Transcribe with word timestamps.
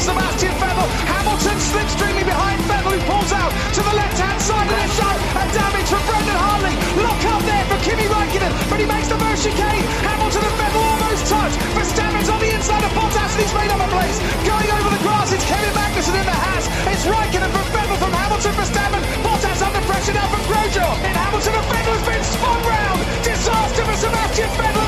Sebastian 0.00 0.56
Vettel. 0.56 0.88
Hamilton 1.12 1.58
slipstreaming 1.60 2.24
behind 2.24 2.58
Vettel, 2.64 2.96
who 2.96 3.00
pulls 3.04 3.32
out 3.36 3.52
to 3.76 3.80
the 3.84 3.94
left-hand 3.94 4.40
side 4.40 4.64
of 4.64 4.76
this 4.80 4.92
shot. 4.96 5.16
And 5.36 5.48
damage 5.52 5.88
from 5.92 6.02
Brendan 6.08 6.38
Hartley. 6.40 6.74
Lock 7.04 7.20
up 7.28 7.42
there 7.44 7.64
for 7.68 7.78
Kimi 7.84 8.08
Raikkonen, 8.08 8.52
but 8.72 8.80
he 8.80 8.86
makes 8.88 9.08
the 9.12 9.18
first 9.20 9.44
chicane. 9.44 9.84
Hamilton 10.08 10.42
and 10.48 10.56
Vettel 10.56 10.80
almost 10.80 11.22
touch. 11.28 11.54
Verstappen's 11.76 12.28
on 12.32 12.40
the 12.40 12.50
inside 12.56 12.80
of 12.80 12.92
Bottas, 12.96 13.32
and 13.36 13.40
he's 13.44 13.52
made 13.52 13.70
up 13.70 13.80
a 13.84 13.88
place. 13.92 14.16
Going 14.48 14.70
over 14.72 14.88
the 14.88 15.02
grass, 15.04 15.28
it's 15.36 15.44
Kevin 15.44 15.74
Magnussen 15.76 16.16
in 16.16 16.24
the 16.24 16.36
Haas. 16.48 16.64
It's 16.88 17.04
Raikkonen 17.04 17.52
from 17.52 17.66
Vettel 17.76 17.96
from 18.00 18.12
Hamilton, 18.16 18.52
for 18.56 18.64
Verstappen. 18.64 19.02
Bottas 19.20 19.60
under 19.60 19.84
pressure 19.84 20.16
now 20.16 20.28
from 20.32 20.42
Grosjean. 20.48 20.96
And 21.04 21.12
Hamilton 21.12 21.54
and 21.60 21.66
Vettel 21.68 21.92
has 21.92 22.04
been 22.08 22.24
spun 22.24 22.60
round. 22.64 22.98
Disaster 23.20 23.84
for 23.84 23.96
Sebastian 24.00 24.48
Vettel 24.56 24.84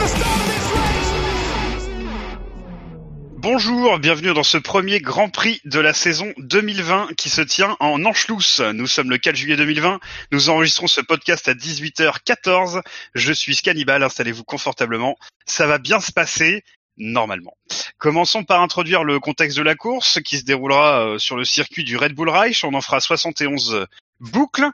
Bonjour, 3.42 3.98
bienvenue 3.98 4.32
dans 4.34 4.44
ce 4.44 4.56
premier 4.56 5.00
Grand 5.00 5.28
Prix 5.28 5.60
de 5.64 5.80
la 5.80 5.92
saison 5.92 6.32
2020 6.38 7.08
qui 7.16 7.28
se 7.28 7.40
tient 7.40 7.76
en 7.80 8.04
Anschluss. 8.04 8.60
Nous 8.60 8.86
sommes 8.86 9.10
le 9.10 9.18
4 9.18 9.34
juillet 9.34 9.56
2020. 9.56 9.98
Nous 10.30 10.48
enregistrons 10.48 10.86
ce 10.86 11.00
podcast 11.00 11.48
à 11.48 11.54
18h14. 11.54 12.82
Je 13.16 13.32
suis 13.32 13.56
Scannibal, 13.56 14.04
installez-vous 14.04 14.44
confortablement. 14.44 15.16
Ça 15.44 15.66
va 15.66 15.78
bien 15.78 15.98
se 15.98 16.12
passer. 16.12 16.62
Normalement. 16.96 17.56
Commençons 17.98 18.44
par 18.44 18.60
introduire 18.60 19.04
le 19.04 19.18
contexte 19.18 19.56
de 19.56 19.62
la 19.62 19.74
course 19.74 20.20
qui 20.22 20.38
se 20.38 20.44
déroulera 20.44 21.06
euh, 21.06 21.18
sur 21.18 21.36
le 21.36 21.44
circuit 21.44 21.84
du 21.84 21.96
Red 21.96 22.12
Bull 22.12 22.28
Reich. 22.28 22.64
On 22.64 22.74
en 22.74 22.80
fera 22.80 23.00
71 23.00 23.86
boucles, 24.22 24.70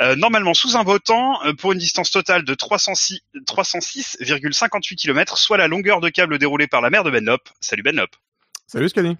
euh, 0.00 0.16
normalement 0.16 0.54
sous 0.54 0.76
un 0.76 0.84
beau 0.84 0.98
temps, 0.98 1.44
euh, 1.44 1.52
pour 1.52 1.72
une 1.72 1.78
distance 1.78 2.10
totale 2.10 2.44
de 2.44 2.54
306 2.54 3.20
306,58 3.46 4.94
km, 4.94 5.36
soit 5.36 5.56
la 5.56 5.68
longueur 5.68 6.00
de 6.00 6.08
câble 6.08 6.38
déroulée 6.38 6.68
par 6.68 6.80
la 6.80 6.90
mer 6.90 7.04
de 7.04 7.10
Benlop. 7.10 7.42
Salut 7.60 7.82
Benlop. 7.82 8.10
Salut 8.66 8.88
Scani. 8.88 9.18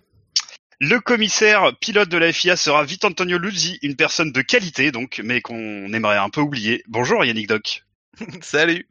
Le 0.80 0.98
commissaire 1.00 1.76
pilote 1.80 2.08
de 2.08 2.18
la 2.18 2.32
FIA 2.32 2.56
sera 2.56 2.84
Vitantonio 2.84 3.38
Luzzi, 3.38 3.78
une 3.82 3.96
personne 3.96 4.32
de 4.32 4.42
qualité 4.42 4.90
donc, 4.92 5.20
mais 5.22 5.40
qu'on 5.40 5.92
aimerait 5.92 6.18
un 6.18 6.30
peu 6.30 6.40
oublier. 6.40 6.82
Bonjour 6.88 7.24
Yannick 7.24 7.48
Doc. 7.48 7.84
Salut. 8.40 8.86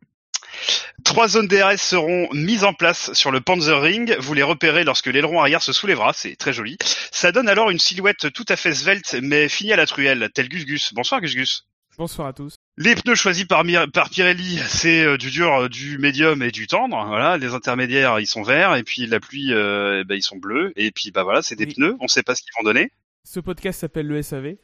Trois 1.03 1.27
zones 1.27 1.47
DRS 1.47 1.77
seront 1.77 2.29
mises 2.33 2.63
en 2.63 2.73
place 2.73 3.11
sur 3.13 3.31
le 3.31 3.41
Panzer 3.41 3.81
Ring. 3.81 4.15
Vous 4.19 4.33
les 4.33 4.43
repérez 4.43 4.83
lorsque 4.83 5.07
l'aileron 5.07 5.39
arrière 5.39 5.61
se 5.61 5.73
soulèvera. 5.73 6.13
C'est 6.13 6.35
très 6.35 6.53
joli. 6.53 6.77
Ça 7.11 7.31
donne 7.31 7.49
alors 7.49 7.69
une 7.69 7.79
silhouette 7.79 8.31
tout 8.33 8.45
à 8.49 8.55
fait 8.55 8.73
svelte, 8.73 9.15
mais 9.21 9.49
finie 9.49 9.73
à 9.73 9.75
la 9.75 9.85
truelle, 9.85 10.29
tel 10.33 10.49
Gus 10.49 10.65
Gus. 10.65 10.93
Bonsoir 10.93 11.21
Gus 11.21 11.35
Gus. 11.35 11.65
Bonsoir 11.97 12.27
à 12.29 12.33
tous. 12.33 12.55
Les 12.77 12.95
pneus 12.95 13.13
choisis 13.13 13.45
par, 13.45 13.63
Pirelli, 14.09 14.59
c'est 14.67 15.03
euh, 15.03 15.15
du 15.17 15.29
dur, 15.29 15.53
euh, 15.53 15.69
du 15.69 15.99
médium 15.99 16.41
et 16.41 16.49
du 16.49 16.65
tendre. 16.65 17.05
Voilà, 17.05 17.37
les 17.37 17.53
intermédiaires, 17.53 18.19
ils 18.19 18.25
sont 18.25 18.41
verts, 18.41 18.75
et 18.75 18.81
puis 18.83 19.05
la 19.05 19.19
pluie, 19.19 19.53
euh, 19.53 19.99
eh 20.01 20.03
ben, 20.03 20.15
ils 20.15 20.23
sont 20.23 20.37
bleus. 20.37 20.73
Et 20.75 20.89
puis 20.89 21.11
bah 21.11 21.21
voilà, 21.23 21.43
c'est 21.43 21.55
des 21.55 21.65
Oui. 21.65 21.75
pneus. 21.75 21.95
On 21.99 22.07
sait 22.07 22.23
pas 22.23 22.33
ce 22.33 22.41
qu'ils 22.41 22.51
vont 22.57 22.63
donner. 22.63 22.91
Ce 23.23 23.39
podcast 23.39 23.81
s'appelle 23.81 24.07
le 24.07 24.21
SAV. 24.23 24.55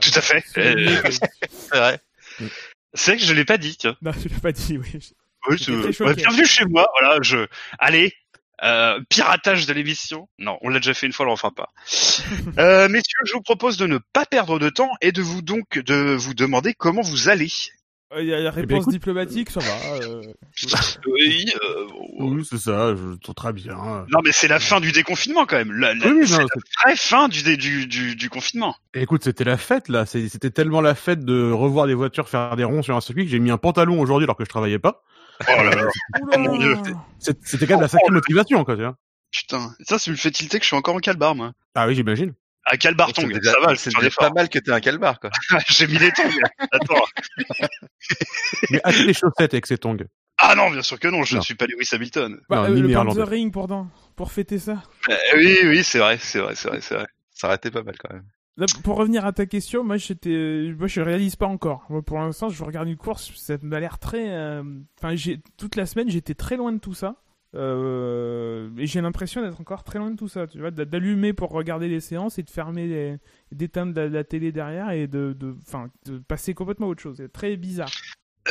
Tout 0.00 0.10
à 0.14 0.20
fait. 0.22 0.42
Euh, 0.56 0.96
C'est 1.50 1.76
vrai. 1.76 2.00
c'est 2.94 3.10
vrai 3.12 3.20
que 3.20 3.24
je 3.26 3.32
l'ai 3.34 3.44
pas 3.44 3.58
dit. 3.58 3.76
Non, 4.00 4.12
je 4.12 4.28
l'ai 4.28 4.40
pas 4.40 4.52
dit, 4.52 4.78
oui. 4.78 5.12
Oui, 5.48 5.56
ouais, 6.00 6.14
bienvenue 6.14 6.46
chez 6.46 6.64
moi. 6.66 6.86
Voilà, 7.00 7.18
je. 7.22 7.46
Allez, 7.78 8.12
euh, 8.64 9.00
piratage 9.08 9.66
de 9.66 9.72
l'émission. 9.72 10.28
Non, 10.38 10.58
on 10.62 10.68
l'a 10.68 10.78
déjà 10.78 10.94
fait 10.94 11.06
une 11.06 11.12
fois, 11.12 11.24
on 11.24 11.28
le 11.28 11.32
refera 11.32 11.52
pas. 11.52 11.68
euh, 12.58 12.88
messieurs, 12.88 13.20
je 13.24 13.32
vous 13.34 13.42
propose 13.42 13.76
de 13.76 13.86
ne 13.86 13.98
pas 14.12 14.26
perdre 14.26 14.58
de 14.58 14.68
temps 14.68 14.90
et 15.00 15.12
de 15.12 15.22
vous 15.22 15.42
donc 15.42 15.78
de 15.78 16.14
vous 16.14 16.34
demander 16.34 16.74
comment 16.74 17.02
vous 17.02 17.28
allez. 17.28 17.50
Il 18.18 18.24
y 18.24 18.32
a 18.32 18.38
la 18.40 18.50
bien, 18.50 18.62
réponse 18.62 18.80
écoute. 18.84 18.92
diplomatique, 18.94 19.50
ça 19.50 19.60
va. 19.60 19.96
euh, 20.02 20.22
Oui. 21.06 21.44
Oui, 22.18 22.42
c'est 22.48 22.56
ça, 22.56 22.94
je 22.96 23.16
trouve 23.18 23.34
très 23.34 23.52
bien. 23.52 23.74
Non, 24.10 24.20
mais 24.24 24.32
c'est 24.32 24.48
la 24.48 24.58
fin 24.58 24.80
du 24.80 24.92
déconfinement 24.92 25.44
quand 25.44 25.56
même. 25.56 25.72
La, 25.72 25.92
la- 25.94 26.06
Oui, 26.06 26.20
oui, 26.22 26.26
c'est 26.26 26.38
non, 26.38 26.40
la 26.40 26.46
vraie 26.84 26.96
fin 26.96 27.28
du, 27.28 27.42
dé- 27.42 27.58
du, 27.58 27.86
du, 27.86 28.16
du 28.16 28.30
confinement. 28.30 28.74
Et 28.94 29.02
écoute, 29.02 29.24
c'était 29.24 29.44
la 29.44 29.58
fête 29.58 29.88
là, 29.90 30.06
c'était 30.06 30.50
tellement 30.50 30.80
la 30.80 30.94
fête 30.94 31.22
de 31.24 31.50
revoir 31.52 31.86
des 31.86 31.92
voitures 31.94 32.30
faire 32.30 32.56
des 32.56 32.64
ronds 32.64 32.82
sur 32.82 32.96
un 32.96 33.00
circuit 33.02 33.24
que 33.26 33.30
j'ai 33.30 33.38
mis 33.40 33.50
un 33.50 33.58
pantalon 33.58 34.00
aujourd'hui 34.00 34.24
alors 34.24 34.36
que 34.36 34.44
je 34.44 34.48
travaillais 34.50 34.78
pas. 34.78 35.04
Oh 35.40 35.62
là 35.62 35.70
là. 35.70 35.86
Oula 36.22 36.38
mon 36.38 36.56
Dieu. 36.58 36.76
C'était 37.18 37.66
quand 37.66 37.74
même 37.74 37.82
la 37.82 37.88
sacrée 37.88 38.10
motivation 38.10 38.64
quoi, 38.64 38.74
tu 38.76 38.82
vois. 38.82 38.96
Putain, 39.30 39.74
ça, 39.86 39.98
ça 39.98 40.10
me 40.10 40.16
fait 40.16 40.30
tilter 40.30 40.58
que 40.58 40.64
je 40.64 40.68
suis 40.68 40.76
encore 40.76 40.94
en 40.94 41.00
calbar, 41.00 41.34
moi. 41.34 41.52
Ah 41.74 41.86
oui, 41.86 41.94
j'imagine. 41.94 42.34
À 42.64 42.76
calbar 42.76 43.12
déjà, 43.12 43.52
ça 43.52 43.60
va, 43.66 43.76
c'est 43.76 44.14
pas 44.16 44.30
mal 44.30 44.48
que 44.48 44.58
t'aies 44.58 44.72
un 44.72 44.80
calbar, 44.80 45.20
quoi. 45.20 45.30
J'ai 45.68 45.86
mis 45.86 45.98
les 45.98 46.12
tongs. 46.12 46.24
Attends. 46.70 47.04
Mais 48.70 48.80
as 48.84 48.90
les 48.92 49.14
chaussettes 49.14 49.54
avec 49.54 49.66
ces 49.66 49.78
tongs 49.78 49.96
Ah 50.38 50.54
non, 50.54 50.70
bien 50.70 50.82
sûr 50.82 50.98
que 50.98 51.08
non, 51.08 51.24
je 51.24 51.34
Non. 51.34 51.40
ne 51.40 51.44
suis 51.44 51.54
pas 51.54 51.66
Lewis 51.66 51.88
Hamilton. 51.92 52.40
bah, 52.48 52.68
Non, 52.68 52.74
euh, 52.76 52.80
le. 52.80 52.92
Panzer 52.92 53.26
Ring 53.28 53.52
pour, 53.52 53.68
dans- 53.68 53.88
pour 54.16 54.32
fêter 54.32 54.58
ça. 54.58 54.82
Euh, 55.08 55.14
oui, 55.36 55.58
oui, 55.64 55.84
c'est 55.84 55.98
vrai, 55.98 56.18
c'est 56.20 56.40
vrai, 56.40 56.54
c'est 56.54 56.68
vrai, 56.68 56.80
c'est 56.80 56.94
vrai. 56.94 57.06
Ça 57.32 57.46
aurait 57.46 57.56
été 57.56 57.70
pas 57.70 57.82
mal, 57.82 57.96
quand 57.98 58.12
même. 58.12 58.24
Là, 58.58 58.66
pour 58.82 58.96
revenir 58.96 59.24
à 59.24 59.32
ta 59.32 59.46
question, 59.46 59.84
moi 59.84 59.96
j'étais, 59.98 60.30
euh, 60.30 60.74
moi 60.76 60.88
je 60.88 61.00
réalise 61.00 61.36
pas 61.36 61.46
encore. 61.46 61.86
Moi, 61.90 62.02
pour 62.02 62.18
l'instant, 62.18 62.48
je 62.48 62.64
regarde 62.64 62.88
une 62.88 62.96
course, 62.96 63.32
ça 63.36 63.56
m'a 63.62 63.78
l'air 63.80 63.98
très. 64.00 64.30
euh, 64.34 64.62
Enfin, 64.98 65.14
j'ai 65.14 65.40
toute 65.56 65.76
la 65.76 65.86
semaine, 65.86 66.10
j'étais 66.10 66.34
très 66.34 66.56
loin 66.56 66.72
de 66.72 66.78
tout 66.78 66.92
ça. 66.94 67.22
Euh, 67.54 68.68
et 68.76 68.86
j'ai 68.86 69.00
l'impression 69.00 69.40
d'être 69.42 69.60
encore 69.60 69.84
très 69.84 69.98
loin 70.00 70.10
de 70.10 70.16
tout 70.16 70.28
ça. 70.28 70.46
Tu 70.48 70.58
vois, 70.58 70.70
d'a- 70.72 70.84
d'allumer 70.84 71.32
pour 71.32 71.50
regarder 71.50 71.88
les 71.88 72.00
séances 72.00 72.38
et 72.38 72.42
de 72.42 72.50
fermer, 72.50 72.86
les... 72.88 73.16
d'éteindre 73.52 73.94
la, 73.94 74.08
la 74.08 74.24
télé 74.24 74.52
derrière 74.52 74.90
et 74.90 75.06
de, 75.06 75.34
de, 75.38 75.56
enfin, 75.66 75.88
de 76.06 76.18
passer 76.18 76.52
complètement 76.52 76.88
à 76.88 76.90
autre 76.90 77.02
chose. 77.02 77.16
C'est 77.18 77.32
très 77.32 77.56
bizarre. 77.56 77.90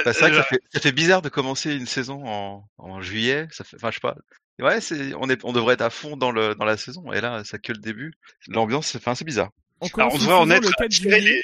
Bah, 0.05 0.13
c'est 0.13 0.21
vrai 0.21 0.31
que 0.31 0.35
Euh, 0.37 0.41
ça 0.41 0.43
fait, 0.43 0.61
ça 0.71 0.79
fait 0.79 0.91
bizarre 0.93 1.21
de 1.21 1.29
commencer 1.29 1.75
une 1.75 1.85
saison 1.85 2.23
en, 2.25 2.67
en 2.77 3.01
juillet. 3.01 3.47
Ça 3.51 3.63
fait, 3.65 3.75
enfin, 3.75 3.89
je 3.91 3.95
sais 3.95 4.01
pas. 4.01 4.15
Ouais, 4.59 4.81
c'est, 4.81 5.13
on 5.15 5.29
est, 5.29 5.43
on 5.43 5.53
devrait 5.53 5.73
être 5.75 5.81
à 5.81 5.89
fond 5.89 6.17
dans 6.17 6.31
le, 6.31 6.55
dans 6.55 6.65
la 6.65 6.77
saison. 6.77 7.11
Et 7.13 7.21
là, 7.21 7.43
ça 7.43 7.57
que 7.59 7.73
le 7.73 7.79
début. 7.79 8.13
L'ambiance, 8.47 8.87
c'est, 8.87 8.97
enfin, 8.99 9.13
c'est 9.15 9.25
bizarre. 9.25 9.51
On 9.81 9.87
Alors, 9.99 10.13
devrait 10.17 10.33
en 10.33 10.49
être 10.49 10.63
le 10.63 10.69
à 10.69 10.71
4 10.83 10.89
tirer 10.89 11.19
juillet. 11.21 11.41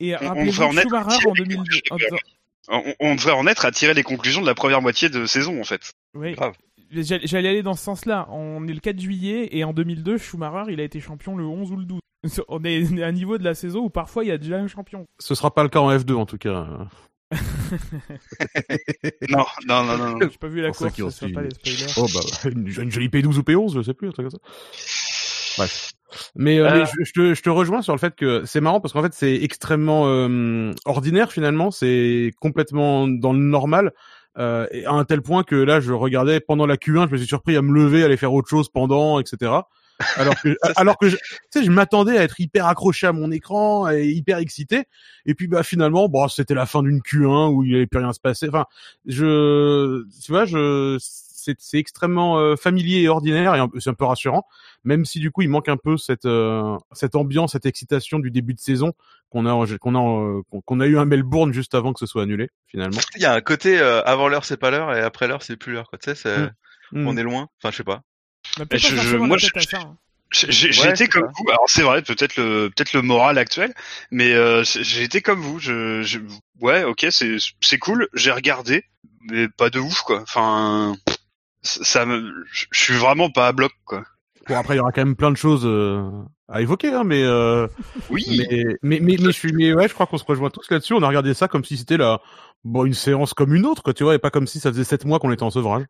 les, 0.00 0.08
Et 0.08 0.16
on- 0.16 0.44
devrait 0.46 0.64
en 0.66 0.76
être 0.76 0.94
à 0.94 1.00
Schumacher 1.02 1.18
tirer 1.18 1.30
en 1.30 1.34
les 1.34 1.44
2000. 1.44 1.58
en- 1.90 2.82
on, 2.86 2.94
on 3.00 3.14
devrait 3.14 3.32
en 3.32 3.46
être 3.46 3.64
à 3.64 3.70
tirer 3.70 3.94
les 3.94 4.02
conclusions 4.02 4.40
de 4.40 4.46
la 4.46 4.54
première 4.54 4.80
moitié 4.82 5.08
de 5.10 5.26
saison, 5.26 5.60
en 5.60 5.64
fait. 5.64 5.92
Oui. 6.14 6.34
J'allais 6.92 7.48
aller 7.48 7.62
dans 7.62 7.74
ce 7.74 7.82
sens-là. 7.84 8.26
On 8.30 8.66
est 8.68 8.72
le 8.72 8.80
4 8.80 9.00
juillet 9.00 9.48
et 9.52 9.64
en 9.64 9.72
2002, 9.72 10.16
Schumacher, 10.18 10.72
il 10.72 10.80
a 10.80 10.84
été 10.84 11.00
champion 11.00 11.36
le 11.36 11.44
11 11.44 11.72
ou 11.72 11.76
le 11.76 11.84
12. 11.84 12.00
On 12.48 12.64
est 12.64 13.02
à 13.02 13.06
un 13.06 13.12
niveau 13.12 13.36
de 13.36 13.44
la 13.44 13.54
saison 13.54 13.80
où 13.80 13.90
parfois 13.90 14.24
il 14.24 14.28
y 14.28 14.30
a 14.30 14.38
déjà 14.38 14.56
un 14.56 14.66
champion. 14.68 15.04
Ce 15.18 15.34
sera 15.34 15.52
pas 15.52 15.62
le 15.62 15.68
cas 15.68 15.80
en 15.80 15.90
F2 15.94 16.14
en 16.14 16.24
tout 16.26 16.38
cas. 16.38 16.66
Non, 19.28 19.44
non, 19.66 19.84
non, 19.84 19.96
non. 19.98 20.18
J'ai 20.20 20.38
pas 20.38 20.48
vu 20.48 20.60
la 20.60 20.70
course, 20.70 20.94
pas 21.20 21.42
les 21.42 21.50
spoilers. 21.50 21.86
Oh 21.96 22.06
bah 22.14 22.20
une, 22.50 22.68
une 22.68 22.90
jolie 22.90 23.08
P12 23.08 23.38
ou 23.38 23.42
P11, 23.42 23.74
je 23.74 23.82
sais 23.82 23.94
plus, 23.94 24.08
un 24.08 24.12
truc 24.12 24.28
comme 24.28 24.38
ça. 24.38 24.46
Bref. 25.56 25.92
Mais, 26.36 26.58
euh, 26.58 26.68
Euh. 26.68 26.78
mais 26.78 26.84
je, 26.86 27.04
je 27.04 27.12
te, 27.12 27.34
je 27.34 27.42
te 27.42 27.50
rejoins 27.50 27.82
sur 27.82 27.92
le 27.92 27.98
fait 27.98 28.14
que 28.14 28.44
c'est 28.44 28.60
marrant 28.60 28.80
parce 28.80 28.92
qu'en 28.92 29.02
fait 29.02 29.14
c'est 29.14 29.34
extrêmement 29.34 30.04
euh, 30.06 30.72
ordinaire 30.84 31.32
finalement, 31.32 31.70
c'est 31.70 32.32
complètement 32.40 33.08
dans 33.08 33.32
le 33.32 33.40
normal. 33.40 33.92
Euh, 34.36 34.66
et 34.72 34.84
à 34.84 34.90
un 34.92 35.04
tel 35.04 35.22
point 35.22 35.44
que 35.44 35.54
là 35.54 35.78
je 35.80 35.92
regardais 35.92 36.40
pendant 36.40 36.66
la 36.66 36.76
Q1, 36.76 37.06
je 37.06 37.12
me 37.12 37.16
suis 37.18 37.26
surpris 37.26 37.56
à 37.56 37.62
me 37.62 37.72
lever, 37.72 38.02
aller 38.04 38.16
faire 38.16 38.32
autre 38.32 38.48
chose 38.48 38.68
pendant, 38.68 39.20
etc. 39.20 39.52
Alors 40.16 40.34
que, 40.40 40.56
alors 40.76 40.98
que, 40.98 41.08
je, 41.08 41.16
tu 41.16 41.22
sais, 41.52 41.64
je 41.64 41.70
m'attendais 41.70 42.18
à 42.18 42.22
être 42.24 42.40
hyper 42.40 42.66
accroché 42.66 43.06
à 43.06 43.12
mon 43.12 43.30
écran 43.30 43.88
et 43.90 44.08
hyper 44.08 44.38
excité. 44.38 44.84
Et 45.26 45.34
puis 45.34 45.46
bah 45.46 45.62
finalement, 45.62 46.08
bon, 46.08 46.26
c'était 46.26 46.54
la 46.54 46.66
fin 46.66 46.82
d'une 46.82 46.98
Q1 47.00 47.52
où 47.52 47.62
il 47.64 47.76
allait 47.76 47.86
plus 47.86 48.00
rien 48.00 48.12
se 48.12 48.18
passer. 48.20 48.48
Enfin, 48.48 48.66
je, 49.06 50.02
tu 50.24 50.32
vois, 50.32 50.46
je, 50.46 50.96
c'est, 51.44 51.56
c'est 51.60 51.78
extrêmement 51.78 52.38
euh, 52.38 52.56
familier 52.56 53.00
et 53.02 53.08
ordinaire 53.08 53.54
et 53.54 53.58
un 53.58 53.68
c'est 53.78 53.90
un 53.90 53.94
peu 53.94 54.04
rassurant. 54.04 54.46
Même 54.84 55.04
si 55.04 55.20
du 55.20 55.30
coup 55.30 55.42
il 55.42 55.48
manque 55.48 55.68
un 55.68 55.76
peu 55.76 55.96
cette, 55.96 56.24
euh, 56.24 56.76
cette 56.92 57.14
ambiance, 57.14 57.52
cette 57.52 57.66
excitation 57.66 58.18
du 58.18 58.30
début 58.30 58.54
de 58.54 58.60
saison 58.60 58.92
qu'on 59.30 59.46
a, 59.46 59.66
qu'on 59.78 59.94
a, 59.94 59.98
euh, 60.38 60.42
qu'on- 60.50 60.60
qu'on 60.60 60.80
a 60.80 60.86
eu 60.86 60.98
à 60.98 61.04
Melbourne 61.04 61.52
juste 61.52 61.74
avant 61.74 61.92
que 61.92 62.00
ce 62.00 62.06
soit 62.06 62.22
annulé 62.22 62.50
finalement. 62.68 63.00
Il 63.16 63.22
y 63.22 63.26
a 63.26 63.32
un 63.34 63.40
côté, 63.40 63.78
euh, 63.78 64.02
avant 64.04 64.28
l'heure, 64.28 64.44
c'est 64.44 64.56
pas 64.56 64.70
l'heure, 64.70 64.94
et 64.94 65.00
après 65.00 65.26
l'heure, 65.28 65.42
c'est 65.42 65.56
plus 65.56 65.72
l'heure, 65.72 65.88
quoi. 65.90 65.98
Tu 65.98 66.10
sais, 66.10 66.14
c'est, 66.14 66.50
Mm. 66.92 67.06
on 67.08 67.16
est 67.16 67.22
loin. 67.22 67.48
Enfin, 67.60 67.70
je 67.72 67.76
sais 67.78 67.84
pas. 67.84 68.02
A 68.60 68.66
peut-être 68.66 68.80
Je- 68.82 68.96
je- 68.96 69.16
moi, 69.16 69.36
je- 69.38 69.46
hein. 69.76 69.96
J'ai 70.32 70.68
Ouais, 70.82 70.90
été 70.90 71.06
comme 71.06 71.22
vous. 71.38 71.48
Alors 71.48 71.64
c'est 71.68 71.82
vrai, 71.82 72.02
peut-être 72.02 72.36
le 72.36 72.68
peut-être 72.74 72.92
le 72.92 73.02
moral 73.02 73.38
actuel, 73.38 73.72
mais 74.10 74.32
euh, 74.32 74.64
j'ai 74.64 75.04
été 75.04 75.20
comme 75.20 75.38
vous. 75.40 75.60
Je, 75.60 76.02
je 76.02 76.18
ouais, 76.60 76.82
ok, 76.82 77.06
c'est 77.10 77.36
c'est 77.60 77.78
cool. 77.78 78.08
J'ai 78.14 78.32
regardé, 78.32 78.84
mais 79.30 79.48
pas 79.48 79.70
de 79.70 79.78
ouf 79.78 80.00
quoi. 80.02 80.20
Enfin, 80.22 80.96
ça 81.64 82.06
me, 82.06 82.44
je 82.52 82.66
suis 82.72 82.94
vraiment 82.94 83.30
pas 83.30 83.48
à 83.48 83.52
bloc 83.52 83.72
quoi. 83.84 84.04
Bon 84.48 84.56
après 84.56 84.74
il 84.74 84.76
y 84.76 84.80
aura 84.80 84.92
quand 84.92 85.04
même 85.04 85.16
plein 85.16 85.30
de 85.30 85.36
choses 85.36 85.62
euh, 85.64 86.08
à 86.48 86.60
évoquer, 86.60 86.92
hein, 86.92 87.04
mais, 87.04 87.22
euh, 87.24 87.66
Oui. 88.10 88.24
mais, 88.38 88.64
mais 88.82 89.00
mais 89.00 89.16
mais 89.18 89.26
je 89.26 89.30
suis, 89.30 89.52
mais 89.52 89.72
ouais, 89.72 89.88
je 89.88 89.94
crois 89.94 90.06
qu'on 90.06 90.18
se 90.18 90.24
rejoint 90.24 90.50
tous 90.50 90.70
là-dessus. 90.70 90.92
On 90.92 91.02
a 91.02 91.08
regardé 91.08 91.32
ça 91.32 91.48
comme 91.48 91.64
si 91.64 91.78
c'était 91.78 91.96
la, 91.96 92.20
bon, 92.64 92.84
une 92.84 92.92
séance 92.94 93.32
comme 93.32 93.54
une 93.54 93.64
autre, 93.64 93.82
quoi, 93.82 93.94
tu 93.94 94.04
vois, 94.04 94.14
et 94.14 94.18
pas 94.18 94.30
comme 94.30 94.46
si 94.46 94.60
ça 94.60 94.70
faisait 94.70 94.84
sept 94.84 95.06
mois 95.06 95.18
qu'on 95.18 95.32
était 95.32 95.42
en 95.42 95.50
sevrage. 95.50 95.84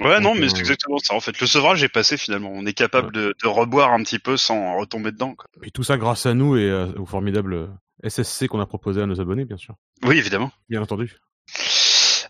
Ouais, 0.00 0.20
non, 0.20 0.34
mais 0.34 0.44
euh, 0.44 0.48
c'est 0.48 0.60
exactement 0.60 0.96
ça. 0.98 1.14
En 1.14 1.20
fait, 1.20 1.38
le 1.40 1.46
sevrage 1.46 1.82
est 1.82 1.88
passé 1.88 2.16
finalement. 2.16 2.50
On 2.52 2.64
est 2.66 2.72
capable 2.72 3.12
de, 3.12 3.34
de 3.42 3.48
reboire 3.48 3.92
un 3.92 4.02
petit 4.02 4.18
peu 4.20 4.36
sans 4.36 4.78
retomber 4.78 5.10
dedans. 5.12 5.34
Quoi. 5.34 5.46
Et 5.64 5.70
tout 5.70 5.82
ça 5.82 5.98
grâce 5.98 6.24
à 6.24 6.34
nous 6.34 6.56
et 6.56 6.70
euh, 6.70 6.86
au 6.96 7.04
formidable 7.04 7.68
SSC 8.04 8.46
qu'on 8.46 8.60
a 8.60 8.66
proposé 8.66 9.02
à 9.02 9.06
nos 9.06 9.20
abonnés, 9.20 9.44
bien 9.44 9.56
sûr. 9.56 9.74
Oui, 10.04 10.16
évidemment. 10.16 10.52
Bien 10.70 10.80
entendu. 10.80 11.16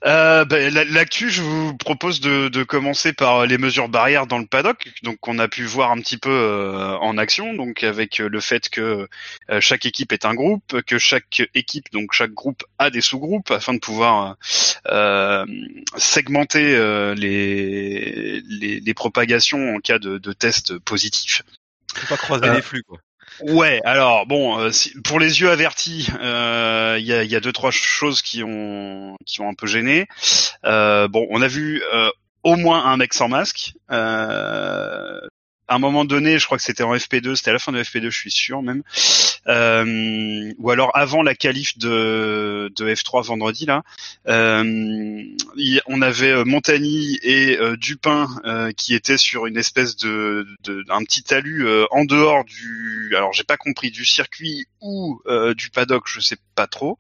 Euh, 0.05 0.45
ben, 0.45 0.73
la- 0.73 0.85
L'actu, 0.85 1.29
je 1.31 1.43
vous 1.43 1.77
propose 1.77 2.21
de, 2.21 2.49
de 2.49 2.63
commencer 2.63 3.13
par 3.13 3.47
les 3.47 3.59
mesures 3.59 3.89
barrières 3.89 4.27
dans 4.27 4.39
le 4.39 4.47
paddock, 4.47 4.93
donc 5.03 5.19
qu'on 5.21 5.39
a 5.39 5.49
pu 5.49 5.65
voir 5.65 5.91
un 5.91 5.99
petit 6.01 6.19
peu 6.19 6.31
euh, 6.31 6.97
en 6.99 7.19
action, 7.19 7.53
donc 7.55 7.83
avec 7.83 8.21
euh, 8.21 8.29
le 8.29 8.41
fait 8.41 8.69
que 8.69 9.09
euh, 9.51 9.61
chaque 9.61 9.87
équipe 9.87 10.13
est 10.13 10.25
un 10.25 10.35
groupe, 10.35 10.83
que 10.83 10.99
chaque 10.99 11.43
équipe, 11.55 11.91
donc 11.93 12.13
chaque 12.13 12.33
groupe 12.33 12.63
a 12.79 12.91
des 12.91 13.01
sous-groupes 13.01 13.51
afin 13.51 13.75
de 13.75 13.81
pouvoir 13.81 14.37
euh, 14.87 15.45
segmenter 15.97 16.75
euh, 16.77 17.15
les, 17.15 18.41
les, 18.49 18.81
les 18.81 18.95
propagations 18.95 19.75
en 19.75 19.81
cas 19.81 19.99
de, 19.99 20.19
de 20.19 20.33
tests 20.33 20.79
positifs. 20.79 21.43
Faut 21.95 22.07
pas 22.07 22.17
croiser 22.17 22.47
Euh, 22.47 22.55
les 22.55 22.63
flux, 22.63 22.83
quoi. 22.83 22.99
Ouais, 23.41 23.81
alors 23.85 24.27
bon, 24.27 24.59
euh, 24.59 24.71
pour 25.05 25.21
les 25.21 25.41
yeux 25.41 25.51
avertis, 25.51 26.09
euh, 26.21 26.97
il 26.99 27.07
y, 27.07 27.13
a, 27.13 27.23
y 27.25 27.37
a 27.37 27.41
deux 27.41 27.53
trois 27.53 27.71
choses 27.71 28.23
qui 28.23 28.43
ont 28.43 29.17
qui 29.27 29.41
ont 29.41 29.49
un 29.49 29.55
peu 29.55 29.67
gêné. 29.67 30.07
Euh, 30.65 31.09
bon, 31.09 31.27
on 31.31 31.41
a 31.43 31.49
vu 31.49 31.83
euh, 31.93 32.11
au 32.43 32.57
moins 32.57 32.85
un 32.87 32.97
mec 32.97 33.15
sans 33.15 33.29
masque. 33.29 33.75
À 35.69 35.75
un 35.75 35.79
moment 35.79 36.07
donné, 36.07 36.39
je 36.39 36.47
crois 36.47 36.57
que 36.57 36.65
c'était 36.65 36.83
en 36.83 36.95
FP2, 36.95 37.37
c'était 37.37 37.51
à 37.51 37.53
la 37.53 37.59
fin 37.59 37.73
de 37.73 37.83
FP2, 37.83 38.11
je 38.11 38.19
suis 38.19 38.31
sûr 38.31 38.63
même. 38.63 38.83
Euh, 39.47 40.53
ou 40.59 40.71
alors 40.71 40.91
avant 40.95 41.23
la 41.23 41.35
qualif 41.35 41.79
de, 41.79 42.71
de 42.75 42.95
F3 42.95 43.25
vendredi 43.25 43.67
là, 43.67 43.83
euh, 44.29 45.25
on 45.87 46.03
avait 46.03 46.33
euh, 46.33 46.45
Montagny 46.45 47.19
et 47.23 47.59
Dupin 47.77 48.29
qui 48.77 48.95
étaient 48.95 49.19
sur 49.19 49.47
une 49.47 49.57
espèce 49.57 49.97
de, 49.97 50.47
un 50.89 51.03
petit 51.05 51.23
talus 51.23 51.67
en 51.91 52.05
dehors 52.05 52.45
du, 52.45 53.13
alors 53.17 53.33
j'ai 53.33 53.45
pas 53.45 53.57
compris 53.57 53.91
du 53.91 54.05
circuit 54.05 54.67
ou 54.81 55.21
du 55.55 55.71
paddock, 55.71 56.05
je 56.07 56.21
sais 56.21 56.37
pas 56.55 56.67
trop, 56.67 56.99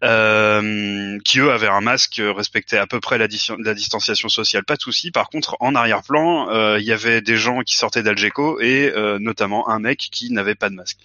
qui 0.00 1.38
eux 1.40 1.50
avaient 1.50 1.68
un 1.68 1.80
masque, 1.80 2.20
respectait 2.20 2.78
à 2.78 2.86
peu 2.86 3.00
près 3.00 3.18
la, 3.18 3.26
la 3.58 3.74
distanciation 3.74 4.28
sociale, 4.28 4.64
pas 4.64 4.76
de 4.76 4.82
souci. 4.82 5.10
Par 5.10 5.28
contre, 5.28 5.56
en 5.60 5.74
arrière-plan, 5.74 6.76
il 6.76 6.84
y 6.84 6.92
avait 6.92 7.20
des 7.20 7.36
gens 7.36 7.62
qui 7.62 7.76
sortaient 7.76 7.85
d'Algeco 7.90 8.60
et 8.60 8.92
euh, 8.94 9.18
notamment 9.18 9.68
un 9.68 9.78
mec 9.78 9.98
qui 10.12 10.30
n'avait 10.32 10.54
pas 10.54 10.68
de 10.70 10.74
masque. 10.74 10.98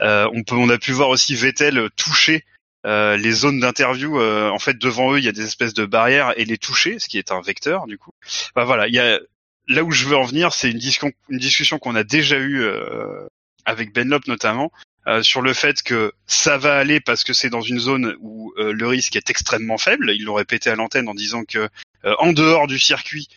Euh, 0.00 0.28
on 0.32 0.42
peut, 0.42 0.56
on 0.56 0.68
a 0.70 0.78
pu 0.78 0.92
voir 0.92 1.08
aussi 1.08 1.34
Vettel 1.34 1.88
toucher 1.96 2.44
euh, 2.86 3.16
les 3.16 3.32
zones 3.32 3.60
d'interview. 3.60 4.18
euh, 4.20 4.48
en 4.50 4.58
fait, 4.58 4.78
devant 4.78 5.12
eux, 5.12 5.18
il 5.18 5.24
y 5.24 5.28
a 5.28 5.32
des 5.32 5.44
espèces 5.44 5.74
de 5.74 5.84
barrières 5.86 6.32
et 6.36 6.44
les 6.44 6.58
toucher, 6.58 6.98
ce 6.98 7.08
qui 7.08 7.18
est 7.18 7.30
un 7.32 7.40
vecteur 7.40 7.86
du 7.86 7.98
coup. 7.98 8.10
Bah 8.56 8.64
voilà, 8.64 8.88
il 8.88 8.94
y 8.94 8.98
a 8.98 9.20
là 9.68 9.84
où 9.84 9.90
je 9.92 10.06
veux 10.06 10.16
en 10.16 10.24
venir, 10.24 10.52
c'est 10.52 10.70
une, 10.70 10.78
discussion- 10.78 11.78
qu'on 11.78 11.94
a 11.94 12.02
déjà 12.04 12.38
eue 12.38 12.62
euh, 12.62 13.26
avec 13.64 13.92
Benlop 13.94 14.26
notamment. 14.26 14.72
euh, 15.08 15.22
sur 15.22 15.42
le 15.42 15.52
fait 15.52 15.82
que 15.82 16.12
ça 16.26 16.58
va 16.58 16.76
aller 16.76 17.00
parce 17.00 17.24
que 17.24 17.32
c'est 17.32 17.50
dans 17.50 17.60
une 17.60 17.80
zone 17.80 18.14
où 18.20 18.52
euh, 18.58 18.72
le 18.72 18.86
risque 18.86 19.16
est 19.16 19.30
extrêmement 19.30 19.78
faible. 19.78 20.12
Ils 20.12 20.22
l'ont 20.24 20.34
répété 20.34 20.70
à 20.70 20.76
l'antenne 20.76 21.08
en 21.08 21.14
disant 21.14 21.42
que 21.44 21.68
euh, 22.04 22.14
en 22.18 22.32
dehors 22.32 22.66
du 22.68 22.78
circuit, 22.78 23.28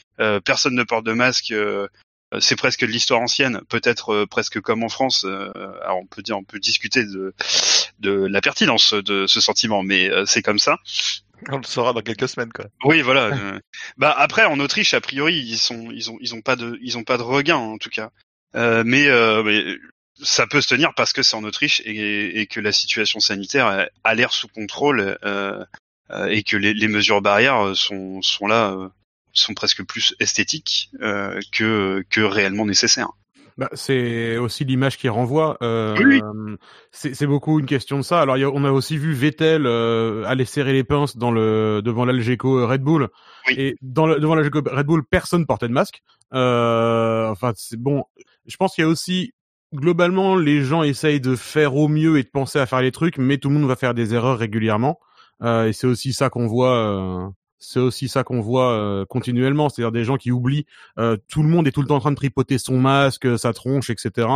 personne 0.43 0.75
ne 0.75 0.83
porte 0.83 1.05
de 1.05 1.13
masque. 1.13 1.53
Euh, 2.33 2.39
c'est 2.39 2.55
presque 2.55 2.81
de 2.81 2.87
l'histoire 2.87 3.21
ancienne, 3.21 3.61
peut-être 3.69 4.13
euh, 4.13 4.25
presque 4.25 4.59
comme 4.61 4.83
en 4.83 4.89
France. 4.89 5.25
euh, 5.25 5.51
alors 5.83 5.99
on 5.99 6.05
peut 6.07 6.21
dire, 6.21 6.37
on 6.37 6.43
peut 6.43 6.59
discuter 6.59 7.03
de, 7.05 7.33
de 7.99 8.11
la 8.11 8.41
pertinence 8.41 8.93
de 8.93 9.27
ce 9.27 9.39
sentiment, 9.41 9.83
mais 9.83 10.09
c'est 10.25 10.41
comme 10.41 10.59
ça. 10.59 10.77
On 11.49 11.57
le 11.57 11.63
saura 11.63 11.93
dans 11.93 12.01
quelques 12.01 12.29
semaines, 12.29 12.51
quoi. 12.51 12.65
Oui, 12.85 13.01
voilà. 13.01 13.29
bah 13.97 14.13
après, 14.17 14.45
en 14.45 14.59
Autriche, 14.59 14.93
a 14.93 15.01
priori, 15.01 15.35
ils 15.37 15.57
sont, 15.57 15.89
ils 15.91 16.09
ont, 16.09 16.17
ils 16.21 16.33
ont 16.33 16.41
pas 16.41 16.55
de, 16.55 16.79
ils 16.81 16.97
ont 16.97 17.03
pas 17.03 17.17
de 17.17 17.23
regain 17.23 17.57
en 17.57 17.77
tout 17.77 17.89
cas. 17.89 18.09
Euh, 18.55 18.83
mais, 18.85 19.07
euh, 19.07 19.43
mais 19.43 19.75
ça 20.23 20.47
peut 20.47 20.61
se 20.61 20.69
tenir 20.69 20.93
parce 20.95 21.11
que 21.11 21.21
c'est 21.23 21.35
en 21.35 21.43
Autriche 21.43 21.81
et, 21.83 22.39
et 22.39 22.47
que 22.47 22.61
la 22.61 22.71
situation 22.71 23.19
sanitaire 23.19 23.87
a- 24.03 24.15
l'air 24.15 24.31
sous 24.31 24.47
contrôle 24.47 25.17
euh, 25.25 25.63
et 26.29 26.43
que 26.43 26.55
les, 26.55 26.73
les 26.73 26.87
mesures 26.87 27.21
barrières 27.21 27.75
sont, 27.75 28.21
sont 28.21 28.47
là, 28.47 28.73
sont 29.41 29.53
presque 29.53 29.83
plus 29.85 30.15
esthétiques 30.19 30.89
euh, 31.01 31.39
que, 31.51 32.03
que 32.09 32.21
réellement 32.21 32.65
nécessaires. 32.65 33.09
Bah, 33.57 33.69
c'est 33.73 34.35
aussi 34.35 34.65
l'image 34.65 34.97
qui 34.97 35.07
renvoie. 35.07 35.57
Euh, 35.61 35.95
Oui, 36.03 36.21
C'est 36.91 37.25
beaucoup 37.25 37.57
une 37.59 37.65
question 37.65 37.95
de 37.97 38.01
ça. 38.03 38.19
Alors, 38.21 38.37
y 38.37 38.43
a- 38.43 38.49
on 38.49 38.65
a 38.65 38.71
aussi 38.71 38.97
vu 38.97 39.13
Vettel 39.13 39.65
euh, 39.65 40.25
aller 40.25 40.43
serrer 40.43 40.73
les 40.73 40.83
pinces 40.83 41.15
dans 41.15 41.31
le 41.31 41.81
devant 41.81 42.03
l'Algeco 42.03 42.67
Red 42.67 42.81
Bull. 42.81 43.07
Oui. 43.47 43.53
Et 43.57 43.75
dans 43.81 44.07
le, 44.07 44.19
devant 44.19 44.35
l'Algeco 44.35 44.61
Red 44.69 44.85
Bull, 44.85 45.03
personne 45.09 45.45
portait 45.45 45.69
de 45.69 45.73
masque. 45.73 46.01
Euh, 46.33 47.29
enfin, 47.29 47.53
c'est 47.55 47.79
bon. 47.79 48.03
Je 48.45 48.57
pense 48.57 48.75
qu'il 48.75 48.83
y 48.83 48.85
a 48.85 48.89
aussi 48.89 49.31
globalement, 49.73 50.35
les 50.35 50.61
gens 50.61 50.83
essayent 50.83 51.21
de 51.21 51.35
faire 51.37 51.75
au 51.75 51.87
mieux 51.87 52.17
et 52.17 52.23
de 52.23 52.29
penser 52.29 52.59
à 52.59 52.65
faire 52.65 52.81
les 52.81 52.91
trucs, 52.91 53.17
mais 53.17 53.37
tout 53.37 53.47
le 53.49 53.55
monde 53.55 53.67
va 53.69 53.75
faire 53.77 53.93
des 53.93 54.13
erreurs 54.13 54.37
régulièrement. 54.37 54.99
Euh, 55.43 55.67
et 55.67 55.73
c'est 55.73 55.87
aussi 55.87 56.11
ça 56.11 56.29
qu'on 56.29 56.47
voit. 56.47 57.31
C'est 57.57 57.79
aussi 57.79 58.07
ça 58.09 58.23
qu'on 58.23 58.41
voit 58.41 58.71
euh, 58.73 59.05
continuellement, 59.05 59.69
c'est-à-dire 59.69 59.91
des 59.91 60.03
gens 60.03 60.17
qui 60.17 60.31
oublient. 60.31 60.65
euh, 60.99 61.17
tout 61.29 61.41
le 61.43 61.49
monde 61.49 61.67
est 61.67 61.71
tout 61.71 61.81
le 61.81 61.87
temps 61.87 61.95
en 61.95 61.99
train 61.99 62.11
de 62.11 62.15
tripoter 62.15 62.57
son 62.57 62.77
masque, 62.79 63.37
sa 63.39 63.53
tronche, 63.53 63.89
etc. 63.89 64.27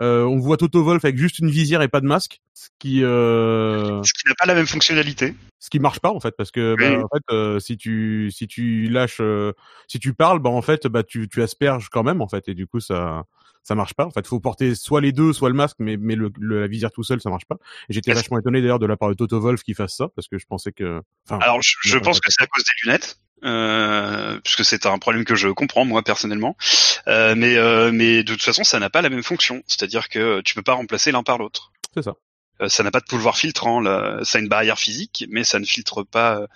Euh, 0.00 0.24
on 0.24 0.38
voit 0.40 0.56
Toto 0.56 0.82
Wolf 0.82 1.04
avec 1.04 1.16
juste 1.16 1.38
une 1.38 1.50
visière 1.50 1.80
et 1.82 1.86
pas 1.88 2.00
de 2.00 2.06
masque, 2.06 2.40
ce 2.52 2.68
qui 2.80 3.04
euh, 3.04 4.02
Ce 4.02 4.12
qui 4.12 4.26
n'a 4.26 4.34
pas 4.36 4.46
la 4.46 4.54
même 4.54 4.66
fonctionnalité. 4.66 5.34
ce 5.60 5.70
qui 5.70 5.78
marche 5.78 6.00
pas 6.00 6.10
en 6.10 6.18
fait 6.18 6.34
parce 6.36 6.50
que 6.50 6.74
bah, 6.76 6.90
Oui. 6.90 6.96
en 6.96 7.08
fait 7.14 7.22
euh, 7.34 7.60
si 7.60 7.76
tu 7.76 8.30
si 8.32 8.48
tu 8.48 8.88
lâches 8.88 9.18
euh, 9.20 9.52
si 9.86 10.00
tu 10.00 10.12
parles 10.12 10.40
bah 10.40 10.50
en 10.50 10.62
fait 10.62 10.88
bah 10.88 11.04
tu 11.04 11.28
tu 11.28 11.42
asperges 11.42 11.88
quand 11.90 12.02
même 12.02 12.20
en 12.20 12.28
fait 12.28 12.48
et 12.48 12.54
du 12.54 12.66
coup 12.66 12.80
ça 12.80 13.22
ça 13.64 13.74
marche 13.74 13.94
pas 13.94 14.06
en 14.06 14.10
fait 14.10 14.26
faut 14.26 14.38
porter 14.40 14.74
soit 14.76 15.00
les 15.00 15.10
deux 15.12 15.32
soit 15.32 15.48
le 15.48 15.54
masque 15.56 15.76
mais 15.80 15.96
mais 15.96 16.14
le, 16.14 16.30
le- 16.38 16.60
la 16.60 16.66
visière 16.68 16.92
tout 16.92 17.02
seul 17.02 17.20
ça 17.20 17.30
marche 17.30 17.46
pas 17.46 17.56
et 17.88 17.92
j'étais 17.92 18.12
vachement 18.12 18.38
étonné 18.38 18.60
d'ailleurs 18.62 18.78
de 18.78 18.86
la 18.86 18.96
part 18.96 19.08
de 19.08 19.14
Toto 19.14 19.40
Wolf 19.40 19.62
qui 19.62 19.74
fasse 19.74 19.96
ça 19.96 20.08
parce 20.14 20.28
que 20.28 20.38
je 20.38 20.46
pensais 20.46 20.70
que 20.72 21.00
enfin 21.26 21.38
Alors, 21.42 21.60
je, 21.62 21.74
je 21.82 21.98
pense 21.98 22.20
que 22.20 22.30
c'est 22.30 22.42
à 22.42 22.46
cause 22.46 22.62
des 22.62 22.70
lunettes, 22.84 23.18
euh, 23.44 24.38
puisque 24.44 24.64
c'est 24.64 24.86
un 24.86 24.98
problème 24.98 25.24
que 25.24 25.34
je 25.34 25.48
comprends 25.48 25.84
moi 25.84 26.02
personnellement. 26.02 26.56
Euh, 27.08 27.34
mais, 27.36 27.56
euh, 27.56 27.90
mais 27.92 28.22
de 28.22 28.32
toute 28.32 28.42
façon, 28.42 28.64
ça 28.64 28.78
n'a 28.78 28.90
pas 28.90 29.02
la 29.02 29.10
même 29.10 29.22
fonction. 29.22 29.62
C'est-à-dire 29.66 30.08
que 30.08 30.40
tu 30.42 30.54
peux 30.54 30.62
pas 30.62 30.74
remplacer 30.74 31.12
l'un 31.12 31.22
par 31.22 31.38
l'autre. 31.38 31.72
c'est 31.94 32.02
ça 32.02 32.14
ça 32.68 32.82
n'a 32.82 32.90
pas 32.90 33.00
de 33.00 33.06
pouvoir 33.06 33.36
filtrant. 33.36 33.80
Là. 33.80 34.18
Ça 34.22 34.38
a 34.38 34.40
une 34.40 34.48
barrière 34.48 34.78
physique, 34.78 35.26
mais 35.30 35.44
ça 35.44 35.58
ne 35.58 35.64
filtre 35.64 36.02
pas. 36.02 36.46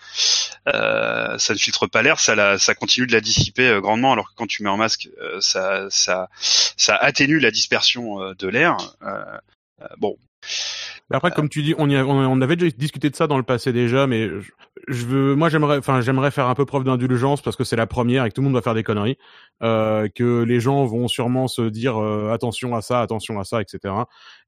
euh, 0.68 1.38
ça 1.38 1.54
ne 1.54 1.58
filtre 1.58 1.86
pas 1.86 2.02
l'air. 2.02 2.20
Ça, 2.20 2.34
la, 2.34 2.58
ça 2.58 2.74
continue 2.74 3.06
de 3.06 3.12
la 3.12 3.20
dissiper 3.20 3.68
euh, 3.68 3.80
grandement. 3.80 4.12
Alors 4.12 4.30
que 4.30 4.34
quand 4.36 4.46
tu 4.46 4.62
mets 4.62 4.70
un 4.70 4.76
masque, 4.76 5.08
euh, 5.20 5.40
ça, 5.40 5.86
ça, 5.90 6.28
ça 6.76 6.96
atténue 6.96 7.38
la 7.40 7.50
dispersion 7.50 8.22
euh, 8.22 8.34
de 8.34 8.48
l'air. 8.48 8.76
Euh, 9.02 9.24
euh, 9.82 9.86
bon, 9.98 10.16
après, 11.10 11.30
comme 11.30 11.48
tu 11.48 11.62
dis, 11.62 11.74
on, 11.78 11.88
y 11.88 11.96
a- 11.96 12.05
on 12.06 12.40
avait 12.43 12.56
déjà 12.56 12.74
discuté 12.76 13.08
de 13.10 13.17
ça 13.17 13.26
dans 13.26 13.38
le 13.38 13.43
passé 13.43 13.72
déjà, 13.72 14.06
mais 14.06 14.28
je, 14.28 14.50
je 14.88 15.06
veux, 15.06 15.34
moi 15.34 15.48
j'aimerais, 15.48 15.78
enfin 15.78 16.00
j'aimerais 16.02 16.31
faire 16.31 16.46
un 16.48 16.55
peu 16.55 16.67
preuve 16.67 16.84
d'indulgence 16.84 17.40
parce 17.40 17.56
que 17.56 17.64
c'est 17.64 17.76
la 17.76 17.86
première 17.86 18.24
et 18.24 18.28
que 18.28 18.34
tout 18.34 18.43
le 18.43 18.46
monde 18.46 18.55
va 18.55 18.60
faire 18.62 18.74
des 18.74 18.82
conneries, 18.82 19.17
euh, 19.62 20.08
que 20.14 20.43
les 20.43 20.60
gens 20.60 20.84
vont 20.84 21.08
sûrement 21.08 21.48
se 21.48 21.62
dire 21.62 21.96
euh, 22.00 22.31
attention 22.32 22.76
à 22.76 22.82
ça, 22.82 23.00
attention 23.00 23.40
à 23.40 23.44
ça, 23.44 23.62
etc. 23.62 23.94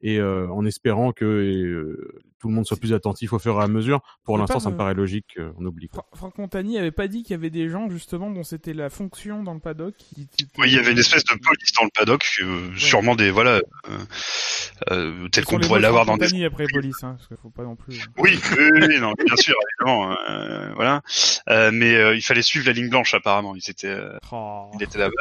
Et 0.02 0.18
euh, 0.18 0.48
en 0.48 0.64
espérant 0.64 1.12
que 1.12 1.24
euh, 1.26 2.22
tout 2.40 2.48
le 2.48 2.54
monde 2.54 2.64
soit 2.66 2.78
plus 2.78 2.94
attentif 2.94 3.34
au 3.34 3.38
fur 3.38 3.60
et 3.60 3.62
à 3.62 3.68
mesure. 3.68 4.00
Pour 4.24 4.38
l'instant, 4.38 4.58
ça 4.60 4.70
me 4.70 4.76
paraît 4.78 4.94
logique 4.94 5.36
qu'on 5.36 5.62
oublie. 5.66 5.88
Quoi. 5.88 6.06
Fra- 6.10 6.16
Franck 6.16 6.38
Montagny 6.38 6.78
avait 6.78 6.90
pas 6.90 7.06
dit 7.06 7.22
qu'il 7.22 7.32
y 7.32 7.34
avait 7.34 7.50
des 7.50 7.68
gens 7.68 7.90
justement 7.90 8.30
dont 8.30 8.42
c'était 8.42 8.72
la 8.72 8.88
fonction 8.88 9.42
dans 9.42 9.52
le 9.52 9.60
paddock. 9.60 9.94
qui- 9.98 10.26
qui- 10.28 10.46
oui, 10.56 10.68
il 10.68 10.74
y 10.74 10.78
avait 10.78 10.92
une 10.92 10.98
espèce 10.98 11.22
de 11.24 11.34
police 11.34 11.72
dans 11.76 11.84
le 11.84 11.90
paddock, 11.94 12.24
euh, 12.40 12.70
sûrement 12.76 13.14
des 13.14 13.30
voilà, 13.30 13.56
euh, 13.90 13.98
euh, 14.90 15.28
tel 15.28 15.44
qu'on 15.44 15.60
pourrait 15.60 15.80
l'avoir 15.80 16.06
dans 16.06 16.16
des 16.16 16.24
Montagny 16.24 16.44
après 16.46 16.64
police, 16.72 17.02
hein, 17.02 17.16
parce 17.18 17.28
qu'il 17.28 17.36
faut 17.36 17.50
pas 17.50 17.64
non 17.64 17.76
plus. 17.76 18.00
Oui, 18.16 18.38
oui, 18.58 18.70
oui, 18.88 19.00
non, 19.00 19.12
bien 19.26 19.36
sûr, 19.36 19.54
évidemment, 19.80 20.14
euh, 20.30 20.72
voilà. 20.76 21.02
Euh, 21.50 21.70
mais 21.74 21.94
euh, 21.94 22.14
il 22.16 22.22
fallait 22.22 22.40
suivre 22.42 22.64
la 22.66 22.72
ligne 22.72 22.88
blanche 22.88 23.12
apparemment. 23.12 23.54
Ils 23.54 23.68
étaient, 23.70 23.88
euh, 23.88 24.16
Oh. 24.32 24.70
il 24.74 24.82
était 24.82 24.98
là-bas. 24.98 25.12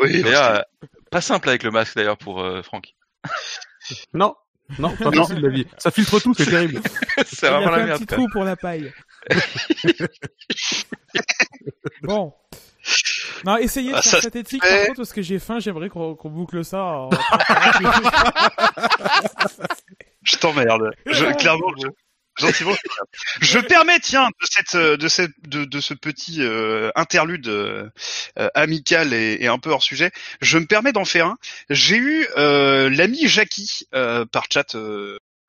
Oui, 0.00 0.22
euh, 0.24 0.62
pas 1.10 1.20
simple 1.20 1.48
avec 1.48 1.64
le 1.64 1.72
masque 1.72 1.96
d'ailleurs 1.96 2.16
pour 2.18 2.40
euh, 2.40 2.62
Franck. 2.62 2.94
Non, 4.14 4.34
non, 4.78 4.94
pas 4.96 5.10
Non. 5.10 5.24
facile 5.24 5.40
la 5.42 5.48
vie. 5.48 5.66
Ça 5.78 5.90
filtre 5.90 6.20
tout, 6.20 6.34
c'est 6.34 6.46
terrible. 6.46 6.80
c'est 7.26 7.46
Il 7.46 7.46
a 7.46 7.50
vraiment 7.52 7.70
la 7.70 7.76
un 7.82 7.86
merde. 7.86 7.98
petit 8.00 8.06
quoi. 8.06 8.16
trou 8.16 8.26
pour 8.32 8.44
la 8.44 8.56
paille. 8.56 8.92
bon. 12.02 12.32
Non, 13.44 13.56
essayez 13.58 13.90
de 13.92 13.96
Ah, 13.96 14.02
faire 14.02 14.12
ça 14.12 14.20
synthétique 14.22 14.64
fait- 14.64 14.76
par 14.76 14.86
contre 14.86 14.96
parce 14.98 15.12
que 15.12 15.22
j'ai 15.22 15.38
faim, 15.38 15.58
j'aimerais 15.60 15.88
qu'on 15.88 16.16
boucle 16.24 16.64
ça. 16.64 16.82
en- 16.82 17.10
je 20.22 20.36
t'emmerde. 20.36 20.90
Clairement, 21.38 21.72
je, 21.80 21.86
je 23.40 23.58
permets, 23.58 24.00
tiens, 24.00 24.28
de 24.28 24.46
cette, 24.48 24.74
euh, 24.74 24.96
de 24.96 25.08
cette, 25.08 25.32
de, 25.48 25.64
de 25.64 25.80
ce 25.80 25.94
petit 25.94 26.42
euh, 26.42 26.90
interlude 26.94 27.48
euh, 27.48 27.90
amical 28.54 29.12
et, 29.12 29.46
un 29.46 29.58
peu 29.58 29.70
hors 29.70 29.82
sujet, 29.82 30.10
je 30.40 30.58
me 30.58 30.66
permets 30.66 30.92
d'en 30.92 31.04
faire 31.04 31.26
un. 31.26 31.36
J'ai 31.68 31.96
eu 31.96 32.26
l'ami 32.36 33.26
Jackie 33.26 33.86
par 33.90 34.44
chat. 34.50 34.74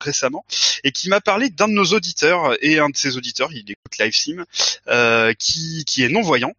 Récemment 0.00 0.44
et 0.84 0.92
qui 0.92 1.08
m'a 1.08 1.20
parlé 1.20 1.50
d'un 1.50 1.68
de 1.68 1.72
nos 1.72 1.84
auditeurs 1.86 2.56
et 2.60 2.78
un 2.78 2.88
de 2.90 2.96
ses 2.96 3.16
auditeurs, 3.16 3.50
il 3.52 3.60
écoute 3.70 3.98
LiveSim, 3.98 4.44
euh, 4.88 5.32
qui 5.38 5.84
qui 5.86 6.02
est 6.04 6.08
non 6.08 6.20
voyant 6.22 6.52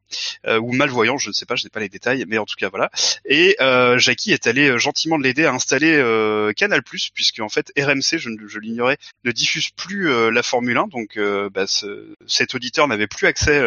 euh, 0.47 0.59
ou 0.59 0.71
malvoyant, 0.73 1.17
je 1.17 1.29
ne 1.29 1.33
sais 1.33 1.45
pas, 1.45 1.55
je 1.55 1.63
n'ai 1.63 1.69
pas 1.69 1.79
les 1.79 1.89
détails, 1.89 2.25
mais 2.27 2.37
en 2.37 2.45
tout 2.45 2.55
cas 2.57 2.69
voilà. 2.69 2.89
Et 3.25 3.55
euh, 3.61 3.97
Jackie 3.99 4.31
est 4.31 4.47
allé 4.47 4.69
euh, 4.69 4.77
gentiment 4.77 5.17
l'aider 5.17 5.45
à 5.45 5.53
installer 5.53 5.93
euh, 5.93 6.53
Canal+, 6.53 6.81
puisque 6.83 7.39
en 7.39 7.49
fait 7.49 7.71
RMC, 7.77 8.17
je, 8.17 8.29
je 8.47 8.59
l'ignorais, 8.59 8.97
ne 9.23 9.31
diffuse 9.31 9.69
plus 9.69 10.09
euh, 10.09 10.31
la 10.31 10.43
Formule 10.43 10.77
1, 10.77 10.87
donc 10.87 11.19
bah, 11.53 11.67
ce- 11.67 12.13
cet 12.27 12.55
auditeur 12.55 12.87
n'avait 12.87 13.07
plus 13.07 13.27
accès 13.27 13.61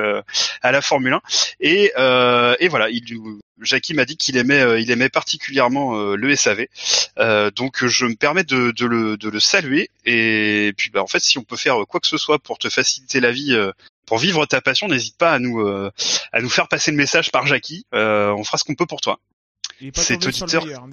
à 0.63 0.73
la 0.73 0.81
Formule 0.83 1.15
1. 1.15 1.21
Et, 1.61 1.93
et 2.61 2.69
voilà, 2.69 2.89
il, 2.91 3.03
Jackie 3.61 3.95
m'a 3.95 4.05
dit 4.05 4.17
qu'il 4.17 4.37
aimait, 4.37 4.61
euh, 4.61 4.79
il 4.81 4.91
aimait 4.91 5.09
particulièrement 5.09 5.97
euh, 5.97 6.17
le 6.17 6.35
SAV. 6.37 6.67
Euh, 7.19 7.51
donc 7.51 7.85
je 7.87 8.07
me 8.07 8.15
permets 8.15 8.45
de, 8.45 8.71
de 8.71 8.87
le, 8.87 9.17
de 9.17 9.29
le 9.29 9.41
saluer. 9.41 9.91
Et 10.05 10.73
puis 10.77 10.91
bah, 10.91 11.03
en 11.03 11.07
fait, 11.07 11.21
si 11.21 11.39
on 11.39 11.45
peut 11.45 11.57
faire 11.57 11.77
quoi 11.89 12.01
que 12.01 12.07
ce 12.07 12.19
soit 12.19 12.39
pour 12.39 12.59
te 12.59 12.69
faciliter 12.69 13.21
la 13.21 13.33
vie, 13.33 13.55
euh, 13.55 13.73
pour 14.07 14.19
vivre 14.19 14.47
ta 14.47 14.61
passion, 14.61 14.89
n'hésite 14.89 15.17
pas 15.19 15.33
à 15.33 15.39
nous, 15.39 15.61
euh, 15.61 15.91
à 16.33 16.41
nous 16.41 16.51
faire 16.51 16.69
passer 16.69 16.91
le 16.91 16.97
message 16.97 17.31
par 17.31 17.47
Jackie. 17.47 17.87
Euh, 17.95 18.31
on 18.31 18.45
fera 18.45 18.59
ce 18.59 18.65
qu'on 18.65 18.75
peut 18.75 18.87
pour 18.87 19.01
toi. 19.01 19.19
Il 19.81 19.89
est 19.89 19.93
pas 19.93 20.03
Cet 20.03 20.21
tombé 20.21 20.33
sur 20.33 20.47
le 20.47 20.53
auditeur- 20.53 20.67
meilleur, 20.67 20.83
hein, 20.85 20.91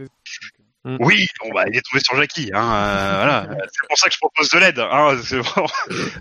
Mm. 0.86 0.98
Oui, 1.00 1.26
bon, 1.42 1.50
bah, 1.52 1.64
il 1.68 1.76
est 1.76 1.82
tombé 1.82 2.00
sur 2.04 2.16
Jackie. 2.16 2.52
Hein, 2.54 2.76
euh, 2.76 3.16
voilà, 3.18 3.48
c'est 3.74 3.88
pour 3.88 3.98
ça 3.98 4.08
que 4.08 4.14
je 4.14 4.20
propose 4.20 4.50
de 4.50 4.60
l'aide. 4.60 4.78
Hein, 4.80 5.18
c'est 5.26 5.40
bon. 5.40 5.66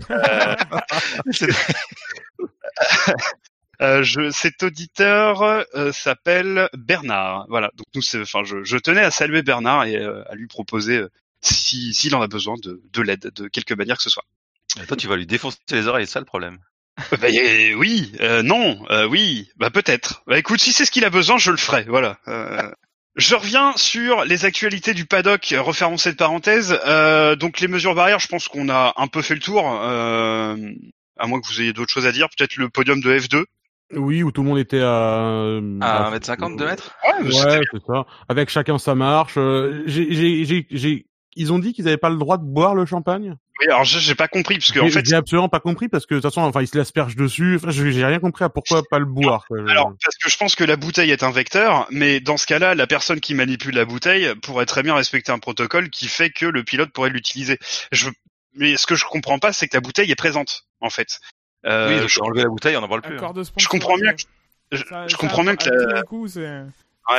Euh, 3.81 4.03
je, 4.03 4.31
cet 4.31 4.63
auditeur 4.63 5.41
euh, 5.43 5.91
s'appelle 5.91 6.69
Bernard. 6.73 7.45
Voilà. 7.49 7.71
Donc 7.75 7.87
nous, 7.95 8.01
enfin, 8.21 8.43
je, 8.43 8.63
je 8.63 8.77
tenais 8.77 9.01
à 9.01 9.11
saluer 9.11 9.41
Bernard 9.41 9.85
et 9.85 9.97
euh, 9.97 10.23
à 10.29 10.35
lui 10.35 10.47
proposer 10.47 10.97
euh, 10.97 11.09
si 11.41 11.93
s'il 11.93 12.15
en 12.15 12.21
a 12.21 12.27
besoin 12.27 12.55
de, 12.61 12.81
de 12.91 13.01
l'aide 13.01 13.31
de 13.35 13.47
quelque 13.47 13.73
manière 13.73 13.97
que 13.97 14.03
ce 14.03 14.09
soit. 14.09 14.25
Et 14.81 14.85
toi, 14.85 14.97
tu 14.97 15.07
vas 15.07 15.15
lui 15.15 15.25
défoncer 15.25 15.57
les 15.71 15.87
oreilles, 15.87 16.05
c'est 16.07 16.13
ça 16.13 16.19
le 16.19 16.25
problème? 16.25 16.59
Euh, 17.13 17.17
bah, 17.17 17.27
euh, 17.29 17.73
oui, 17.75 18.13
euh, 18.21 18.41
non, 18.41 18.85
euh, 18.89 19.05
oui, 19.05 19.49
bah 19.57 19.69
peut-être. 19.69 20.23
Bah 20.27 20.37
écoute, 20.37 20.61
si 20.61 20.71
c'est 20.71 20.85
ce 20.85 20.91
qu'il 20.91 21.05
a 21.05 21.09
besoin, 21.09 21.37
je 21.37 21.51
le 21.51 21.57
ferai. 21.57 21.83
Voilà. 21.83 22.19
Euh, 22.27 22.71
Je 23.17 23.35
reviens 23.35 23.73
sur 23.77 24.25
les 24.25 24.45
actualités 24.45 24.93
du 24.93 25.05
paddock. 25.05 25.53
Refermons 25.57 25.97
cette 25.97 26.17
parenthèse. 26.17 26.77
Euh, 26.85 27.35
donc 27.35 27.59
les 27.59 27.67
mesures 27.67 27.95
barrières, 27.95 28.19
je 28.19 28.27
pense 28.27 28.47
qu'on 28.47 28.69
a 28.69 28.93
un 28.97 29.07
peu 29.07 29.21
fait 29.21 29.35
le 29.35 29.39
tour. 29.41 29.63
Euh, 29.83 30.55
à 31.17 31.27
moins 31.27 31.39
que 31.39 31.47
vous 31.47 31.61
ayez 31.61 31.71
d'autres 31.73 31.93
choses 31.93 32.05
à 32.05 32.11
dire, 32.11 32.27
peut-être 32.29 32.57
le 32.57 32.69
podium 32.69 32.99
de 32.99 33.17
F2. 33.17 33.43
Oui, 33.93 34.23
où 34.23 34.31
tout 34.31 34.41
le 34.41 34.49
monde 34.49 34.57
était 34.59 34.81
à... 34.81 35.57
À 35.81 36.11
1m50, 36.11 36.57
2 36.57 36.65
mètres 36.65 36.91
Ouais, 37.21 37.59
c'est 37.71 37.85
ça. 37.85 38.05
Avec 38.27 38.49
chacun 38.49 38.77
sa 38.77 38.95
marche. 38.95 39.35
euh, 39.37 39.83
j'ai, 39.85 40.07
j'ai, 40.11 40.45
j'ai, 40.45 40.67
j'ai- 40.71 41.05
Ils 41.35 41.53
ont 41.53 41.59
dit 41.59 41.73
qu'ils 41.73 41.85
n'avaient 41.85 41.97
pas 41.97 42.09
le 42.09 42.17
droit 42.17 42.37
de 42.37 42.43
boire 42.45 42.75
le 42.75 42.85
champagne? 42.85 43.35
Oui, 43.61 43.67
alors 43.67 43.85
j'ai 43.85 43.99
j'ai 44.01 44.15
pas 44.15 44.27
compris 44.27 44.55
parce 44.57 44.71
que 44.73 44.79
en 44.81 44.89
fait, 44.89 45.05
j'ai 45.05 45.15
absolument 45.15 45.47
pas 45.47 45.61
compris 45.61 45.87
parce 45.87 46.05
que 46.05 46.15
de 46.15 46.19
toute 46.19 46.29
façon, 46.29 46.41
enfin, 46.41 46.61
ils 46.61 46.67
se 46.67 46.77
l'aspergent 46.77 47.15
dessus. 47.15 47.55
Enfin, 47.55 47.69
j'ai 47.71 48.05
rien 48.05 48.19
compris 48.19 48.43
à 48.43 48.49
pourquoi 48.49 48.83
pas 48.89 48.99
le 48.99 49.05
boire. 49.05 49.45
quoi. 49.47 49.59
Je- 49.65 49.71
alors 49.71 49.93
parce 50.03 50.17
que 50.17 50.29
je 50.29 50.35
pense 50.35 50.55
que 50.55 50.65
la 50.65 50.75
bouteille 50.75 51.11
est 51.11 51.23
un 51.23 51.31
vecteur, 51.31 51.87
mais 51.89 52.19
dans 52.19 52.35
ce 52.35 52.47
cas-là, 52.47 52.75
la 52.75 52.85
personne 52.87 53.21
qui 53.21 53.33
manipule 53.33 53.75
la 53.75 53.85
bouteille 53.85 54.33
pourrait 54.41 54.65
très 54.65 54.83
bien 54.83 54.93
respecter 54.95 55.31
un 55.31 55.39
protocole 55.39 55.89
qui 55.89 56.07
fait 56.09 56.31
que 56.31 56.45
le 56.45 56.63
pilote 56.65 56.91
pourrait 56.91 57.11
l'utiliser. 57.11 57.57
Je, 57.93 58.09
mais 58.55 58.75
ce 58.75 58.87
que 58.87 58.95
je 58.95 59.05
comprends 59.05 59.39
pas, 59.39 59.53
c'est 59.53 59.67
que 59.69 59.77
la 59.77 59.81
bouteille 59.81 60.11
est 60.11 60.15
présente 60.15 60.63
en 60.81 60.89
fait. 60.89 61.19
Euh, 61.65 61.89
Oui, 61.93 61.99
donc 61.99 62.09
je, 62.09 62.19
enlever 62.21 62.43
la 62.43 62.49
bouteille, 62.49 62.77
on 62.77 62.81
n'en 62.81 62.87
parle 62.87 63.01
plus. 63.01 63.17
Hein. 63.19 63.33
de 63.33 63.43
je 63.57 63.67
comprends 63.67 63.95
bien. 63.97 64.13
Que, 64.13 64.21
je, 64.71 64.83
Ça- 64.85 65.07
je 65.07 65.11
ça, 65.11 65.17
comprends 65.17 65.43
bien 65.43 65.55
que 65.55 65.69
la, 65.69 65.79
c'est- 65.79 65.85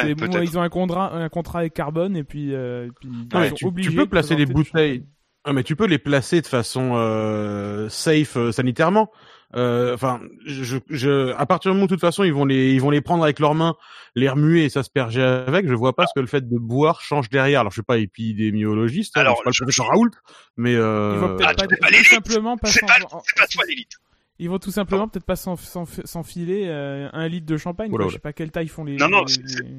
ouais, 0.04 0.14
bon, 0.14 0.40
ils 0.42 0.58
ont 0.58 0.62
un 0.62 0.68
contrat, 0.68 1.12
un 1.14 1.28
contrat 1.28 1.60
avec 1.60 1.74
Carbone 1.74 2.16
et 2.16 2.24
puis, 2.24 2.54
euh, 2.54 2.86
et 2.86 2.90
puis 3.00 3.08
Non, 3.08 3.40
mais 3.40 3.46
ils 3.48 3.58
sont 3.58 3.72
tu- 3.72 3.92
peux 3.92 4.06
placer 4.06 4.34
des 4.36 4.46
bouteilles. 4.46 5.04
Ah, 5.44 5.52
mais 5.52 5.62
tu 5.62 5.76
peux 5.76 5.86
les 5.86 5.98
placer 5.98 6.40
de 6.40 6.46
façon 6.48 6.92
euh, 6.96 7.88
safe 7.88 8.36
euh, 8.36 8.50
sanitairement. 8.52 9.10
Euh, 9.54 9.94
Enfin, 9.94 10.20
je, 10.44 10.78
je, 10.90 11.32
à 11.34 11.46
partir 11.46 11.70
du 11.70 11.74
moment 11.76 11.84
où 11.84 11.86
de 11.86 11.94
toute 11.94 12.00
façon 12.00 12.24
ils 12.24 12.32
vont 12.34 12.44
les, 12.44 12.72
ils 12.72 12.80
vont 12.80 12.90
les 12.90 13.00
prendre 13.00 13.22
avec 13.22 13.38
leurs 13.38 13.54
mains, 13.54 13.76
les 14.16 14.28
remuer 14.28 14.64
et 14.64 14.68
s'asperger 14.70 15.22
avec. 15.22 15.68
Je 15.68 15.74
vois 15.74 15.94
pas 15.94 16.04
ce 16.06 16.12
que 16.16 16.20
le 16.20 16.26
fait 16.26 16.40
de 16.48 16.58
boire 16.58 17.00
change 17.00 17.30
derrière. 17.30 17.60
Alors 17.60 17.70
je 17.70 17.76
suis 17.76 17.82
pas 17.84 17.98
épidémiologiste, 17.98 19.16
hein, 19.16 19.20
Alors, 19.20 19.34
je 19.34 19.36
suis 19.36 19.44
pas 19.44 19.50
je- 19.52 19.60
le 19.62 19.66
professeur 19.66 19.86
Raoult, 19.86 20.10
mais 20.56 20.72
Ils 20.72 20.78
vont 20.78 20.82
euh, 20.84 21.36
Ah, 21.44 21.54
tu 21.54 21.66
pas, 21.68 21.76
pas 21.76 21.90
simplement 22.04 22.56
pas 22.56 22.68
en- 22.68 23.22
c'est 23.24 23.36
pas 23.36 23.46
toi 23.46 23.62
l'élite. 23.68 23.92
Ils 24.38 24.50
vont 24.50 24.58
tout 24.58 24.70
simplement 24.70 25.08
peut-être 25.08 25.24
pas 25.24 25.36
s'en- 25.36 25.56
s'en- 25.56 25.86
s'enfiler 26.04 26.64
euh, 26.66 27.08
un 27.12 27.26
litre 27.28 27.46
de 27.46 27.56
champagne. 27.56 27.88
Oula, 27.90 27.96
quoi. 27.96 28.04
oula. 28.06 28.10
Je 28.10 28.14
sais 28.16 28.20
pas 28.20 28.32
quelle 28.32 28.50
taille 28.50 28.68
font 28.68 28.84
les. 28.84 28.96
Non, 28.96 29.08
non, 29.08 29.24
les- 29.24 29.34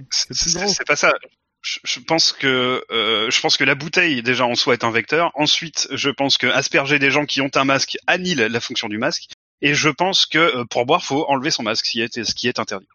c'est- 0.09 0.85
pas 0.85 0.95
ça. 0.95 1.13
Je, 1.61 1.79
je 1.83 1.99
pense 1.99 2.31
que 2.33 2.83
euh, 2.91 3.29
je 3.29 3.41
pense 3.41 3.57
que 3.57 3.63
la 3.63 3.75
bouteille 3.75 4.23
déjà 4.23 4.45
en 4.45 4.55
soi 4.55 4.73
est 4.73 4.83
un 4.83 4.91
vecteur. 4.91 5.31
Ensuite, 5.35 5.87
je 5.91 6.09
pense 6.09 6.37
que 6.37 6.47
asperger 6.47 6.97
des 6.99 7.11
gens 7.11 7.25
qui 7.25 7.41
ont 7.41 7.49
un 7.55 7.65
masque 7.65 7.97
annule 8.07 8.37
la 8.39 8.59
fonction 8.59 8.87
du 8.87 8.97
masque. 8.97 9.29
Et 9.61 9.73
je 9.73 9.89
pense 9.89 10.25
que 10.27 10.37
euh, 10.37 10.65
pour 10.65 10.85
boire, 10.85 11.03
faut 11.03 11.25
enlever 11.29 11.49
son 11.51 11.63
masque, 11.63 11.85
ce 11.85 11.91
qui 11.91 12.01
est, 12.01 12.23
ce 12.23 12.33
qui 12.35 12.47
est 12.47 12.59
interdit. 12.59 12.87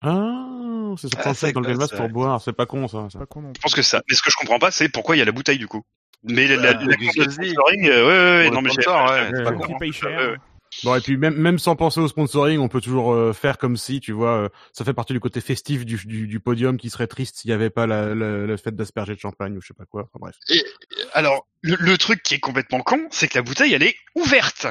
ah, 0.00 0.94
c'est 0.96 1.08
sur 1.08 1.18
Ah, 1.24 1.28
le 1.30 1.34
c'est 1.34 1.46
fait 1.48 1.52
d'enlever 1.52 1.72
le 1.72 1.78
masque 1.78 1.90
ça 1.92 1.96
pour 1.98 2.08
boire. 2.08 2.40
C'est 2.40 2.52
pas 2.52 2.66
con 2.66 2.86
ça. 2.88 3.08
ça. 3.12 3.18
Pas 3.18 3.26
con 3.26 3.42
non 3.42 3.52
Je 3.56 3.60
pense 3.60 3.74
que 3.74 3.82
c'est 3.82 3.90
ça. 3.96 4.02
Mais 4.08 4.14
ce 4.16 4.22
que 4.22 4.30
je 4.30 4.36
comprends 4.36 4.58
pas, 4.58 4.70
c'est 4.70 4.88
pourquoi 4.88 5.16
il 5.16 5.18
y 5.18 5.22
a 5.22 5.24
la 5.24 5.32
bouteille 5.32 5.58
du 5.58 5.66
coup. 5.68 5.82
Mais 6.22 6.46
la, 6.46 6.56
la, 6.56 6.70
Ah, 6.70 6.82
la 6.84 6.96
Swansea. 6.96 7.30
sponsoring, 7.30 7.88
euh, 7.88 8.06
ouais, 8.06 8.42
ouais, 8.42 8.44
ouais, 8.48 8.50
non 8.50 8.62
mais 8.62 8.70
c'est 8.70 8.84
pas 8.84 9.52
con. 9.52 9.76
Bon 10.82 10.94
et 10.96 11.00
puis 11.00 11.16
même 11.16 11.34
même 11.36 11.58
sans 11.58 11.76
penser 11.76 12.00
au 12.00 12.08
sponsoring, 12.08 12.58
on 12.58 12.68
peut 12.68 12.80
toujours 12.80 13.12
euh, 13.14 13.32
faire 13.32 13.56
comme 13.58 13.76
si, 13.76 14.00
tu 14.00 14.12
vois, 14.12 14.44
euh, 14.44 14.48
ça 14.72 14.84
fait 14.84 14.92
partie 14.92 15.12
du 15.12 15.20
côté 15.20 15.40
festif 15.40 15.84
du, 15.86 15.96
du, 16.04 16.26
du 16.26 16.40
podium 16.40 16.76
qui 16.76 16.90
serait 16.90 17.06
triste 17.06 17.36
s'il 17.38 17.50
y 17.50 17.54
avait 17.54 17.70
pas 17.70 17.86
la, 17.86 18.14
la, 18.14 18.38
le 18.38 18.56
fait 18.56 18.74
d'asperger 18.74 19.14
de 19.14 19.20
champagne 19.20 19.56
ou 19.56 19.60
je 19.62 19.68
sais 19.68 19.74
pas 19.74 19.86
quoi. 19.86 20.10
Enfin 20.12 20.18
bref. 20.20 20.34
Alors, 21.12 21.46
le, 21.62 21.76
le 21.78 21.96
truc 21.96 22.22
qui 22.22 22.34
est 22.34 22.40
complètement 22.40 22.80
con, 22.80 23.06
c'est 23.10 23.28
que 23.28 23.38
la 23.38 23.42
bouteille, 23.42 23.72
elle 23.72 23.82
est 23.84 23.96
ouverte. 24.14 24.66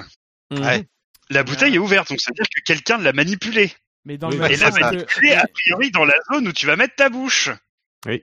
Ouais. 0.52 0.88
La 1.30 1.44
bouteille 1.44 1.76
est 1.76 1.80
ouverte, 1.80 2.10
donc 2.10 2.20
ça 2.22 2.32
veut 2.32 2.36
dire 2.36 2.46
que 2.54 2.62
quelqu'un 2.64 2.98
l'a 2.98 3.14
manipulée. 3.14 3.72
Mais 4.06 4.18
dans 4.18 4.28
Oui, 4.30 4.36
le 4.36 4.42
bah, 4.42 4.52
Et 4.52 4.58
l'a 4.58 4.70
que- 4.72 4.80
manipulée, 4.82 5.34
a 5.34 5.48
priori, 5.48 5.90
dans 5.92 6.04
la 6.06 6.16
zone 6.32 6.48
où 6.48 6.52
tu 6.52 6.66
vas 6.68 6.76
mettre 6.76 6.96
ta 6.96 7.10
bouche. 7.10 7.50
Oui. 8.06 8.22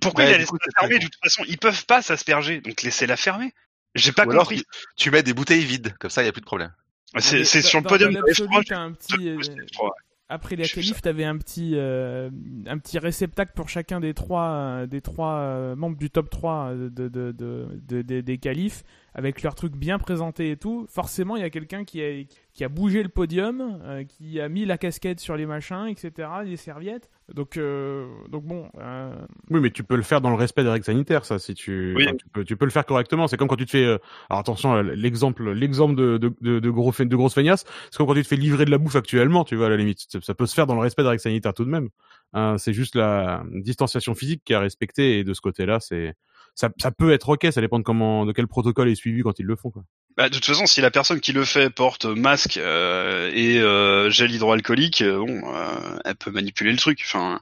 Pourquoi 0.00 0.24
Ouais, 0.24 0.32
il 0.32 0.38
la 0.40 0.44
très 0.46 0.56
fermer. 0.80 0.98
De 0.98 1.04
toute 1.04 1.16
façon, 1.22 1.44
ils 1.46 1.58
peuvent 1.58 1.84
pas 1.86 2.00
s'asperger, 2.02 2.60
donc 2.62 2.82
laissez-la 2.82 3.16
fermer. 3.16 3.52
J'ai 3.94 4.12
pas 4.12 4.26
Ou 4.26 4.30
alors, 4.30 4.44
compris. 4.44 4.58
tu, 4.64 4.64
tu 5.04 5.10
mets 5.10 5.22
des 5.22 5.34
bouteilles 5.34 5.64
vides, 5.64 5.94
comme 5.98 6.10
ça, 6.10 6.22
il 6.22 6.24
n'y 6.24 6.28
a 6.30 6.32
plus 6.32 6.40
de 6.40 6.46
problème. 6.46 6.72
C'est 7.16 7.38
Mais 7.38 7.44
c'est 7.44 7.62
sur 7.62 7.80
le 7.80 7.86
podium 7.86 8.12
de 8.12 8.18
l'absolu, 8.18 8.48
F3. 8.50 8.64
t'as 8.66 8.80
un 8.80 8.92
petit, 8.92 9.28
euh, 9.28 9.38
F3. 9.38 9.90
Après 10.30 10.56
la 10.56 10.64
Je 10.64 10.68
fais 10.68 10.80
qualif, 10.82 11.00
t'avais 11.00 11.24
un 11.24 11.38
petit, 11.38 11.72
euh, 11.74 12.28
un 12.66 12.76
petit 12.78 12.98
réceptacle 12.98 13.52
pour 13.54 13.70
chacun 13.70 13.98
des 13.98 14.12
trois, 14.12 14.50
euh, 14.50 14.86
des 14.86 15.00
trois 15.00 15.36
euh, 15.36 15.74
membres 15.74 15.96
du 15.96 16.10
top 16.10 16.28
3 16.28 16.74
de, 16.74 16.88
de, 16.90 17.08
de, 17.08 17.32
de- 17.32 17.68
de- 17.88 18.02
des- 18.02 18.20
des 18.22 18.36
qualifs, 18.36 18.82
avec 19.14 19.42
leurs 19.42 19.54
trucs 19.54 19.74
bien 19.76 19.98
présentés 19.98 20.50
et 20.52 20.56
tout. 20.56 20.86
Forcément, 20.88 21.36
il 21.36 21.42
y 21.42 21.44
a 21.44 21.50
quelqu'un 21.50 21.84
qui 21.84 22.02
a, 22.02 22.24
qui 22.54 22.64
a 22.64 22.68
bougé 22.68 23.02
le 23.02 23.08
podium, 23.08 23.80
euh, 23.84 24.04
qui 24.04 24.40
a 24.40 24.48
mis 24.48 24.64
la 24.64 24.78
casquette 24.78 25.20
sur 25.20 25.36
les 25.36 25.46
machins, 25.46 25.86
etc., 25.88 26.28
les 26.44 26.56
serviettes. 26.56 27.08
Donc, 27.34 27.56
euh, 27.56 28.06
donc 28.30 28.44
bon, 28.44 28.68
euh, 28.80 29.14
Oui, 29.50 29.60
mais 29.60 29.70
tu 29.70 29.82
peux 29.82 29.96
le 29.96 30.02
faire 30.02 30.20
dans 30.20 30.30
le 30.30 30.36
respect 30.36 30.62
des 30.62 30.70
règles 30.70 30.84
sanitaires, 30.84 31.24
ça, 31.26 31.38
si 31.38 31.54
tu, 31.54 31.94
Oui. 31.96 32.04
enfin, 32.06 32.16
tu 32.16 32.26
peux, 32.28 32.44
tu 32.44 32.56
peux 32.56 32.64
le 32.64 32.70
faire 32.70 32.86
correctement. 32.86 33.26
C'est 33.28 33.36
comme 33.36 33.48
quand 33.48 33.56
tu 33.56 33.66
te 33.66 33.70
fais, 33.70 33.84
euh, 33.84 33.98
alors 34.30 34.40
attention, 34.40 34.80
l'exemple, 34.82 35.50
l'exemple 35.52 35.94
de, 35.94 36.16
de, 36.18 36.32
de, 36.40 36.58
de 36.58 36.70
gros, 36.70 36.90
fe- 36.92 37.06
de 37.06 37.16
grosses 37.16 37.34
feignasses, 37.34 37.64
c'est 37.90 37.98
comme 37.98 38.06
quand 38.06 38.14
tu 38.14 38.22
te 38.22 38.28
fais 38.28 38.36
livrer 38.36 38.64
de 38.64 38.70
la 38.70 38.78
bouffe 38.78 38.96
actuellement, 38.96 39.44
tu 39.44 39.56
vois, 39.56 39.66
à 39.66 39.70
la 39.70 39.76
limite. 39.76 40.06
Ça, 40.08 40.20
ça 40.22 40.34
peut 40.34 40.46
se 40.46 40.54
faire 40.54 40.66
dans 40.66 40.74
le 40.74 40.80
respect 40.80 41.02
des 41.02 41.08
règles 41.08 41.20
sanitaires 41.20 41.52
tout 41.54 41.64
de 41.64 41.70
même. 41.70 41.88
Hein, 42.34 42.56
c'est 42.58 42.72
juste 42.72 42.94
la 42.94 43.42
distanciation 43.52 44.14
physique 44.14 44.42
qui 44.44 44.52
est 44.52 44.56
à 44.56 44.60
respecter 44.60 45.18
et 45.18 45.24
de 45.24 45.34
ce 45.34 45.40
côté-là, 45.40 45.80
c'est, 45.80 46.14
ça, 46.54 46.70
ça 46.78 46.90
peut 46.90 47.12
être 47.12 47.28
ok, 47.28 47.46
ça 47.50 47.60
dépend 47.60 47.78
de 47.78 47.84
comment, 47.84 48.26
de 48.26 48.32
quel 48.32 48.46
protocole 48.46 48.88
est 48.88 48.94
suivi 48.94 49.22
quand 49.22 49.38
ils 49.38 49.46
le 49.46 49.56
font, 49.56 49.70
quoi. 49.70 49.84
Bah, 50.16 50.28
de 50.28 50.34
toute 50.34 50.44
façon, 50.44 50.66
si 50.66 50.80
la 50.80 50.90
personne 50.90 51.20
qui 51.20 51.32
le 51.32 51.44
fait 51.44 51.70
porte 51.70 52.04
masque 52.04 52.56
euh, 52.56 53.30
et 53.32 53.60
euh, 53.60 54.10
gel 54.10 54.32
hydroalcoolique, 54.32 55.02
euh, 55.02 55.18
bon, 55.18 55.54
euh, 55.54 55.98
elle 56.04 56.16
peut 56.16 56.32
manipuler 56.32 56.72
le 56.72 56.76
truc. 56.76 57.00
Enfin, 57.04 57.40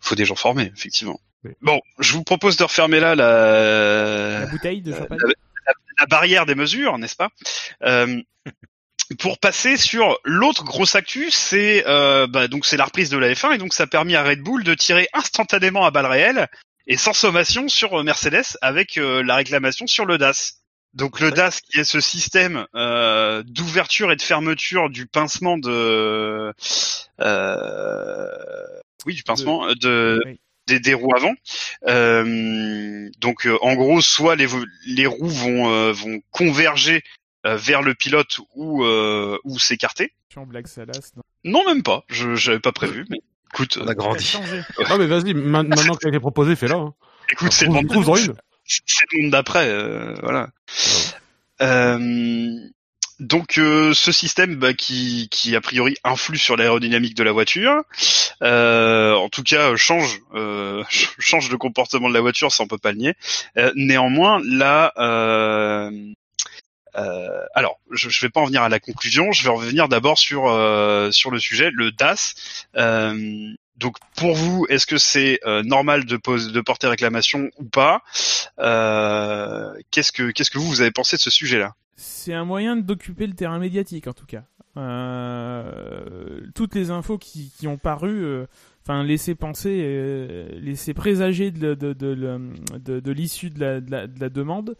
faut 0.00 0.16
des 0.16 0.24
gens 0.24 0.34
formés, 0.34 0.72
effectivement. 0.74 1.20
Oui. 1.44 1.52
Bon, 1.60 1.80
je 2.00 2.12
vous 2.12 2.24
propose 2.24 2.56
de 2.56 2.64
refermer 2.64 2.98
là 2.98 3.14
la, 3.14 4.40
la 4.40 4.46
bouteille 4.46 4.82
de 4.82 4.92
champagne? 4.92 5.18
la 5.98 6.06
barrière 6.06 6.44
des 6.44 6.54
mesures, 6.54 6.98
n'est-ce 6.98 7.16
pas? 7.16 7.30
Euh, 7.84 8.20
Pour 9.20 9.38
passer 9.38 9.76
sur 9.76 10.18
l'autre 10.24 10.64
grosse 10.64 10.96
actu, 10.96 11.30
c'est 11.30 11.84
euh, 11.86 12.26
bah, 12.26 12.48
donc 12.48 12.66
c'est 12.66 12.76
la 12.76 12.84
reprise 12.86 13.08
de 13.08 13.18
la 13.18 13.32
F1 13.32 13.54
et 13.54 13.58
donc 13.58 13.72
ça 13.72 13.84
a 13.84 13.86
permis 13.86 14.16
à 14.16 14.24
Red 14.24 14.40
Bull 14.40 14.64
de 14.64 14.74
tirer 14.74 15.08
instantanément 15.12 15.84
à 15.86 15.92
balles 15.92 16.06
réelles 16.06 16.48
et 16.88 16.96
sans 16.96 17.12
sommation 17.12 17.68
sur 17.68 18.00
euh, 18.00 18.02
Mercedes 18.02 18.56
avec 18.62 18.98
euh, 18.98 19.22
la 19.22 19.36
réclamation 19.36 19.86
sur 19.86 20.06
le 20.06 20.18
DAS. 20.18 20.60
Donc 20.92 21.20
le 21.20 21.30
DAS 21.30 21.60
qui 21.60 21.78
est 21.78 21.84
ce 21.84 22.00
système 22.00 22.66
euh, 22.74 23.44
d'ouverture 23.46 24.10
et 24.10 24.16
de 24.16 24.22
fermeture 24.22 24.90
du 24.90 25.06
pincement 25.06 25.56
de 25.58 26.52
euh, 27.20 28.32
oui 29.04 29.14
du 29.14 29.22
pincement 29.22 29.68
de 29.74 30.20
Oui. 30.24 30.40
des, 30.66 30.80
des 30.80 30.94
roues 30.94 31.14
avant. 31.14 31.34
Euh, 31.86 33.08
donc 33.20 33.46
euh, 33.46 33.56
en 33.60 33.74
gros, 33.74 34.00
soit 34.00 34.34
les, 34.36 34.48
les 34.86 35.06
roues 35.06 35.28
vont 35.28 35.70
euh, 35.70 35.92
vont 35.92 36.20
converger 36.30 36.96
euh, 36.96 37.00
vers 37.54 37.82
le 37.82 37.94
pilote 37.94 38.38
ou 38.56 38.82
euh, 38.84 39.38
ou 39.44 39.58
s'écarter. 39.60 40.12
Non. 40.36 41.22
Non, 41.44 41.64
même 41.66 41.82
pas. 41.84 42.02
Je 42.08 42.34
j'avais 42.34 42.58
pas 42.58 42.72
prévu, 42.72 43.06
mais 43.08 43.18
écoute, 43.54 43.78
On 43.80 43.86
euh, 43.86 43.90
a 43.90 43.94
grandi. 43.94 44.24
changé. 44.24 44.62
Non, 44.90 44.98
mais 44.98 45.06
vas-y, 45.06 45.32
ma- 45.34 45.62
maintenant 45.62 45.94
que 45.94 46.00
ça 46.02 46.08
a 46.08 46.10
été 46.10 46.18
proposé, 46.20 46.56
fais-la. 46.56 46.74
Hein. 46.76 46.94
écoute, 47.30 47.52
c'est 47.52 47.66
le 47.66 47.72
monde. 47.72 47.88
trouve-en 47.88 48.16
une. 48.16 48.34
c'est 48.64 49.04
le 49.12 49.22
monde 49.22 49.30
d'après, 49.30 49.68
euh, 49.68 50.14
voilà. 50.22 50.48
Euh, 51.62 52.50
donc 53.18 53.56
euh, 53.56 53.94
ce 53.94 54.12
système 54.12 54.56
bah, 54.56 54.74
qui, 54.74 55.28
qui 55.30 55.56
a 55.56 55.60
priori 55.62 55.96
influe 56.04 56.36
sur 56.36 56.54
l'aérodynamique 56.56 57.14
de 57.14 57.22
la 57.22 57.32
voiture, 57.32 57.82
euh, 58.42 59.14
en 59.14 59.30
tout 59.30 59.42
cas 59.42 59.74
change 59.76 60.20
euh, 60.34 60.84
change 60.90 61.50
le 61.50 61.56
comportement 61.56 62.08
de 62.10 62.14
la 62.14 62.20
voiture, 62.20 62.52
ça 62.52 62.62
on 62.62 62.66
peut 62.66 62.76
pas 62.76 62.92
le 62.92 62.98
nier. 62.98 63.14
Euh, 63.56 63.72
néanmoins, 63.74 64.38
là, 64.44 64.92
euh, 64.98 65.90
euh, 65.90 65.90
alors 67.54 67.78
je, 67.90 68.08
je 68.08 68.20
vais 68.20 68.30
pas 68.30 68.40
en 68.40 68.46
venir 68.46 68.62
à 68.62 68.68
la 68.68 68.80
conclusion, 68.80 69.32
je 69.32 69.44
vais 69.44 69.50
revenir 69.50 69.88
d'abord 69.88 70.18
sur 70.18 70.46
euh, 70.46 71.10
sur 71.10 71.30
le 71.30 71.38
sujet, 71.38 71.70
le 71.72 71.92
DAS. 71.92 72.34
Euh, 72.76 73.54
donc 73.76 73.96
pour 74.16 74.34
vous, 74.34 74.66
est-ce 74.68 74.86
que 74.86 74.98
c'est 74.98 75.40
euh, 75.44 75.62
normal 75.62 76.06
de, 76.06 76.16
porter 76.16 76.88
réclamation 76.88 77.50
ou 77.58 77.64
pas? 77.64 78.02
Euh, 78.58 79.74
Qu'est-ce 79.90 80.12
que 80.12 80.30
qu'est-ce 80.30 80.50
que 80.50 80.58
vous 80.58 80.68
vous 80.68 80.80
avez 80.80 80.90
pensé 80.90 81.16
de 81.16 81.20
ce 81.20 81.30
sujet-là? 81.30 81.74
C'est 81.96 82.32
un 82.32 82.44
moyen 82.44 82.76
d'occuper 82.76 83.26
le 83.26 83.34
terrain 83.34 83.58
médiatique 83.58 84.06
en 84.06 84.12
tout 84.12 84.26
cas. 84.26 84.44
Euh, 84.76 86.40
toutes 86.54 86.74
les 86.74 86.90
infos 86.90 87.16
qui, 87.16 87.50
ont 87.66 87.78
paru, 87.78 88.24
euh, 88.24 88.46
laisser 89.02 89.34
penser, 89.34 89.80
euh, 89.82 90.74
présager 90.94 91.50
de, 91.50 91.72
de, 91.74 93.10
l'issue 93.12 93.48
de 93.48 93.60
la 93.60 94.28
demande. 94.28 94.76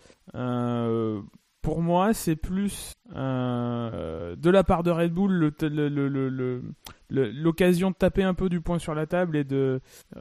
Euh, 1.67 1.73
pour 1.73 1.83
moi, 1.83 2.15
c'est 2.15 2.37
plus 2.37 2.93
euh, 3.15 4.37
de 4.37 4.51
la 4.51 4.65
part 4.65 4.83
de 4.83 4.91
Red 4.91 5.13
Bull 5.13 5.33
le, 5.33 5.89
le, 5.89 6.63
l'occasion 7.09 7.91
de 7.91 7.97
taper 7.97 8.23
un 8.23 8.35
peu 8.35 8.49
du 8.49 8.61
poing 8.61 8.79
sur 8.79 8.95
la 8.95 9.07
table 9.07 9.37
et 9.37 9.45
de 9.45 9.81
euh, 10.17 10.21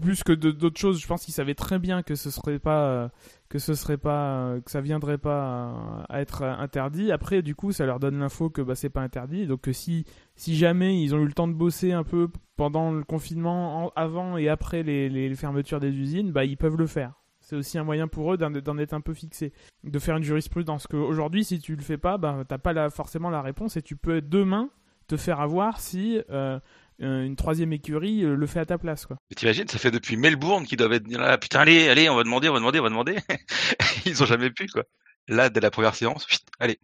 plus 0.00 0.22
que 0.22 0.32
d'autres 0.32 0.78
choses. 0.78 1.00
Je 1.00 1.06
pense 1.06 1.24
qu'ils 1.24 1.34
savaient 1.34 1.54
très 1.54 1.78
bien 1.78 2.02
que 2.02 2.14
ce 2.14 2.30
serait 2.30 2.58
pas 2.58 3.10
que 3.48 3.58
ce 3.58 3.74
serait 3.74 3.98
pas 3.98 4.56
que 4.64 4.70
ça 4.70 4.80
viendrait 4.80 5.18
pas 5.18 6.04
à 6.08 6.20
être 6.20 6.42
interdit. 6.42 7.12
Après 7.12 7.42
du 7.42 7.54
coup 7.54 7.72
ça 7.72 7.86
leur 7.86 8.00
donne 8.00 8.18
l'info 8.18 8.50
que 8.50 8.62
bah 8.62 8.74
c'est 8.74 8.90
pas 8.90 9.02
interdit. 9.02 9.46
Donc 9.46 9.68
si 9.72 10.04
si 10.36 10.56
jamais 10.56 11.00
ils 11.00 11.14
ont 11.14 11.18
eu 11.18 11.26
le 11.26 11.32
temps 11.32 11.48
de 11.48 11.54
bosser 11.54 11.92
un 11.92 12.04
peu 12.04 12.28
pendant 12.56 12.92
le 12.92 13.04
confinement 13.04 13.86
en, 13.86 13.92
avant 13.96 14.36
et 14.36 14.48
après 14.48 14.82
les, 14.82 15.08
les 15.08 15.34
fermetures 15.34 15.80
des 15.80 15.90
usines 15.90 16.32
bah 16.32 16.44
ils 16.44 16.56
peuvent 16.56 16.76
le 16.76 16.86
faire 16.86 17.21
c'est 17.52 17.58
aussi 17.58 17.76
un 17.76 17.84
moyen 17.84 18.08
pour 18.08 18.32
eux 18.32 18.38
d'en 18.38 18.78
être 18.78 18.94
un 18.94 19.02
peu 19.02 19.12
fixé, 19.12 19.52
de 19.84 19.98
faire 19.98 20.16
une 20.16 20.22
jurisprudence. 20.22 20.86
Qu'aujourd'hui, 20.86 21.44
si 21.44 21.60
tu 21.60 21.76
le 21.76 21.82
fais 21.82 21.98
pas, 21.98 22.16
ben, 22.16 22.46
t'as 22.48 22.56
pas 22.56 22.72
la, 22.72 22.88
forcément 22.88 23.28
la 23.28 23.42
réponse 23.42 23.76
et 23.76 23.82
tu 23.82 23.94
peux 23.94 24.22
demain 24.22 24.70
te 25.06 25.18
faire 25.18 25.38
avoir 25.38 25.78
si 25.78 26.18
euh, 26.30 26.58
une 26.98 27.36
troisième 27.36 27.74
écurie 27.74 28.24
euh, 28.24 28.36
le 28.36 28.46
fait 28.46 28.60
à 28.60 28.64
ta 28.64 28.78
place. 28.78 29.06
Mais 29.10 29.34
t'imagines, 29.36 29.68
ça 29.68 29.78
fait 29.78 29.90
depuis 29.90 30.16
Melbourne 30.16 30.64
qu'ils 30.64 30.78
doivent 30.78 30.94
être 30.94 31.06
là, 31.08 31.36
putain, 31.36 31.60
allez, 31.60 31.90
allez, 31.90 32.08
on 32.08 32.16
va 32.16 32.24
demander, 32.24 32.48
on 32.48 32.54
va 32.54 32.58
demander, 32.58 32.80
on 32.80 32.84
va 32.84 32.88
demander. 32.88 33.16
Ils 34.06 34.22
ont 34.22 34.26
jamais 34.26 34.48
pu, 34.48 34.66
quoi. 34.68 34.84
Là, 35.28 35.50
dès 35.50 35.60
la 35.60 35.70
première 35.70 35.94
séance, 35.94 36.26
allez. 36.58 36.78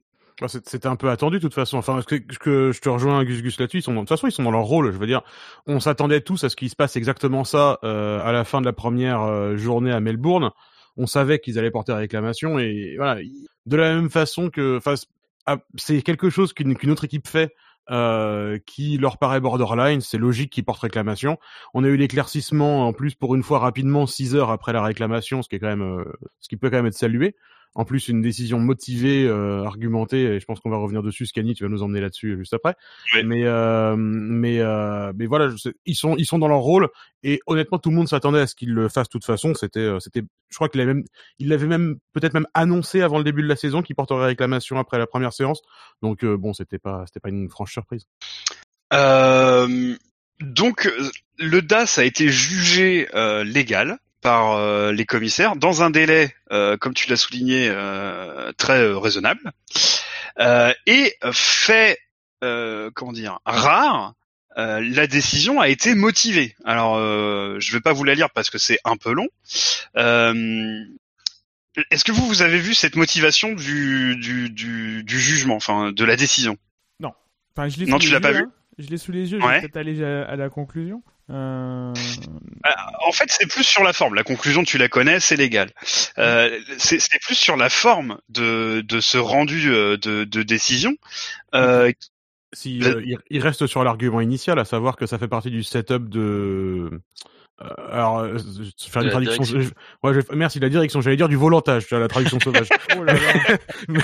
C'était 0.47 0.87
un 0.87 0.95
peu 0.95 1.11
attendu 1.11 1.39
de 1.39 1.43
toute 1.43 1.55
façon. 1.55 1.79
Enfin, 1.79 2.01
que, 2.07 2.15
que 2.17 2.71
je 2.73 2.81
te 2.81 2.89
rejoins 2.89 3.25
Gus 3.25 3.43
Gus 3.43 3.59
là-dessus. 3.59 3.79
Ils 3.79 3.83
sont 3.83 3.95
de 3.95 3.99
toute 3.99 4.09
façon 4.09 4.29
ils 4.29 4.33
sont 4.33 4.45
dans 4.45 4.53
leur 4.53 4.65
rôle. 4.65 4.93
Je 4.93 4.99
veux 4.99 5.07
dire, 5.07 5.23
on 5.67 5.81
s'attendait 5.81 6.21
tous 6.21 6.45
à 6.45 6.49
ce 6.49 6.55
qu'il 6.55 6.71
se 6.71 6.77
passe 6.77 6.97
exactement 6.97 7.43
ça 7.45 7.79
euh, 7.83 8.21
à 8.23 8.31
la 8.31 8.45
fin 8.45 8.61
de 8.61 8.67
la 8.67 8.73
première 8.73 9.23
euh, 9.23 9.57
journée 9.57 9.91
à 9.91 9.99
Melbourne. 10.01 10.51
On 10.97 11.07
savait 11.07 11.41
qu'ils 11.41 11.59
allaient 11.59 11.71
porter 11.71 11.93
la 11.93 11.99
réclamation 11.99 12.59
et 12.59 12.95
voilà. 12.97 13.21
De 13.67 13.77
la 13.77 13.95
même 13.95 14.11
façon 14.11 14.51
que, 14.51 14.77
enfin, 14.79 14.95
c'est 15.77 16.03
quelque 16.03 16.31
chose 16.31 16.53
qu'une 16.53 16.91
autre 16.91 17.05
équipe 17.05 17.27
fait. 17.27 17.55
Euh, 17.91 18.59
qui 18.67 18.99
leur 18.99 19.17
paraît 19.17 19.41
borderline, 19.41 20.03
c'est 20.03 20.19
logique 20.19 20.53
qu'ils 20.53 20.63
portent 20.63 20.83
réclamation. 20.83 21.39
On 21.73 21.85
a 21.85 21.89
eu 21.89 21.97
l'éclaircissement 21.97 22.87
en 22.87 22.93
plus 22.93 23.15
pour 23.15 23.35
une 23.35 23.43
fois 23.43 23.61
rapidement, 23.61 24.07
six 24.07 24.35
heures 24.35 24.51
après 24.51 24.75
la 24.75 24.83
réclamation, 24.83 25.41
ce 25.41 25.49
qui 25.49 25.57
est 25.57 25.59
quand 25.59 25.75
même, 25.75 26.05
ce 26.39 26.51
qui 26.51 26.59
peut 26.59 26.69
quand 26.69 26.77
même 26.77 26.85
être 26.85 26.93
salué 26.93 27.35
en 27.75 27.85
plus 27.85 28.09
une 28.09 28.23
décision 28.23 28.59
motivée, 28.59 29.25
euh, 29.25 29.65
argumentée, 29.65 30.23
et 30.23 30.41
je 30.41 30.45
pense 30.45 30.61
qu'on 30.61 30.71
va 30.71 30.79
revenir 30.79 31.03
dessus. 31.03 31.27
Scani, 31.27 31.55
tu 31.55 31.65
vas 31.65 31.71
nous 31.71 31.83
emmener 31.83 32.01
là-dessus 32.01 32.37
juste 32.37 32.55
après. 32.55 32.75
Oui. 33.15 33.23
Mais 33.25 33.45
euh, 33.45 33.95
mais 33.97 34.61
euh, 34.61 35.13
mais 35.17 35.27
voilà, 35.27 35.49
je 35.49 35.71
ils 35.87 35.95
sont 35.95 36.17
ils 36.17 36.27
sont 36.27 36.39
dans 36.39 36.49
leur 36.49 36.61
rôle 36.61 36.89
et 37.23 37.41
honnêtement 37.47 37.79
tout 37.79 37.91
le 37.91 37.97
monde 37.97 38.09
s'attendait 38.09 38.41
à 38.41 38.47
ce 38.47 38.55
qu'ils 38.55 38.73
le 38.73 38.89
fassent 38.89 39.09
de 39.09 39.13
toute 39.13 39.25
façon. 39.25 39.55
C'était 39.55 39.81
euh, 39.81 40.01
c'était, 40.01 40.23
je 40.49 40.55
crois 40.55 40.69
qu'il 40.69 40.81
avait 40.81 40.95
même 40.95 41.05
il 41.39 41.49
l'avait 41.49 41.67
même 41.67 41.99
peut-être 42.13 42.35
même 42.35 42.47
annoncé 42.55 43.03
avant 43.03 43.19
le 43.19 43.25
début 43.25 43.43
de 43.43 43.49
la 43.49 43.57
saison 43.57 43.83
qu'il 43.83 43.97
porterait 43.97 44.27
réclamation 44.27 44.79
après 44.79 44.99
la 44.99 45.07
première 45.07 45.33
séance. 45.33 45.63
Donc 46.03 46.25
euh, 46.25 46.37
bon, 46.37 46.53
c'était 46.53 46.79
pas 46.79 47.05
c'était 47.07 47.21
pas 47.21 47.29
une 47.29 47.49
franche 47.49 47.73
surprise. 47.73 48.07
Euh, 48.93 49.97
donc 50.41 50.91
le 51.39 51.63
DAS 51.63 51.99
a 51.99 52.05
été 52.05 52.29
jugé 52.29 53.09
légal 53.45 53.99
par 54.21 54.53
euh, 54.53 54.93
les 54.93 55.07
commissaires 55.07 55.57
dans 55.57 55.83
un 55.83 55.91
délai, 55.91 56.35
euh, 56.51 56.77
comme 56.77 56.95
tu 56.95 57.09
l'as 57.09 57.17
souligné, 57.17 57.69
euh, 57.71 58.53
très 58.57 58.93
raisonnable, 58.93 59.53
et 60.87 61.17
fait, 61.33 61.99
comment 62.41 63.13
dire, 63.13 63.39
rare. 63.45 64.15
la 64.57 65.07
décision 65.07 65.61
a 65.61 65.69
été 65.69 65.95
motivée. 65.95 66.55
Alors, 66.65 66.97
je 67.61 67.73
vais 67.73 67.81
pas 67.81 67.93
vous 67.93 68.05
la 68.05 68.15
lire 68.15 68.31
parce 68.31 68.51
que 68.51 68.59
c'est 68.59 68.79
un 68.85 68.97
peu 68.97 69.13
long. 69.13 69.29
Est-ce 71.91 72.05
que 72.05 72.13
vous 72.13 72.27
vous 72.27 72.43
avez 72.43 72.59
vu 72.59 72.75
cette 72.75 72.97
motivation 72.97 73.53
du 73.53 74.17
du, 74.17 74.51
du, 74.51 75.05
du 75.05 75.21
jugement, 75.21 75.55
enfin 75.57 75.93
de 75.93 76.05
la 76.05 76.17
décision? 76.17 76.57
Non. 76.99 77.13
Enfin, 77.57 77.69
je 77.69 77.79
l'ai 77.79 77.87
non, 77.87 77.99
tu 77.99 78.11
l'as 78.11 78.21
pas 78.21 78.33
vu? 78.33 78.43
Hein. 78.43 78.53
Je 78.79 78.89
l'ai 78.89 78.99
sous 78.99 79.13
les 79.13 79.31
yeux. 79.31 79.39
Ouais. 79.39 79.47
Je 79.47 79.53
vais 79.55 79.61
peut-être 79.61 79.77
aller 79.77 80.03
à, 80.03 80.25
à 80.25 80.37
la 80.37 80.49
conclusion. 80.49 81.03
Euh... 81.31 81.93
En 83.07 83.13
fait, 83.13 83.27
c'est 83.29 83.47
plus 83.47 83.65
sur 83.65 83.83
la 83.83 83.93
forme. 83.93 84.15
La 84.15 84.23
conclusion, 84.23 84.65
tu 84.65 84.79
la 84.79 84.89
connais, 84.89 85.21
c'est 85.21 85.37
légal. 85.37 85.71
Euh, 86.19 86.59
c'est 86.79 87.21
plus 87.21 87.35
sur 87.35 87.57
la 87.57 87.69
forme 87.69 88.19
de, 88.29 88.83
de 88.87 89.01
ce 89.01 89.19
rendu 89.19 89.71
euh, 89.71 89.97
de, 89.97 90.25
de 90.25 90.43
décision. 90.43 90.97
Euh, 91.55 91.93
si 92.55 92.83
euh, 92.83 93.03
il 93.29 93.41
reste 93.41 93.67
sur 93.67 93.85
l'argument 93.85 94.21
initial, 94.21 94.59
à 94.59 94.65
savoir 94.65 94.97
que 94.97 95.07
ça 95.07 95.19
fait 95.19 95.29
partie 95.29 95.51
du 95.51 95.63
setup 95.63 96.09
de 96.09 96.91
euh, 96.91 97.01
alors, 97.61 98.19
euh, 98.21 98.39
faire 98.79 99.03
une 99.03 99.11
traduction. 99.11 99.43
Je, 99.43 99.59
ouais, 100.05 100.15
je, 100.15 100.21
merci 100.35 100.61
la 100.61 100.69
direction. 100.69 101.01
J'allais 101.01 101.17
dire 101.17 101.29
du 101.29 101.37
volantage, 101.37 101.87
tu 101.87 101.95
vois, 101.95 101.99
la 102.01 102.07
traduction 102.09 102.39
sauvage. 102.39 102.69
oh 102.97 103.03
là 103.03 103.15
là. 103.15 103.57
mais, 103.89 104.01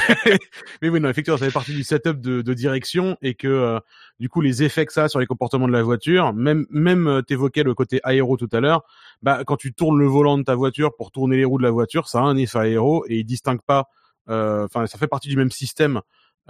mais, 0.82 0.88
oui, 0.88 0.98
non, 1.00 1.08
effectivement, 1.08 1.38
ça 1.38 1.46
fait 1.46 1.52
partie 1.52 1.72
du 1.72 1.84
setup 1.84 2.20
de, 2.20 2.42
de 2.42 2.54
direction 2.54 3.16
et 3.22 3.34
que 3.34 3.46
euh, 3.46 3.78
du 4.18 4.28
coup, 4.28 4.40
les 4.40 4.64
effets 4.64 4.86
que 4.86 4.92
ça 4.92 5.04
a 5.04 5.08
sur 5.08 5.20
les 5.20 5.26
comportements 5.26 5.68
de 5.68 5.72
la 5.72 5.82
voiture, 5.84 6.32
même 6.32 6.66
même 6.70 7.06
euh, 7.06 7.22
t'évoquais 7.22 7.62
le 7.62 7.74
côté 7.74 8.00
aéro 8.02 8.36
tout 8.36 8.48
à 8.52 8.58
l'heure. 8.60 8.82
Bah, 9.22 9.44
quand 9.46 9.56
tu 9.56 9.72
tournes 9.72 9.98
le 9.98 10.06
volant 10.06 10.36
de 10.36 10.42
ta 10.42 10.56
voiture 10.56 10.96
pour 10.96 11.12
tourner 11.12 11.36
les 11.36 11.44
roues 11.44 11.58
de 11.58 11.62
la 11.64 11.70
voiture, 11.70 12.08
ça 12.08 12.18
a 12.18 12.22
un 12.22 12.36
effet 12.36 12.58
aéro 12.58 13.04
et 13.08 13.18
il 13.18 13.24
distingue 13.24 13.62
pas. 13.64 13.88
euh, 14.28 14.64
Enfin, 14.64 14.86
ça 14.86 14.98
fait 14.98 15.06
partie 15.06 15.28
du 15.28 15.36
même 15.36 15.50
système. 15.52 16.00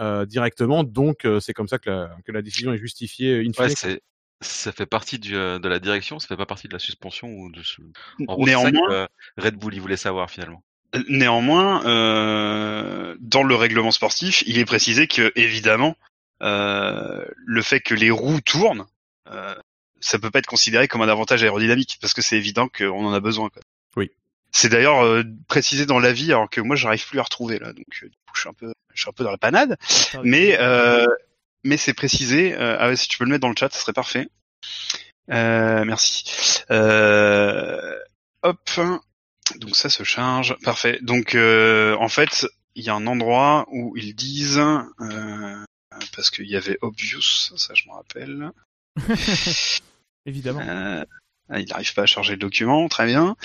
Euh, 0.00 0.26
directement, 0.26 0.82
donc 0.82 1.24
c'est 1.40 1.52
comme 1.52 1.68
ça 1.68 1.78
que 1.78 1.88
la, 1.88 2.10
que 2.24 2.32
la 2.32 2.42
décision 2.42 2.72
est 2.72 2.78
justifiée 2.78 3.38
in 3.46 3.52
fine. 3.52 3.66
Ouais, 3.66 3.68
c'est 3.76 4.00
ça 4.44 4.72
fait 4.72 4.86
partie 4.86 5.18
du, 5.18 5.36
euh, 5.36 5.58
de 5.58 5.68
la 5.68 5.78
direction, 5.78 6.18
ça 6.18 6.28
fait 6.28 6.36
pas 6.36 6.46
partie 6.46 6.68
de 6.68 6.72
la 6.72 6.78
suspension 6.78 7.28
ou 7.28 7.50
de 7.50 7.62
ce... 7.62 7.80
En 8.26 8.34
gros, 8.34 8.46
Néanmoins, 8.46 8.70
ça 8.70 8.88
que, 8.88 8.92
euh, 8.92 9.06
Red 9.38 9.56
Bull 9.56 9.74
il 9.74 9.80
voulait 9.80 9.96
savoir 9.96 10.30
finalement. 10.30 10.62
Néanmoins, 11.08 11.84
euh, 11.86 13.16
dans 13.20 13.42
le 13.42 13.54
règlement 13.54 13.90
sportif, 13.90 14.44
il 14.46 14.58
est 14.58 14.64
précisé 14.64 15.08
que 15.08 15.32
évidemment, 15.34 15.96
euh, 16.42 17.24
le 17.44 17.62
fait 17.62 17.80
que 17.80 17.94
les 17.94 18.10
roues 18.10 18.40
tournent, 18.40 18.86
euh, 19.30 19.54
ça 20.00 20.18
peut 20.18 20.30
pas 20.30 20.38
être 20.38 20.46
considéré 20.46 20.86
comme 20.86 21.02
un 21.02 21.08
avantage 21.08 21.42
aérodynamique 21.42 21.98
parce 22.00 22.14
que 22.14 22.22
c'est 22.22 22.36
évident 22.36 22.68
qu'on 22.68 23.06
en 23.06 23.12
a 23.12 23.20
besoin. 23.20 23.48
Quoi. 23.48 23.62
Oui. 23.96 24.10
C'est 24.52 24.68
d'ailleurs 24.68 25.04
euh, 25.04 25.24
précisé 25.48 25.84
dans 25.86 25.98
l'avis, 25.98 26.32
alors 26.32 26.48
que 26.48 26.60
moi 26.60 26.76
j'arrive 26.76 27.08
plus 27.08 27.18
à 27.18 27.22
retrouver 27.22 27.58
là, 27.58 27.72
donc 27.72 27.86
je 27.90 28.06
suis 28.36 28.48
un 28.48 28.52
peu, 28.52 28.72
je 28.92 29.00
suis 29.00 29.08
un 29.08 29.12
peu 29.12 29.24
dans 29.24 29.32
la 29.32 29.38
panade. 29.38 29.76
Mais 30.22 30.56
euh, 30.60 31.06
mais 31.64 31.76
c'est 31.76 31.94
précisé. 31.94 32.54
Euh, 32.54 32.76
ah 32.78 32.88
ouais, 32.88 32.96
si 32.96 33.08
tu 33.08 33.18
peux 33.18 33.24
le 33.24 33.30
mettre 33.30 33.42
dans 33.42 33.48
le 33.48 33.56
chat, 33.58 33.72
ce 33.72 33.80
serait 33.80 33.92
parfait. 33.92 34.28
Euh, 35.30 35.84
merci. 35.84 36.62
Euh, 36.70 37.98
hop. 38.42 38.70
Donc 39.56 39.76
ça 39.76 39.88
se 39.88 40.04
charge. 40.04 40.56
Parfait. 40.62 40.98
Donc 41.02 41.34
euh, 41.34 41.96
en 41.96 42.08
fait, 42.08 42.46
il 42.74 42.84
y 42.84 42.90
a 42.90 42.94
un 42.94 43.06
endroit 43.06 43.66
où 43.70 43.96
ils 43.96 44.14
disent 44.14 44.58
euh, 44.58 45.64
parce 46.14 46.30
qu'il 46.30 46.46
y 46.46 46.56
avait 46.56 46.78
obvious, 46.82 47.22
ça 47.22 47.74
je 47.74 47.88
me 47.88 47.94
rappelle. 47.94 48.50
Évidemment. 50.26 50.60
Euh, 50.60 51.04
il 51.54 51.68
n'arrive 51.68 51.92
pas 51.94 52.02
à 52.02 52.06
charger 52.06 52.32
le 52.32 52.38
document, 52.38 52.88
très 52.88 53.06
bien. 53.06 53.36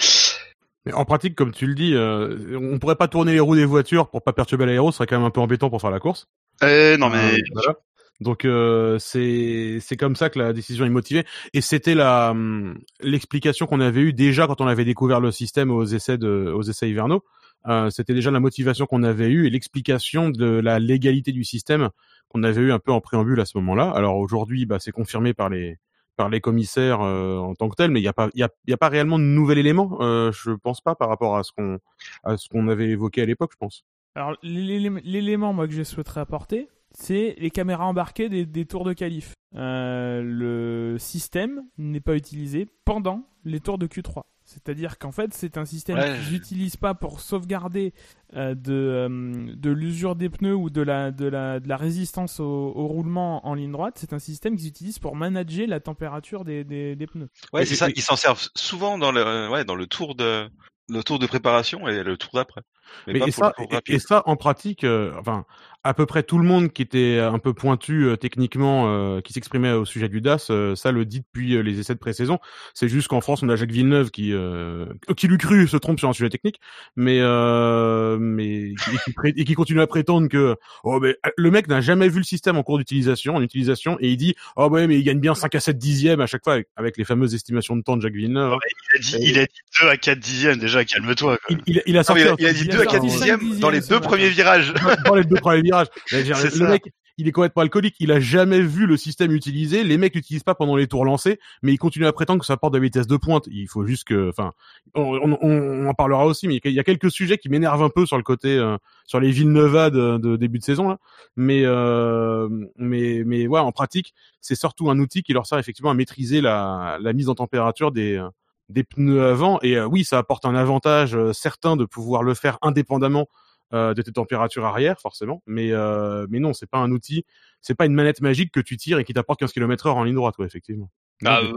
Mais 0.86 0.94
en 0.94 1.04
pratique, 1.04 1.36
comme 1.36 1.54
tu 1.54 1.68
le 1.68 1.76
dis, 1.76 1.94
euh, 1.94 2.58
on 2.58 2.80
pourrait 2.80 2.96
pas 2.96 3.10
tourner 3.10 3.34
les 3.34 3.42
roues 3.42 3.56
des 3.56 3.66
voitures 3.66 4.10
pour 4.10 4.22
pas 4.24 4.32
perturber 4.32 4.66
l'aéro, 4.66 4.92
ce 4.92 4.98
serait 4.98 5.08
quand 5.08 5.18
même 5.18 5.28
un 5.28 5.32
peu 5.32 5.42
embêtant 5.42 5.70
pour 5.70 5.82
faire 5.82 5.92
la 5.92 6.00
course. 6.00 6.28
Euh, 6.64 6.96
non 6.98 7.10
mais 7.10 7.36
Euh, 7.36 7.42
voilà. 7.54 7.76
Donc 8.22 8.44
euh, 8.44 9.00
c'est 9.00 9.80
c'est 9.80 9.96
comme 9.96 10.16
ça 10.16 10.30
que 10.30 10.40
la 10.40 10.52
décision 10.54 10.86
est 10.86 10.90
motivée 10.90 11.26
et 11.54 11.62
c'était 11.62 11.96
la 11.96 12.32
hum, 12.32 12.78
l'explication 13.02 13.66
qu'on 13.66 13.80
avait 13.80 14.02
eue 14.02 14.14
déjà 14.14 14.46
quand 14.48 14.60
on 14.62 14.68
avait 14.68 14.86
découvert 14.86 15.20
le 15.22 15.32
système 15.32 15.72
aux 15.72 15.86
essais 15.86 16.18
de 16.18 16.52
aux 16.54 16.64
essais 16.64 16.90
hivernaux. 16.90 17.24
Euh, 17.68 17.90
c'était 17.90 18.14
déjà 18.14 18.32
la 18.32 18.40
motivation 18.40 18.86
qu'on 18.86 19.04
avait 19.04 19.30
eue 19.30 19.46
et 19.48 19.50
l'explication 19.50 20.30
de 20.30 20.46
la 20.46 20.80
légalité 20.80 21.32
du 21.32 21.44
système 21.44 21.90
qu'on 22.30 22.44
avait 22.44 22.62
eu 22.62 22.72
un 22.72 22.80
peu 22.80 22.92
en 22.92 23.02
préambule 23.02 23.40
à 23.42 23.46
ce 23.46 23.58
moment-là. 23.58 23.90
Alors 23.92 24.18
aujourd'hui, 24.18 24.66
bah, 24.66 24.78
c'est 24.80 24.92
confirmé 24.92 25.34
par 25.34 25.50
les 25.50 25.78
par 26.16 26.28
les 26.30 26.42
commissaires 26.42 27.00
euh, 27.02 27.38
en 27.38 27.56
tant 27.56 27.70
que 27.70 27.76
tel, 27.76 27.92
mais 27.92 28.02
il 28.02 28.04
y 28.04 28.08
a 28.10 28.14
pas 28.14 28.30
y 28.34 28.44
a, 28.44 28.50
y 28.68 28.74
a 28.74 28.78
pas 28.78 28.90
réellement 28.90 29.18
de 29.18 29.24
nouvel 29.24 29.58
élément. 29.58 29.98
Euh, 30.02 30.32
je 30.34 30.52
pense 30.52 30.82
pas 30.82 30.96
par 30.96 31.08
rapport 31.08 31.38
à 31.38 31.44
ce 31.44 31.52
qu'on 31.54 31.80
à 32.24 32.36
ce 32.36 32.50
qu'on 32.50 32.68
avait 32.68 32.90
évoqué 32.90 33.22
à 33.22 33.26
l'époque, 33.26 33.52
je 33.54 33.58
pense. 33.58 33.86
Alors, 34.16 34.36
l'élé- 34.44 34.92
l'élément, 35.04 35.54
moi, 35.54 35.68
que 35.68 35.74
je 35.74 35.84
souhaiterais 35.84 36.20
apporter, 36.20 36.68
c'est 36.92 37.36
les 37.38 37.50
caméras 37.52 37.86
embarquées 37.86 38.30
des, 38.30 38.46
des 38.46 38.66
tours 38.66 38.86
de 38.86 38.94
qualif. 38.94 39.34
Euh, 39.56 40.22
le 40.24 40.98
système 41.00 41.64
n'est 41.78 42.00
pas 42.02 42.16
utilisé 42.16 42.68
pendant 42.86 43.24
les 43.46 43.60
tours 43.60 43.78
de 43.78 43.88
Q3. 43.88 44.24
C'est-à-dire 44.46 44.98
qu'en 44.98 45.12
fait, 45.12 45.32
c'est 45.36 45.58
un 45.58 45.66
système 45.66 45.98
Ouais. 46.00 46.16
qu'ils 46.24 46.34
n'utilisent 46.34 46.76
pas 46.78 46.96
pour 46.96 47.20
sauvegarder 47.20 47.94
euh, 48.36 48.56
de, 48.56 48.74
euh, 48.74 49.54
de 49.56 49.70
l'usure 49.70 50.16
des 50.16 50.28
pneus 50.30 50.56
ou 50.56 50.72
de 50.72 50.82
la, 50.82 51.12
de 51.12 51.26
la, 51.28 51.60
de 51.60 51.68
la 51.70 51.78
résistance 51.78 52.40
au, 52.40 52.44
au 52.76 52.88
roulement 52.88 53.46
en 53.48 53.54
ligne 53.54 53.72
droite. 53.72 53.98
C'est 54.00 54.12
un 54.14 54.18
système 54.20 54.56
qu'ils 54.56 54.68
utilisent 54.68 54.98
pour 54.98 55.16
manager 55.16 55.68
la 55.68 55.80
température 55.80 56.46
des, 56.46 56.64
des, 56.64 56.96
des 56.96 57.06
pneus. 57.08 57.30
Ouais, 57.54 57.64
c'est 57.66 57.76
ça. 57.76 57.90
Ils 57.96 58.02
s'en 58.02 58.16
servent 58.16 58.48
souvent 58.56 58.98
dans 58.98 59.12
le, 59.12 59.50
ouais, 59.50 59.66
dans 59.66 59.76
le 59.76 59.86
tour 59.86 60.16
de, 60.16 60.50
le 60.90 61.04
tour 61.04 61.20
de 61.20 61.28
préparation 61.28 61.88
et 61.88 62.04
le 62.04 62.18
tour 62.18 62.32
d'après. 62.34 62.62
Mais, 63.08 63.20
et 63.28 63.32
ça, 63.32 63.54
et, 63.88 64.00
ça, 64.00 64.24
en 64.26 64.36
pratique, 64.36 64.84
euh, 64.84 65.14
enfin, 65.20 65.46
à 65.84 65.94
peu 65.94 66.06
près 66.06 66.24
tout 66.24 66.38
le 66.38 66.44
monde 66.44 66.72
qui 66.74 66.82
était 66.82 67.20
un 67.20 67.40
peu 67.40 67.54
pointu 67.54 68.06
euh, 68.06 68.18
techniquement, 68.18 68.86
euh, 68.88 69.22
qui 69.22 69.32
s'exprimait 69.34 69.72
au 69.72 69.86
sujet 69.86 70.10
du 70.10 70.20
DAS, 70.20 70.48
euh, 70.50 70.76
ça 70.76 70.92
le 70.92 71.06
dit 71.06 71.22
depuis 71.22 71.56
euh, 71.56 71.62
les 71.62 71.80
essais 71.80 71.94
de 71.94 72.00
pré-saison. 72.00 72.38
C'est 72.74 72.90
juste 72.90 73.08
qu'en 73.08 73.22
France, 73.22 73.44
on 73.44 73.50
a 73.50 73.56
Jacques 73.56 73.72
Villeneuve 73.72 74.12
qui, 74.12 74.34
euh, 74.34 74.86
qui 75.16 75.28
l'eût 75.28 75.38
cru, 75.38 75.68
se 75.68 75.78
trompe 75.78 76.00
sur 76.00 76.10
un 76.10 76.14
sujet 76.14 76.30
technique, 76.30 76.60
mais 76.98 77.20
euh, 77.22 78.18
mais 78.20 78.72
et 78.72 79.34
qui, 79.34 79.46
qui 79.46 79.54
continue 79.54 79.82
à 79.82 79.88
prétendre 79.88 80.28
que 80.28 80.56
oh 80.84 81.00
mais 81.00 81.16
le 81.38 81.52
mec 81.52 81.68
n'a 81.68 81.82
jamais 81.82 82.10
vu 82.10 82.18
le 82.18 82.24
système 82.24 82.58
en 82.58 82.64
cours 82.64 82.78
d'utilisation, 82.78 83.36
en 83.36 83.42
utilisation, 83.42 83.98
et 84.02 84.10
il 84.10 84.18
dit 84.18 84.36
oh 84.58 84.68
ouais 84.68 84.86
mais 84.88 84.98
il 84.98 85.04
gagne 85.04 85.20
bien 85.20 85.34
5 85.34 85.56
à 85.56 85.60
7 85.60 85.78
dixièmes 85.78 86.22
à 86.22 86.28
chaque 86.28 86.44
fois 86.44 86.54
avec, 86.54 86.68
avec 86.76 86.98
les 86.98 87.06
fameuses 87.06 87.34
estimations 87.36 87.76
de 87.78 87.82
temps 87.84 87.96
de 87.96 88.02
Jacques 88.02 88.14
Villeneuve. 88.14 88.54
hein. 88.54 88.58
Il 88.92 88.98
a 88.98 89.00
dit, 89.00 89.18
il 89.22 89.40
a 89.40 89.46
dit 89.46 89.60
2 89.82 89.88
à 89.88 89.98
4 89.98 90.20
dixièmes 90.20 90.58
déjà, 90.58 90.84
calme-toi. 90.84 91.38
Il, 91.50 91.60
il, 91.68 91.82
il 91.86 91.96
a 91.98 92.00
Non, 92.00 92.04
sorti 92.04 92.22
il 92.24 92.28
a, 92.28 92.32
un 92.32 92.36
il 92.40 92.46
a 92.46 92.50
truc 92.50 92.58
dit 92.58 92.66
il 92.66 92.72
a 92.72 92.76
2 92.76 92.79
à 92.82 92.84
sorti 92.84 93.00
4 93.00 93.02
cinq 93.02 93.18
dixièmes 93.18 93.40
dixièmes 93.40 93.60
dans 93.60 93.70
les 93.70 93.82
deux 93.82 94.00
premiers 94.00 94.30
virages. 94.30 94.74
dans 95.06 95.16
les 95.16 95.24
deux 95.24 95.36
premiers 95.36 95.62
virages. 95.62 95.88
Le 96.12 96.68
mec, 96.68 96.84
il 97.22 97.28
est 97.28 97.32
complètement 97.34 97.64
alcoolique. 97.64 97.96
Il 98.00 98.14
a 98.14 98.22
jamais 98.22 98.62
vu 98.62 98.86
le 98.86 98.96
système 98.96 99.34
utilisé. 99.34 99.84
Les 99.84 99.98
mecs 99.98 100.16
l'utilisent 100.16 100.44
pas 100.44 100.56
pendant 100.56 100.78
les 100.78 100.88
tours 100.88 101.04
lancés, 101.04 101.38
mais 101.62 101.74
il 101.74 101.78
continue 101.78 102.06
à 102.06 102.14
prétendre 102.14 102.40
que 102.40 102.46
ça 102.46 102.54
apporte 102.54 102.72
de 102.74 102.78
la 102.78 102.84
vitesse 102.84 103.08
de 103.08 103.18
pointe. 103.18 103.44
Il 103.52 103.68
faut 103.68 103.86
juste 103.86 104.06
que, 104.06 104.30
enfin, 104.30 104.54
on, 104.96 105.04
on- 105.34 105.38
on 105.42 105.86
en 105.88 105.94
parlera 105.94 106.26
aussi, 106.26 106.48
mais 106.48 106.62
il 106.64 106.72
y 106.72 106.80
a 106.80 106.84
quelques 106.86 107.12
sujets 107.12 107.38
qui 107.38 107.50
m'énervent 107.50 107.84
un 107.84 107.90
peu 107.90 108.06
sur 108.06 108.16
le 108.16 108.24
côté, 108.24 108.58
euh, 108.58 108.78
sur 109.06 109.20
les 109.20 109.32
Villeneuve 109.32 109.92
de, 109.92 110.18
de 110.18 110.38
début 110.38 110.60
de 110.60 110.64
saison 110.64 110.88
là. 110.88 110.98
Mais, 111.36 111.64
euh, 111.66 112.48
mais, 112.78 113.24
mais 113.26 113.48
ouais, 113.48 113.60
en 113.60 113.74
pratique, 113.74 114.14
c'est 114.40 114.56
surtout 114.56 114.90
un 114.90 114.98
outil 115.00 115.22
qui 115.22 115.34
leur 115.34 115.46
sert 115.46 115.58
effectivement 115.58 115.92
à 115.92 115.96
maîtriser 115.96 116.40
la, 116.40 116.98
la 117.02 117.12
mise 117.12 117.28
en 117.28 117.36
température 117.36 117.92
des 117.92 118.16
euh, 118.16 118.30
des 118.70 118.84
pneus 118.84 119.24
avant. 119.26 119.60
Et 119.62 119.76
euh, 119.78 119.86
oui, 119.86 120.04
ça 120.04 120.18
apporte 120.18 120.46
un 120.46 120.56
avantage 120.56 121.16
euh, 121.16 121.34
certain 121.34 121.76
de 121.76 121.86
pouvoir 121.86 122.24
le 122.24 122.34
faire 122.34 122.58
indépendamment 122.62 123.28
euh, 123.74 123.94
de 123.94 124.02
tes 124.02 124.12
températures 124.12 124.66
arrière, 124.66 125.00
forcément. 125.00 125.44
Mais, 125.46 125.72
euh, 125.72 126.26
mais 126.30 126.40
non, 126.40 126.54
c'est 126.54 126.70
pas 126.70 126.80
un 126.80 126.92
outil, 126.92 127.26
c'est 127.62 127.76
pas 127.76 127.86
une 127.86 127.94
manette 127.94 128.22
magique 128.22 128.52
que 128.52 128.60
tu 128.60 128.78
tires 128.78 128.98
et 129.00 129.04
qui 129.04 129.14
t'apporte 129.14 129.40
15 129.40 129.52
km 129.52 129.88
heure 129.88 129.98
en 129.98 130.04
ligne 130.04 130.16
droite, 130.16 130.36
quoi, 130.36 130.46
effectivement. 130.46 130.90
Ah, 131.26 131.42
euh. 131.42 131.54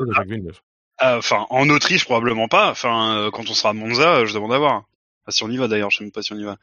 Ah, 0.98 1.16
Enfin, 1.18 1.46
en 1.50 1.68
Autriche 1.70 2.04
probablement 2.04 2.48
pas. 2.48 2.70
Enfin, 2.70 3.16
euh, 3.16 3.30
quand 3.30 3.48
on 3.50 3.54
sera 3.54 3.70
à 3.70 3.72
Monza, 3.72 4.16
euh, 4.16 4.26
je 4.26 4.34
demande 4.34 4.52
à 4.52 4.58
voir. 4.58 4.72
Enfin, 5.22 5.30
si 5.30 5.42
on 5.44 5.48
y 5.50 5.56
va 5.56 5.68
d'ailleurs, 5.68 5.90
je 5.90 5.98
sais 5.98 6.04
même 6.04 6.12
pas 6.12 6.22
si 6.22 6.32
on 6.32 6.36
y 6.38 6.44
va. 6.44 6.56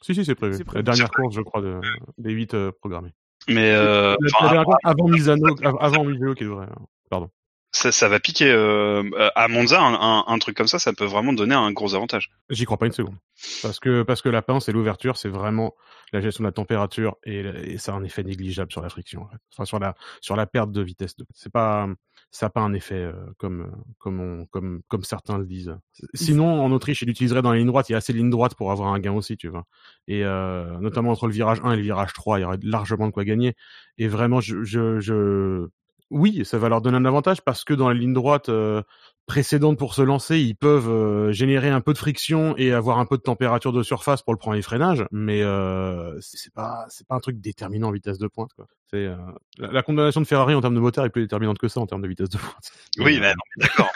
Si, 0.00 0.14
si, 0.14 0.24
c'est 0.24 0.34
prévu. 0.34 0.54
c'est 0.56 0.64
prévu. 0.64 0.78
La 0.78 0.82
dernière 0.82 1.10
course, 1.10 1.34
je 1.34 1.40
crois, 1.42 1.60
de, 1.60 1.80
des 2.18 2.32
8 2.32 2.54
euh, 2.54 2.72
programmés. 2.72 3.12
Mais 3.48 3.70
euh, 3.72 4.16
La- 4.20 4.28
enfin, 4.40 4.64
course 4.64 4.76
avant 4.84 5.08
Misano, 5.08 5.54
av- 5.62 5.76
avant 5.80 6.04
Mugello 6.04 6.34
qui 6.34 6.44
devrait. 6.44 6.66
euh, 6.66 6.84
Pardon. 7.10 7.30
Ça, 7.74 7.92
ça 7.92 8.08
va 8.08 8.20
piquer 8.20 8.50
euh, 8.50 9.02
euh, 9.14 9.30
à 9.34 9.48
Monza 9.48 9.80
un, 9.80 9.94
un, 9.94 10.24
un 10.26 10.38
truc 10.38 10.56
comme 10.56 10.68
ça, 10.68 10.78
ça 10.78 10.92
peut 10.92 11.04
vraiment 11.04 11.32
donner 11.32 11.54
un 11.54 11.72
gros 11.72 11.94
avantage. 11.94 12.30
J'y 12.48 12.64
crois 12.64 12.78
pas 12.78 12.86
une 12.86 12.92
seconde. 12.92 13.16
Parce 13.62 13.80
que, 13.80 14.02
parce 14.02 14.22
que 14.22 14.28
la 14.28 14.42
pince 14.42 14.68
et 14.68 14.72
l'ouverture, 14.72 15.16
c'est 15.16 15.28
vraiment 15.28 15.74
la 16.12 16.20
gestion 16.20 16.44
de 16.44 16.48
la 16.48 16.52
température 16.52 17.16
et, 17.24 17.76
ça 17.78 17.92
a 17.92 17.96
un 17.96 18.04
effet 18.04 18.22
négligeable 18.22 18.70
sur 18.70 18.80
la 18.80 18.88
friction, 18.88 19.22
en 19.22 19.28
fait. 19.28 19.38
Enfin, 19.52 19.64
sur 19.64 19.80
la, 19.80 19.96
sur 20.20 20.36
la 20.36 20.46
perte 20.46 20.70
de 20.70 20.82
vitesse. 20.82 21.16
C'est 21.34 21.52
pas, 21.52 21.88
ça 22.30 22.46
a 22.46 22.50
pas 22.50 22.60
un 22.60 22.72
effet 22.74 22.94
euh, 22.94 23.12
comme, 23.38 23.70
comme 23.98 24.20
on, 24.20 24.46
comme, 24.46 24.82
comme 24.86 25.02
certains 25.02 25.36
le 25.36 25.44
disent. 25.44 25.76
Sinon, 26.14 26.62
en 26.62 26.70
Autriche, 26.70 27.02
il 27.02 27.08
l'utiliserait 27.08 27.42
dans 27.42 27.50
la 27.50 27.58
ligne 27.58 27.66
droite. 27.66 27.88
Il 27.88 27.92
y 27.92 27.94
a 27.96 27.98
assez 27.98 28.12
de 28.12 28.18
ligne 28.18 28.30
droite 28.30 28.54
pour 28.54 28.70
avoir 28.70 28.94
un 28.94 29.00
gain 29.00 29.12
aussi, 29.12 29.36
tu 29.36 29.48
vois. 29.48 29.64
Et 30.06 30.24
euh, 30.24 30.78
notamment 30.78 31.10
entre 31.10 31.26
le 31.26 31.32
virage 31.32 31.60
1 31.64 31.72
et 31.72 31.76
le 31.76 31.82
virage 31.82 32.12
3, 32.12 32.38
il 32.38 32.42
y 32.42 32.44
aurait 32.44 32.58
largement 32.62 33.08
de 33.08 33.12
quoi 33.12 33.24
gagner. 33.24 33.54
Et 33.98 34.06
vraiment, 34.06 34.40
je, 34.40 34.62
je, 34.62 35.00
je... 35.00 35.66
oui, 36.14 36.44
ça 36.44 36.58
va 36.58 36.68
leur 36.68 36.80
donner 36.80 36.96
un 36.96 37.04
avantage 37.04 37.42
parce 37.42 37.64
que 37.64 37.74
dans 37.74 37.88
la 37.88 37.94
ligne 37.94 38.12
droite 38.12 38.48
euh, 38.48 38.82
précédente 39.26 39.78
pour 39.78 39.94
se 39.94 40.02
lancer, 40.02 40.38
ils 40.38 40.54
peuvent 40.54 40.88
euh, 40.88 41.32
générer 41.32 41.70
un 41.70 41.80
peu 41.80 41.92
de 41.92 41.98
friction 41.98 42.56
et 42.56 42.72
avoir 42.72 42.98
un 42.98 43.06
peu 43.06 43.16
de 43.16 43.22
température 43.22 43.72
de 43.72 43.82
surface 43.82 44.22
pour 44.22 44.32
le 44.32 44.38
premier 44.38 44.62
freinage, 44.62 45.04
mais 45.10 45.42
euh, 45.42 46.16
c'est 46.20 46.52
pas 46.52 46.86
c'est 46.88 47.06
pas 47.06 47.16
un 47.16 47.20
truc 47.20 47.40
déterminant 47.40 47.88
en 47.88 47.92
vitesse 47.92 48.18
de 48.18 48.28
pointe. 48.28 48.52
Quoi. 48.54 48.66
C'est 48.90 49.06
euh, 49.06 49.16
la, 49.58 49.72
la 49.72 49.82
condamnation 49.82 50.20
de 50.20 50.26
Ferrari 50.26 50.54
en 50.54 50.60
termes 50.60 50.74
de 50.74 50.80
moteur 50.80 51.04
est 51.04 51.10
plus 51.10 51.22
déterminante 51.22 51.58
que 51.58 51.68
ça 51.68 51.80
en 51.80 51.86
termes 51.86 52.02
de 52.02 52.08
vitesse 52.08 52.28
de 52.28 52.38
pointe. 52.38 52.70
Oui, 52.98 53.18
non, 53.18 53.32
d'accord. 53.56 53.90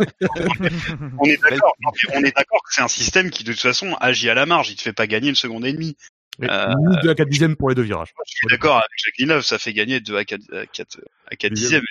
on 1.18 1.24
est 1.24 1.40
d'accord. 1.40 1.72
On 2.14 2.24
est 2.24 2.35
d'accord 2.37 2.62
que 2.64 2.74
c'est 2.74 2.83
un 2.83 2.88
système 2.88 3.31
qui 3.31 3.44
de 3.44 3.52
toute 3.52 3.61
façon 3.61 3.94
agit 4.00 4.28
à 4.28 4.35
la 4.35 4.44
marge. 4.44 4.70
Il 4.70 4.76
te 4.76 4.83
fait 4.83 4.92
pas 4.92 5.07
gagner 5.07 5.28
une 5.28 5.35
seconde 5.35 5.64
et 5.64 5.72
demie. 5.72 5.96
Euh, 6.42 6.74
ni 6.88 6.96
deux 7.03 7.11
à 7.11 7.14
4 7.14 7.29
dixièmes 7.29 7.57
pour 7.57 7.68
les 7.68 7.74
deux 7.74 7.83
virages. 7.83 8.12
Je 8.27 8.33
suis 8.37 8.46
d'accord 8.48 8.77
avec 8.77 8.90
Jacques 8.96 9.14
Villeneuve, 9.18 9.42
ça 9.42 9.59
fait 9.59 9.72
gagner 9.72 10.01
2 10.01 10.16
à 10.16 10.24
4, 10.24 10.40
à 10.55 10.66
4, 10.66 11.01
à 11.27 11.37
4 11.37 11.53
dixièmes. 11.53 11.83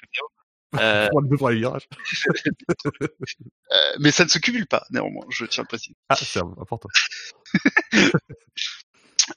Euh, 0.75 1.07
Pour 1.38 1.49
les 1.49 1.57
virages. 1.57 1.88
euh, 3.01 3.77
mais 3.99 4.12
ça 4.12 4.25
ne 4.25 4.29
se 4.29 4.38
cumule 4.39 4.67
pas, 4.67 4.86
néanmoins, 4.91 5.25
je 5.29 5.45
tiens 5.45 5.62
à 5.62 5.65
le 5.65 5.67
préciser. 5.67 5.95
Ah, 6.10 6.15
c'est 6.15 6.39
important. 6.39 6.89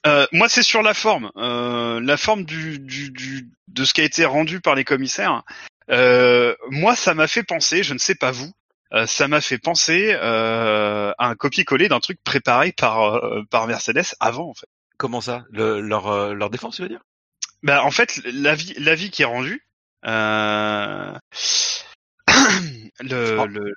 Euh, 0.07 0.25
moi, 0.31 0.47
c'est 0.47 0.63
sur 0.63 0.81
la 0.81 0.93
forme, 0.93 1.31
euh, 1.35 1.99
la 1.99 2.15
forme 2.15 2.45
du, 2.45 2.79
du, 2.79 3.11
du, 3.11 3.49
de 3.67 3.83
ce 3.83 3.93
qui 3.93 3.99
a 3.99 4.05
été 4.05 4.23
rendu 4.23 4.61
par 4.61 4.73
les 4.73 4.85
commissaires. 4.85 5.43
Euh, 5.89 6.55
moi, 6.69 6.95
ça 6.95 7.13
m'a 7.13 7.27
fait 7.27 7.43
penser, 7.43 7.83
je 7.83 7.93
ne 7.93 7.99
sais 7.99 8.15
pas 8.15 8.31
vous, 8.31 8.51
euh, 8.93 9.05
ça 9.05 9.27
m'a 9.27 9.41
fait 9.41 9.57
penser 9.57 10.13
euh, 10.13 11.13
à 11.17 11.27
un 11.27 11.35
copier-coller 11.35 11.87
d'un 11.87 11.99
truc 11.99 12.19
préparé 12.23 12.71
par 12.71 13.15
euh, 13.15 13.43
par 13.49 13.67
Mercedes 13.67 14.15
avant, 14.19 14.49
en 14.49 14.53
fait. 14.53 14.67
Comment 15.01 15.19
ça? 15.19 15.45
Le, 15.49 15.81
leur, 15.81 16.05
euh, 16.09 16.33
leur 16.35 16.51
défense, 16.51 16.75
tu 16.75 16.83
veux 16.83 16.87
dire? 16.87 17.01
Bah, 17.63 17.83
en 17.83 17.89
fait, 17.89 18.21
l'avis 18.25 18.75
l'avis 18.77 19.09
qui 19.09 19.23
est 19.23 19.25
rendu, 19.25 19.65
euh, 20.05 21.11
le, 22.99 23.37
Oh. 23.39 23.47
le, 23.47 23.73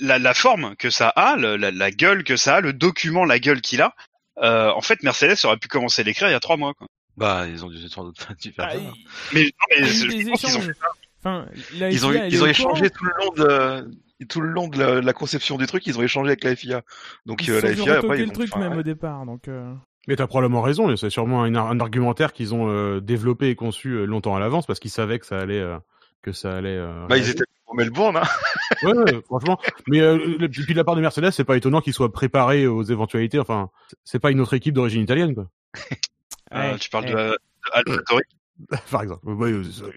la, 0.00 0.32
forme 0.34 0.76
que 0.76 0.88
ça 0.90 1.08
a, 1.08 1.34
le- 1.34 1.56
la, 1.56 1.72
la 1.72 1.90
gueule 1.90 2.22
que 2.22 2.36
ça 2.36 2.56
a, 2.56 2.60
le 2.60 2.72
document, 2.72 3.24
la 3.24 3.40
gueule 3.40 3.60
qu'il 3.60 3.82
a. 3.82 3.94
Euh, 4.38 4.70
en 4.70 4.80
fait, 4.80 5.02
Mercedes 5.02 5.34
aurait 5.44 5.56
pu 5.58 5.66
commencer 5.66 6.02
à 6.02 6.04
l'écrire 6.04 6.28
il 6.28 6.32
y 6.32 6.34
a 6.34 6.40
trois 6.40 6.56
mois. 6.56 6.72
Quoi. 6.74 6.86
Bah, 7.16 7.46
ils 7.48 7.64
ont 7.64 7.68
dû 7.68 7.88
sans 7.88 8.04
doute 8.04 8.24
dû 8.40 8.52
faire 8.52 8.66
Ah, 8.68 8.74
ça. 8.74 8.78
il- 8.78 9.06
Mais, 9.34 9.42
non, 9.42 9.50
mais 9.70 9.76
il 9.78 9.80
y 9.80 9.88
a 9.88 9.92
je 9.92 10.04
eu 10.20 10.24
des 10.24 10.30
pense 10.30 10.40
qu'ils 10.40 10.56
ont 10.56 10.60
échanges. 10.60 10.74
Enfin, 11.18 11.46
la 11.74 11.90
Ils 11.90 12.06
ont, 12.06 12.12
ils 12.12 12.46
échangé 12.46 12.88
courant. 12.90 12.90
tout 12.90 13.04
le 13.04 13.12
long 13.18 13.32
de 13.32 13.90
tout 14.28 14.40
le 14.42 14.48
long 14.50 14.68
de 14.68 14.78
la, 14.78 15.00
la 15.00 15.12
conception 15.14 15.56
du 15.56 15.66
truc, 15.66 15.86
ils 15.86 15.98
ont 15.98 16.02
échangé 16.02 16.28
avec 16.28 16.44
la 16.44 16.54
FIA. 16.54 16.82
Donc 17.26 17.42
Ils 17.46 17.50
euh, 17.52 17.60
se 17.60 17.66
la 17.66 17.74
FIA 17.74 17.98
après 17.98 18.20
ils 18.20 18.26
le 18.26 18.32
truc 18.32 18.54
même 18.56 18.72
ouais. 18.72 18.78
au 18.78 18.82
départ, 18.82 19.24
donc. 19.26 19.48
euh, 19.48 19.74
Mais 20.08 20.16
t'as 20.16 20.26
probablement 20.26 20.62
raison. 20.62 20.94
C'est 20.96 21.10
sûrement 21.10 21.42
un, 21.44 21.54
un 21.54 21.80
argumentaire 21.80 22.32
qu'ils 22.32 22.54
ont 22.54 22.68
euh, 22.70 23.00
développé 23.00 23.48
et 23.50 23.54
conçu 23.54 23.90
euh, 23.90 24.04
longtemps 24.06 24.34
à 24.34 24.40
l'avance 24.40 24.66
parce 24.66 24.80
qu'ils 24.80 24.90
savaient 24.90 25.18
que 25.18 25.26
ça 25.26 25.38
allait, 25.38 25.60
euh, 25.60 25.78
que 26.22 26.32
ça 26.32 26.56
allait. 26.56 26.76
euh, 26.76 27.06
Bah, 27.08 27.16
ils 27.18 27.28
étaient 27.28 27.44
au 27.66 27.74
Melbourne, 27.74 28.16
hein. 28.16 28.22
Ouais, 28.82 28.92
ouais, 28.96 29.20
franchement. 29.26 29.58
Mais 29.86 30.00
euh, 30.00 30.16
le- 30.38 30.48
puis 30.48 30.64
de 30.72 30.76
la 30.76 30.84
part 30.84 30.96
de 30.96 31.00
Mercedes, 31.00 31.30
c'est 31.32 31.44
pas 31.44 31.56
étonnant 31.56 31.80
qu'ils 31.80 31.92
soient 31.94 32.12
préparés 32.12 32.66
aux 32.66 32.82
éventualités. 32.82 33.38
Enfin, 33.38 33.70
c'est 34.04 34.18
pas 34.18 34.30
une 34.30 34.40
autre 34.40 34.54
équipe 34.54 34.74
d'origine 34.74 35.02
italienne, 35.02 35.34
quoi. 35.34 35.46
Euh, 36.52 36.72
ouais, 36.72 36.78
tu 36.78 36.90
parles 36.90 37.04
de, 37.06 37.12
de. 37.86 38.76
Par 38.90 39.02
exemple, 39.02 39.24
Ouais, 39.28 39.52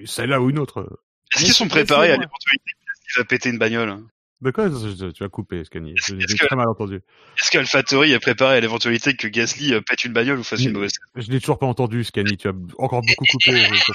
celle-là 0.05 0.39
ou 0.39 0.51
une 0.51 0.59
autre. 0.59 0.87
Est-ce 1.35 1.45
qu'ils 1.45 1.53
sont 1.53 1.67
préparés 1.67 2.09
à 2.09 2.17
l'éventualité 2.17 2.63
qu'il 3.11 3.19
va 3.19 3.25
péter 3.25 3.49
une 3.49 3.57
bagnole 3.57 3.97
De 4.43 4.51
quoi 4.51 4.69
je- 4.69 5.11
Tu 5.11 5.23
as 5.23 5.29
coupé, 5.29 5.63
Scani. 5.63 5.93
Que- 5.95 6.45
très 6.45 6.55
mal 6.55 6.67
entendu. 6.67 6.95
Est-ce 7.39 7.49
qu'AlphaTauri 7.49 8.11
est 8.11 8.19
préparé 8.19 8.57
à 8.57 8.59
l'éventualité 8.59 9.15
que 9.15 9.27
Gasly 9.27 9.73
euh, 9.73 9.79
pète 9.81 10.03
une 10.03 10.11
bagnole 10.11 10.37
ou 10.39 10.43
fasse 10.43 10.63
une 10.63 10.73
mauvaise 10.73 10.91
Je 11.15 11.31
l'ai 11.31 11.39
toujours 11.39 11.59
pas 11.59 11.65
entendu, 11.65 12.03
Scani. 12.03 12.35
Tu 12.37 12.49
as 12.49 12.53
encore 12.77 13.01
beaucoup 13.01 13.25
coupé. 13.31 13.55
je. 13.55 13.93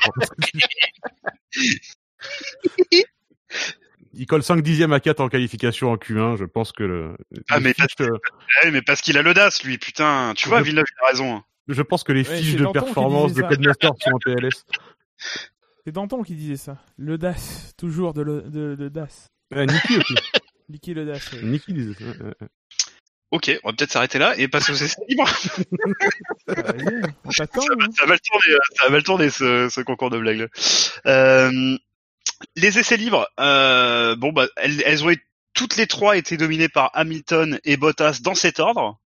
Il 4.15 4.27
colle 4.27 4.43
5 4.43 4.63
dixièmes 4.63 4.93
à 4.93 5.01
4 5.01 5.21
en 5.21 5.29
qualification 5.29 5.91
en 5.93 5.97
Q1. 5.97 6.37
Je 6.39 6.45
pense 6.45 6.73
que 6.73 6.83
le. 6.83 7.17
Ah, 7.51 7.61
mais 7.61 7.75
Ouais, 8.01 8.71
mais 8.71 8.83
parce 8.83 9.01
qu'il 9.03 9.17
a 9.19 9.23
l'audace, 9.23 9.63
lui, 9.63 9.79
putain. 9.79 10.33
Tu 10.35 10.49
vois, 10.49 10.59
Je- 10.61 10.65
Villeneuve, 10.65 10.87
il 10.91 11.05
a 11.05 11.09
raison. 11.09 11.37
hein. 11.37 11.45
je 11.69 11.83
pense 11.83 12.05
que 12.05 12.13
les 12.13 12.27
Ouais, 12.29 12.39
fiches 12.39 12.57
de 12.57 12.67
performance 12.67 13.35
de. 13.35 13.43
Codemaster 13.43 13.91
sont 14.01 14.11
en 14.15 14.19
PLS. 14.19 14.65
C'est 15.85 15.93
Danton 15.93 16.23
qui 16.23 16.35
disait 16.35 16.57
ça. 16.57 16.79
DAS, 16.99 17.75
toujours 17.77 18.15
de, 18.15 18.23
le, 18.23 18.43
de, 18.43 18.75
de 18.75 18.89
DAS. 18.89 19.29
Euh, 19.55 19.65
Niki 19.65 19.97
aussi. 19.97 20.15
Licky 20.69 20.95
le 20.95 21.07
DAS. 21.07 21.33
ouais. 21.33 21.43
Niki 21.43 21.73
ça. 21.99 22.05
Ouais, 22.05 22.23
ouais. 22.23 22.49
Ok, 23.31 23.51
on 23.63 23.69
va 23.69 23.77
peut-être 23.77 23.93
s'arrêter 23.93 24.19
là 24.19 24.35
et 24.39 24.49
passer 24.49 24.73
aux 24.73 24.77
essais 24.77 25.01
libres. 25.09 25.29
Ça, 26.49 26.63
va, 26.63 27.45
hein. 27.45 27.89
ça 27.95 28.07
va 28.07 28.15
le 28.15 28.21
tourner, 28.21 28.55
euh, 28.55 28.59
ça 28.81 28.89
va 28.89 28.97
le 28.97 29.03
tourner 29.03 29.31
ce, 29.31 29.69
ce 29.69 29.81
concours 29.83 30.09
de 30.11 30.19
blagues. 30.19 30.49
Euh, 31.07 31.77
les 32.57 32.79
essais 32.79 32.97
libres, 32.97 33.29
euh, 33.39 34.17
bon 34.17 34.33
bah 34.33 34.47
elles, 34.57 34.83
elles 34.87 35.05
ont 35.05 35.11
été, 35.11 35.23
toutes 35.53 35.77
les 35.77 35.87
trois 35.87 36.17
été 36.17 36.37
dominées 36.39 36.69
par 36.71 36.91
Hamilton 36.95 37.59
et 37.65 37.77
Bottas 37.77 38.21
dans 38.23 38.35
cet 38.35 38.61
ordre. 38.61 38.99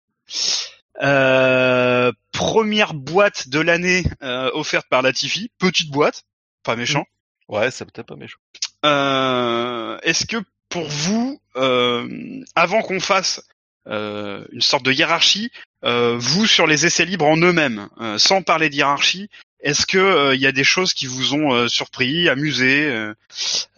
Euh, 1.02 2.12
première 2.32 2.94
boîte 2.94 3.48
de 3.48 3.58
l'année 3.58 4.04
euh, 4.22 4.50
offerte 4.54 4.86
par 4.88 5.02
Latifi, 5.02 5.50
petite 5.58 5.90
boîte, 5.90 6.24
pas 6.62 6.76
méchant. 6.76 7.06
Ouais, 7.48 7.70
ça 7.70 7.84
peut-être 7.86 8.06
pas 8.06 8.16
méchant. 8.16 8.38
Euh, 8.84 9.98
Est-ce 10.02 10.26
que 10.26 10.36
pour 10.72 10.88
vous, 10.88 11.38
euh, 11.56 12.08
avant 12.54 12.82
qu'on 12.82 13.00
fasse 13.00 13.46
euh, 13.86 14.44
une 14.52 14.60
sorte 14.60 14.84
de 14.84 14.92
hiérarchie, 14.92 15.50
euh, 15.84 16.16
vous 16.18 16.46
sur 16.46 16.66
les 16.66 16.86
essais 16.86 17.04
libres 17.04 17.26
en 17.26 17.36
eux-mêmes, 17.36 17.88
euh, 18.00 18.16
sans 18.18 18.42
parler 18.42 18.70
de 18.70 18.74
hiérarchie, 18.74 19.28
est-ce 19.60 19.86
que 19.86 19.98
euh, 19.98 20.34
il 20.34 20.40
y 20.40 20.46
a 20.46 20.52
des 20.52 20.64
choses 20.64 20.94
qui 20.94 21.06
vous 21.06 21.34
ont 21.34 21.52
euh, 21.52 21.68
surpris, 21.68 22.28
amusé, 22.28 22.86
euh, 22.86 23.14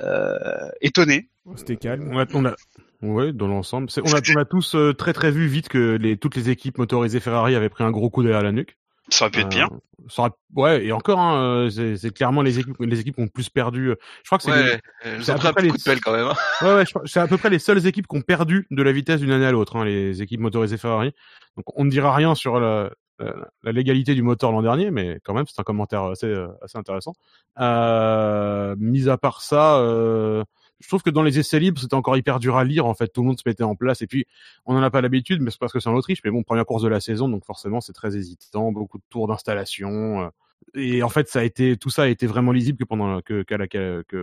euh, 0.01 0.69
étonné? 0.81 1.29
C'était 1.57 1.77
calme. 1.77 2.09
On 2.13 2.19
a, 2.19 2.27
on 2.33 2.45
a- 2.47 2.55
ouais, 3.03 3.33
dans 3.33 3.49
l'ensemble, 3.49 3.89
on 3.99 4.15
a, 4.15 4.21
on 4.35 4.41
a 4.41 4.45
tous 4.45 4.75
euh, 4.77 4.95
très 4.95 5.13
très 5.13 5.31
vu 5.31 5.47
vite 5.47 5.69
que 5.69 5.97
les, 6.01 6.17
toutes 6.17 6.37
les 6.37 6.49
équipes 6.49 6.79
motorisées 6.79 7.21
Ferrari 7.21 7.55
avaient 7.55 7.69
pris 7.69 7.85
un 7.85 7.91
gros 7.91 8.09
coup 8.09 8.23
derrière 8.23 8.43
la 8.43 8.53
nuque. 8.53 8.77
Ça 9.11 9.25
aurait 9.27 9.31
pu 9.33 9.41
être 9.41 9.49
pire. 9.49 9.69
Euh, 9.73 9.77
ça 10.09 10.23
aurait- 10.23 10.31
ouais, 10.57 10.85
et 10.87 10.93
encore, 10.93 11.19
hein, 11.19 11.37
euh, 11.69 11.97
c'est 11.97 12.13
clairement 12.13 12.43
les 12.43 12.59
équipes, 12.59 12.77
les 12.81 13.01
équipes 13.01 13.17
qui 13.17 13.23
ont 13.23 13.29
plus 13.29 13.49
perdu. 13.51 13.91
euh, 13.91 13.95
Je 14.23 14.29
crois 14.29 14.39
que 14.39 14.45
c'est 14.45 14.51
les- 14.57 14.71
Ouais, 14.71 14.81
elles 15.03 15.31
ont 15.31 15.35
pris 15.35 15.49
un 15.49 15.53
coup 15.53 15.63
les- 15.63 15.71
de 15.73 15.83
pelle 15.83 16.01
quand 16.01 16.13
même. 16.13 16.27
hein. 16.27 16.35
Ouais, 16.63 16.75
ouais, 16.75 16.85
c'est 17.05 17.21
à 17.21 17.27
peu 17.27 17.37
près 17.39 17.51
les 17.51 17.59
seules 17.59 17.87
équipes 17.87 18.07
qui 18.07 18.17
ont 18.17 18.23
perdu 18.23 18.67
de 18.71 18.83
la 18.83 18.93
vitesse 18.93 19.21
d'une 19.21 19.31
année 19.31 19.47
à 19.47 19.53
l'autre, 19.53 19.77
hein, 19.77 19.85
les 19.85 20.21
équipes 20.23 20.41
motorisées 20.41 20.79
Ferrari. 20.79 21.13
Donc 21.57 21.65
on 21.79 21.85
ne 21.85 21.91
dira 21.91 22.15
rien 22.15 22.35
sur 22.35 22.59
la, 22.61 22.91
la, 23.19 23.33
la 23.63 23.73
légalité 23.73 24.15
du 24.15 24.23
moteur 24.23 24.51
l'an 24.53 24.63
dernier, 24.63 24.91
mais 24.91 25.21
quand 25.25 25.35
même 25.35 25.45
c'est 25.47 25.61
un 25.61 25.65
commentaire 25.65 26.03
assez, 26.05 26.35
assez 26.63 26.79
intéressant. 26.79 27.13
Euh, 27.61 28.75
mis 28.79 29.09
à 29.09 29.17
part 29.19 29.41
ça, 29.43 29.77
euh, 29.79 30.43
je 30.85 30.89
trouve 30.89 31.03
que 31.03 31.11
dans 31.11 31.23
les 31.23 31.39
essais 31.39 31.59
libres 31.59 31.81
c'était 31.81 31.95
encore 31.95 32.17
hyper 32.17 32.39
dur 32.41 32.57
à 32.57 32.65
lire. 32.65 32.87
En 32.87 32.95
fait, 32.95 33.09
tout 33.09 33.23
le 33.23 33.29
monde 33.29 33.39
se 33.39 33.43
mettait 33.47 33.63
en 33.65 33.75
place 33.77 34.03
et 34.03 34.07
puis 34.07 34.27
on 34.67 34.75
n'en 34.75 34.83
a 34.83 34.91
pas 34.91 35.01
l'habitude, 35.01 35.41
mais 35.41 35.51
c'est 35.51 35.59
parce 35.59 35.73
que 35.73 35.81
c'est 35.81 35.89
en 35.89 35.95
Autriche. 35.95 36.21
Mais 36.25 36.31
bon, 36.31 36.43
première 36.43 36.67
course 36.67 36.83
de 36.83 36.89
la 36.89 37.01
saison, 37.01 37.29
donc 37.29 37.45
forcément 37.45 37.81
c'est 37.81 37.93
très 37.95 38.17
hésitant, 38.17 38.71
beaucoup 38.73 38.99
de 38.99 39.05
tours 39.11 39.27
d'installation. 39.29 40.23
euh, 40.23 40.29
et 40.75 41.03
en 41.03 41.09
fait, 41.09 41.29
ça 41.29 41.41
a 41.41 41.45
été 41.45 41.77
tout 41.77 41.91
ça 41.91 42.03
a 42.05 42.09
été 42.09 42.27
vraiment 42.27 42.53
lisible 42.53 42.79
que 42.79 42.85
pendant 42.85 43.21
que 43.23 43.43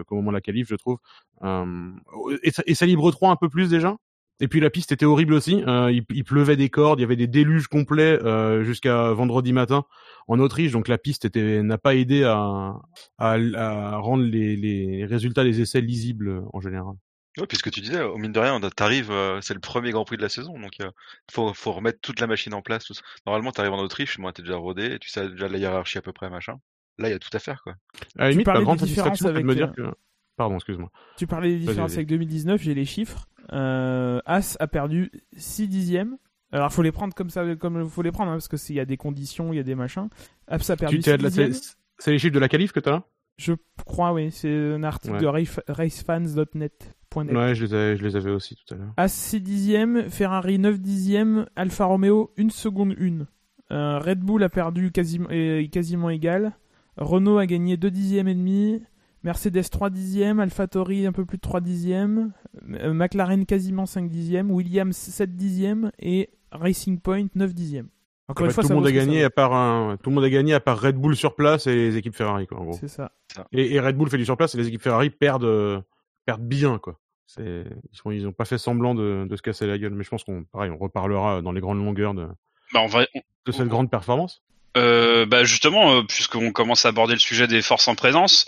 qu'au 0.03 0.15
moment 0.15 0.31
de 0.31 0.35
la 0.37 0.41
qualif, 0.41 0.67
je 0.69 0.75
trouve. 0.75 0.97
Euh, 1.43 1.91
et, 2.43 2.51
et 2.65 2.75
ça 2.75 2.85
libre 2.85 3.11
3 3.11 3.31
un 3.31 3.35
peu 3.35 3.49
plus 3.49 3.69
déjà? 3.69 3.97
Et 4.41 4.47
puis 4.47 4.59
la 4.59 4.69
piste 4.69 4.91
était 4.91 5.05
horrible 5.05 5.33
aussi. 5.33 5.63
Euh, 5.67 5.91
il, 5.91 6.03
il 6.09 6.23
pleuvait 6.23 6.57
des 6.57 6.69
cordes, 6.69 6.99
il 6.99 7.03
y 7.03 7.05
avait 7.05 7.15
des 7.15 7.27
déluges 7.27 7.67
complets 7.67 8.19
euh, 8.23 8.63
jusqu'à 8.63 9.13
vendredi 9.13 9.53
matin 9.53 9.85
en 10.27 10.39
Autriche. 10.39 10.71
Donc 10.71 10.87
la 10.87 10.97
piste 10.97 11.25
était 11.25 11.61
n'a 11.61 11.77
pas 11.77 11.95
aidé 11.95 12.23
à, 12.23 12.73
à, 13.19 13.37
à 13.55 13.97
rendre 13.97 14.23
les, 14.23 14.57
les 14.57 15.05
résultats 15.05 15.43
des 15.43 15.61
essais 15.61 15.79
lisibles 15.79 16.43
en 16.51 16.59
général. 16.59 16.95
Ouais, 17.37 17.47
puisque 17.47 17.71
tu 17.71 17.79
disais, 17.79 18.01
au 18.01 18.17
mine 18.17 18.33
de 18.33 18.39
rien, 18.39 18.59
t'arrives, 18.75 19.11
euh, 19.11 19.39
c'est 19.41 19.53
le 19.53 19.61
premier 19.61 19.91
Grand 19.91 20.03
Prix 20.03 20.17
de 20.17 20.21
la 20.21 20.27
saison, 20.27 20.59
donc 20.59 20.79
il 20.79 20.89
faut, 21.31 21.53
faut 21.53 21.71
remettre 21.71 21.99
toute 22.01 22.19
la 22.19 22.27
machine 22.27 22.53
en 22.53 22.61
place. 22.61 22.83
Tout 22.83 22.93
ça. 22.93 23.01
Normalement, 23.25 23.51
t'arrives 23.51 23.71
en 23.71 23.79
Autriche, 23.79 24.17
moi 24.17 24.33
t'es 24.33 24.41
déjà 24.41 24.57
rodé, 24.57 24.95
et 24.95 24.99
tu 24.99 25.09
sais 25.09 25.29
déjà 25.29 25.47
la 25.47 25.57
hiérarchie 25.57 25.97
à 25.97 26.01
peu 26.01 26.11
près, 26.11 26.29
machin. 26.29 26.55
Là, 26.97 27.07
il 27.07 27.11
y 27.11 27.15
a 27.15 27.19
tout 27.19 27.29
à 27.31 27.39
faire, 27.39 27.61
quoi. 27.63 27.75
À 28.17 28.25
la 28.25 28.31
limite, 28.31 28.45
parlais 28.45 28.59
ma 28.59 28.65
grande 28.65 28.79
satisfaction, 28.79 29.27
c'est 29.27 29.33
de 29.33 29.39
me 29.43 29.55
dire 29.55 29.71
que. 29.71 29.93
Pardon, 30.35 30.55
excuse-moi. 30.55 30.89
Tu 31.17 31.27
parlais 31.27 31.49
des 31.49 31.59
différences 31.59 31.93
avec 31.93 32.07
2019, 32.07 32.61
j'ai 32.61 32.73
les 32.73 32.85
chiffres. 32.85 33.27
Euh, 33.53 34.19
As 34.25 34.57
a 34.59 34.67
perdu 34.67 35.11
6 35.35 35.67
dixièmes. 35.67 36.17
Alors 36.51 36.71
faut 36.73 36.81
les 36.81 36.91
prendre 36.91 37.13
comme 37.13 37.29
ça, 37.29 37.55
comme 37.55 37.87
faut 37.89 38.01
les 38.01 38.11
prendre, 38.11 38.31
hein, 38.31 38.35
parce 38.35 38.47
que 38.49 38.57
s'il 38.57 38.75
y 38.75 38.79
a 38.79 38.85
des 38.85 38.97
conditions, 38.97 39.53
il 39.53 39.57
y 39.57 39.59
a 39.59 39.63
des 39.63 39.75
machins. 39.75 40.09
As 40.47 40.69
a 40.69 40.75
perdu 40.75 40.97
Tu 40.97 41.01
6 41.01 41.05
t'es 41.11 41.17
de 41.17 41.23
la- 41.23 41.29
dixièmes. 41.29 41.53
c'est 41.97 42.11
les 42.11 42.19
chiffres 42.19 42.33
de 42.33 42.39
la 42.39 42.49
qualif 42.49 42.71
que 42.71 42.79
t'as 42.81 42.91
là? 42.91 43.03
Je 43.37 43.53
crois, 43.85 44.11
oui. 44.13 44.29
C'est 44.31 44.73
un 44.73 44.83
article 44.83 45.15
Ouais. 45.15 45.21
de 45.21 45.27
race- 45.27 45.59
racefans.net.net. 45.67 46.95
Ouais, 47.15 47.55
je 47.55 47.65
les, 47.65 47.73
avais, 47.73 47.97
je 47.97 48.03
les 48.03 48.15
avais 48.15 48.31
aussi 48.31 48.55
tout 48.55 48.73
à 48.73 48.77
l'heure. 48.77 48.93
As 48.97 49.07
6 49.11 49.41
dixièmes, 49.41 50.09
Ferrari 50.09 50.59
9 50.59 50.79
dixièmes, 50.79 51.45
Alfa 51.55 51.85
Romeo 51.85 52.31
1 52.37 52.49
seconde 52.49 52.95
1. 52.99 53.25
Euh, 53.71 53.99
Red 53.99 54.19
Bull 54.19 54.43
a 54.43 54.49
perdu 54.49 54.91
quasiment, 54.91 55.29
quasiment 55.71 56.09
égal. 56.09 56.53
Renault 56.97 57.37
a 57.37 57.45
gagné 57.45 57.77
2 57.77 57.89
dixièmes 57.91 58.27
et 58.27 58.35
demi. 58.35 58.81
Mercedes 59.23 59.69
3 59.69 59.89
dixièmes, 59.89 60.39
AlphaTauri 60.39 61.05
un 61.05 61.11
peu 61.11 61.25
plus 61.25 61.37
de 61.37 61.41
3 61.41 61.61
dixièmes, 61.61 62.33
euh, 62.71 62.93
McLaren 62.93 63.45
quasiment 63.45 63.85
5 63.85 64.09
dixièmes, 64.09 64.49
Williams 64.51 64.95
7 64.95 65.35
dixièmes 65.35 65.91
et 65.99 66.29
Racing 66.51 66.99
Point 66.99 67.27
9 67.35 67.53
dixièmes. 67.53 67.87
Encore 68.27 68.45
En 68.45 68.47
une 68.47 68.53
fois, 68.53 68.63
tout 68.63 68.69
ça 68.69 68.73
le 68.73 68.79
monde 68.79 68.87
a 68.87 68.91
gagné 68.91 69.23
à 69.23 69.29
part 69.29 69.53
un, 69.53 69.97
tout 70.01 70.09
le 70.09 70.15
monde 70.15 70.23
a 70.23 70.29
gagné 70.29 70.53
à 70.53 70.59
part 70.59 70.79
Red 70.79 70.95
Bull 70.95 71.15
sur 71.15 71.35
place 71.35 71.67
et 71.67 71.75
les 71.75 71.97
équipes 71.97 72.15
Ferrari 72.15 72.47
quoi 72.47 72.59
en 72.59 72.63
gros. 72.63 72.77
C'est 72.79 72.87
ça. 72.87 73.11
Et, 73.51 73.73
et 73.73 73.79
Red 73.79 73.97
Bull 73.97 74.09
fait 74.09 74.17
du 74.17 74.25
sur 74.25 74.37
place 74.37 74.55
et 74.55 74.57
les 74.57 74.67
équipes 74.67 74.81
Ferrari 74.81 75.09
perdent 75.09 75.43
euh, 75.43 75.81
perdent 76.25 76.47
bien 76.47 76.77
quoi. 76.79 76.97
Ils 77.37 77.65
sont 77.93 78.11
ils 78.11 78.27
ont 78.27 78.33
pas 78.33 78.45
fait 78.45 78.57
semblant 78.57 78.95
de, 78.95 79.25
de 79.29 79.35
se 79.35 79.41
casser 79.41 79.67
la 79.67 79.77
gueule 79.77 79.93
mais 79.93 80.03
je 80.03 80.09
pense 80.09 80.23
qu'on 80.23 80.43
pareil 80.45 80.71
on 80.71 80.77
reparlera 80.77 81.41
dans 81.41 81.51
les 81.51 81.61
grandes 81.61 81.77
longueurs 81.77 82.13
de, 82.13 82.27
Bah, 82.73 82.81
on 82.83 82.87
va, 82.87 83.05
de 83.45 83.51
cette 83.51 83.67
grande 83.67 83.89
performance. 83.89 84.43
Euh, 84.77 85.25
bah 85.25 85.43
justement, 85.43 85.97
euh, 85.97 86.03
puisqu'on 86.03 86.51
commence 86.51 86.85
à 86.85 86.89
aborder 86.89 87.13
le 87.13 87.19
sujet 87.19 87.47
des 87.47 87.61
forces 87.61 87.87
en 87.87 87.95
présence, 87.95 88.45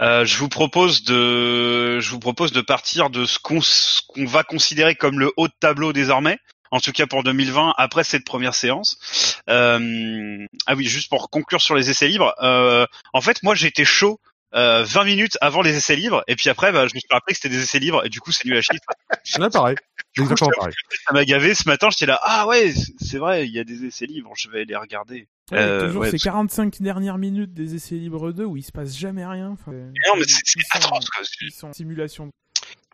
euh, 0.00 0.24
je 0.24 0.36
vous 0.38 0.48
propose 0.48 1.04
de, 1.04 2.00
je 2.00 2.10
vous 2.10 2.18
propose 2.18 2.52
de 2.52 2.60
partir 2.60 3.10
de 3.10 3.24
ce 3.24 3.38
qu'on 3.38 4.24
va 4.26 4.42
considérer 4.42 4.96
comme 4.96 5.20
le 5.20 5.32
haut 5.36 5.46
de 5.46 5.54
tableau 5.60 5.92
désormais, 5.92 6.38
en 6.72 6.80
tout 6.80 6.90
cas 6.90 7.06
pour 7.06 7.22
2020 7.22 7.74
après 7.78 8.02
cette 8.02 8.24
première 8.24 8.54
séance. 8.54 8.98
Euh, 9.48 10.44
ah 10.66 10.74
oui, 10.74 10.84
juste 10.84 11.08
pour 11.08 11.30
conclure 11.30 11.60
sur 11.60 11.76
les 11.76 11.90
essais 11.90 12.08
libres, 12.08 12.34
euh, 12.42 12.86
en 13.12 13.20
fait 13.20 13.42
moi 13.44 13.54
j'étais 13.54 13.84
chaud. 13.84 14.18
Euh, 14.54 14.84
20 14.84 15.04
minutes 15.04 15.38
avant 15.40 15.62
les 15.62 15.74
essais 15.76 15.96
libres 15.96 16.22
et 16.28 16.36
puis 16.36 16.48
après 16.50 16.72
bah, 16.72 16.86
je 16.86 16.94
me 16.94 17.00
suis 17.00 17.08
rappelé 17.10 17.32
que 17.34 17.40
c'était 17.40 17.54
des 17.54 17.62
essais 17.62 17.78
libres 17.78 18.04
et 18.04 18.08
du 18.08 18.20
coup 18.20 18.32
c'est 18.32 18.44
nul 18.46 18.56
à 18.56 18.60
chier 18.60 18.78
Là 19.38 19.48
pareil. 19.50 19.76
Du 20.14 20.20
coup, 20.20 20.26
Exactement 20.26 20.50
je 20.54 20.58
pareil. 20.58 20.74
ça 21.06 21.12
m'a 21.14 21.24
gavé 21.24 21.54
ce 21.54 21.66
matin 21.68 21.88
j'étais 21.90 22.06
là 22.06 22.18
ah 22.22 22.46
ouais 22.46 22.72
c'est- 23.00 23.18
vrai 23.18 23.46
il 23.46 23.52
y 23.52 23.58
a 23.58 23.64
des 23.64 23.84
essais 23.84 24.06
libres 24.06 24.32
je 24.36 24.48
vais 24.50 24.64
les 24.64 24.76
regarder 24.76 25.26
Ouais, 25.50 25.58
Euh, 25.58 25.86
toujours 25.86 26.00
ouais, 26.02 26.06
ces 26.08 26.12
parce- 26.12 26.22
45 26.24 26.80
dernières 26.80 27.18
minutes 27.18 27.52
des 27.52 27.74
essais 27.74 27.96
libres 27.96 28.32
2 28.32 28.44
où 28.44 28.56
il 28.56 28.62
se 28.62 28.72
passe 28.72 28.96
jamais 28.96 29.26
rien. 29.26 29.50
Enfin, 29.50 29.72
non 29.72 30.14
mais 30.16 30.22
c'est 30.26 30.40
c'est 30.44 30.60
ils 30.60 30.80
sont- 30.82 30.88
atroce. 30.88 31.06
Ils 31.42 31.50
sont 31.52 31.68
en 31.68 31.72
simulation. 31.74 32.30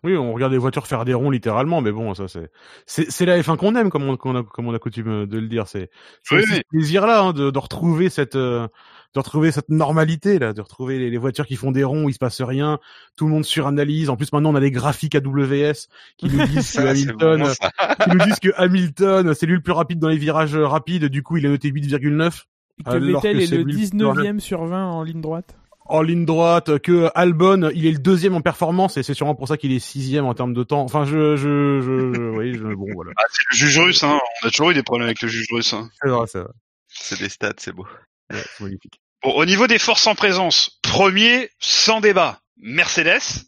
Oui, 0.05 0.17
on 0.17 0.33
regarde 0.33 0.53
les 0.53 0.59
voitures 0.59 0.87
faire 0.87 1.05
des 1.05 1.15
ronds 1.15 1.31
littéralement, 1.31 1.81
mais 1.81 1.91
bon, 1.91 2.15
ça 2.15 2.29
c'est 2.29 2.51
c'est 2.87 3.11
c'est 3.11 3.27
la 3.27 3.41
F1 3.41 3.57
qu'on 3.57 3.75
aime, 3.75 3.91
comme 3.91 4.05
on, 4.09 4.17
comme 4.17 4.37
on 4.37 4.41
a 4.41 4.43
comme 4.45 4.69
on 4.69 4.75
a 4.75 4.79
coutume 4.79 5.27
de 5.27 5.39
le 5.39 5.49
dire. 5.49 5.67
C'est 5.67 5.91
c'est 6.23 6.37
Oui, 6.37 6.43
ce 6.47 6.61
plaisir 6.71 7.07
là 7.07 7.23
hein, 7.23 7.33
de, 7.33 7.51
de 7.51 7.59
retrouver 7.59 8.09
cette 8.09 8.37
euh, 8.37 8.69
de 9.15 9.19
retrouver 9.19 9.51
cette 9.51 9.71
normalité 9.71 10.39
là, 10.39 10.53
de 10.53 10.61
retrouver 10.61 10.99
les, 10.99 11.11
les 11.11 11.19
voitures 11.19 11.47
qui 11.47 11.57
font 11.57 11.73
des 11.73 11.85
ronds 11.85 12.05
où 12.05 12.09
il 12.09 12.13
se 12.13 12.19
passe 12.19 12.41
rien, 12.43 12.79
tout 13.17 13.27
le 13.27 13.33
monde 13.33 13.45
suranalyse. 13.45 14.11
En 14.11 14.17
plus, 14.17 14.33
maintenant 14.33 14.51
on 14.51 14.55
a 14.55 14.61
des 14.61 14.71
graphiques 14.71 15.15
AWS 15.15 15.89
qui 16.17 16.27
nous 16.29 16.47
disent 16.47 16.73
que 16.73 16.83
Ça, 16.83 16.91
Hamilton, 16.91 17.43
bon, 17.43 18.05
qui 18.05 18.11
nous 18.11 18.25
disent 18.25 18.41
que 18.41 18.51
Hamilton, 18.57 19.35
c'est 19.35 19.47
lui 19.47 19.55
le 19.55 19.63
plus 19.63 19.73
rapide 19.73 19.99
dans 19.99 20.09
les 20.09 20.19
virages 20.19 20.55
euh, 20.55 20.67
rapides. 20.67 21.07
Du 21.07 21.23
coup, 21.23 21.37
il 21.39 21.47
est 21.47 21.49
noté 21.49 21.71
8,9 21.71 22.45
Et 22.79 22.85
que 22.85 22.91
Alors 22.91 23.23
Vettel 23.23 23.39
que 23.39 23.43
est 23.43 23.47
le 23.47 23.63
lui 23.63 23.73
le 23.73 23.79
plus 23.79 23.93
19ème 23.95 24.39
sur 24.41 24.65
20 24.65 24.87
en 24.87 25.03
ligne 25.03 25.21
droite. 25.21 25.57
En 25.89 26.03
ligne 26.03 26.25
droite, 26.25 26.79
que 26.79 27.11
Albon, 27.15 27.71
il 27.75 27.87
est 27.87 27.93
le 27.93 27.99
deuxième 27.99 28.35
en 28.35 28.41
performance 28.41 28.97
et 28.97 29.03
c'est 29.03 29.15
sûrement 29.15 29.35
pour 29.35 29.49
ça 29.49 29.57
qu'il 29.57 29.73
est 29.73 29.79
sixième 29.79 30.25
en 30.27 30.35
termes 30.35 30.55
de 30.55 30.63
temps. 30.63 30.83
Enfin, 30.83 31.05
je, 31.05 31.37
je, 31.37 31.81
je, 31.81 32.13
je 32.15 32.21
oui, 32.37 32.55
je, 32.55 32.63
bon, 32.63 32.87
voilà. 32.95 33.13
Ah, 33.17 33.25
c'est 33.31 33.43
le 33.51 33.57
juge 33.57 33.79
russe, 33.79 34.03
hein. 34.03 34.21
On 34.43 34.49
a 34.49 34.51
toujours 34.51 34.71
eu 34.71 34.75
des 34.75 34.83
problèmes 34.83 35.07
avec 35.07 35.23
le 35.23 35.29
juge 35.29 35.47
russe. 35.51 35.73
Hein. 35.73 35.89
C'est 36.03 36.09
vrai, 36.09 36.27
c'est 36.27 36.41
vrai. 36.41 36.53
C'est 36.89 37.19
des 37.19 37.29
stats, 37.29 37.53
c'est 37.59 37.73
beau. 37.73 37.87
Ouais, 38.33 38.43
c'est 38.57 38.65
magnifique. 38.65 39.01
Bon, 39.23 39.33
au 39.33 39.45
niveau 39.45 39.67
des 39.67 39.79
forces 39.79 40.07
en 40.07 40.15
présence, 40.15 40.79
premier, 40.83 41.51
sans 41.59 42.01
débat, 42.01 42.41
Mercedes. 42.57 43.45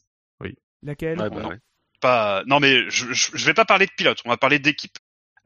Laquelle? 0.83 1.21
Ouais, 1.21 1.29
bah, 1.29 1.41
non. 1.43 1.49
ouais. 1.51 1.59
Pas, 2.01 2.43
non 2.47 2.61
mais 2.61 2.89
je, 2.89 3.13
je, 3.13 3.33
je 3.35 3.45
vais 3.45 3.53
pas 3.53 3.67
parler 3.67 3.85
de 3.85 3.93
pilote, 3.95 4.23
on 4.25 4.31
va 4.31 4.39
parler 4.39 4.59
d'équipe. 4.59 4.97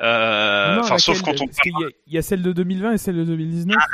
Euh, 0.04 0.74
Non, 0.76 0.80
enfin, 0.82 0.98
sauf 0.98 1.22
quand 1.22 1.40
on 1.40 1.46
qu'il 1.46 1.72
y, 1.80 1.84
a- 1.84 1.88
il 2.06 2.12
y 2.14 2.18
a 2.18 2.22
celle 2.22 2.42
de 2.42 2.52
2020 2.52 2.92
et 2.92 2.98
celle 2.98 3.16
de 3.16 3.24
2019. 3.24 3.76
Ah 3.80 3.86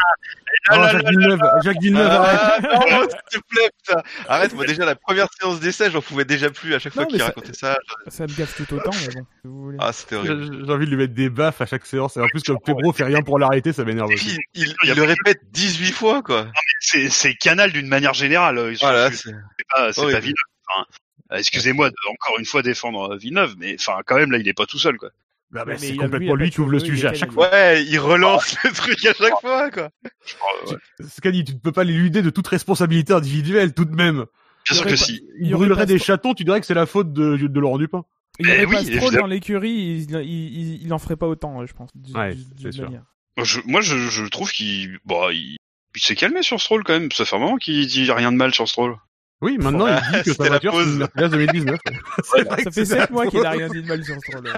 Oh, 0.73 0.77
là 0.77 0.93
Jacques 0.93 1.07
Villeneuve, 1.09 1.41
Jacques 1.65 1.81
Villeneuve, 1.81 2.07
arrête. 2.11 2.41
Ah, 2.71 2.79
non, 2.91 3.09
s'il 3.31 3.41
te 3.41 3.47
plaît, 3.49 3.71
putain. 3.85 4.03
Arrête, 4.29 4.55
moi 4.55 4.67
déjà 4.67 4.85
la 4.85 4.95
première 4.95 5.27
séance 5.41 5.59
d'essai, 5.61 5.91
j'en 5.91 6.03
pouvais 6.03 6.25
déjà 6.25 6.51
plus 6.51 6.75
à 6.75 6.79
chaque 6.79 6.93
fois 6.93 7.05
Non, 7.05 7.09
qu'il 7.09 7.19
ça- 7.19 7.27
racontait 7.27 7.53
ça. 7.55 7.79
Ça 8.09 8.25
me 8.25 8.37
gaffe 8.37 8.57
tout 8.57 8.75
autant, 8.75 8.91
mais 8.93 9.07
bon. 9.15 9.21
si 9.21 9.27
vous 9.45 9.63
voulez. 9.65 9.79
Ah, 9.81 9.93
c'était 9.93 10.17
horrible. 10.17 10.43
J'ai 10.61 10.67
j'ai 10.67 10.73
envie 10.73 10.85
de 10.87 10.91
lui 10.91 10.97
mettre 10.99 11.15
des 11.15 11.31
baffes 11.31 11.61
à 11.61 11.67
chaque 11.67 11.87
séance. 11.87 12.17
Et 12.17 12.21
en 12.21 12.27
plus, 12.29 12.43
comme 12.43 12.59
Febro 12.67 12.93
fait 12.93 13.05
rien 13.05 13.23
pour 13.23 13.39
l'arrêter, 13.39 13.73
ça 13.73 13.85
m'énerve 13.85 14.11
il, 14.13 14.39
il 14.55 14.95
le 14.95 15.03
répète 15.03 15.41
18 15.53 15.93
fois, 15.93 16.23
quoi. 16.23 16.47
C'est, 16.81 17.09
c'est 17.09 17.35
Canal 17.35 17.73
d'une 17.73 17.89
manière 17.89 18.15
générale. 18.15 18.77
Sont- 18.77 18.87
Voilà, 18.87 19.11
c'est 19.11 19.17
c'est... 19.29 19.33
pas, 19.75 19.93
c'est 19.93 20.01
horrible. 20.01 20.13
pas 20.19 20.21
Villeneuve. 20.21 20.35
Enfin, 20.77 20.87
euh, 21.33 21.37
excusez-moi 21.39 21.89
de 21.91 21.95
encore 22.13 22.39
une 22.39 22.45
fois 22.45 22.63
défendre 22.63 23.15
euh, 23.15 23.17
Villeneuve, 23.17 23.55
mais 23.59 23.77
enfin 23.79 24.01
quand 24.07 24.17
même 24.17 24.31
là 24.31 24.39
il 24.39 24.47
est 24.47 24.53
pas 24.53 24.67
tout 24.67 24.79
seul 24.79 24.99
quoi. 24.99 25.11
Bah, 25.53 25.65
bah, 25.65 25.77
c'est 25.77 25.97
complètement 25.97 26.35
lui 26.37 26.47
pas 26.51 26.55
qui 26.55 26.61
ouvre 26.61 26.71
le 26.71 26.79
sujet 26.79 27.09
à 27.09 27.15
chaque 27.15 27.33
fois. 27.33 27.51
Ouais, 27.51 27.85
il 27.85 27.99
relance 27.99 28.57
le 28.65 28.71
truc 28.73 29.05
à 29.05 29.13
chaque 29.15 29.41
fois, 29.41 29.71
quoi. 29.71 29.91
Euh, 30.05 30.71
ouais. 30.71 30.77
Scadi, 31.09 31.45
tu 31.45 31.55
ne 31.55 31.59
peux 31.59 31.73
pas 31.73 31.83
l'éluder 31.85 32.23
de 32.23 32.31
toute 32.31 32.47
responsabilité 32.47 33.13
individuelle, 33.13 33.75
tout 33.75 33.85
de 33.85 33.95
même. 33.97 34.27
Bien 34.67 34.77
sûr 34.77 34.85
que 34.85 34.91
pas- 34.91 34.97
si. 34.97 35.27
Il 35.41 35.51
brûlerait 35.53 35.81
pas 35.81 35.87
des 35.87 35.99
ce- 35.99 36.05
chatons, 36.05 36.35
tu 36.35 36.45
dirais 36.45 36.61
que 36.61 36.67
c'est 36.67 36.75
la 36.75 36.87
faute 36.87 37.13
de, 37.13 37.37
de 37.37 37.61
Laurent 37.61 37.79
Dupin. 37.79 38.05
Il 38.39 38.49
Eh 38.49 38.65
pas 38.65 38.71
oui, 38.71 38.77
Stroll 38.85 38.93
évidemment. 38.99 39.21
dans 39.23 39.27
l'écurie, 39.27 39.71
il, 39.71 40.11
il, 40.11 40.21
il, 40.23 40.83
il 40.85 40.93
en 40.93 40.99
ferait 40.99 41.17
pas 41.17 41.27
autant, 41.27 41.67
je 41.67 41.73
pense. 41.73 41.91
Ouais, 42.15 42.37
c'est 42.63 42.73
sûr. 42.73 42.85
manière. 42.85 43.03
Je- 43.43 43.61
moi 43.67 43.81
je, 43.81 43.97
je 43.97 44.25
trouve 44.27 44.53
qu'il, 44.53 44.99
il, 45.33 45.57
il 45.97 46.01
s'est 46.01 46.15
calmé 46.15 46.43
sur 46.43 46.61
Stroll 46.61 46.85
quand 46.85 46.93
même. 46.93 47.11
Ça 47.11 47.25
fait 47.25 47.37
un 47.37 47.41
moment 47.41 47.57
qu'il 47.57 47.87
dit 47.87 48.11
rien 48.13 48.31
de 48.33 48.37
mal 48.37 48.55
sur 48.55 48.69
Stroll. 48.69 48.97
Oui, 49.43 49.57
maintenant 49.59 49.87
il 49.87 49.95
dit 49.95 50.01
que 50.25 50.31
C'était 50.33 50.37
sa 50.37 50.43
la 50.45 50.49
voiture 50.51 50.73
c'est 50.73 50.79
pause. 50.79 50.93
une 50.93 50.99
Mercedes 50.99 51.31
2019. 51.31 51.79
C'est 52.25 52.43
vrai 52.43 52.45
Ça 52.51 52.57
que 52.57 52.63
fait 52.71 52.85
c'est- 52.85 52.99
7 53.01 53.11
mois 53.11 53.27
qu'il 53.27 53.47
a 53.47 53.51
rien 53.51 53.69
dit 53.69 53.83
de 53.83 53.89
mal 53.89 54.05
sur 54.05 54.17
Stroll. 54.21 54.53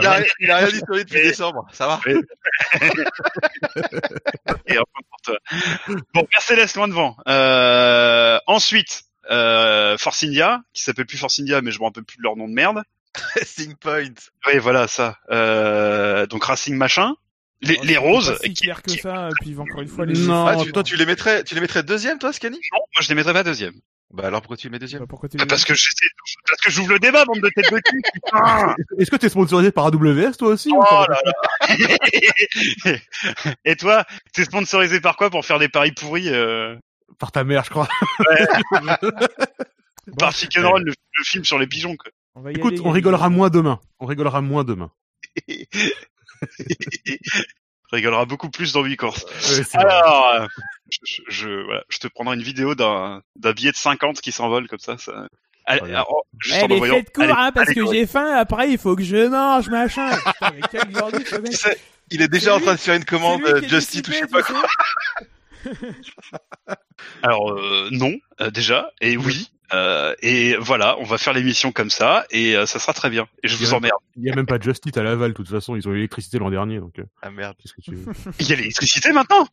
Il 0.00 0.06
a, 0.06 0.20
il 0.40 0.50
a 0.50 0.56
rien 0.56 0.68
dit 0.68 0.76
sur 0.78 0.86
lui 0.94 1.04
depuis 1.04 1.18
Et- 1.18 1.22
décembre, 1.28 1.66
ça 1.72 1.86
va 1.86 2.00
Et 4.66 4.78
enfin 4.78 5.00
pour 5.10 5.20
toi. 5.24 5.38
Bon, 6.14 6.26
Mercedes 6.32 6.74
loin 6.76 6.88
devant. 6.88 7.16
Euh, 7.28 8.38
ensuite, 8.46 9.02
euh, 9.30 9.96
Force 9.98 10.22
India, 10.24 10.62
qui 10.72 10.82
s'appelle 10.82 11.06
plus 11.06 11.18
Force 11.18 11.38
India, 11.40 11.60
mais 11.60 11.70
je 11.70 11.78
me 11.78 11.84
rappelle 11.84 12.04
plus 12.04 12.16
de 12.18 12.22
leur 12.22 12.36
nom 12.36 12.48
de 12.48 12.54
merde. 12.54 12.82
Racing 13.34 13.74
Point. 13.76 14.14
Oui, 14.46 14.58
voilà 14.58 14.86
ça. 14.88 15.18
Euh, 15.30 16.26
donc 16.26 16.44
Racing 16.44 16.76
machin. 16.76 17.14
Les, 17.62 17.78
les 17.82 17.96
roses. 17.98 18.30
pas 18.30 18.36
si 18.38 18.54
qui- 18.54 18.62
clair 18.62 18.82
que 18.82 18.90
qui- 18.90 18.98
ça, 18.98 19.28
et 19.28 19.32
puis 19.42 19.56
encore 19.58 19.80
une 19.82 19.88
fois, 19.88 20.06
les 20.06 20.14
Non, 20.18 20.46
Ah, 20.46 20.56
tu, 20.56 20.72
toi, 20.72 20.82
tu 20.82 20.96
les 20.96 21.04
mettrais, 21.06 21.44
tu 21.44 21.54
les 21.54 21.60
mettrais 21.60 21.82
deuxième, 21.82 22.18
toi, 22.18 22.32
Scani? 22.32 22.56
Non, 22.56 22.78
moi 22.78 23.02
je 23.02 23.08
les 23.08 23.14
mettrais 23.14 23.32
pas 23.34 23.42
deuxième. 23.44 23.74
Bah 24.12 24.24
alors 24.26 24.40
pourquoi 24.40 24.56
tu 24.56 24.66
les 24.66 24.72
mets 24.72 24.78
deuxième? 24.80 25.00
Bah, 25.02 25.06
Pourquoi 25.08 25.28
tu 25.28 25.36
les 25.36 25.46
Parce 25.46 25.64
que 25.64 25.72
j'essaie, 25.74 26.06
parce 26.48 26.60
que 26.62 26.70
j'ouvre 26.70 26.90
le 26.94 26.98
débat, 26.98 27.24
bande 27.26 27.40
de 27.40 27.48
têtes 27.54 27.70
de 27.70 27.78
cul, 27.78 28.02
putain. 28.14 28.74
Est-ce 28.98 29.08
que 29.10 29.14
t'es 29.16 29.28
sponsorisé 29.28 29.70
par 29.70 29.86
AWS 29.86 30.32
toi 30.36 30.48
aussi 30.48 30.70
ou 30.72 30.78
Oh 30.80 30.82
pas? 30.88 31.06
là 31.08 31.20
là. 31.24 32.96
Et 33.64 33.76
toi, 33.76 34.04
t'es 34.32 34.44
sponsorisé 34.44 35.00
par 35.00 35.16
quoi 35.16 35.30
pour 35.30 35.44
faire 35.44 35.58
des 35.60 35.68
paris 35.68 35.92
pourris 35.92 36.28
euh, 36.28 36.74
Par 37.20 37.30
ta 37.30 37.44
mère, 37.44 37.62
je 37.64 37.70
crois. 37.70 37.86
Par 40.18 40.32
Chicken 40.32 40.64
Run, 40.64 40.80
le, 40.80 40.92
le 40.92 41.24
film 41.24 41.44
sur 41.44 41.58
les 41.58 41.66
pigeons. 41.68 41.94
Quoi. 41.96 42.10
On 42.34 42.40
va 42.40 42.50
y 42.50 42.56
Écoute, 42.56 42.72
aller, 42.72 42.82
on 42.84 42.90
rigolera 42.90 43.28
moins 43.28 43.48
demain. 43.50 43.78
On 44.00 44.06
rigolera 44.06 44.40
moins 44.40 44.64
demain. 44.64 44.90
Rigolera 47.92 48.24
beaucoup 48.24 48.50
plus 48.50 48.72
dans 48.72 48.82
8 48.84 48.96
courses. 48.96 49.24
Ouais. 49.24 49.64
Alors, 49.80 50.32
euh, 50.34 50.46
je, 51.04 51.22
je, 51.28 51.48
voilà, 51.64 51.82
je 51.88 51.98
te 51.98 52.06
prendrai 52.08 52.36
une 52.36 52.42
vidéo 52.42 52.74
d'un 52.76 53.20
d'un 53.36 53.52
billet 53.52 53.72
de 53.72 53.76
50 53.76 54.20
qui 54.20 54.30
s'envole 54.32 54.68
comme 54.68 54.78
ça. 54.78 54.96
ça... 54.96 55.26
Allez, 55.66 55.80
Très 55.80 55.90
alors, 55.90 56.24
juste 56.38 56.56
Eh, 56.60 56.64
en 56.64 56.68
faites 56.94 57.12
court, 57.12 57.24
Allez, 57.24 57.32
hein, 57.36 57.52
parce 57.52 57.68
allez, 57.70 57.80
que 57.80 57.92
j'ai 57.92 58.06
faim, 58.06 58.32
après 58.36 58.70
il 58.70 58.78
faut 58.78 58.94
que 58.96 59.02
je 59.02 59.26
mange, 59.28 59.68
machin. 59.68 60.08
Putain, 60.24 60.52
mais 60.54 60.60
quel 60.70 61.26
ce 61.26 61.36
mec. 61.36 61.78
Il 62.12 62.22
est 62.22 62.28
déjà 62.28 62.44
C'est 62.46 62.50
en 62.52 62.56
lui- 62.58 62.64
train 62.64 62.74
de 62.74 62.78
faire 62.80 62.94
une 62.96 63.04
commande 63.04 63.42
euh, 63.44 63.60
est 63.60 63.68
Just 63.68 63.94
Eat 63.94 64.08
ou 64.08 64.12
je 64.12 64.16
sais 64.18 64.26
pas 64.28 64.42
quoi. 64.42 64.62
Alors 67.22 67.52
euh, 67.52 67.88
non, 67.92 68.12
euh, 68.40 68.50
déjà, 68.50 68.90
et 69.00 69.16
oui, 69.16 69.50
euh, 69.72 70.14
et 70.20 70.56
voilà, 70.56 70.98
on 70.98 71.04
va 71.04 71.18
faire 71.18 71.32
l'émission 71.32 71.72
comme 71.72 71.90
ça, 71.90 72.24
et 72.30 72.56
euh, 72.56 72.66
ça 72.66 72.78
sera 72.78 72.92
très 72.92 73.10
bien. 73.10 73.28
Et 73.42 73.48
je 73.48 73.56
vous 73.56 73.74
emmerde. 73.74 74.00
Il 74.16 74.24
y 74.24 74.30
a 74.30 74.34
même 74.34 74.46
pas 74.46 74.58
de 74.58 74.62
Just 74.64 74.84
Eat 74.86 74.96
à 74.96 75.02
Laval, 75.02 75.30
de 75.30 75.36
toute 75.36 75.48
façon. 75.48 75.76
Ils 75.76 75.86
ont 75.88 75.92
eu 75.92 75.96
l'électricité 75.96 76.38
l'an 76.38 76.50
dernier, 76.50 76.80
donc 76.80 76.98
euh, 76.98 77.04
Ah 77.22 77.30
merde. 77.30 77.56
qu'est-ce 77.60 77.74
que 77.74 77.80
tu 77.80 77.94
veux 77.94 78.12
Il 78.40 78.48
y 78.48 78.52
a 78.52 78.56
l'électricité 78.56 79.12
maintenant? 79.12 79.46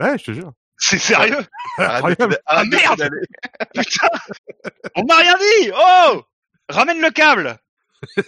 Ouais, 0.00 0.16
je 0.18 0.24
te 0.24 0.32
jure. 0.32 0.52
C'est 0.76 0.98
sérieux? 0.98 1.38
Arrête 1.78 2.18
de 2.18 2.36
arrête 2.46 2.70
de 2.70 2.76
merde. 2.76 3.08
Putain 3.74 4.08
On 4.96 5.04
m'a 5.04 5.16
rien 5.16 5.36
dit 5.38 5.70
Oh 5.74 6.22
Ramène 6.68 7.00
le 7.00 7.10
câble 7.10 7.56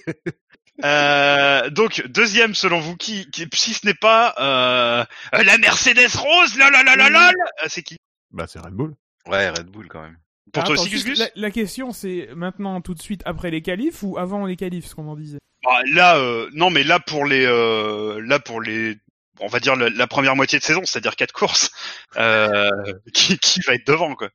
Euh, 0.85 1.71
donc 1.71 2.07
deuxième 2.07 2.55
selon 2.55 2.81
vous 2.81 2.97
qui, 2.97 3.31
qui 3.31 3.49
si 3.55 3.73
ce 3.73 3.87
n'est 3.87 3.95
pas 3.95 4.35
euh, 4.39 5.05
la 5.33 5.57
Mercedes 5.57 6.15
rose 6.15 6.55
la 6.59 6.69
la 6.69 6.83
la 6.83 6.97
la 6.97 7.09
la 7.09 7.33
la, 7.33 7.69
c'est 7.69 7.83
qui? 7.83 7.97
Bah, 8.31 8.45
c'est 8.47 8.59
Red 8.59 8.75
Bull. 8.75 8.95
Ouais, 9.27 9.49
Red 9.49 9.69
Bull 9.69 9.89
quand 9.89 10.03
même. 10.03 10.19
Pour 10.53 10.65
toi 10.65 10.75
aussi 10.75 10.91
Gus 11.03 11.19
la, 11.19 11.29
la 11.35 11.51
question 11.51 11.93
c'est 11.93 12.29
maintenant 12.35 12.81
tout 12.81 12.95
de 12.95 13.03
suite 13.03 13.23
après 13.25 13.51
les 13.51 13.63
qualifs 13.63 14.03
ou 14.03 14.17
avant 14.19 14.47
les 14.47 14.57
qualifs, 14.57 14.87
ce 14.87 14.95
qu'on 14.95 15.09
en 15.09 15.17
disait? 15.17 15.39
Bah, 15.65 15.81
là 15.93 16.17
euh, 16.19 16.49
non 16.53 16.71
mais 16.71 16.85
là 16.85 17.01
pour 17.01 17.25
les 17.25 17.45
euh, 17.45 18.21
là 18.25 18.39
pour 18.39 18.61
les 18.61 18.97
on 19.41 19.49
va 19.49 19.59
dire 19.59 19.75
la, 19.77 19.91
la 19.91 20.07
première 20.07 20.37
moitié 20.37 20.59
de 20.59 20.65
saison 20.65 20.83
c'est-à-dire 20.85 21.17
quatre 21.17 21.33
courses 21.33 21.71
euh, 22.17 22.71
qui 23.13 23.39
qui 23.39 23.61
va 23.61 23.75
être 23.75 23.87
devant 23.87 24.15
quoi 24.15 24.29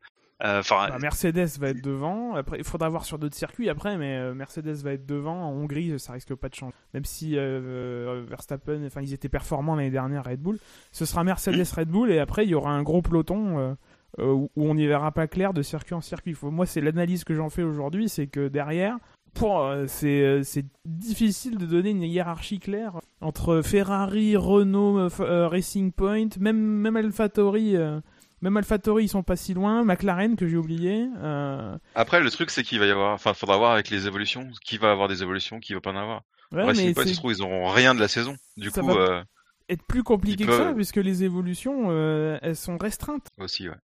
enfin 0.43 0.89
Bah, 0.89 0.97
Mercedes 0.99 1.59
va 1.59 1.69
être 1.69 1.83
devant. 1.83 2.33
Après, 2.33 2.57
il 2.57 2.63
faudra 2.63 2.89
voir 2.89 3.05
sur 3.05 3.19
d'autres 3.19 3.35
circuits 3.35 3.69
après, 3.69 3.95
mais 3.95 4.33
Mercedes 4.33 4.81
va 4.83 4.93
être 4.93 5.05
devant. 5.05 5.35
En 5.35 5.51
Hongrie, 5.51 5.99
ça 5.99 6.13
risque 6.13 6.33
pas 6.33 6.49
de 6.49 6.55
changer. 6.55 6.73
Même 6.95 7.05
si 7.05 7.35
Verstappen, 7.35 8.83
enfin, 8.87 9.01
ils 9.03 9.13
étaient 9.13 9.29
performants 9.29 9.75
l'année 9.75 9.91
dernière, 9.91 10.23
Red 10.23 10.39
Bull. 10.39 10.57
Ce 10.91 11.05
sera 11.05 11.23
Mercedes, 11.23 11.67
Red 11.77 11.89
Bull, 11.89 12.11
et 12.11 12.17
après, 12.17 12.43
il 12.43 12.49
y 12.49 12.55
aura 12.55 12.71
un 12.71 12.81
gros 12.81 13.03
peloton 13.03 13.77
où 14.17 14.49
où 14.55 14.65
on 14.69 14.75
n'y 14.75 14.87
verra 14.87 15.11
pas 15.11 15.27
clair 15.27 15.53
de 15.53 15.61
circuit 15.61 15.93
en 15.95 16.01
circuit. 16.01 16.35
Moi, 16.43 16.65
c'est 16.65 16.81
l'analyse 16.81 17.23
que 17.23 17.33
j'en 17.33 17.49
fais 17.49 17.63
aujourd'hui, 17.63 18.09
c'est 18.09 18.27
que 18.27 18.47
derrière, 18.47 18.97
euh, 19.43 19.85
c'est 19.87 20.21
euh, 20.21 20.43
c'est 20.43 20.65
difficile 20.85 21.57
de 21.57 21.65
donner 21.65 21.91
une 21.91 22.03
hiérarchie 22.03 22.59
claire 22.59 22.99
entre 23.21 23.61
Ferrari, 23.61 24.35
Renault, 24.35 24.99
euh, 24.99 25.09
euh, 25.21 25.47
Racing 25.47 25.91
Point, 25.91 26.27
même 26.39 26.57
même 26.57 26.95
AlphaTauri. 26.97 27.75
euh, 27.77 27.99
même 28.41 28.57
AlphaTauri, 28.57 29.03
ils 29.03 29.07
sont 29.07 29.21
pas 29.21 29.35
si 29.35 29.53
loin. 29.53 29.83
McLaren, 29.83 30.35
que 30.35 30.47
j'ai 30.47 30.57
oublié. 30.57 31.07
Euh... 31.17 31.77
Après, 31.93 32.19
le 32.21 32.29
truc, 32.31 32.49
c'est 32.49 32.63
qu'il 32.63 32.79
va 32.79 32.87
y 32.87 32.89
avoir, 32.89 33.13
enfin, 33.13 33.35
faudra 33.35 33.55
voir 33.57 33.71
avec 33.73 33.91
les 33.91 34.07
évolutions, 34.07 34.49
qui 34.65 34.79
va 34.79 34.91
avoir 34.91 35.07
des 35.07 35.21
évolutions, 35.21 35.59
qui 35.59 35.75
va 35.75 35.79
pas 35.79 35.91
en 35.91 35.95
avoir. 35.95 36.23
Ouais, 36.51 36.63
Racing 36.63 36.93
Point, 36.95 37.05
se 37.05 37.13
trouve, 37.13 37.31
ils 37.33 37.43
auront 37.43 37.69
rien 37.69 37.93
de 37.93 37.99
la 37.99 38.07
saison. 38.07 38.35
Du 38.57 38.71
Ça 38.71 38.81
coup, 38.81 38.87
va- 38.87 38.93
euh, 38.95 39.23
être 39.69 39.83
plus 39.85 40.01
compliqué 40.01 40.43
Ils 40.43 40.47
que 40.47 40.57
ça, 40.57 40.73
puisque 40.73 40.95
les 40.97 41.23
évolutions, 41.23 41.89
euh, 41.91 42.39
elles 42.41 42.55
sont 42.55 42.79
restreintes. 42.79 43.27
aussi, 43.39 43.69
ouais. 43.69 43.75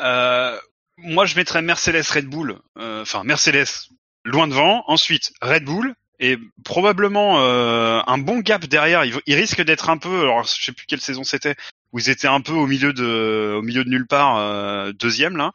Euh, 0.00 0.58
moi, 0.98 1.26
je 1.26 1.36
mettrais 1.36 1.62
Mercedes 1.62 2.04
Red 2.12 2.26
Bull. 2.26 2.58
Euh, 2.78 3.02
Enfin, 3.02 3.24
Mercedes 3.24 3.88
loin 4.24 4.46
devant. 4.48 4.84
Ensuite, 4.88 5.32
Red 5.42 5.64
Bull. 5.64 5.94
Et 6.20 6.38
probablement 6.64 7.40
euh, 7.40 8.00
un 8.06 8.18
bon 8.18 8.38
gap 8.38 8.64
derrière. 8.66 9.04
Il, 9.04 9.14
il 9.26 9.34
risque 9.34 9.60
d'être 9.62 9.90
un 9.90 9.98
peu. 9.98 10.20
Alors, 10.20 10.44
je 10.44 10.62
sais 10.62 10.72
plus 10.72 10.86
quelle 10.86 11.00
saison 11.00 11.24
c'était. 11.24 11.56
Où 11.92 11.98
ils 11.98 12.08
étaient 12.10 12.28
un 12.28 12.40
peu 12.40 12.52
au 12.52 12.66
milieu 12.66 12.92
de, 12.92 13.54
au 13.58 13.62
milieu 13.62 13.84
de 13.84 13.90
nulle 13.90 14.06
part, 14.06 14.36
euh, 14.38 14.92
deuxième 14.92 15.36
là. 15.36 15.52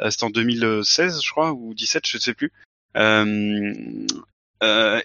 Euh, 0.00 0.10
c'était 0.10 0.24
en 0.24 0.30
2016, 0.30 1.20
je 1.22 1.30
crois, 1.30 1.52
ou 1.52 1.74
17, 1.74 2.06
je 2.06 2.16
ne 2.16 2.22
sais 2.22 2.32
plus. 2.32 2.52
Euh, 2.96 4.06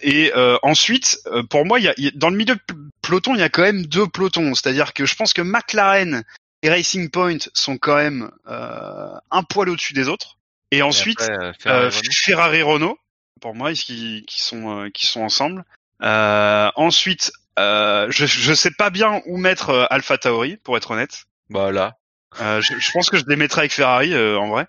et 0.02 0.32
ensuite, 0.62 1.18
pour 1.50 1.66
moi, 1.66 1.80
y 1.80 1.92
y 1.98 2.08
a- 2.08 2.10
dans 2.14 2.30
le 2.30 2.36
milieu 2.36 2.54
de 2.54 2.60
peloton, 3.02 3.34
il 3.34 3.40
y 3.40 3.42
a 3.42 3.48
quand 3.50 3.62
même 3.62 3.84
deux 3.86 4.06
pelotons. 4.06 4.54
C'est-à-dire 4.54 4.94
que 4.94 5.04
je 5.06 5.16
pense 5.16 5.32
que 5.34 5.42
McLaren 5.42 6.22
et 6.62 6.70
Racing 6.70 7.10
Point 7.10 7.38
sont 7.54 7.78
quand 7.78 7.96
même 7.96 8.30
euh, 8.48 9.14
un 9.30 9.42
poil 9.42 9.68
au-dessus 9.68 9.92
des 9.94 10.08
autres. 10.08 10.36
Et 10.70 10.82
ensuite, 10.82 11.20
après, 11.20 11.34
euh, 11.36 11.52
Ferrari, 11.58 11.82
euh, 11.82 11.90
Renault. 11.90 12.12
Ferrari 12.12 12.62
Renault, 12.62 12.98
pour 13.40 13.54
moi, 13.54 13.72
qui, 13.72 14.24
qui 14.26 14.40
sont 14.42 14.84
euh, 14.84 14.90
qui 14.90 15.06
sont 15.06 15.22
ensemble. 15.22 15.64
Euh, 16.02 16.70
ensuite, 16.76 17.32
euh, 17.58 18.06
je 18.10 18.26
je 18.26 18.54
sais 18.54 18.70
pas 18.70 18.90
bien 18.90 19.22
où 19.26 19.36
mettre 19.36 19.88
Alpha 19.90 20.18
Tauri, 20.18 20.56
pour 20.58 20.76
être 20.76 20.92
honnête. 20.92 21.24
Bah 21.48 21.72
là. 21.72 21.96
Euh, 22.40 22.60
je, 22.60 22.78
je 22.78 22.90
pense 22.92 23.10
que 23.10 23.16
je 23.16 23.24
les 23.26 23.34
mettrais 23.34 23.62
avec 23.62 23.72
Ferrari 23.72 24.14
euh, 24.14 24.38
en 24.38 24.48
vrai. 24.48 24.68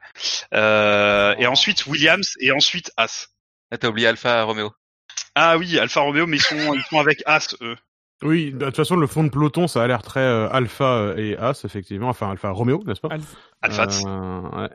Euh, 0.54 1.36
et 1.38 1.46
ensuite 1.46 1.86
Williams 1.86 2.34
et 2.40 2.52
ensuite 2.52 2.92
As. 2.98 3.28
Là, 3.70 3.78
t'as 3.78 3.88
oublié 3.88 4.08
Alpha 4.08 4.42
Romeo. 4.44 4.74
Ah 5.36 5.58
oui, 5.58 5.78
Alfa 5.80 6.02
Romeo, 6.02 6.26
mais 6.26 6.38
ils 6.38 6.42
sont 6.42 6.74
ils 6.74 6.84
sont 6.90 7.00
avec 7.00 7.22
As 7.26 7.56
eux. 7.62 7.78
Oui, 8.24 8.52
de 8.52 8.66
toute 8.66 8.76
façon, 8.76 8.96
le 8.98 9.08
fond 9.08 9.24
de 9.24 9.30
peloton, 9.30 9.68
ça 9.68 9.82
a 9.84 9.88
l'air 9.88 10.04
très 10.04 10.20
euh, 10.20 10.48
Alpha 10.52 10.86
euh, 10.86 11.16
et 11.18 11.38
As, 11.38 11.66
effectivement. 11.66 12.10
Enfin, 12.10 12.30
Alpha 12.30 12.52
Romeo, 12.52 12.84
n'est-ce 12.86 13.02
pas? 13.02 13.10
Alpha-. 13.62 13.88
Euh, 14.06 14.42
ouais, 14.62 14.70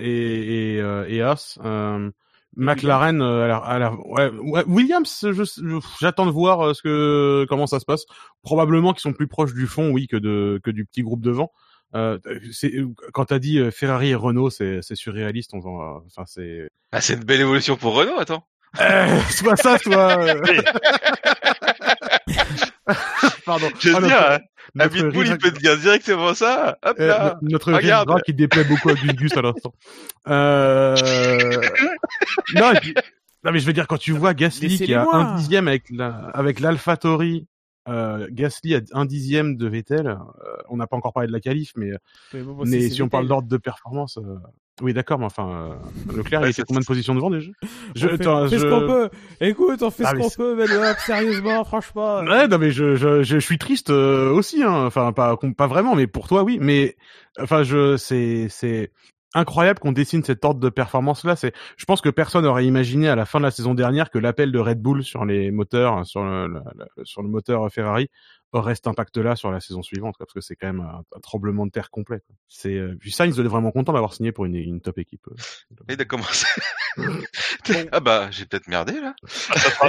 et, 0.00 0.74
et, 0.76 0.80
euh, 0.80 1.04
et 1.08 1.22
As. 1.22 1.58
Euh, 1.64 2.10
McLaren, 2.56 3.20
euh, 3.22 3.44
a 3.44 3.46
l'air- 3.46 3.62
a 3.64 3.78
l'air- 3.78 4.06
ouais, 4.08 4.30
ouais, 4.30 4.64
Williams, 4.66 5.24
j'attends 6.00 6.26
de 6.26 6.30
voir 6.32 6.60
euh, 6.66 6.74
ce 6.74 6.82
que 6.82 7.46
comment 7.48 7.66
ça 7.68 7.78
se 7.78 7.84
passe. 7.84 8.04
Probablement 8.42 8.92
qu'ils 8.92 9.02
sont 9.02 9.12
plus 9.12 9.28
proches 9.28 9.54
du 9.54 9.66
fond, 9.66 9.90
oui, 9.90 10.08
que 10.08 10.16
de 10.16 10.58
que 10.64 10.70
du 10.70 10.84
petit 10.84 11.02
groupe 11.02 11.20
devant. 11.20 11.52
Euh, 11.94 12.18
c'est 12.52 12.72
quand 13.12 13.26
t'as 13.26 13.38
dit 13.38 13.58
euh, 13.60 13.70
Ferrari 13.70 14.10
et 14.10 14.14
Renault, 14.16 14.50
c'est 14.50 14.80
c'est 14.82 14.96
surréaliste. 14.96 15.50
On 15.54 15.60
s'en- 15.60 16.02
enfin, 16.06 16.24
c'est 16.26 16.68
Ah, 16.90 17.00
c'est 17.00 17.14
une 17.14 17.24
belle 17.24 17.42
évolution 17.42 17.76
pour 17.76 17.94
Renault, 17.94 18.18
attends. 18.18 18.44
euh, 18.80 19.20
soit 19.30 19.56
ça, 19.56 19.78
soit. 19.78 20.16
Pardon. 23.46 23.68
Je 23.80 23.88
veux 23.90 23.96
Ah, 23.96 24.00
dire, 24.06 24.40
hein, 24.84 24.88
pitbull, 24.88 25.24
rire- 25.24 25.32
il 25.32 25.38
peut 25.38 25.50
te 25.52 25.58
dire 25.60 25.76
directement 25.78 26.34
ça. 26.34 26.78
Hop 26.84 26.96
Euh, 27.00 27.06
là. 27.08 27.38
no- 27.42 27.48
notre 27.50 27.72
regarde. 27.72 28.22
qui 28.24 28.34
déplaît 28.34 28.64
beaucoup 28.64 28.90
à 28.90 28.94
Gus 28.94 29.12
Gus 29.14 29.36
à 29.36 29.42
l'instant. 29.42 29.74
Euh... 30.28 30.94
non, 32.54 32.72
puis- 32.80 32.94
non, 33.44 33.52
mais 33.52 33.58
je 33.60 33.66
veux 33.66 33.72
dire, 33.72 33.86
quand 33.86 33.98
tu 33.98 34.12
vois 34.12 34.34
Gasly 34.34 34.78
qui 34.78 34.94
a 34.94 35.06
un 35.12 35.36
dixième 35.36 35.68
avec 35.68 35.84
la, 35.90 36.08
avec 36.34 36.60
l'AlphaTauri, 36.60 37.46
euh, 37.88 38.26
Gasly 38.30 38.74
a 38.74 38.80
un 38.92 39.04
dixième 39.06 39.56
de 39.56 39.66
Vettel, 39.68 40.06
euh, 40.08 40.16
on 40.68 40.76
n'a 40.76 40.86
pas 40.86 40.96
encore 40.96 41.12
parlé 41.12 41.28
de 41.28 41.32
la 41.32 41.40
qualif, 41.40 41.72
mais, 41.76 41.90
Mais, 42.34 42.42
bon, 42.42 42.64
mais 42.66 42.80
c'est- 42.82 42.90
si 42.90 43.02
on 43.02 43.08
parle 43.08 43.28
d'ordre 43.28 43.48
de 43.48 43.56
performance, 43.56 44.18
euh, 44.18 44.22
oui, 44.80 44.92
d'accord, 44.92 45.18
mais 45.18 45.24
enfin, 45.26 45.48
euh, 46.10 46.16
Leclerc, 46.16 46.40
Ouais, 46.42 46.48
il 46.48 46.50
était 46.50 46.62
combien 46.62 46.80
de 46.80 46.86
positions 46.86 47.14
devant 47.14 47.30
déjà 47.30 47.50
je, 47.94 48.06
On 48.06 48.16
fait, 48.16 48.26
on 48.26 48.48
fait 48.48 48.58
ce 48.58 48.64
qu'on 48.64 48.86
peut. 48.86 49.08
Écoute, 49.40 49.82
on 49.82 49.90
fait 49.90 50.04
Ah, 50.06 50.10
ce 50.12 50.16
qu'on 50.16 50.30
peut, 50.30 50.54
mais 50.56 50.64
hop, 50.90 50.96
sérieusement, 50.98 51.64
franchement. 51.64 52.20
Ouais, 52.20 52.48
non 52.48 52.58
mais 52.58 52.70
je 52.70 52.94
je 52.96 53.22
je, 53.22 53.38
suis 53.38 53.58
triste 53.58 53.90
euh, 53.90 54.30
aussi 54.30 54.62
hein. 54.62 54.84
Enfin 54.86 55.12
pas 55.12 55.36
pas 55.56 55.66
vraiment 55.66 55.94
mais 55.94 56.06
pour 56.06 56.28
toi 56.28 56.42
oui, 56.42 56.58
mais 56.60 56.96
enfin 57.40 57.62
je 57.62 57.96
c'est 57.96 58.46
c'est 58.48 58.90
incroyable 59.34 59.78
qu'on 59.78 59.92
dessine 59.92 60.24
cette 60.24 60.44
ordre 60.44 60.58
de 60.60 60.68
performance 60.70 61.24
là, 61.24 61.36
c'est 61.36 61.52
je 61.76 61.84
pense 61.84 62.00
que 62.00 62.08
personne 62.08 62.46
aurait 62.46 62.64
imaginé 62.64 63.08
à 63.08 63.14
la 63.16 63.26
fin 63.26 63.38
de 63.40 63.44
la 63.44 63.50
saison 63.50 63.74
dernière 63.74 64.10
que 64.10 64.18
l'appel 64.18 64.52
de 64.52 64.58
Red 64.58 64.80
Bull 64.80 65.04
sur 65.04 65.24
les 65.26 65.50
moteurs 65.50 66.06
sur 66.06 66.24
le, 66.24 66.46
le- 66.48 66.60
le- 66.96 67.04
sur 67.04 67.22
le 67.22 67.28
moteur 67.28 67.70
Ferrari 67.70 68.08
aurait 68.52 68.74
cet 68.74 68.86
impact-là 68.86 69.36
sur 69.36 69.50
la 69.50 69.60
saison 69.60 69.82
suivante, 69.82 70.16
quoi, 70.16 70.26
parce 70.26 70.34
que 70.34 70.40
c'est 70.40 70.56
quand 70.56 70.68
même 70.68 70.80
un, 70.80 71.02
un 71.14 71.20
tremblement 71.20 71.66
de 71.66 71.70
terre 71.70 71.90
complet. 71.90 72.20
quoi. 72.26 72.34
C'est 72.48 72.74
euh, 72.74 72.96
puis 72.98 73.10
Sainz 73.12 73.38
être 73.38 73.46
vraiment 73.46 73.70
content 73.70 73.92
d'avoir 73.92 74.14
signé 74.14 74.32
pour 74.32 74.44
une, 74.46 74.54
une 74.56 74.80
top 74.80 74.98
équipe. 74.98 75.26
euh. 75.28 75.34
Et 75.88 75.94
il 75.94 76.00
a 76.00 76.04
commencé. 76.04 76.46
ah 77.92 78.00
bah, 78.00 78.30
j'ai 78.30 78.46
peut-être 78.46 78.68
merdé 78.68 79.00
là. 79.00 79.14
Ça 79.26 79.54
fera, 79.70 79.88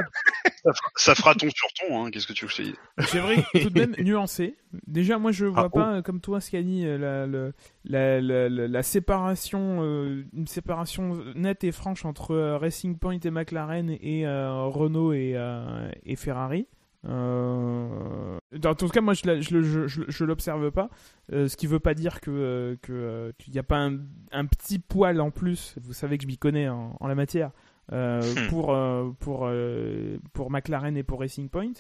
ça 0.64 0.74
fera- 0.74 0.92
ça 0.96 1.16
fera 1.16 1.36
ton 1.36 1.48
sur 1.50 1.68
ton, 1.80 2.06
hein, 2.06 2.12
qu'est-ce 2.12 2.28
que 2.28 2.34
tu 2.34 2.46
veux 2.46 2.50
que 2.50 2.56
je 2.56 2.62
te 2.62 2.68
dise? 2.68 2.76
C'est 3.08 3.20
vrai, 3.20 3.38
tout 3.62 3.70
de 3.70 3.80
même 3.80 3.96
nuancé. 4.00 4.56
Déjà, 4.86 5.18
moi, 5.18 5.32
je 5.32 5.46
vois 5.46 5.66
Ah, 5.66 5.70
pas, 5.70 5.94
euh, 5.96 6.02
comme 6.02 6.22
toi, 6.22 6.42
Scani, 6.42 6.84
la, 6.86 7.26
la, 7.26 7.52
la, 7.86 8.22
la, 8.22 8.50
la 8.50 8.84
séparation, 8.84 9.80
euh, 9.82 10.24
une 10.34 10.48
séparation 10.48 11.24
nette 11.36 11.64
et 11.64 11.72
franche 11.72 12.06
entre 12.06 12.32
euh, 12.32 12.58
Racing 12.58 12.98
Point 13.00 13.20
et 13.24 13.32
McLaren 13.32 13.90
et 13.90 14.28
euh, 14.28 14.66
Renault 14.66 15.14
et, 15.14 15.34
euh, 15.36 15.90
et 16.04 16.16
Ferrari. 16.16 16.68
Euh, 17.06 18.38
en 18.66 18.76
tout 18.76 18.88
cas, 18.90 19.02
moi, 19.02 19.14
je, 19.14 19.26
la- 19.26 19.40
je, 19.42 19.54
le- 19.54 19.64
je, 19.64 19.88
je, 19.88 20.02
je 20.08 20.26
l'observe 20.26 20.72
pas. 20.72 20.90
Euh, 21.32 21.48
ce 21.48 21.56
qui 21.58 21.68
veut 21.68 21.80
pas 21.80 21.94
dire 21.94 22.20
que 22.22 22.32
euh, 22.32 22.76
que, 22.82 22.92
euh, 22.94 23.32
qu'il 23.38 23.54
n'y 23.54 23.60
a 23.60 23.64
pas 23.64 23.78
un, 23.80 24.00
un 24.32 24.46
petit 24.46 24.80
poil 24.80 25.22
en 25.22 25.32
plus. 25.32 25.76
Vous 25.82 25.94
savez 25.94 26.18
que 26.18 26.24
je 26.24 26.28
m'y 26.28 26.38
connais 26.38 26.68
en, 26.70 26.96
en 27.00 27.08
la 27.08 27.16
matière. 27.16 27.52
euh, 27.92 28.22
Hmm. 28.22 28.50
pour 28.50 28.74
euh, 28.74 29.10
pour 29.20 29.46
euh, 29.48 30.18
pour 30.34 30.52
McLaren 30.52 30.96
et 30.96 31.02
pour 31.04 31.20
Racing 31.22 31.50
Point. 31.50 31.74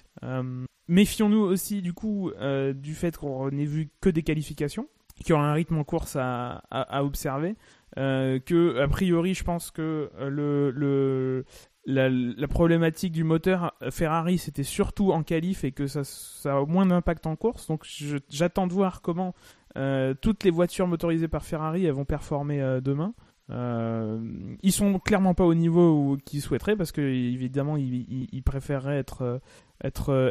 Méfions-nous 0.87 1.37
aussi 1.41 1.81
du 1.83 1.93
coup 1.93 2.31
du 2.73 2.95
fait 2.95 3.15
qu'on 3.15 3.49
n'ait 3.51 3.65
vu 3.65 3.89
que 4.01 4.09
des 4.09 4.23
qualifications, 4.23 4.87
qu'il 5.17 5.29
y 5.29 5.33
aura 5.33 5.51
un 5.51 5.53
rythme 5.53 5.77
en 5.77 5.83
course 5.83 6.15
à, 6.15 6.63
à, 6.71 6.81
à 6.97 7.03
observer, 7.03 7.55
que 7.95 8.79
a 8.79 8.87
priori 8.87 9.35
je 9.35 9.43
pense 9.43 9.69
que 9.69 10.09
le, 10.19 10.71
le 10.71 11.45
la, 11.89 12.47
problématique 12.47 13.11
du 13.11 13.23
moteur 13.23 13.73
Ferrari 13.89 14.37
c'était 14.37 14.63
surtout 14.63 15.11
en 15.11 15.23
qualif 15.23 15.63
et 15.63 15.71
que 15.71 15.87
ça, 15.87 16.03
a 16.45 16.65
moins 16.65 16.85
d'impact 16.85 17.25
en 17.27 17.35
course. 17.35 17.67
Donc 17.67 17.85
j'attends 18.29 18.67
de 18.67 18.73
voir 18.73 19.01
comment 19.01 19.33
euh, 19.77 20.13
toutes 20.19 20.43
les 20.43 20.51
voitures 20.51 20.87
motorisées 20.87 21.27
par 21.27 21.43
Ferrari 21.43 21.89
vont 21.89 22.05
performer 22.05 22.61
euh, 22.61 22.81
demain. 22.81 23.13
Euh, 23.51 24.19
ils 24.61 24.71
sont 24.71 24.99
clairement 24.99 25.33
pas 25.33 25.45
au 25.45 25.55
niveau 25.55 26.17
qu'ils 26.23 26.41
souhaiteraient 26.41 26.75
parce 26.75 26.91
que 26.91 27.01
évidemment 27.01 27.77
ils, 27.77 28.27
ils- 28.31 28.43
préféreraient 28.43 28.99
être 28.99 29.23
euh, 29.23 29.39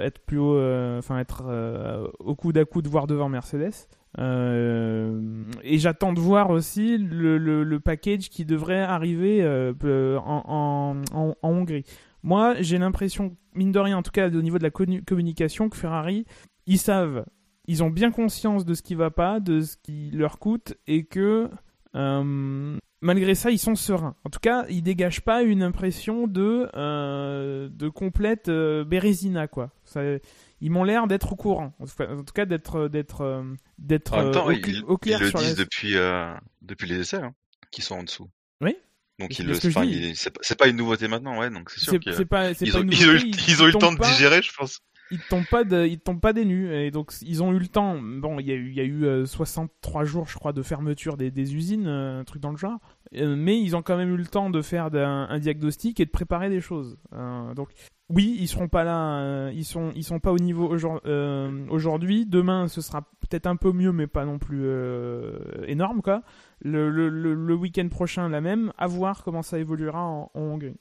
être 0.05 0.21
plus 0.25 0.39
haut, 0.39 0.57
enfin 0.99 1.19
être 1.19 2.13
au 2.21 2.37
coude 2.37 2.59
à 2.59 2.65
coude 2.65 2.87
voire 2.87 3.07
devant 3.09 3.29
Mercedes. 3.29 3.89
Euh, 4.19 5.45
et 5.62 5.79
j'attends 5.79 6.12
de 6.12 6.21
voir 6.21 6.51
aussi 6.51 6.99
le, 6.99 7.79
package 7.79 8.31
qui 8.31 8.45
devrait 8.45 8.81
arriver 8.81 9.43
euh, 9.43 9.73
peu- 9.73 10.19
en, 10.25 11.03
Hongrie. 11.43 11.85
Moi, 12.23 12.57
j'ai 12.61 12.79
l'impression, 12.79 13.37
mine 13.55 13.73
de 13.73 13.79
rien, 13.79 13.97
en 13.97 14.03
tout 14.03 14.11
cas 14.11 14.29
au 14.29 14.43
niveau 14.43 14.59
de 14.59 14.64
la 14.64 14.71
communication, 14.71 15.69
que 15.69 15.77
Ferrari, 15.77 16.27
ils 16.66 16.79
savent, 16.79 17.25
ils 17.66 17.83
ont 17.83 17.91
bien 17.91 18.11
conscience 18.11 18.64
de 18.64 18.75
ce 18.75 18.83
qui 18.83 18.95
va 18.95 19.11
pas, 19.11 19.41
de 19.41 19.61
ce 19.61 19.77
qui 19.77 20.11
leur 20.11 20.39
coûte, 20.39 20.75
et 20.87 21.05
que 21.05 21.49
euh, 21.95 22.77
malgré 23.01 23.35
ça, 23.35 23.51
ils 23.51 23.59
sont 23.59 23.75
sereins. 23.75 24.16
En 24.25 24.31
tout 24.31 24.41
cas, 24.41 24.66
ils 24.69 24.83
dégagent 24.83 25.23
pas 25.23 25.43
une 25.43 25.62
impression 25.62 26.27
de 26.27 26.69
euh, 26.75 27.69
complète 27.95 28.49
euh, 28.49 28.85
bérésina, 28.85 29.47
quoi. 29.49 29.71
Ils 30.61 30.71
m'ont 30.71 30.85
l'air 30.85 31.07
d'être 31.07 31.33
au 31.33 31.37
courant. 31.37 31.73
En 31.81 31.87
tout 31.87 32.33
cas, 32.35 32.47
d'être 32.47 32.89
d'être 32.89 33.21
euh, 33.23 33.43
d'être 33.79 34.17
même 34.17 34.31
temps, 34.33 34.49
euh, 34.49 34.53
au, 34.53 34.53
ils, 34.53 34.83
au 34.85 34.99
clair 34.99 35.19
ils 35.21 35.25
le 35.25 35.31
sur 35.31 35.39
disent 35.39 35.59
la... 35.59 35.65
depuis, 35.65 35.97
euh, 35.97 36.33
depuis 36.63 36.87
les 36.89 37.01
essais, 37.01 37.19
hein, 37.23 37.35
qui 37.71 37.83
sont 37.83 37.97
en 37.97 38.03
dessous. 38.03 38.29
Oui. 38.61 38.77
Donc 39.19 39.33
C'est 39.33 39.43
ils- 39.43 40.17
c'est 40.17 40.57
pas- 40.57 40.69
une 40.69 40.77
nouveauté 40.77 41.09
maintenant, 41.09 41.39
ouais. 41.41 41.51
Donc 41.51 41.71
c'est 41.71 41.81
sûr 41.81 41.93
C'est 41.93 41.99
que 41.99 42.13
c'est 42.13 42.25
pas, 42.25 42.55
c'est 42.55 42.67
ils 42.67 42.73
pas 42.73 42.79
ont, 42.79 42.83
eu, 42.83 42.87
le 42.87 43.73
temps 43.73 43.93
de 43.93 43.99
digérer, 44.01 44.43
je 44.43 44.53
pense. 44.53 44.81
ils 45.11 45.19
tombent 45.19 45.47
pas 45.51 45.65
de, 45.65 45.87
ils 45.87 45.99
tombent 45.99 46.21
pas 46.21 46.33
des 46.33 46.45
nues 46.45 46.73
et 46.73 46.91
donc 46.93 47.13
ils 47.23 47.43
ont 47.43 47.53
eu 47.53 47.59
le 47.59 47.67
temps 47.67 47.99
bon 48.01 48.39
il 48.39 48.47
y 48.47 48.53
a 48.53 48.55
eu 48.55 48.69
il 48.69 48.77
y 48.77 48.81
a 48.81 48.85
eu 48.85 49.07
euh, 49.07 49.27
63 49.27 50.05
jours 50.05 50.29
je 50.29 50.35
crois 50.35 50.53
de 50.53 50.63
fermeture 50.63 51.17
des, 51.17 51.31
des 51.31 51.55
usines 51.57 51.87
euh, 51.89 52.21
un 52.21 52.25
truc 52.25 52.41
dans 52.43 52.51
le 52.51 52.59
genre 52.59 52.79
Euh, 53.17 53.35
mais 53.37 53.59
ils 53.59 53.75
ont 53.75 53.81
quand 53.83 53.97
même 53.97 54.13
eu 54.13 54.19
le 54.19 54.27
temps 54.27 54.51
de 54.51 54.61
faire 54.63 54.91
un, 54.95 55.39
diagnostic 55.39 55.99
et 55.99 56.05
de 56.05 56.11
préparer 56.11 56.51
des 56.51 56.61
choses 56.61 56.99
Euh, 57.15 57.55
donc 57.55 57.71
oui 58.09 58.37
ils 58.41 58.49
seront 58.49 58.69
pas 58.69 58.85
là 58.85 59.21
euh, 59.21 59.53
ils 59.55 59.65
sont 59.65 59.93
ils 59.95 60.05
sont 60.05 60.21
pas 60.21 60.33
au 60.33 60.39
niveau 60.39 60.75
euh, 61.07 61.67
aujourd'hui 61.69 62.27
demain 62.27 62.69
ce 62.69 62.81
sera 62.81 63.03
peut-être 63.21 63.47
un 63.47 63.57
peu 63.57 63.73
mieux 63.73 63.93
mais 63.93 64.07
pas 64.07 64.25
non 64.25 64.39
plus 64.39 64.63
euh, 64.65 65.39
énorme 65.67 66.03
quoi 66.03 66.23
le, 66.61 66.91
le, 66.91 67.09
le, 67.09 67.35
le 67.35 67.55
week-end 67.55 67.89
prochain 67.89 68.29
la 68.29 68.41
même 68.41 68.73
à 68.79 68.87
voir 68.87 69.23
comment 69.23 69.43
ça 69.43 69.59
évoluera 69.59 70.03
en, 70.03 70.31
en 70.35 70.41
Hongrie 70.41 70.75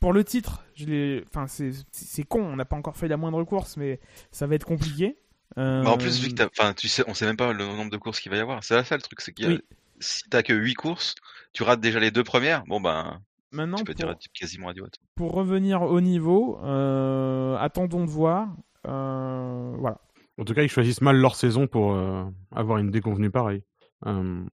pour 0.00 0.12
le 0.12 0.22
titre, 0.22 0.64
je 0.74 0.86
l'ai, 0.86 1.24
enfin 1.26 1.46
c'est 1.48 2.22
con, 2.22 2.40
on 2.40 2.56
n'a 2.56 2.64
pas 2.64 2.76
encore 2.76 2.96
fait 2.96 3.08
la 3.08 3.16
moindre 3.16 3.42
course, 3.44 3.76
mais 3.76 3.98
ça 4.30 4.46
va 4.46 4.54
être 4.54 4.64
compliqué. 4.64 5.16
Mais 5.56 5.86
en 5.88 5.98
plus, 5.98 6.20
vu 6.22 6.32
que 6.32 6.42
enfin, 6.44 6.72
tu 6.72 6.88
sais, 6.88 7.02
on 7.08 7.14
sait 7.14 7.26
même 7.26 7.36
pas 7.36 7.52
le 7.52 7.64
nombre 7.66 7.90
de 7.90 7.96
courses 7.96 8.20
qu'il 8.20 8.30
va 8.30 8.36
y 8.36 8.40
avoir. 8.40 8.62
C'est 8.62 8.80
ça 8.84 8.94
le 8.96 9.02
truc, 9.02 9.20
c'est 9.20 9.32
qu'il 9.32 9.46
y 9.46 9.48
a, 9.48 9.52
Oui. 9.52 9.60
si 9.98 10.22
t'as 10.30 10.44
que 10.44 10.52
8 10.52 10.74
courses, 10.74 11.16
tu 11.52 11.64
rates 11.64 11.80
déjà 11.80 11.98
les 11.98 12.12
deux 12.12 12.22
premières, 12.22 12.64
bon 12.66 12.80
ben, 12.80 13.20
maintenant 13.52 13.78
tu 13.78 13.84
peux 13.84 13.94
pour, 13.94 14.04
dire 14.04 14.16
quasiment 14.34 14.68
adieu. 14.68 14.84
pour 15.14 15.32
revenir 15.32 15.82
au 15.82 16.00
niveau, 16.00 16.58
euh, 16.64 17.56
attendons 17.58 18.04
de 18.04 18.10
voir. 18.10 18.48
Euh, 18.86 19.74
voilà. 19.78 20.00
En 20.38 20.44
tout 20.44 20.54
cas, 20.54 20.62
ils 20.62 20.68
choisissent 20.68 21.00
mal 21.00 21.16
leur 21.16 21.34
saison 21.34 21.66
pour 21.66 21.94
euh, 21.94 22.24
avoir 22.54 22.78
une 22.78 22.90
déconvenue 22.90 23.30
pareille. 23.30 23.62
Euh, 24.06 24.44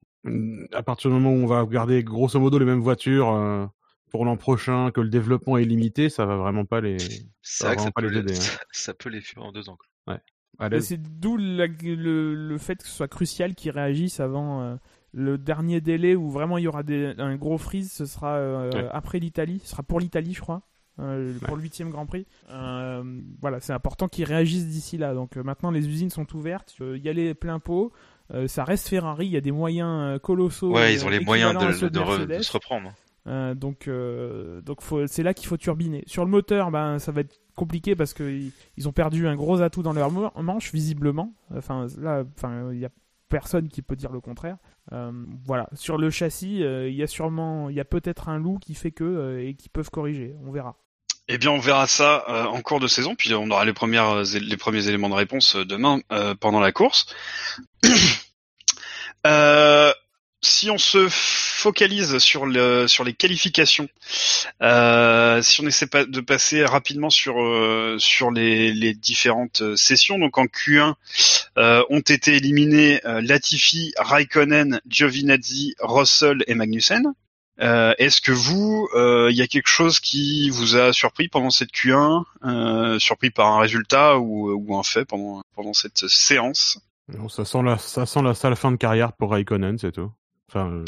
à 0.74 0.82
partir 0.82 1.12
du 1.12 1.16
moment 1.16 1.30
où 1.30 1.44
on 1.44 1.46
va 1.46 1.64
garder 1.66 2.04
grosso 2.04 2.40
modo 2.40 2.58
les 2.58 2.66
mêmes 2.66 2.82
voitures 2.82 3.30
euh, 3.32 3.68
pour 4.12 4.26
l'an 4.26 4.38
prochain, 4.38 4.90
que 4.92 5.02
le 5.02 5.10
développement 5.10 5.58
est 5.58 5.66
limité, 5.66 6.10
ça 6.10 6.26
va 6.26 6.38
vraiment 6.38 6.66
pas 6.66 6.82
les. 6.82 6.98
C'est 7.42 7.66
vrai 7.66 7.76
que 7.76 7.82
vraiment 7.82 7.86
ça 7.86 7.92
pas 7.92 8.02
peut, 8.02 8.08
les 8.08 8.14
les, 8.14 8.20
aider, 8.20 8.34
hein. 8.34 8.42
ça, 8.42 8.60
ça 8.72 8.94
peut 8.96 9.10
les 9.10 9.22
fuir 9.22 9.44
en 9.44 9.52
deux 9.52 9.70
ans. 9.70 9.78
quoi. 9.78 10.20
c'est 10.82 10.98
d'où 10.98 11.38
le, 11.38 11.68
le 12.34 12.58
fait 12.58 12.78
que 12.78 12.88
ce 12.88 12.96
soit 12.96 13.08
crucial 13.08 13.54
qu'ils 13.54 13.72
réagissent 13.72 14.20
avant 14.20 14.62
euh, 14.62 14.76
le 15.18 15.38
dernier 15.38 15.80
délai 15.80 16.14
où 16.16 16.30
vraiment 16.30 16.58
il 16.58 16.66
y 16.66 16.68
aura 16.68 16.84
des, 16.84 17.14
un 17.18 17.36
gros 17.38 17.58
freeze. 17.58 17.92
Ce 17.92 18.06
sera 18.06 18.34
euh, 18.36 18.70
Ouais. 18.72 18.88
après 18.92 19.20
l'Italie. 19.20 19.62
Ce 19.64 19.70
sera 19.72 19.82
pour 19.82 20.00
l'Italie, 20.02 20.34
je 20.34 20.42
crois. 20.42 20.62
euh, 21.00 21.34
pour 21.46 21.56
le 21.56 21.62
huitième 21.62 21.90
Grand 21.90 22.06
Prix. 22.06 22.26
Euh, 22.52 23.04
voilà, 23.42 23.60
c'est 23.62 23.74
important 23.74 24.08
qu'ils 24.08 24.26
réagissent 24.26 24.68
d'ici 24.68 24.98
là. 24.98 25.14
Donc 25.14 25.38
euh, 25.38 25.44
maintenant, 25.44 25.72
les 25.72 25.88
usines 25.88 26.10
sont 26.10 26.28
ouvertes. 26.36 26.76
Euh, 26.82 26.98
y 26.98 27.10
aller 27.10 27.34
plein 27.34 27.60
pot. 27.60 27.92
Ça 28.48 28.64
reste 28.64 28.88
Ferrari. 28.88 29.28
Il 29.28 29.32
y 29.34 29.38
a 29.38 29.42
des 29.42 29.52
moyens 29.52 30.20
colossaux. 30.22 30.72
Ouais, 30.74 30.94
ils 30.96 31.06
ont 31.06 31.10
les 31.10 31.20
moyens 31.20 31.54
de, 31.58 31.72
ceux 31.74 31.90
de, 31.92 32.00
re- 32.00 32.20
de 32.22 32.26
Mercedes. 32.26 32.42
se 32.44 32.52
reprendre. 32.54 32.94
Donc, 33.56 33.88
donc 34.66 34.80
c'est 35.08 35.22
là 35.24 35.34
qu'il 35.36 35.48
faut 35.48 35.58
turbiner. 35.58 36.04
Sur 36.08 36.26
le 36.26 36.32
moteur, 36.32 36.72
ben, 36.72 36.98
ça 37.00 37.12
va 37.12 37.22
être 37.22 37.40
compliqué 37.56 37.96
parce 37.96 38.14
qu'ils 38.16 38.52
ils 38.78 38.88
ont 38.90 38.92
perdu 38.92 39.28
un 39.28 39.36
gros 39.36 39.62
atout 39.62 39.84
dans 39.84 39.94
leur 39.94 40.12
manche, 40.42 40.72
visiblement. 40.74 41.34
Enfin, 41.56 41.86
là, 42.00 42.24
enfin, 42.36 42.72
il 42.74 42.80
y 42.80 42.86
a 42.86 42.90
personne 43.30 43.70
qui 43.70 43.82
peut 43.82 43.96
dire 43.96 44.12
le 44.12 44.22
contraire. 44.22 44.58
Euh, 44.92 45.12
voilà. 45.46 45.68
Sur 45.74 45.98
le 45.98 46.10
châssis, 46.10 46.64
euh, 46.64 46.90
il 46.90 46.96
y 46.96 47.04
a 47.04 47.08
sûrement, 47.08 47.70
il 47.70 47.76
y 47.76 47.80
a 47.80 47.86
peut-être 47.86 48.30
un 48.30 48.38
loup 48.38 48.60
qui 48.60 48.76
fait 48.76 48.92
que 48.92 49.04
euh, 49.04 49.48
et 49.48 49.56
qui 49.56 49.70
peuvent 49.70 49.90
corriger. 49.90 50.36
On 50.46 50.52
verra. 50.52 50.76
Eh 51.28 51.38
bien, 51.40 51.50
on 51.50 51.58
verra 51.58 51.88
ça 51.88 52.24
en 52.52 52.62
cours 52.62 52.80
de 52.80 52.86
saison, 52.86 53.16
puis 53.16 53.34
on 53.34 53.50
aura 53.50 53.66
les 53.66 53.74
premières, 53.74 54.22
les 54.22 54.58
premiers 54.58 54.88
éléments 54.88 55.10
de 55.10 55.16
réponse 55.16 55.56
demain 55.56 56.02
pendant 56.40 56.60
la 56.60 56.72
course. 56.72 57.08
Euh, 59.26 59.92
si 60.46 60.70
on 60.70 60.78
se 60.78 61.08
focalise 61.10 62.20
sur 62.20 62.46
le 62.46 62.88
sur 62.88 63.04
les 63.04 63.14
qualifications, 63.14 63.90
euh, 64.62 65.42
si 65.42 65.62
on 65.62 65.68
essaie 65.68 65.88
de 65.88 66.22
passer 66.22 66.64
rapidement 66.64 67.10
sur 67.10 67.42
euh, 67.42 67.98
sur 68.00 68.32
les, 68.32 68.72
les 68.72 68.94
différentes 68.94 69.76
sessions, 69.76 70.20
donc 70.20 70.38
en 70.38 70.46
Q1 70.46 70.94
euh, 71.58 71.84
ont 71.90 72.00
été 72.00 72.36
éliminés 72.36 73.02
euh, 73.06 73.22
Latifi, 73.22 73.94
Raikkonen, 73.98 74.80
Giovinazzi, 74.88 75.76
Russell 75.80 76.44
et 76.48 76.56
Magnussen. 76.56 77.14
Euh, 77.62 77.94
Est-ce 77.98 78.20
que 78.20 78.34
vous, 78.34 78.90
euh, 78.96 79.30
il 79.32 79.38
y 79.38 79.42
a 79.42 79.48
quelque 79.48 79.70
chose 79.70 80.02
qui 80.02 80.50
vous 80.50 80.76
a 80.76 80.92
surpris 80.92 81.30
pendant 81.30 81.50
cette 81.50 81.72
Q1, 81.72 82.24
euh, 82.44 83.00
surpris 83.00 83.30
par 83.30 83.48
un 83.48 83.60
résultat 83.60 84.20
ou, 84.20 84.52
ou 84.52 84.78
un 84.78 84.84
fait 84.84 85.06
pendant 85.06 85.42
pendant 85.56 85.74
cette 85.74 86.08
séance? 86.08 86.80
Non, 87.08 87.30
ça 87.30 87.46
sent 87.46 87.62
la, 87.64 87.78
ça 87.78 88.06
sent 88.06 88.22
la 88.24 88.34
sale 88.34 88.56
fin 88.56 88.72
de 88.72 88.78
carrière 88.78 89.14
pour 89.14 89.32
Raikkonen, 89.32 89.78
c'est 89.78 89.94
tout. 89.94 90.12
Enfin, 90.50 90.72
euh, 90.72 90.86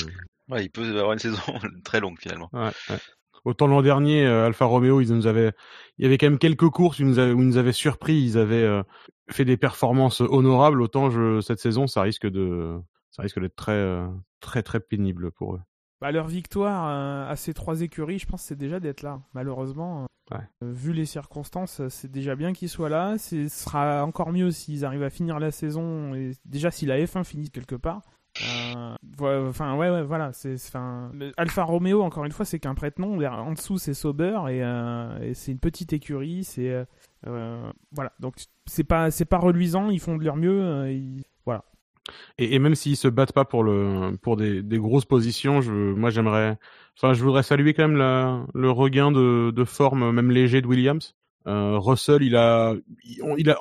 Ouais, 0.50 0.66
il 0.66 0.70
peut 0.70 0.88
avoir 0.98 1.14
une 1.14 1.20
saison 1.20 1.42
très 1.84 2.00
longue 2.00 2.18
finalement. 2.20 2.50
ouais, 2.54 2.72
ouais. 2.90 2.98
Autant 3.46 3.68
l'an 3.68 3.82
dernier, 3.82 4.26
euh, 4.26 4.46
Alfa 4.48 4.66
Romeo, 4.66 5.00
ils 5.00 5.14
nous 5.14 5.26
avaient, 5.28 5.52
il 5.98 6.04
y 6.04 6.06
avait 6.06 6.18
quand 6.18 6.26
même 6.28 6.40
quelques 6.40 6.70
courses 6.70 7.00
où 7.00 7.04
ils 7.04 7.08
nous 7.08 7.20
avaient, 7.20 7.32
où 7.32 7.40
ils 7.42 7.48
nous 7.48 7.58
avaient 7.58 7.72
surpris, 7.72 8.16
ils 8.22 8.38
avaient 8.38 8.64
euh, 8.64 8.84
fait 9.30 9.46
des 9.46 9.56
performances 9.58 10.22
honorables. 10.22 10.82
Autant 10.82 11.10
je, 11.10 11.40
cette 11.42 11.60
saison, 11.60 11.88
ça 11.88 12.02
risque 12.02 12.28
de, 12.28 12.78
ça 13.12 13.22
risque 13.24 13.40
d'être 13.40 13.56
très, 13.56 13.72
euh, 13.74 14.08
très, 14.42 14.64
très 14.64 14.80
pénible 14.82 15.32
pour 15.32 15.56
eux. 15.56 15.62
Bah, 16.02 16.12
leur 16.12 16.28
victoire 16.28 16.88
euh, 16.90 17.32
à 17.32 17.36
ces 17.38 17.54
trois 17.54 17.82
écuries, 17.82 18.20
je 18.20 18.26
pense, 18.28 18.42
c'est 18.44 18.58
déjà 18.58 18.80
d'être 18.80 19.02
là. 19.02 19.22
Malheureusement, 19.34 20.04
euh, 20.04 20.06
Ouais. 20.36 20.44
euh, 20.64 20.72
vu 20.74 20.92
les 20.92 21.06
circonstances, 21.06 21.82
c'est 21.88 22.12
déjà 22.12 22.36
bien 22.36 22.52
qu'ils 22.52 22.68
soient 22.70 22.90
là. 22.90 23.18
C'est- 23.18 23.48
Ce 23.48 23.64
sera 23.64 24.04
encore 24.04 24.34
mieux 24.34 24.52
s'ils 24.52 24.84
arrivent 24.84 25.04
à 25.04 25.10
finir 25.10 25.40
la 25.40 25.52
saison. 25.52 26.14
Et 26.16 26.32
déjà, 26.44 26.70
si 26.70 26.86
la 26.86 26.98
F1 27.00 27.24
finit 27.24 27.50
quelque 27.50 27.76
part. 27.76 28.02
Euh, 28.44 28.96
Enfin, 29.50 29.76
ouais, 29.76 30.04
voilà. 30.04 30.32
C'est, 30.34 30.56
enfin, 30.56 31.12
Alfa 31.38 31.64
Romeo, 31.64 32.02
encore 32.02 32.26
une 32.26 32.32
fois, 32.32 32.46
c'est 32.46 32.60
qu'un 32.60 32.76
prête-nom. 32.76 33.20
En 33.26 33.52
dessous, 33.54 33.78
c'est 33.78 33.94
Sauber 33.94 34.40
et, 34.50 34.64
euh, 34.64 35.20
et 35.22 35.34
c'est 35.34 35.52
une 35.52 35.60
petite 35.60 35.94
écurie. 35.94 36.44
C'est 36.44 36.86
euh, 37.26 37.72
voilà. 37.92 38.14
Donc 38.20 38.36
c'est 38.66 38.84
pas, 38.84 39.10
pas 39.30 39.38
reluisant. 39.38 39.90
Ils 39.90 40.00
font 40.00 40.18
de 40.18 40.24
leur 40.24 40.36
mieux. 40.36 41.12
voilà. 41.46 41.64
Et, 42.38 42.58
même 42.60 42.76
s'ils 42.76 42.96
se 42.96 43.08
battent 43.08 43.34
pas 43.34 43.44
pour 43.44 43.64
le 43.64 44.16
pour 44.22 44.38
des, 44.38 44.62
grosses 44.78 45.06
positions, 45.06 45.62
je, 45.62 45.72
moi 45.74 46.10
j'aimerais, 46.10 46.58
enfin 46.96 47.14
je 47.14 47.22
voudrais 47.22 47.44
saluer 47.44 47.74
quand 47.74 47.88
même 47.88 48.48
le 48.54 48.72
regain 48.72 49.12
de, 49.12 49.64
forme 49.66 50.12
même 50.12 50.32
léger 50.32 50.62
de 50.62 50.68
Williams. 50.68 51.16
Russell, 51.46 52.24
il 52.24 52.36
a, 52.36 52.76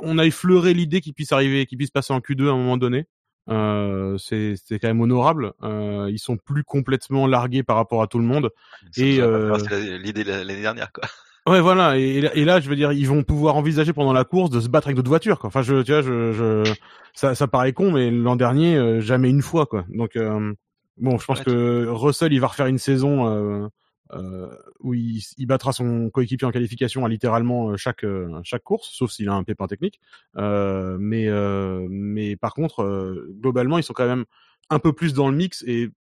on 0.01 0.19
a 0.19 0.27
effleuré 0.27 0.75
l'idée 0.75 1.01
qu'il 1.01 1.15
puisse 1.15 1.33
arriver, 1.33 1.67
qu'il 1.67 1.79
puisse 1.79 1.91
passer 1.91 2.13
en 2.13 2.21
Q2 2.21 2.49
à 2.49 2.53
un 2.53 2.57
moment 2.57 2.77
donné. 2.77 3.07
Euh, 3.49 4.19
c'est 4.19 4.55
c'est 4.57 4.79
quand 4.79 4.89
même 4.89 5.01
honorable. 5.01 5.53
Euh, 5.63 6.09
ils 6.11 6.19
sont 6.19 6.37
plus 6.37 6.65
complètement 6.65 7.27
largués 7.27 7.63
par 7.63 7.77
rapport 7.77 8.03
à 8.03 8.07
tout 8.07 8.19
le 8.19 8.25
monde. 8.25 8.51
Ça, 8.91 9.03
Et, 9.03 9.21
euh, 9.21 9.57
l'idée 10.03 10.25
l'année 10.25 10.61
dernière, 10.61 10.91
quoi. 10.93 11.05
Ouais, 11.49 11.61
voilà. 11.61 11.97
Et, 11.97 12.29
et 12.35 12.45
là- 12.45 12.59
je 12.59 12.69
veux 12.69 12.75
dire, 12.75 12.91
ils 12.93 13.07
vont 13.07 13.23
pouvoir 13.23 13.55
envisager 13.57 13.93
pendant 13.93 14.13
la 14.13 14.25
course 14.25 14.51
de 14.51 14.59
se 14.61 14.69
battre 14.69 14.89
avec 14.89 14.97
d'autres 14.97 15.09
voitures. 15.11 15.39
Quoi. 15.39 15.47
Enfin, 15.49 15.63
je, 15.63 15.83
tu 15.83 15.93
vois, 15.93 16.03
je, 16.03 16.33
je, 16.33 16.75
ça, 17.15 17.37
ça 17.37 17.47
paraît 17.47 17.73
con, 17.73 17.93
mais 17.93 18.11
l'an 18.11 18.35
dernier, 18.35 18.75
euh, 18.77 19.01
jamais 19.01 19.31
une 19.31 19.43
fois, 19.43 19.65
quoi. 19.67 19.85
Donc, 19.89 20.17
euh, 20.17 20.53
bon, 20.97 21.19
je 21.19 21.25
pense 21.25 21.39
Ouais, 21.39 21.45
que 21.45 21.87
Russell, 21.89 22.33
il 22.33 22.41
va 22.41 22.49
refaire 22.49 22.67
une 22.67 22.79
saison 22.79 23.29
euh, 23.29 23.69
où 24.81 24.95
il, 24.95 25.21
il 25.37 25.47
battra 25.47 25.73
son 25.73 26.11
coéquipier 26.11 26.47
en 26.47 26.51
qualification 26.53 27.05
à 27.05 27.09
littéralement 27.09 27.71
euh, 27.71 27.77
chaque 27.77 28.05
euh, 28.05 28.41
chaque 28.45 28.63
course, 28.63 28.89
sauf 28.93 29.11
s'il 29.11 29.29
a 29.29 29.35
un 29.35 29.45
pépin 29.45 29.67
technique. 29.67 30.01
Euh, 30.37 30.97
mais 31.01 31.29
euh, 31.29 31.87
mais 31.91 32.37
par 32.37 32.55
contre, 32.55 32.83
euh, 32.83 33.35
globalement, 33.41 33.79
ils 33.79 33.85
sont 33.85 33.93
quand 33.95 34.07
même 34.07 34.25
un 34.71 34.79
peu 34.81 34.93
plus 34.93 35.15
dans 35.15 35.29
le 35.31 35.37
mix 35.37 35.63
et 35.67 35.91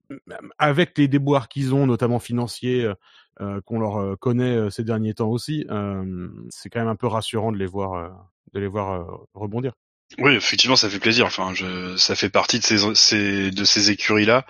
avec 0.59 0.99
les 0.99 1.09
déboires 1.09 1.49
qu'ils 1.49 1.75
ont, 1.75 1.87
notamment 1.87 2.19
financiers. 2.19 2.85
euh, 2.85 2.95
euh, 3.41 3.61
qu'on 3.63 3.79
leur 3.81 3.97
euh, 3.99 4.17
connaît 4.17 4.57
euh, 4.57 4.71
ces 4.71 4.83
derniers 4.85 5.15
temps 5.15 5.29
aussi, 5.29 5.67
euh, 5.71 6.29
c'est 6.49 6.71
quand 6.71 6.81
même 6.81 6.89
un 6.89 6.97
peu 6.97 7.07
rassurant 7.07 7.53
de 7.53 7.59
les 7.59 7.67
voir, 7.67 7.93
euh, 7.95 8.09
de 8.55 8.61
les 8.61 8.67
voir 8.67 8.93
euh, 8.93 9.05
rebondir. 9.35 9.75
Oui, 10.19 10.35
effectivement, 10.35 10.77
ça 10.77 10.89
fait 10.89 11.01
plaisir. 11.01 11.27
Enfin, 11.27 11.53
je, 11.53 11.97
ça 11.97 12.15
fait 12.15 12.31
partie 12.31 12.61
de 12.61 12.65
ces, 12.65 13.51
de 13.51 13.65
ces 13.65 13.91
écuries-là, 13.91 14.47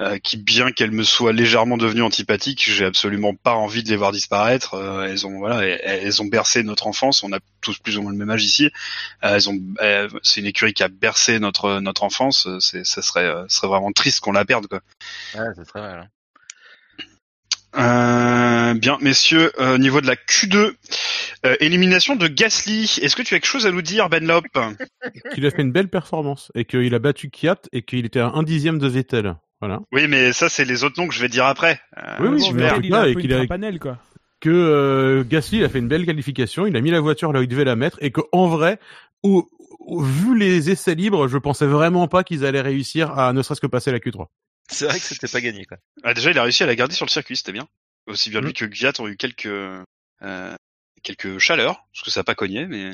euh, 0.00 0.18
qui, 0.18 0.36
bien 0.36 0.72
qu'elles 0.72 0.90
me 0.90 1.04
soient 1.04 1.32
légèrement 1.32 1.76
devenues 1.76 2.02
antipathiques, 2.02 2.64
j'ai 2.68 2.84
absolument 2.84 3.34
pas 3.34 3.54
envie 3.54 3.82
de 3.82 3.88
les 3.88 3.96
voir 3.96 4.10
disparaître. 4.10 4.74
Euh, 4.74 5.06
elles 5.06 5.26
ont, 5.26 5.38
voilà, 5.38 5.64
elles, 5.64 6.22
ont 6.22 6.26
bercé 6.26 6.62
notre 6.64 6.88
enfance. 6.88 7.22
On 7.22 7.32
a 7.32 7.38
tous 7.60 7.78
plus 7.78 7.96
ou 7.96 8.02
moins 8.02 8.10
le 8.10 8.18
même 8.18 8.30
âge 8.30 8.44
ici. 8.44 8.70
Euh, 9.24 9.38
c'est 10.22 10.40
une 10.40 10.46
écurie 10.46 10.74
qui 10.74 10.82
a 10.82 10.88
bercé 10.88 11.38
notre 11.38 11.78
notre 11.80 12.02
enfance. 12.02 12.48
C'est, 12.60 12.84
ça 12.84 13.00
serait, 13.00 13.46
vraiment 13.62 13.92
triste 13.92 14.20
qu'on 14.20 14.32
la 14.32 14.44
perde, 14.44 14.66
quoi. 14.66 14.80
C'est. 15.32 16.15
Euh, 17.78 18.74
bien, 18.74 18.98
messieurs, 19.00 19.52
euh, 19.60 19.74
au 19.74 19.78
niveau 19.78 20.00
de 20.00 20.06
la 20.06 20.14
Q2, 20.16 20.72
euh, 21.44 21.56
élimination 21.60 22.16
de 22.16 22.26
Gasly. 22.26 22.84
Est-ce 23.02 23.16
que 23.16 23.22
tu 23.22 23.34
as 23.34 23.38
quelque 23.38 23.46
chose 23.48 23.66
à 23.66 23.70
nous 23.72 23.82
dire, 23.82 24.08
Ben 24.08 24.26
Lop 24.26 24.44
Qu'il 25.34 25.46
a 25.46 25.50
fait 25.50 25.62
une 25.62 25.72
belle 25.72 25.88
performance 25.88 26.50
et 26.54 26.64
qu'il 26.64 26.94
a 26.94 26.98
battu 26.98 27.30
Kiat 27.30 27.56
et 27.72 27.82
qu'il 27.82 28.04
était 28.06 28.20
à 28.20 28.28
un 28.28 28.42
dixième 28.42 28.78
de 28.78 28.88
Vettel. 28.88 29.36
Voilà. 29.60 29.80
Oui, 29.92 30.06
mais 30.08 30.32
ça, 30.32 30.48
c'est 30.48 30.64
les 30.64 30.84
autres 30.84 31.00
noms 31.00 31.08
que 31.08 31.14
je 31.14 31.20
vais 31.20 31.28
dire 31.28 31.46
après. 31.46 31.80
Euh, 31.98 32.16
Oui, 32.20 32.28
oui, 32.32 32.40
Bon, 32.40 32.52
mais 32.52 32.62
Vettel, 32.68 32.84
il 32.86 32.94
a 32.94 33.00
un 33.00 33.06
et 33.06 33.14
qu'il 33.14 33.26
une 33.26 33.32
a- 33.32 33.36
trapanelle, 33.38 33.78
quoi. 33.78 33.98
Que 34.40 34.50
euh, 34.50 35.24
Gasly 35.26 35.58
il 35.58 35.64
a 35.64 35.68
fait 35.70 35.78
une 35.78 35.88
belle 35.88 36.04
qualification, 36.04 36.66
il 36.66 36.76
a 36.76 36.80
mis 36.82 36.90
la 36.90 37.00
voiture 37.00 37.32
là 37.32 37.40
où 37.40 37.42
il 37.42 37.48
devait 37.48 37.64
la 37.64 37.74
mettre 37.74 37.96
et 38.02 38.10
que 38.10 38.20
en 38.32 38.48
vrai, 38.48 38.78
au, 39.22 39.48
au- 39.80 40.02
vu 40.02 40.38
les 40.38 40.68
essais 40.70 40.94
libres, 40.94 41.26
je 41.26 41.38
pensais 41.38 41.64
vraiment 41.64 42.06
pas 42.06 42.22
qu'ils 42.22 42.44
allaient 42.44 42.60
réussir 42.60 43.18
à 43.18 43.32
ne 43.32 43.40
serait-ce 43.40 43.62
que 43.62 43.66
passer 43.66 43.92
la 43.92 43.98
Q3. 43.98 44.26
C'est 44.68 44.86
vrai 44.86 44.98
que 44.98 45.04
c'était 45.04 45.28
pas 45.28 45.40
gagné, 45.40 45.64
quoi. 45.64 45.78
Ah, 46.02 46.14
déjà, 46.14 46.30
il 46.30 46.38
a 46.38 46.42
réussi 46.42 46.62
à 46.62 46.66
la 46.66 46.74
garder 46.74 46.94
sur 46.94 47.06
le 47.06 47.10
circuit, 47.10 47.36
c'était 47.36 47.52
bien. 47.52 47.68
Aussi 48.06 48.30
bien 48.30 48.40
lui 48.40 48.50
Mm. 48.50 48.54
que 48.54 48.64
Gviat 48.66 48.92
ont 49.00 49.08
eu 49.08 49.16
quelques 49.16 49.46
euh, 49.46 50.54
quelques 51.02 51.38
chaleurs, 51.38 51.84
parce 51.92 52.04
que 52.04 52.10
ça 52.10 52.20
a 52.20 52.24
pas 52.24 52.34
cogné, 52.34 52.66
mais. 52.66 52.92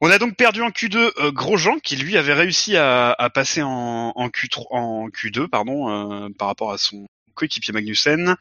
On 0.00 0.10
a 0.10 0.18
donc 0.18 0.36
perdu 0.36 0.62
en 0.62 0.70
Q2 0.70 1.12
euh, 1.18 1.30
Grosjean 1.30 1.78
qui 1.78 1.94
lui 1.96 2.16
avait 2.16 2.32
réussi 2.32 2.76
à, 2.76 3.12
à 3.12 3.30
passer 3.30 3.62
en, 3.62 4.12
en 4.16 4.28
Q3 4.28 4.66
en 4.70 5.08
Q2 5.08 5.46
pardon 5.48 6.24
euh, 6.24 6.28
par 6.36 6.48
rapport 6.48 6.72
à 6.72 6.78
son 6.78 7.06
coéquipier 7.34 7.72
Magnussen. 7.72 8.34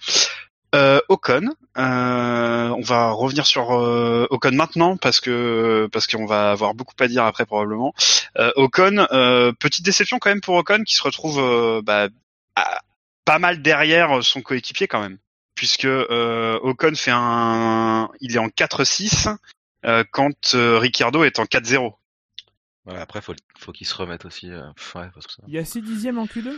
Euh, 0.73 1.01
Ocon, 1.09 1.49
euh, 1.77 2.69
on 2.69 2.81
va 2.81 3.11
revenir 3.11 3.45
sur 3.45 3.73
euh, 3.73 4.25
Ocon 4.29 4.51
maintenant 4.53 4.95
parce 4.95 5.19
que 5.19 5.89
parce 5.91 6.07
qu'on 6.07 6.25
va 6.25 6.51
avoir 6.51 6.73
beaucoup 6.75 6.93
à 6.99 7.07
dire 7.07 7.25
après 7.25 7.45
probablement. 7.45 7.93
Euh, 8.37 8.51
Ocon, 8.55 9.05
euh, 9.11 9.51
petite 9.51 9.83
déception 9.83 10.17
quand 10.19 10.29
même 10.29 10.39
pour 10.41 10.55
Ocon 10.55 10.83
qui 10.85 10.93
se 10.95 11.03
retrouve 11.03 11.39
euh, 11.39 11.81
bah, 11.83 12.07
à- 12.55 12.79
pas 13.25 13.37
mal 13.37 13.61
derrière 13.61 14.23
son 14.23 14.41
coéquipier 14.41 14.87
quand 14.87 15.01
même, 15.01 15.17
puisque 15.55 15.85
euh, 15.85 16.57
Ocon 16.63 16.95
fait 16.95 17.11
un, 17.13 18.09
il 18.21 18.35
est 18.35 18.39
en 18.39 18.47
4-6 18.47 19.35
euh, 19.85 20.03
quand 20.11 20.55
euh, 20.55 20.77
Ricciardo 20.79 21.23
est 21.25 21.37
en 21.39 21.43
4-0. 21.45 21.93
Voilà, 22.85 23.01
après, 23.01 23.21
faut, 23.21 23.35
faut 23.59 23.71
qu'ils 23.73 23.87
se 23.87 23.93
remettent 23.95 24.25
aussi. 24.25 24.49
euh, 24.49 24.61
ouais, 24.95 25.09
parce 25.13 25.27
que 25.27 25.33
ça... 25.33 25.43
Il 25.47 25.53
y 25.53 25.59
a 25.59 25.65
6 25.65 25.81
dixièmes 25.81 26.17
en 26.17 26.25
Q2 26.25 26.51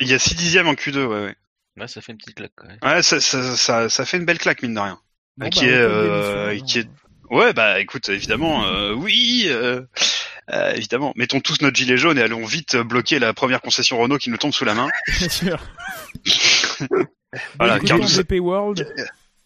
Il 0.00 0.08
y 0.08 0.14
a 0.14 0.18
6 0.20 0.34
dixièmes 0.36 0.68
en 0.68 0.74
Q2, 0.74 1.04
ouais, 1.04 1.24
ouais. 1.24 1.36
Ouais, 1.76 1.88
ça 1.88 2.00
fait 2.00 2.12
une 2.12 2.18
petite 2.18 2.36
claque, 2.36 2.52
quand 2.54 2.68
même. 2.68 2.78
Ouais, 2.82 3.02
ça, 3.02 3.20
ça, 3.20 3.56
ça, 3.56 3.88
ça 3.88 4.04
fait 4.04 4.16
une 4.16 4.24
belle 4.24 4.38
claque 4.38 4.62
mine 4.62 4.74
de 4.74 4.80
rien. 4.80 4.98
Bon, 5.36 5.50
qui 5.50 5.66
bah, 5.66 5.72
est, 5.72 5.74
euh, 5.74 6.60
qui 6.60 6.80
est-. 6.80 6.88
Ouais, 7.30 7.52
bah 7.52 7.80
écoute, 7.80 8.08
évidemment, 8.08 8.64
euh, 8.66 8.92
oui, 8.92 9.46
euh, 9.46 9.82
euh, 10.52 10.72
évidemment. 10.74 11.12
Mettons 11.16 11.40
tous 11.40 11.60
notre 11.62 11.76
gilet 11.76 11.96
jaune 11.96 12.18
et 12.18 12.22
allons 12.22 12.44
vite 12.44 12.76
bloquer 12.76 13.18
la 13.18 13.32
première 13.32 13.60
concession 13.60 13.98
Renault 13.98 14.18
qui 14.18 14.30
nous 14.30 14.36
tombe 14.36 14.52
sous 14.52 14.64
la 14.64 14.74
main. 14.74 14.88
Bien 15.18 15.28
sûr. 15.28 15.58
Voilà, 17.58 17.80
car 17.80 17.98
nous, 17.98 18.40
World. 18.40 18.86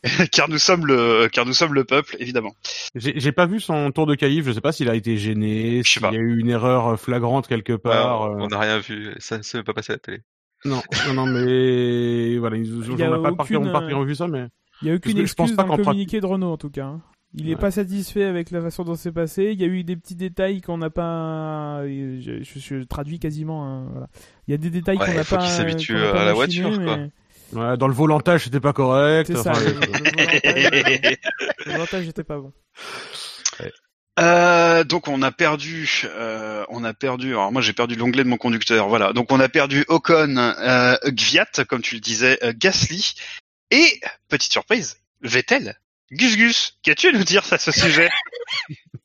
car 0.33 0.49
nous 0.49 0.59
sommes 0.59 0.87
le, 0.87 1.29
car 1.33 1.47
nous 1.47 1.55
sommes 1.55 1.74
le 1.74 1.85
peuple, 1.85 2.16
évidemment. 2.18 2.55
J'ai 2.95 3.18
j'ai 3.18 3.33
pas 3.33 3.47
vu 3.47 3.61
son 3.61 3.91
tour 3.93 4.07
de 4.07 4.14
qualif, 4.14 4.45
je 4.45 4.53
sais 4.53 4.61
pas 4.61 4.72
s'il 4.72 4.89
a 4.89 4.95
été 4.95 5.16
gêné, 5.16 5.83
s'il 5.85 6.03
y 6.03 6.07
a 6.07 6.12
eu 6.12 6.39
une 6.39 6.51
erreur 6.51 7.01
flagrante 7.01 7.49
quelque 7.49 7.72
Ouais, 7.72 7.79
part. 7.79 8.20
on 8.20 8.41
euh, 8.41 8.45
on 8.45 8.47
n'a 8.49 8.59
rien 8.59 8.79
vu. 8.79 9.14
Ça, 9.18 9.43
ça 9.43 9.59
n'est 9.59 9.64
pas 9.64 9.72
passé 9.72 9.93
à 9.93 9.97
la 9.97 10.01
télé. 10.01 10.20
Non, 10.65 10.83
non, 11.07 11.15
non, 11.15 11.27
mais 11.27 12.37
voilà, 12.39 12.57
ils 12.57 12.67
Il 12.67 12.91
on 13.05 13.11
n'a 13.11 13.19
pas 13.19 13.33
parti, 13.33 13.57
on 13.57 13.61
aucune, 13.61 13.73
pas 13.73 13.81
pris 13.83 13.95
en 13.95 14.05
vue 14.05 14.15
ça, 14.15 14.27
mais 14.27 14.47
Il 14.83 14.87
n'y 14.87 14.91
a 14.91 14.95
aucune 14.97 15.15
que 15.15 15.25
je 15.27 15.35
pense 15.35 15.51
excuse 15.51 15.57
pas 15.57 15.63
dans 15.65 15.77
le 15.77 15.85
communiqué 15.85 16.21
de 16.21 16.27
Renault 16.27 16.53
en 16.53 16.57
tout 16.57 16.71
cas. 16.71 16.87
hein. 16.87 17.03
Il 17.35 17.45
n'est 17.45 17.55
Ouais. 17.55 17.61
pas 17.61 17.71
satisfait 17.71 18.25
avec 18.25 18.51
la 18.51 18.63
façon 18.63 18.85
dont 18.85 18.95
c'est 18.95 19.13
passé. 19.13 19.51
Il 19.53 19.61
y 19.61 19.65
a 19.65 19.67
eu 19.67 19.85
des 19.85 19.97
petits 19.97 20.15
détails 20.17 20.63
qu'on 20.63 20.79
n'a 20.79 20.89
pas. 20.89 21.83
Je, 21.87 22.41
je, 22.43 22.59
je 22.59 22.83
traduis 22.85 23.19
quasiment. 23.19 23.67
hein, 23.67 23.87
voilà. 23.93 24.07
Il 24.47 24.53
y 24.53 24.55
a 24.55 24.57
des 24.57 24.71
détails 24.71 24.97
Ouais, 24.99 25.07
qu'on 25.07 25.15
n'a 25.15 25.25
faut 25.25 25.37
pas. 25.37 25.43
qu'il 25.43 25.51
s'habitue 25.51 25.93
qu'on 25.93 26.01
n'a 26.01 26.13
pas 26.13 26.23
à 26.23 26.25
la 26.25 26.35
machinés, 26.35 26.63
voiture, 26.71 26.85
quoi. 26.85 26.97
mais 26.97 27.61
ouais, 27.71 27.77
dans 27.77 27.87
le 27.87 27.93
volantage 27.95 28.45
c'était 28.45 28.61
pas 28.61 28.73
correct. 28.73 29.37
Ça. 29.37 29.53
Le, 29.53 29.59
euh, 29.59 29.73
le 29.73 29.77
volantage, 29.77 31.19
le 31.67 31.73
volantage 31.73 32.07
n'était 32.07 32.25
pas 32.25 32.39
bon. 32.39 32.53
Euh, 34.19 34.85
donc 34.85 35.07
on 35.07 35.23
a 35.23 35.31
perdu, 35.31 36.03
euh, 36.05 36.64
on 36.69 36.83
a 36.85 36.93
perdu. 36.93 37.31
Alors 37.31 37.53
moi 37.53 37.62
j'ai 37.62 37.73
perdu 37.73 37.95
l'onglet 37.95 38.25
de 38.25 38.29
mon 38.29 38.37
conducteur. 38.37 38.89
Voilà. 38.89 39.12
Donc 39.12 39.31
on 39.31 39.39
a 39.39 39.49
perdu 39.49 39.85
Ocon, 39.89 40.37
euh, 40.37 40.97
Gviat, 41.07 41.64
comme 41.69 41.83
tu 41.83 41.95
le 41.95 42.01
disais, 42.01 42.39
euh, 42.43 42.53
Gasly 42.57 43.14
et 43.71 44.01
petite 44.29 44.53
surprise, 44.53 45.01
Vettel. 45.21 45.79
Gus 46.11 46.37
Gus, 46.37 46.79
qu'as-tu 46.83 47.09
à 47.09 47.12
nous 47.12 47.25
dire 47.25 47.43
à 47.51 47.59
ce 47.59 47.71
sujet? 47.71 48.09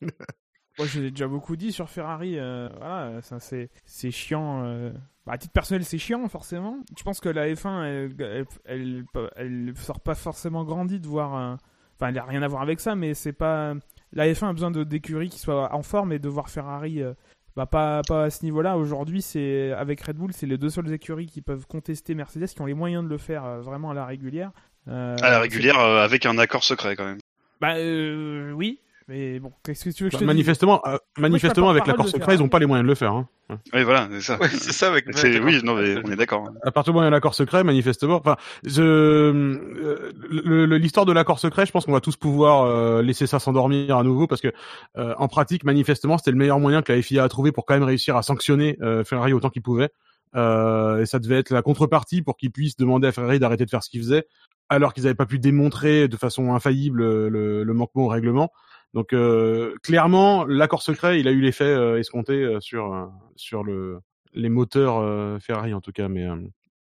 Moi, 0.78 0.88
j'ai 0.88 1.10
déjà 1.10 1.28
beaucoup 1.28 1.54
dit 1.54 1.70
sur 1.70 1.88
Ferrari. 1.88 2.36
voilà, 2.36 3.20
c'est 3.38 3.70
c'est 3.84 4.10
chiant. 4.10 4.90
Bah, 5.26 5.34
à 5.34 5.38
titre 5.38 5.52
personnel, 5.52 5.84
c'est 5.84 5.98
chiant 5.98 6.26
forcément. 6.28 6.78
Je 6.98 7.04
pense 7.04 7.20
que 7.20 7.28
la 7.28 7.46
F1, 7.46 7.84
elle, 7.84 8.16
elle, 8.18 8.46
elle, 8.64 9.04
elle 9.36 9.74
sort 9.76 10.00
pas 10.00 10.14
forcément 10.14 10.64
grandi 10.64 10.98
de 10.98 11.06
voir. 11.06 11.58
Enfin, 11.94 12.08
elle 12.08 12.18
a 12.18 12.24
rien 12.24 12.42
à 12.42 12.48
voir 12.48 12.62
avec 12.62 12.80
ça, 12.80 12.96
mais 12.96 13.14
c'est 13.14 13.32
pas. 13.34 13.74
La 14.14 14.26
F1 14.32 14.48
a 14.48 14.52
besoin 14.52 14.70
d'écuries 14.70 15.28
qui 15.28 15.38
soient 15.38 15.74
en 15.74 15.82
forme 15.82 16.12
et 16.12 16.18
de 16.18 16.28
voir 16.28 16.48
Ferrari. 16.48 17.02
euh, 17.02 17.14
bah, 17.56 17.66
pas, 17.66 18.02
pas 18.06 18.24
à 18.24 18.30
ce 18.30 18.44
niveau-là. 18.44 18.76
Aujourd'hui, 18.76 19.22
c'est 19.22 19.72
avec 19.72 20.00
Red 20.00 20.16
Bull, 20.16 20.32
c'est 20.32 20.46
les 20.46 20.58
deux 20.58 20.70
seules 20.70 20.92
écuries 20.92 21.26
qui 21.26 21.40
peuvent 21.40 21.66
contester 21.66 22.14
Mercedes, 22.14 22.46
qui 22.48 22.60
ont 22.60 22.66
les 22.66 22.74
moyens 22.74 23.04
de 23.04 23.08
le 23.08 23.18
faire 23.18 23.44
euh, 23.44 23.60
vraiment 23.60 23.90
à 23.90 23.94
la 23.94 24.06
régulière. 24.06 24.50
Euh, 24.88 25.16
À 25.22 25.30
la 25.30 25.38
régulière, 25.40 25.78
euh, 25.78 26.02
avec 26.04 26.26
un 26.26 26.36
accord 26.38 26.64
secret 26.64 26.96
quand 26.96 27.04
même. 27.04 27.18
Bah 27.60 27.74
euh, 27.76 28.50
oui, 28.52 28.80
mais 29.08 29.38
bon, 29.38 29.52
qu'est-ce 29.62 29.84
que 29.84 29.90
tu 29.90 30.04
veux 30.04 30.08
que 30.10 30.16
je 30.16 30.18
bah, 30.18 30.20
te 30.20 30.24
dise 30.24 30.26
manifestement, 30.46 30.80
euh, 30.86 30.96
manifestement 31.18 31.68
avec 31.68 31.86
l'accord 31.86 32.06
de 32.06 32.10
secret, 32.10 32.34
ils 32.36 32.42
ont 32.42 32.48
pas 32.48 32.58
les 32.58 32.66
moyens 32.66 32.84
de 32.84 32.88
le 32.88 32.94
faire. 32.94 33.12
Hein. 33.12 33.28
Oui, 33.74 33.82
voilà, 33.82 34.08
c'est 34.10 34.20
ça. 34.22 34.38
Ouais, 34.40 34.48
c'est 34.48 34.72
ça 34.72 34.88
avec 34.88 35.04
C'est- 35.12 35.38
oui, 35.40 35.56
hein. 35.56 35.60
non, 35.62 35.74
mais 35.74 35.96
on 36.02 36.10
est 36.10 36.16
d'accord. 36.16 36.48
À 36.62 36.70
partir 36.70 36.92
du 36.92 36.96
moment 36.96 37.00
où 37.00 37.04
il 37.04 37.06
y 37.06 37.08
a 37.08 37.10
l'accord 37.10 37.34
secret, 37.34 37.64
manifestement, 37.64 38.16
enfin, 38.16 38.36
je, 38.64 38.82
euh, 38.82 40.78
l'histoire 40.78 41.06
de 41.06 41.12
l'accord 41.12 41.38
secret, 41.38 41.66
je 41.66 41.72
pense 41.72 41.84
qu'on 41.84 41.92
va 41.92 42.00
tous 42.00 42.16
pouvoir 42.16 42.64
euh, 42.64 43.02
laisser 43.02 43.26
ça 43.26 43.38
s'endormir 43.38 43.96
à 43.96 44.02
nouveau 44.02 44.26
parce 44.26 44.40
que 44.40 44.52
euh, 44.96 45.14
en 45.18 45.28
pratique, 45.28 45.64
manifestement, 45.64 46.16
c'était 46.18 46.30
le 46.30 46.38
meilleur 46.38 46.58
moyen 46.58 46.82
que 46.82 46.92
la 46.92 47.02
FIA 47.02 47.24
a 47.24 47.28
trouvé 47.28 47.52
pour 47.52 47.66
quand 47.66 47.74
même 47.74 47.82
réussir 47.82 48.16
à 48.16 48.22
sanctionner 48.22 48.78
euh, 48.82 49.04
Ferrari 49.04 49.32
autant 49.32 49.50
qu'il 49.50 49.62
pouvait. 49.62 49.90
Euh, 50.36 51.02
et 51.02 51.06
ça 51.06 51.18
devait 51.20 51.38
être 51.38 51.50
la 51.50 51.62
contrepartie 51.62 52.22
pour 52.22 52.36
qu'ils 52.36 52.50
puissent 52.50 52.76
demander 52.76 53.06
à 53.08 53.12
Ferrari 53.12 53.38
d'arrêter 53.38 53.64
de 53.66 53.70
faire 53.70 53.82
ce 53.84 53.90
qu'ils 53.90 54.00
faisaient, 54.00 54.26
alors 54.68 54.92
qu'ils 54.92 55.04
n'avaient 55.04 55.14
pas 55.14 55.26
pu 55.26 55.38
démontrer 55.38 56.08
de 56.08 56.16
façon 56.16 56.54
infaillible 56.54 57.28
le, 57.28 57.62
le 57.62 57.74
manquement 57.74 58.04
au 58.04 58.08
règlement. 58.08 58.50
Donc 58.94 59.12
euh, 59.12 59.74
clairement, 59.82 60.44
l'accord 60.46 60.82
secret, 60.82 61.18
il 61.18 61.26
a 61.26 61.32
eu 61.32 61.40
l'effet 61.40 61.64
euh, 61.64 61.98
escompté 61.98 62.34
euh, 62.34 62.60
sur 62.60 63.10
sur 63.34 63.64
le 63.64 63.98
les 64.34 64.48
moteurs 64.48 65.40
Ferrari 65.40 65.74
en 65.74 65.80
tout 65.80 65.92
cas. 65.92 66.08
Mais 66.08 66.26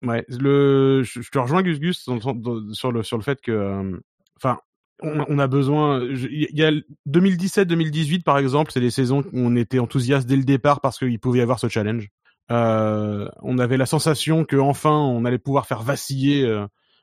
ouais, 0.02 0.24
le, 0.28 1.02
je, 1.02 1.20
te 1.30 1.38
rejoins 1.38 1.62
Gus 1.62 1.80
Gus 1.80 1.98
sur 1.98 2.92
le 2.92 3.02
sur 3.02 3.16
le 3.16 3.22
fait 3.22 3.40
que, 3.40 4.00
enfin, 4.36 4.58
on, 5.02 5.38
a 5.38 5.46
besoin. 5.48 6.02
Il 6.02 6.48
y 6.52 6.64
a 6.64 6.70
2017-2018 7.08 8.22
par 8.22 8.38
exemple, 8.38 8.72
c'est 8.72 8.80
des 8.80 8.90
saisons 8.90 9.22
où 9.32 9.40
on 9.40 9.54
était 9.56 9.78
enthousiaste 9.78 10.26
dès 10.26 10.36
le 10.36 10.44
départ 10.44 10.80
parce 10.80 10.98
qu'il 10.98 11.18
pouvait 11.18 11.40
y 11.40 11.42
avoir 11.42 11.58
ce 11.58 11.68
challenge. 11.68 12.08
On 12.48 13.58
avait 13.58 13.76
la 13.76 13.86
sensation 13.86 14.44
que 14.44 14.56
enfin 14.56 14.96
on 14.96 15.26
allait 15.26 15.38
pouvoir 15.38 15.66
faire 15.66 15.82
vaciller 15.82 16.46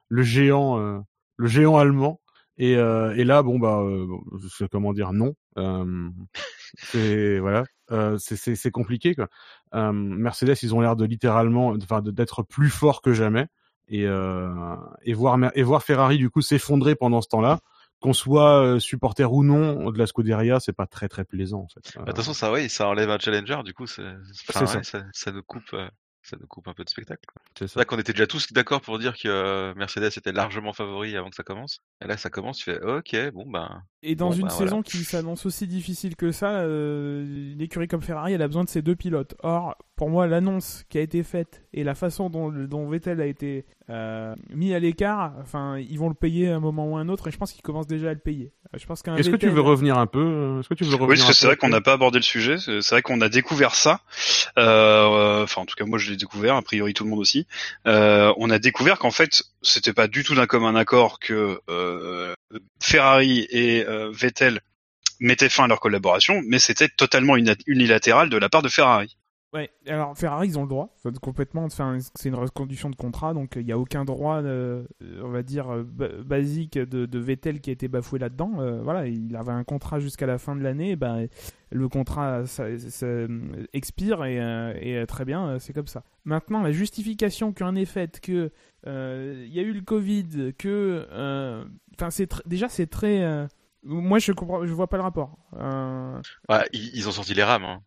le 0.07 0.23
géant, 0.23 0.77
le 1.37 1.47
géant 1.47 1.77
allemand. 1.77 2.21
Et, 2.59 2.75
euh, 2.75 3.15
et 3.15 3.23
là, 3.23 3.41
bon 3.41 3.57
bah, 3.57 3.79
euh, 3.79 4.05
bon, 4.05 4.21
je 4.43 4.47
sais 4.49 4.67
comment 4.69 4.93
dire, 4.93 5.13
non. 5.13 5.33
Euh, 5.57 6.09
c'est 6.77 7.39
voilà, 7.39 7.63
c'est 8.17 8.71
compliqué 8.71 9.15
quoi. 9.15 9.27
Mercedes, 9.91 10.57
ils 10.61 10.75
ont 10.75 10.81
l'air 10.81 10.95
de 10.95 11.05
littéralement, 11.05 11.69
enfin, 11.81 12.01
d'être 12.01 12.43
plus 12.43 12.69
forts 12.69 13.01
que 13.01 13.13
jamais. 13.13 13.47
Et 13.87 14.05
euh, 14.05 14.75
et 15.01 15.13
voir 15.13 15.37
Mer- 15.39 15.51
et 15.55 15.63
voir 15.63 15.81
Ferrari 15.81 16.17
du 16.17 16.29
coup 16.29 16.41
s'effondrer 16.41 16.93
pendant 16.95 17.21
ce 17.21 17.27
temps-là, 17.29 17.59
qu'on 18.01 18.13
soit 18.13 18.79
supporter 18.79 19.31
ou 19.33 19.43
non 19.43 19.89
de 19.89 19.97
la 19.97 20.05
Scuderia, 20.05 20.59
c'est 20.59 20.73
pas 20.73 20.85
très 20.85 21.07
très 21.07 21.23
plaisant 21.25 21.61
en 21.61 21.67
fait. 21.69 21.93
Bah, 21.95 22.01
De 22.01 22.07
toute 22.07 22.17
façon, 22.17 22.33
ça, 22.33 22.51
oui, 22.51 22.69
ça 22.69 22.87
enlève 22.87 23.09
un 23.09 23.17
challenger, 23.17 23.63
du 23.65 23.73
coup, 23.73 23.85
enfin. 23.85 24.81
Ça, 25.13 25.31
nous 25.31 25.41
coupe, 25.43 25.73
euh, 25.73 25.87
ça 26.29 26.37
nous 26.39 26.47
coupe 26.47 26.67
un 26.67 26.73
peu 26.73 26.83
de 26.83 26.89
spectacle. 26.89 27.23
c'est 27.57 27.67
ça. 27.67 27.85
qu'on 27.85 27.97
était 27.99 28.13
déjà 28.13 28.27
tous 28.27 28.51
d'accord 28.53 28.81
pour 28.81 28.99
dire 28.99 29.13
que 29.17 29.27
euh, 29.27 29.73
Mercedes 29.75 30.05
était 30.17 30.31
largement 30.31 30.73
favori 30.73 31.15
avant 31.17 31.29
que 31.29 31.35
ça 31.35 31.43
commence. 31.43 31.81
Et 32.03 32.07
là, 32.07 32.17
ça 32.17 32.29
commence, 32.29 32.57
tu 32.59 32.65
fais, 32.65 32.81
ok, 32.81 33.31
bon, 33.33 33.45
ben, 33.49 33.83
Et 34.03 34.15
dans 34.15 34.29
Bon, 34.29 34.35
une 34.35 34.41
voilà. 34.47 34.55
saison 34.55 34.81
qui 34.81 35.03
s'annonce 35.03 35.45
aussi 35.45 35.67
difficile 35.67 36.15
que 36.15 36.31
ça, 36.31 36.59
euh, 36.61 37.53
une 37.53 37.61
écurie 37.61 37.87
comme 37.87 38.01
Ferrari, 38.01 38.33
elle 38.33 38.41
a 38.41 38.47
besoin 38.47 38.63
de 38.63 38.69
ses 38.69 38.81
deux 38.81 38.95
pilotes. 38.95 39.35
Or, 39.43 39.75
pour 39.95 40.09
moi, 40.09 40.27
l'annonce 40.27 40.83
qui 40.89 40.97
a 40.97 41.01
été 41.01 41.23
faite 41.23 41.63
et 41.73 41.83
la 41.83 41.95
façon 41.95 42.29
dont, 42.29 42.49
dont 42.51 42.87
Vettel 42.89 43.19
a 43.21 43.25
été 43.25 43.65
euh, 43.89 44.35
mis 44.53 44.73
à 44.73 44.79
l'écart, 44.79 45.33
enfin, 45.39 45.77
ils 45.77 45.97
vont 45.99 46.07
le 46.09 46.15
payer 46.15 46.49
à 46.49 46.55
un 46.55 46.59
moment 46.59 46.87
ou 46.87 46.97
à 46.97 47.01
un 47.01 47.09
autre, 47.09 47.27
et 47.27 47.31
je 47.31 47.37
pense 47.37 47.51
qu'ils 47.51 47.61
commencent 47.63 47.87
déjà 47.87 48.09
à 48.11 48.13
le 48.13 48.19
payer. 48.19 48.53
Je 48.77 48.85
pense 48.85 49.01
qu'un 49.01 49.15
Est-ce 49.15 49.31
que 49.31 49.35
tu 49.35 49.49
veux 49.49 49.61
revenir 49.61 49.97
un 49.97 50.05
peu 50.05 50.19
euh, 50.19 50.59
Est-ce 50.59 50.69
que 50.69 50.75
tu 50.75 50.83
veux 50.83 50.91
revenir 50.91 51.09
Oui, 51.09 51.15
parce 51.17 51.29
que 51.29 51.35
c'est 51.35 51.47
vrai 51.47 51.55
qu'on 51.55 51.69
n'a 51.69 51.81
pas 51.81 51.93
abordé 51.93 52.19
le 52.19 52.23
sujet. 52.23 52.57
C'est 52.59 52.87
vrai 52.89 53.01
qu'on 53.01 53.19
a 53.21 53.27
découvert 53.29 53.73
ça. 53.73 54.01
Euh, 54.59 55.43
Enfin, 55.43 55.61
en 55.61 55.65
tout 55.65 55.75
cas, 55.75 55.85
moi, 55.85 55.97
je 55.97 56.11
l'ai 56.11 56.17
découvert. 56.17 56.55
A 56.55 56.61
priori, 56.61 56.93
tout 56.93 57.03
le 57.03 57.09
monde 57.09 57.19
aussi. 57.19 57.47
Euh, 57.87 58.31
on 58.37 58.49
a 58.51 58.59
découvert 58.59 58.99
qu'en 58.99 59.09
fait, 59.11 59.41
c'était 59.63 59.93
pas 59.93 60.07
du 60.07 60.23
tout 60.23 60.35
d'un 60.35 60.45
commun 60.45 60.75
accord 60.75 61.19
que 61.19 61.59
euh, 61.69 62.33
Ferrari 62.79 63.47
et 63.49 63.85
euh, 63.87 64.11
Vettel 64.11 64.61
mettaient 65.19 65.49
fin 65.49 65.63
à 65.63 65.67
leur 65.67 65.79
collaboration, 65.79 66.41
mais 66.47 66.59
c'était 66.59 66.87
totalement 66.89 67.35
uni- 67.37 67.51
unilatéral 67.67 68.29
de 68.29 68.37
la 68.37 68.49
part 68.49 68.61
de 68.61 68.69
Ferrari. 68.69 69.17
Ouais, 69.51 69.71
alors 69.87 70.15
Ferrari, 70.15 70.47
ils 70.49 70.59
ont 70.59 70.61
le 70.61 70.69
droit, 70.69 70.95
complètement, 71.23 71.67
c'est 71.69 72.29
une 72.29 72.35
reconduction 72.35 72.91
de 72.91 72.95
contrat, 72.95 73.33
donc 73.33 73.53
il 73.55 73.65
n'y 73.65 73.71
a 73.71 73.79
aucun 73.79 74.05
droit, 74.05 74.43
euh, 74.43 74.85
on 75.23 75.29
va 75.29 75.41
dire, 75.41 75.73
euh, 75.73 75.83
ba- 75.83 76.21
basique 76.23 76.77
de, 76.77 77.19
Vettel 77.19 77.59
qui 77.59 77.71
a 77.71 77.73
été 77.73 77.87
bafoué 77.87 78.19
là-dedans. 78.19 78.59
Euh, 78.59 78.83
voilà, 78.83 79.07
il 79.07 79.35
avait 79.35 79.51
un 79.51 79.63
contrat 79.63 79.99
jusqu'à 79.99 80.27
la 80.27 80.37
fin 80.37 80.55
de 80.55 80.61
l'année, 80.61 80.95
ben, 80.95 81.27
le 81.71 81.89
contrat 81.89 82.43
euh, 82.59 83.27
expire 83.73 84.23
et, 84.23 84.39
euh, 84.39 84.73
euh, 84.83 85.05
très 85.07 85.25
bien, 85.25 85.47
euh, 85.47 85.59
c'est 85.59 85.73
comme 85.73 85.87
ça. 85.87 86.03
Maintenant, 86.25 86.61
la 86.61 86.71
justification 86.71 87.51
qui 87.51 87.63
en 87.63 87.75
est 87.75 87.85
faite 87.85 88.19
que 88.19 88.51
euh, 88.85 89.43
il 89.47 89.53
y 89.53 89.59
a 89.59 89.63
eu 89.63 89.73
le 89.73 89.81
Covid, 89.81 90.53
que, 90.59 91.07
euh, 91.11 91.65
enfin, 91.95 92.11
c'est 92.11 92.31
déjà 92.45 92.69
c'est 92.69 92.85
très, 92.87 93.23
euh, 93.23 93.47
moi 93.81 94.19
je 94.19 94.31
comprends, 94.31 94.63
je 94.63 94.73
vois 94.73 94.87
pas 94.87 94.97
le 94.97 95.03
rapport. 95.03 95.39
Euh, 95.55 96.21
ils 96.71 97.07
ont 97.07 97.11
sorti 97.11 97.33
les 97.33 97.43
rames. 97.43 97.63
Hein. 97.63 97.81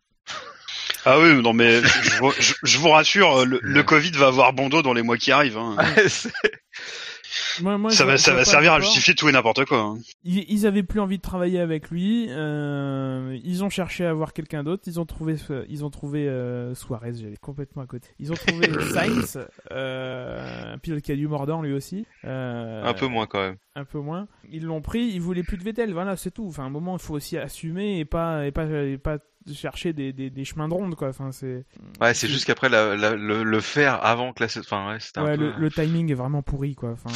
Ah 1.05 1.19
oui, 1.19 1.41
non 1.41 1.53
mais 1.53 1.81
je, 1.81 1.87
je 2.03 2.19
vous- 2.19 2.31
je- 2.39 2.53
je 2.63 2.77
vous 2.77 2.89
rassure, 2.89 3.45
le, 3.45 3.59
le. 3.61 3.83
Covid 3.83 4.11
va 4.11 4.27
avoir 4.27 4.53
bon 4.53 4.69
dos 4.69 4.81
dans 4.81 4.93
les 4.93 5.01
mois 5.01 5.17
qui 5.17 5.31
arrivent. 5.31 5.57
hein. 5.57 5.75
Moi- 7.61 7.77
moi, 7.79 7.89
ça 7.91 8.05
va, 8.05 8.17
ça 8.17 8.33
va 8.33 8.45
servir 8.45 8.73
à 8.73 8.79
justifier 8.79 9.15
tout 9.15 9.27
et 9.27 9.31
n'importe 9.31 9.65
quoi. 9.65 9.79
hein. 9.79 9.97
Ils, 10.23 10.45
ils 10.49 10.65
avaient 10.67 10.83
plus 10.83 10.99
envie 10.99 11.17
de 11.17 11.21
travailler 11.21 11.59
avec 11.59 11.89
lui. 11.89 12.27
euh, 12.29 13.37
ils 13.43 13.63
ont 13.63 13.69
cherché 13.69 14.05
à 14.05 14.11
avoir 14.11 14.33
quelqu'un 14.33 14.63
d'autre. 14.63 14.83
Ils 14.87 14.99
ont 14.99 15.05
trouvé, 15.05 15.37
ce- 15.37 15.65
ils 15.67 15.83
ont 15.83 15.89
trouvé 15.89 16.27
euh, 16.27 16.73
Suarez. 16.75 17.13
J'allais 17.19 17.37
complètement 17.37 17.81
à 17.81 17.87
côté. 17.87 18.09
Ils 18.19 18.31
ont 18.31 18.35
trouvé 18.35 18.67
Sainz, 18.93 19.39
euh, 19.71 20.73
un 20.73 20.77
pilote 20.77 21.01
qui 21.01 21.11
a 21.11 21.15
du 21.15 21.27
mordant 21.27 21.61
lui 21.61 21.73
aussi. 21.73 22.05
euh, 22.25 22.83
Un 22.85 22.93
peu 22.93 23.07
moins 23.07 23.25
quand 23.27 23.41
même. 23.41 23.57
un 23.75 23.85
peu 23.85 23.99
moins. 23.99 24.27
Ils 24.51 24.63
l'ont 24.63 24.81
pris. 24.81 25.05
Ils 25.13 25.21
voulaient 25.21 25.43
plus 25.43 25.57
de 25.57 25.63
Vettel. 25.63 25.91
Voilà, 25.93 26.15
c'est 26.15 26.31
tout. 26.31 26.45
Enfin, 26.47 26.63
à 26.63 26.65
un 26.67 26.71
moment, 26.71 26.95
il 26.97 27.01
faut 27.01 27.15
aussi 27.15 27.37
assumer 27.37 27.99
et 27.99 28.05
pas 28.05 28.45
et 28.45 28.51
pas 28.51 28.65
et 28.65 28.97
pas 28.99 29.17
chercher 29.51 29.93
des, 29.93 30.13
des, 30.13 30.29
des 30.29 30.45
chemins 30.45 30.67
de 30.67 30.73
ronde 30.73 30.95
quoi. 30.95 31.09
Enfin, 31.09 31.31
c'est. 31.31 31.65
Ouais, 31.99 32.13
c'est 32.13 32.27
juste 32.27 32.45
qu'après 32.45 32.69
la- 32.69 32.95
la- 32.95 33.15
le, 33.15 33.43
le 33.43 33.59
faire 33.59 34.03
avant 34.05 34.33
que 34.33 34.43
la. 34.43 34.49
Enfin, 34.59 34.89
ouais, 34.93 34.99
c'était 34.99 35.19
un 35.19 35.25
Ouais, 35.25 35.37
peu. 35.37 35.43
le, 35.45 35.53
le 35.57 35.71
timing 35.71 36.11
est 36.11 36.15
vraiment 36.15 36.41
pourri, 36.41 36.75
quoi. 36.75 36.91
Enfin, 36.91 37.09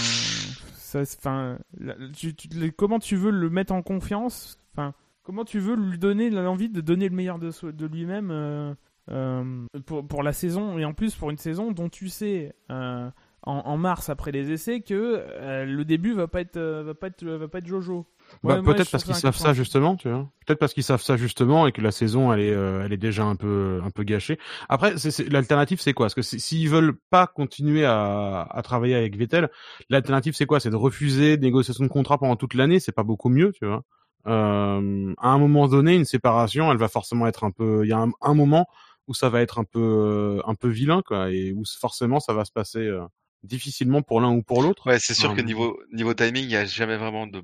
ça, 0.75 1.01
enfin, 1.01 1.57
la- 1.79 1.95
tu- 2.15 2.33
tu- 2.35 2.47
le- 2.49 2.71
comment 2.71 2.99
tu 2.99 3.15
veux 3.15 3.31
le 3.31 3.49
mettre 3.49 3.73
en 3.73 3.81
confiance? 3.81 4.59
Enfin, 4.73 4.93
comment 5.23 5.45
tu 5.45 5.59
veux 5.59 5.75
lui 5.75 5.97
donner 5.97 6.29
l'envie 6.29 6.69
de 6.69 6.81
donner 6.81 7.09
le 7.09 7.15
meilleur 7.15 7.39
de, 7.39 7.51
de 7.71 7.85
lui-même 7.85 8.29
euh, 8.31 8.73
euh, 9.11 9.65
pour, 9.85 10.07
pour 10.07 10.23
la 10.23 10.33
saison? 10.33 10.77
Et 10.77 10.85
en 10.85 10.93
plus 10.93 11.15
pour 11.15 11.29
une 11.29 11.37
saison 11.37 11.71
dont 11.71 11.89
tu 11.89 12.09
sais 12.09 12.53
euh, 12.71 13.09
en, 13.43 13.53
en 13.53 13.77
mars 13.77 14.09
après 14.09 14.31
les 14.31 14.51
essais 14.51 14.81
que 14.81 15.23
le 15.65 15.83
début 15.83 16.13
va 16.13 16.27
pas 16.27 16.41
être 16.41 16.59
va 16.59 16.93
pas 16.93 17.07
être 17.07 17.25
va 17.25 17.47
pas 17.47 17.59
être 17.59 17.67
Jojo. 17.67 18.05
Bah, 18.43 18.61
peut-être 18.63 18.91
parce 18.91 19.03
qu'ils 19.03 19.15
savent 19.15 19.35
ça 19.35 19.53
justement, 19.53 19.95
tu 19.95 20.09
vois. 20.09 20.29
Peut-être 20.45 20.59
parce 20.59 20.73
qu'ils 20.73 20.83
savent 20.83 21.01
ça 21.01 21.17
justement 21.17 21.67
et 21.67 21.71
que 21.71 21.81
la 21.81 21.91
saison 21.91 22.31
elle 22.31 22.39
est 22.39 22.53
euh, 22.53 22.83
elle 22.85 22.93
est 22.93 22.97
déjà 22.97 23.23
un 23.23 23.35
peu 23.35 23.81
un 23.83 23.89
peu 23.89 24.03
gâchée. 24.03 24.37
Après, 24.69 24.93
l'alternative 25.29 25.81
c'est 25.81 25.93
quoi? 25.93 26.05
Parce 26.05 26.15
que 26.15 26.21
s'ils 26.21 26.69
veulent 26.69 26.97
pas 27.09 27.27
continuer 27.27 27.85
à, 27.85 28.41
à 28.41 28.61
travailler 28.61 28.95
avec 28.95 29.15
Vettel, 29.17 29.49
l'alternative 29.89 30.33
c'est 30.35 30.45
quoi? 30.45 30.59
C'est 30.59 30.69
de 30.69 30.75
refuser 30.75 31.37
des 31.37 31.47
négociations 31.47 31.83
de 31.83 31.89
contrat 31.89 32.17
pendant 32.17 32.35
toute 32.35 32.53
l'année. 32.53 32.79
C'est 32.79 32.91
pas 32.91 33.03
beaucoup 33.03 33.29
mieux, 33.29 33.51
tu 33.53 33.65
vois. 33.65 33.83
Euh, 34.27 35.13
à 35.17 35.29
un 35.29 35.37
moment 35.37 35.67
donné, 35.67 35.95
une 35.95 36.05
séparation, 36.05 36.71
elle 36.71 36.77
va 36.77 36.89
forcément 36.89 37.27
être 37.27 37.43
un 37.43 37.51
peu. 37.51 37.85
Il 37.85 37.89
y 37.89 37.93
a 37.93 37.99
un, 37.99 38.11
un 38.21 38.33
moment 38.33 38.67
où 39.07 39.13
ça 39.13 39.29
va 39.29 39.41
être 39.41 39.57
un 39.57 39.63
peu 39.63 40.41
un 40.45 40.55
peu 40.55 40.67
vilain, 40.67 41.01
quoi, 41.05 41.31
et 41.31 41.53
où 41.53 41.63
forcément 41.79 42.19
ça 42.19 42.33
va 42.33 42.43
se 42.43 42.51
passer 42.51 42.79
euh, 42.79 43.01
difficilement 43.47 44.01
pour 44.01 44.21
l'un 44.21 44.31
ou 44.31 44.43
pour 44.43 44.61
l'autre. 44.61 44.87
Ouais, 44.87 44.99
c'est 44.99 45.13
sûr 45.13 45.33
que 45.33 45.39
Euh, 45.41 45.43
niveau 45.43 45.79
niveau 45.91 46.13
timing, 46.13 46.43
il 46.43 46.51
y 46.51 46.55
a 46.57 46.65
jamais 46.65 46.97
vraiment 46.97 47.25
de. 47.27 47.41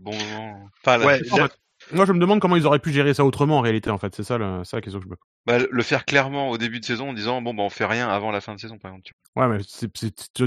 Enfin, 0.85 0.99
Ouais, 1.03 1.21
En 1.31 1.37
là- 1.37 1.47
fait, 1.47 1.95
moi, 1.95 2.05
je 2.05 2.13
me 2.13 2.19
demande 2.19 2.39
comment 2.39 2.55
ils 2.55 2.65
auraient 2.65 2.79
pu 2.79 2.91
gérer 2.93 3.13
ça 3.13 3.25
autrement 3.25 3.57
en 3.57 3.61
réalité. 3.61 3.89
En 3.89 3.97
fait, 3.97 4.13
c'est 4.15 4.23
ça, 4.23 4.37
la, 4.37 4.61
c'est 4.63 4.77
la 4.77 4.81
question 4.81 4.99
que 4.99 5.05
je 5.05 5.09
me. 5.09 5.15
bah, 5.45 5.57
le 5.69 5.83
faire 5.83 6.05
clairement 6.05 6.49
au 6.49 6.57
début 6.57 6.79
de 6.79 6.85
saison 6.85 7.09
en 7.09 7.13
disant 7.13 7.41
bon 7.41 7.53
bah 7.53 7.63
on 7.63 7.69
fait 7.69 7.85
rien 7.85 8.07
avant 8.07 8.31
la 8.31 8.39
fin 8.39 8.55
de 8.55 8.59
saison 8.59 8.77
par 8.77 8.91
exemple. 8.91 9.03
tu 9.05 9.13
Ouais, 9.35 9.47
mais 9.47 9.57
c'est, 9.67 9.89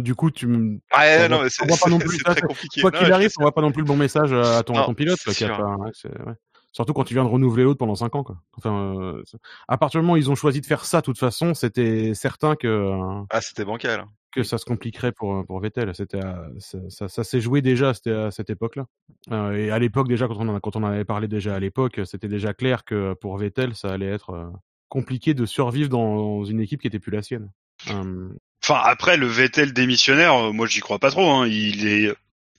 du 0.00 0.14
coup, 0.14 0.30
tu, 0.30 0.46
me- 0.46 0.78
On 1.26 1.28
non, 1.28 1.36
voit- 1.36 1.44
mais 1.44 1.50
c'est 1.50 1.62
on 1.62 1.66
voit 1.66 1.76
pas 1.76 1.90
non 1.90 1.98
plus 2.16 2.18
ça, 2.24 2.34
quoi 2.80 2.90
qu'il 2.92 3.12
arrive, 3.12 3.30
on 3.38 3.42
voit 3.42 3.52
pas 3.54 3.60
non 3.62 3.72
plus 3.72 3.82
le 3.82 3.86
bon 3.88 3.96
message 3.96 4.32
à 4.32 4.62
ton, 4.62 4.74
à 4.78 4.84
ton 4.86 4.94
pilote. 4.94 5.18
a 5.26 5.48
pas- 5.48 5.76
ouais, 5.76 5.90
ouais. 6.26 6.32
Surtout 6.76 6.92
quand 6.92 7.04
tu 7.04 7.14
viens 7.14 7.24
de 7.24 7.30
renouveler 7.30 7.64
l'autre 7.64 7.78
pendant 7.78 7.94
5 7.94 8.14
ans, 8.16 8.22
quoi. 8.22 8.36
Enfin, 8.58 8.94
euh, 9.00 9.22
à 9.66 9.78
partir 9.78 9.98
du 9.98 10.02
moment 10.04 10.12
où 10.12 10.18
ils 10.18 10.30
ont 10.30 10.34
choisi 10.34 10.60
de 10.60 10.66
faire 10.66 10.84
ça, 10.84 11.00
de 11.00 11.06
toute 11.06 11.18
façon, 11.18 11.54
c'était 11.54 12.12
certain 12.12 12.54
que 12.54 12.66
euh, 12.68 13.24
Ah, 13.30 13.40
c'était 13.40 13.64
bancal. 13.64 14.00
hein. 14.00 14.08
que 14.30 14.42
ça 14.42 14.58
se 14.58 14.66
compliquerait 14.66 15.12
pour 15.12 15.46
pour 15.46 15.58
Vettel. 15.60 15.94
C'était 15.94 16.20
ça, 16.58 16.78
ça, 16.90 17.08
ça 17.08 17.24
s'est 17.24 17.40
joué 17.40 17.62
déjà, 17.62 17.94
à 18.06 18.30
cette 18.30 18.50
époque-là. 18.50 18.84
Euh, 19.32 19.52
et 19.56 19.70
à 19.70 19.78
l'époque 19.78 20.06
déjà, 20.08 20.28
quand 20.28 20.36
on 20.38 20.48
en 20.48 20.60
quand 20.60 20.76
on 20.76 20.82
en 20.82 20.88
avait 20.88 21.06
parlé 21.06 21.28
déjà 21.28 21.54
à 21.54 21.58
l'époque, 21.60 22.02
c'était 22.04 22.28
déjà 22.28 22.52
clair 22.52 22.84
que 22.84 23.14
pour 23.14 23.38
Vettel, 23.38 23.74
ça 23.74 23.88
allait 23.94 24.10
être 24.12 24.30
euh, 24.34 24.46
compliqué 24.90 25.32
de 25.32 25.46
survivre 25.46 25.88
dans 25.88 26.44
une 26.44 26.60
équipe 26.60 26.82
qui 26.82 26.88
était 26.88 26.98
plus 27.00 27.12
la 27.12 27.22
sienne. 27.22 27.50
Euh, 27.90 28.28
Enfin, 28.64 28.80
après 28.84 29.16
le 29.16 29.26
Vettel 29.26 29.72
démissionnaire, 29.72 30.34
euh, 30.34 30.52
moi 30.52 30.66
j'y 30.66 30.80
crois 30.80 30.98
pas 30.98 31.10
trop. 31.10 31.30
Hein. 31.30 31.46
Il 31.46 31.86
est, 31.86 32.12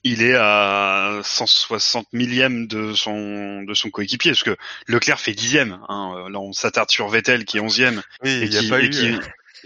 il 0.08 0.22
est 0.22 0.34
à 0.36 1.20
160 1.22 2.12
millième 2.12 2.66
de 2.66 2.92
son 2.94 3.62
de 3.62 3.74
son 3.74 3.90
coéquipier, 3.90 4.32
parce 4.32 4.42
que 4.42 4.56
Leclerc 4.86 5.20
fait 5.20 5.34
dixième. 5.34 5.78
Hein. 5.88 6.14
Euh, 6.16 6.28
Là, 6.28 6.40
on 6.40 6.52
s'attarde 6.52 6.90
sur 6.90 7.08
Vettel 7.08 7.44
qui 7.44 7.58
est 7.58 7.60
onzième 7.60 8.02
Oui, 8.22 8.30
et 8.42 8.48
qui, 8.48 8.56
et 8.56 8.84
eu. 8.84 8.90
qui, 8.90 9.12
euh, 9.12 9.18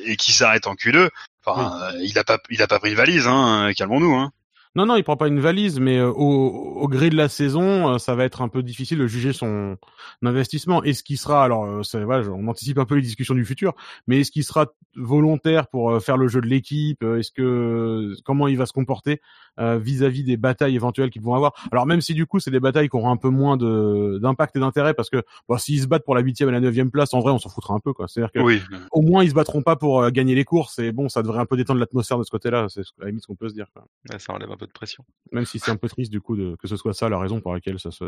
et 0.04 0.16
qui 0.16 0.32
s'arrête 0.32 0.66
en 0.66 0.74
Q2. 0.74 1.08
Enfin, 1.44 1.80
euh, 1.82 1.98
il 2.02 2.18
a 2.18 2.24
pas, 2.24 2.38
il 2.50 2.62
a 2.62 2.66
pas 2.66 2.78
pris 2.78 2.90
de 2.90 2.96
valise. 2.96 3.26
Hein. 3.26 3.72
Calmons-nous. 3.76 4.14
Hein. 4.14 4.32
Non, 4.74 4.86
non, 4.86 4.96
il 4.96 5.04
prend 5.04 5.16
pas 5.18 5.28
une 5.28 5.40
valise, 5.40 5.78
mais 5.80 5.98
euh, 5.98 6.10
au, 6.10 6.48
au 6.80 6.88
gré 6.88 7.10
de 7.10 7.16
la 7.16 7.28
saison, 7.28 7.90
euh, 7.94 7.98
ça 7.98 8.14
va 8.14 8.24
être 8.24 8.40
un 8.40 8.48
peu 8.48 8.62
difficile 8.62 8.98
de 8.98 9.06
juger 9.06 9.32
son 9.34 9.76
investissement. 10.22 10.82
Est-ce 10.82 11.02
qu'il 11.02 11.18
sera, 11.18 11.44
alors, 11.44 11.64
euh, 11.64 11.82
c'est- 11.82 12.02
voilà, 12.04 12.26
on 12.30 12.46
anticipe 12.48 12.78
un 12.78 12.84
peu 12.86 12.94
les 12.94 13.02
discussions 13.02 13.34
du 13.34 13.44
futur, 13.44 13.74
mais 14.06 14.20
est-ce 14.20 14.30
qu'il 14.30 14.44
sera 14.44 14.68
volontaire 14.96 15.66
pour 15.68 15.90
euh, 15.90 16.00
faire 16.00 16.16
le 16.16 16.28
jeu 16.28 16.40
de 16.40 16.46
l'équipe 16.46 17.02
Euh, 17.02 17.18
Est-ce 17.18 17.30
que 17.32 18.14
comment 18.24 18.46
il 18.48 18.56
va 18.58 18.66
se 18.66 18.72
comporter 18.72 19.20
euh, 19.58 19.78
vis-à-vis 19.78 20.22
des 20.24 20.36
batailles 20.36 20.74
éventuelles 20.74 21.10
qu'ils 21.10 21.22
vont 21.22 21.34
avoir? 21.34 21.52
Alors 21.72 21.86
même 21.86 22.00
si 22.02 22.12
du 22.14 22.26
coup 22.26 22.40
c'est 22.40 22.50
des 22.50 22.60
batailles 22.60 22.88
qui 22.90 22.96
auront 22.96 23.10
un 23.10 23.16
peu 23.16 23.28
moins 23.30 23.56
de 23.56 24.18
d'impact 24.22 24.56
et 24.56 24.60
d'intérêt, 24.60 24.92
parce 24.94 25.08
que 25.10 25.22
bon, 25.48 25.56
s'ils 25.58 25.80
se 25.82 25.86
battent 25.86 26.04
pour 26.04 26.14
la 26.14 26.20
huitième 26.20 26.48
et 26.50 26.52
la 26.52 26.60
neuvième 26.60 26.90
place, 26.90 27.12
en 27.14 27.20
vrai, 27.20 27.32
on 27.32 27.38
s'en 27.38 27.48
foutra 27.48 27.74
un 27.74 27.80
peu, 27.80 27.92
quoi. 27.92 28.06
C'est-à-dire 28.08 28.32
que 28.32 28.40
Oui. 28.40 28.60
au 28.90 29.00
moins 29.02 29.22
ils 29.24 29.30
se 29.30 29.34
battront 29.34 29.62
pas 29.62 29.76
pour 29.76 30.02
euh, 30.02 30.10
gagner 30.10 30.34
les 30.34 30.44
courses, 30.44 30.78
et 30.78 30.92
bon, 30.92 31.08
ça 31.08 31.22
devrait 31.22 31.40
un 31.40 31.46
peu 31.46 31.56
détendre 31.56 31.80
l'atmosphère 31.80 32.18
de 32.18 32.24
ce 32.24 32.30
côté-là. 32.30 32.66
C'est 32.68 32.80
à 32.80 32.84
la 33.00 33.06
limite 33.08 33.22
ce 33.22 33.26
qu'on 33.26 33.34
peut 33.34 33.48
se 33.48 33.54
dire. 33.54 33.66
Quoi. 33.74 33.84
ouais, 34.10 34.18
ça 34.18 34.32
enlève 34.34 34.50
un 34.50 34.56
peu 34.56 34.61
de 34.66 34.72
pression. 34.72 35.04
Même 35.32 35.44
si 35.44 35.58
c'est 35.58 35.70
un 35.70 35.76
peu 35.76 35.88
triste 35.88 36.10
du 36.10 36.20
coup 36.20 36.36
de, 36.36 36.56
que 36.56 36.68
ce 36.68 36.76
soit 36.76 36.94
ça 36.94 37.08
la 37.08 37.18
raison 37.18 37.40
pour 37.40 37.54
laquelle 37.54 37.78
ça, 37.78 37.90
se, 37.90 38.04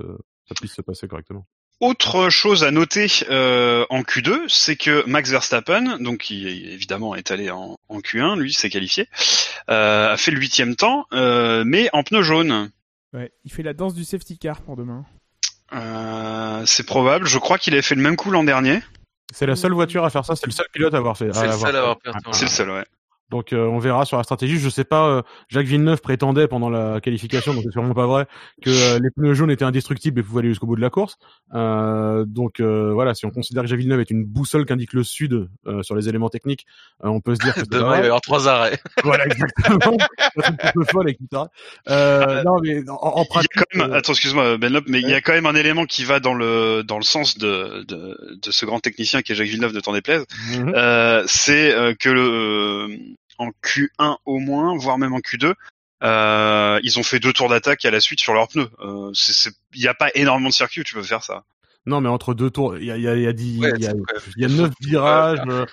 ça 0.48 0.54
puisse 0.54 0.74
se 0.74 0.82
passer 0.82 1.08
correctement. 1.08 1.46
autre 1.80 2.28
chose 2.30 2.64
à 2.64 2.70
noter 2.70 3.06
euh, 3.30 3.84
en 3.90 4.02
Q2, 4.02 4.48
c'est 4.48 4.76
que 4.76 5.08
Max 5.08 5.30
Verstappen, 5.30 5.98
donc 5.98 6.18
qui 6.18 6.46
évidemment 6.48 7.14
est 7.14 7.30
allé 7.30 7.50
en, 7.50 7.78
en 7.88 7.98
Q1, 8.00 8.38
lui 8.38 8.52
s'est 8.52 8.70
qualifié, 8.70 9.08
euh, 9.70 10.12
a 10.12 10.16
fait 10.16 10.30
le 10.30 10.38
huitième 10.38 10.76
temps, 10.76 11.06
euh, 11.12 11.64
mais 11.66 11.88
en 11.92 12.02
pneu 12.02 12.22
jaune. 12.22 12.70
Ouais, 13.12 13.32
il 13.44 13.52
fait 13.52 13.62
la 13.62 13.74
danse 13.74 13.94
du 13.94 14.04
safety 14.04 14.38
car 14.38 14.60
pour 14.62 14.76
demain. 14.76 15.04
Euh, 15.72 16.62
c'est 16.66 16.84
probable. 16.84 17.26
Je 17.26 17.38
crois 17.38 17.58
qu'il 17.58 17.72
avait 17.74 17.82
fait 17.82 17.94
le 17.94 18.02
même 18.02 18.16
coup 18.16 18.30
l'an 18.30 18.44
dernier. 18.44 18.80
C'est 19.32 19.46
la 19.46 19.56
seule 19.56 19.72
voiture 19.72 20.04
à 20.04 20.10
faire 20.10 20.24
ça, 20.24 20.36
c'est 20.36 20.46
le 20.46 20.52
seul 20.52 20.66
pilote 20.72 20.94
à 20.94 20.98
avoir 20.98 21.16
fait. 21.16 21.32
C'est 21.32 21.42
le 21.42 21.48
l'avoir 21.48 21.60
seul 21.60 21.68
à 21.68 21.72
fait. 21.72 21.78
avoir. 21.78 21.96
Ouais. 22.26 22.32
C'est 22.32 22.44
le 22.44 22.50
seul, 22.50 22.70
ouais. 22.70 22.84
Donc 23.30 23.52
euh, 23.52 23.66
on 23.66 23.78
verra 23.78 24.04
sur 24.04 24.16
la 24.16 24.22
stratégie. 24.22 24.58
Je 24.58 24.68
sais 24.68 24.84
pas. 24.84 25.08
euh, 25.08 25.22
Jacques 25.48 25.66
Villeneuve 25.66 26.00
prétendait 26.00 26.46
pendant 26.48 26.70
la 26.70 27.00
qualification, 27.00 27.54
donc 27.54 27.62
c'est 27.64 27.72
sûrement 27.72 27.94
pas 27.94 28.06
vrai, 28.06 28.26
que 28.62 28.70
euh, 28.70 28.98
les 29.02 29.10
pneus 29.10 29.34
jaunes 29.34 29.50
étaient 29.50 29.64
indestructibles 29.64 30.20
et 30.20 30.22
pouvaient 30.22 30.40
aller 30.40 30.48
jusqu'au 30.50 30.66
bout 30.66 30.76
de 30.76 30.80
la 30.80 30.90
course. 30.90 31.16
Euh, 31.54 32.24
donc 32.26 32.60
euh, 32.60 32.92
voilà, 32.92 33.14
si 33.14 33.26
on 33.26 33.30
considère 33.30 33.62
que 33.62 33.68
Jacques 33.68 33.78
Villeneuve 33.78 34.00
est 34.00 34.10
une 34.10 34.24
boussole 34.24 34.66
qu'indique 34.66 34.92
le 34.92 35.04
sud 35.04 35.48
euh, 35.66 35.82
sur 35.82 35.94
les 35.94 36.08
éléments 36.08 36.28
techniques, 36.28 36.66
euh, 37.04 37.08
on 37.08 37.20
peut 37.20 37.34
se 37.34 37.40
dire 37.40 37.54
que 37.54 37.62
Demain, 37.62 37.96
il 37.96 37.98
va 37.98 38.02
y 38.02 38.04
avoir 38.06 38.20
trois 38.20 38.48
arrêts. 38.48 38.78
Voilà, 39.04 39.26
exactement. 39.26 39.96
C'est 40.36 40.46
un 40.46 40.72
peu 40.72 40.84
folle. 40.84 41.12
Euh, 41.88 42.42
non, 42.44 42.56
mais 42.62 42.88
en, 42.88 42.94
en 42.94 43.14
Il 43.14 43.18
y 43.18 43.22
a 43.22 43.24
pratique, 43.26 43.50
quand 43.54 43.78
même, 43.78 43.92
attends, 43.92 44.12
excuse-moi, 44.12 44.56
Benlop, 44.58 44.84
mais 44.88 45.00
il 45.00 45.08
y 45.08 45.14
a 45.14 45.20
quand 45.20 45.32
même 45.32 45.46
un 45.46 45.54
élément 45.54 45.84
qui 45.84 46.04
va 46.04 46.20
dans 46.20 46.34
le 46.34 46.82
dans 46.82 46.96
le 46.98 47.04
sens 47.04 47.38
de 47.38 47.84
de, 47.86 48.38
de 48.42 48.50
ce 48.50 48.64
grand 48.66 48.80
technicien 48.80 49.22
qui 49.22 49.32
est 49.32 49.34
Jacques 49.34 49.48
Villeneuve, 49.48 49.72
de 49.72 49.80
t'en 49.80 49.92
déplaise. 49.92 50.24
mhm. 50.58 50.72
Euh, 50.74 51.22
c'est 51.26 51.72
euh, 51.74 51.94
que 51.98 52.08
le 52.08 52.88
en 53.38 53.50
Q1 53.62 54.16
au 54.26 54.38
moins, 54.38 54.76
voire 54.76 54.98
même 54.98 55.12
en 55.14 55.18
Q2, 55.20 55.54
euh, 56.02 56.80
ils 56.82 56.98
ont 56.98 57.02
fait 57.02 57.20
deux 57.20 57.32
tours 57.32 57.48
d'attaque 57.48 57.84
à 57.84 57.90
la 57.90 58.00
suite 58.00 58.20
sur 58.20 58.34
leurs 58.34 58.48
pneus. 58.48 58.68
Euh, 58.80 59.12
Il 59.74 59.80
n'y 59.80 59.86
a 59.88 59.94
pas 59.94 60.10
énormément 60.14 60.48
de 60.48 60.54
circuits 60.54 60.80
où 60.82 60.84
tu 60.84 60.94
peux 60.94 61.02
faire 61.02 61.22
ça. 61.22 61.44
non, 61.86 62.00
mais 62.00 62.08
entre 62.08 62.34
deux 62.34 62.50
tours, 62.50 62.76
il 62.78 62.84
y 62.84 62.90
a, 62.90 62.96
y 62.98 63.06
a, 63.08 63.14
il 63.16 63.22
y 63.22 63.26
a, 63.26 63.32
dix- 63.32 63.60
Ouais, 63.60 63.72
il 63.76 63.82
y 63.82 63.86
a, 63.86 63.90
c'est- 63.90 63.96
ouais. 63.96 64.02
il 64.36 64.42
y 64.42 64.44
a 64.44 64.48
neuf 64.48 64.72
virages. 64.80 65.40
euh, 65.48 65.66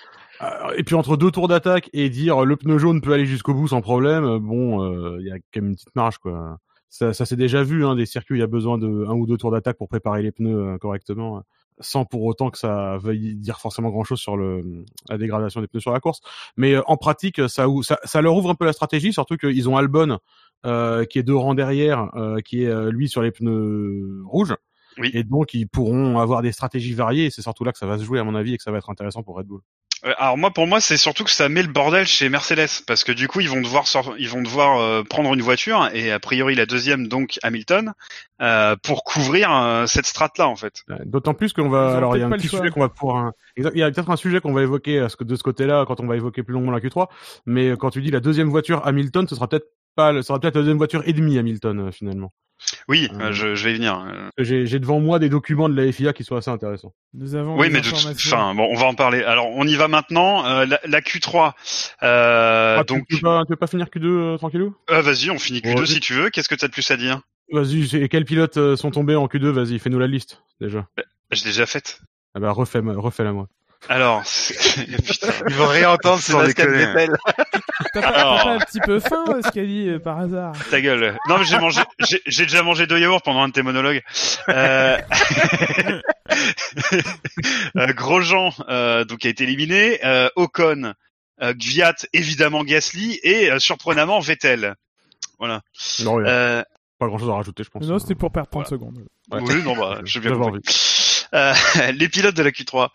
et 0.76 0.82
puis 0.82 0.94
entre 0.94 1.16
deux 1.16 1.30
tours 1.30 1.48
d'attaque 1.48 1.88
et 1.92 2.10
dire 2.10 2.44
le 2.44 2.56
pneu 2.56 2.76
jaune 2.78 3.00
peut 3.00 3.12
aller 3.12 3.26
jusqu'au 3.26 3.54
bout 3.54 3.68
sans 3.68 3.80
problème, 3.80 4.38
bon, 4.38 4.82
euh, 4.82 5.18
il 5.20 5.26
y 5.26 5.30
a 5.30 5.36
quand 5.36 5.60
même 5.60 5.68
une 5.68 5.74
petite 5.76 5.94
marge 5.94 6.18
quoi. 6.18 6.58
Ça, 6.88 7.14
ça 7.14 7.24
s'est 7.24 7.36
déjà 7.36 7.62
vu, 7.62 7.86
hein, 7.86 7.94
des 7.94 8.04
circuits, 8.06 8.36
il 8.36 8.40
y 8.40 8.44
a 8.44 8.46
besoin 8.48 8.76
de 8.76 9.06
un 9.08 9.12
ou 9.14 9.26
deux 9.26 9.36
tours 9.38 9.50
d'attaque 9.52 9.78
pour 9.78 9.88
préparer 9.88 10.20
les 10.22 10.32
pneus 10.32 10.74
euh, 10.74 10.78
correctement, 10.78 11.38
euh, 11.38 11.40
sans 11.80 12.04
pour 12.04 12.22
autant 12.24 12.50
que 12.50 12.58
ça 12.58 12.96
veuille 12.98 13.34
dire 13.36 13.58
forcément 13.60 13.90
grand 13.90 14.04
chose 14.04 14.20
sur 14.20 14.36
le 14.36 14.84
la 15.08 15.18
dégradation 15.18 15.60
des 15.60 15.66
pneus 15.66 15.80
sur 15.80 15.92
la 15.92 16.00
course. 16.00 16.20
Mais 16.56 16.74
euh, 16.74 16.82
en 16.86 16.96
pratique, 16.96 17.40
ça, 17.48 17.66
ça, 17.82 17.98
ça 18.04 18.20
leur 18.20 18.36
ouvre 18.36 18.50
un 18.50 18.54
peu 18.54 18.64
la 18.64 18.72
stratégie, 18.72 19.12
surtout 19.12 19.36
qu'ils 19.36 19.68
ont 19.68 19.76
Albon 19.76 20.18
euh, 20.64 21.04
qui 21.04 21.18
est 21.18 21.24
deux 21.24 21.34
rangs 21.34 21.54
derrière, 21.54 22.14
euh, 22.14 22.40
qui 22.40 22.62
est 22.62 22.68
euh, 22.68 22.92
lui 22.92 23.08
sur 23.08 23.20
les 23.20 23.32
pneus 23.32 24.22
rouges. 24.24 24.54
Oui. 24.96 25.10
Et 25.12 25.24
donc 25.24 25.54
ils 25.54 25.66
pourront 25.66 26.20
avoir 26.20 26.40
des 26.40 26.52
stratégies 26.52 26.94
variées. 26.94 27.26
et 27.26 27.30
C'est 27.30 27.42
surtout 27.42 27.64
là 27.64 27.72
que 27.72 27.78
ça 27.78 27.86
va 27.86 27.98
se 27.98 28.04
jouer 28.04 28.20
à 28.20 28.24
mon 28.24 28.36
avis 28.36 28.54
et 28.54 28.56
que 28.58 28.62
ça 28.62 28.70
va 28.70 28.78
être 28.78 28.88
intéressant 28.88 29.24
pour 29.24 29.36
Red 29.36 29.46
Bull. 29.46 29.60
Euh, 30.04 30.12
Alors 30.18 30.36
moi, 30.36 30.50
pour 30.50 30.66
moi, 30.66 30.80
c'est 30.80 30.96
surtout 30.96 31.22
que 31.24 31.30
ça 31.30 31.48
met 31.48 31.62
le 31.62 31.68
bordel 31.72 32.06
chez 32.06 32.28
Mercedes 32.28 32.82
parce 32.86 33.04
que 33.04 33.12
du 33.12 33.28
coup, 33.28 33.40
ils 33.40 33.48
vont 33.48 33.60
devoir 33.60 33.86
sor- 33.86 34.14
ils 34.18 34.28
vont 34.28 34.42
devoir 34.42 34.80
euh, 34.80 35.02
prendre 35.04 35.32
une 35.32 35.42
voiture 35.42 35.88
et 35.92 36.10
a 36.10 36.18
priori 36.18 36.54
la 36.56 36.66
deuxième, 36.66 37.06
donc 37.08 37.38
Hamilton, 37.42 37.92
euh, 38.40 38.74
pour 38.82 39.04
couvrir 39.04 39.54
euh, 39.54 39.86
cette 39.86 40.06
strate 40.06 40.38
là 40.38 40.48
en 40.48 40.56
fait. 40.56 40.82
D'autant 41.04 41.34
plus 41.34 41.52
qu'on 41.52 41.68
va. 41.68 41.96
Alors 41.98 42.16
il 42.16 42.20
y 42.20 42.22
a 42.22 42.26
peut-être 42.28 42.34
un 42.34 42.36
petit 42.42 42.48
sujet 42.48 42.70
qu'on 42.72 42.80
va 42.80 42.88
pouvoir. 42.88 43.32
Exact- 43.56 43.72
Il 43.76 43.78
y 43.78 43.82
a 43.84 43.90
peut-être 43.90 44.10
un 44.10 44.16
sujet 44.16 44.40
qu'on 44.40 44.52
va 44.52 44.62
évoquer 44.62 44.98
à 44.98 45.08
ce 45.08 45.16
que- 45.16 45.24
de 45.24 45.36
ce 45.36 45.42
côté-là 45.44 45.84
quand 45.86 46.00
on 46.00 46.06
va 46.06 46.16
évoquer 46.16 46.42
plus 46.42 46.54
longuement 46.54 46.72
la 46.72 46.80
Q3. 46.80 47.08
Mais 47.46 47.76
quand 47.78 47.90
tu 47.90 48.02
dis 48.02 48.10
la 48.10 48.20
deuxième 48.20 48.48
voiture 48.48 48.84
Hamilton, 48.86 49.28
ce 49.28 49.34
sera 49.36 49.46
peut-être 49.48 49.66
pas, 49.94 50.10
le- 50.10 50.22
ce 50.22 50.28
sera 50.28 50.40
peut-être 50.40 50.54
la 50.56 50.62
deuxième 50.62 50.78
voiture 50.78 51.02
et 51.06 51.12
demie 51.12 51.38
Hamilton 51.38 51.92
finalement. 51.92 52.32
Oui, 52.88 53.08
Euh, 53.14 53.24
euh, 53.28 53.32
je, 53.32 53.54
je 53.54 53.64
vais 53.64 53.72
y 53.72 53.74
venir. 53.76 54.04
que 54.36 54.44
J'ai 54.44 54.66
j'ai 54.66 54.78
devant 54.78 55.00
moi 55.00 55.18
des 55.18 55.28
documents 55.28 55.68
de 55.68 55.80
la 55.80 55.90
FIA 55.92 56.12
qui 56.12 56.24
sont 56.24 56.36
assez 56.36 56.50
intéressants. 56.50 56.92
Nous 57.14 57.34
avons 57.34 57.58
Oui, 57.58 57.68
mais 57.70 57.80
de 57.80 57.86
enfin, 57.88 58.54
bon, 58.54 58.68
on 58.70 58.74
va 58.76 58.86
en 58.86 58.94
parler. 58.94 59.22
Alors, 59.22 59.48
on 59.50 59.66
y 59.66 59.74
va 59.76 59.88
maintenant. 59.88 60.44
Euh, 60.46 60.66
la, 60.66 60.80
la 60.84 61.00
Q3. 61.00 61.52
Euh, 62.02 62.76
Ah, 62.78 62.84
tu- 62.84 62.94
donc, 62.94 63.06
tu, 63.08 63.16
veux 63.16 63.20
pas, 63.20 63.44
tu 63.44 63.50
veux 63.52 63.56
pas 63.56 63.66
finir 63.66 63.86
Q2 63.86 64.04
euh, 64.06 64.36
tranquillou? 64.38 64.74
Euh, 64.90 65.02
vas-y, 65.02 65.30
on 65.30 65.38
finit 65.38 65.60
Q2 65.60 65.74
Bon, 65.74 65.86
si 65.86 66.00
tu 66.00 66.14
veux. 66.14 66.30
Qu'est-ce 66.30 66.48
que 66.48 66.54
t'as 66.54 66.68
de 66.68 66.72
plus 66.72 66.90
à 66.90 66.96
dire? 66.96 67.20
Vas-y, 67.50 68.08
quels 68.08 68.24
pilotes 68.24 68.76
sont 68.76 68.90
tombés 68.90 69.14
en 69.16 69.26
Q2 69.26 69.48
Vas-y, 69.50 69.78
fais-nous 69.78 69.98
la 69.98 70.06
liste 70.06 70.42
déjà. 70.60 70.86
Je 71.30 71.42
l'ai 71.44 71.50
déjà 71.50 71.66
faite. 71.66 72.00
Ah 72.34 72.40
bah 72.40 72.50
refais, 72.52 72.78
refais-la 72.80 73.32
moi. 73.32 73.48
Alors, 73.88 74.22
c'est- 74.24 74.86
putain. 75.04 75.28
Il 75.48 75.54
va 75.54 75.66
réentendre 75.68 76.20
Sébastien 76.20 76.64
déconner. 76.66 76.86
Vettel. 76.86 77.16
T'as 77.92 78.00
pas, 78.00 78.08
Alors. 78.08 78.42
pas 78.44 78.50
un 78.54 78.58
petit 78.60 78.80
peu 78.80 79.00
faim, 79.00 79.24
euh, 79.28 79.42
Scali, 79.42 79.88
euh, 79.88 79.98
par 79.98 80.18
hasard 80.20 80.52
Ta 80.70 80.80
gueule. 80.80 81.18
Non, 81.28 81.38
mais 81.38 81.44
j'ai 81.44 81.58
mangé, 81.58 81.80
j'ai 81.98 82.20
j'ai 82.26 82.44
déjà 82.44 82.62
mangé 82.62 82.86
deux 82.86 82.98
yaourts 82.98 83.22
pendant 83.22 83.42
un 83.42 83.48
de 83.48 83.52
tes 83.52 83.62
monologues. 83.62 84.00
Euh... 84.48 84.98
euh, 87.76 87.92
Grosjean, 87.92 88.50
euh, 88.68 89.04
donc 89.04 89.24
a 89.24 89.28
été 89.28 89.44
éliminé. 89.44 89.98
Euh, 90.04 90.28
Ocon, 90.36 90.94
euh, 91.42 91.54
Gviat, 91.54 91.94
évidemment 92.12 92.62
Gasly 92.64 93.18
et 93.22 93.50
euh, 93.50 93.58
surprenamment 93.58 94.20
Vettel. 94.20 94.74
Voilà. 95.38 95.60
Non, 96.04 96.20
il 96.20 96.26
y 96.26 96.28
a 96.28 96.32
Euh, 96.32 96.62
pas 96.98 97.06
grand 97.08 97.18
chose 97.18 97.30
à 97.30 97.34
rajouter, 97.34 97.64
je 97.64 97.70
pense. 97.70 97.82
Non, 97.84 97.98
c'était 97.98 98.14
pour 98.14 98.30
perdre 98.30 98.48
30 98.50 98.68
Voilà. 98.68 98.70
secondes. 98.70 98.98
Ouais. 99.30 99.40
Oui, 99.42 99.62
non, 99.64 99.76
bah, 99.76 100.00
j'ai 100.04 100.20
bien 100.20 100.32
compris. 100.36 100.60
Euh, 101.34 101.54
les 101.94 102.08
pilotes 102.08 102.36
de 102.36 102.42
la 102.42 102.50
Q3. 102.50 102.88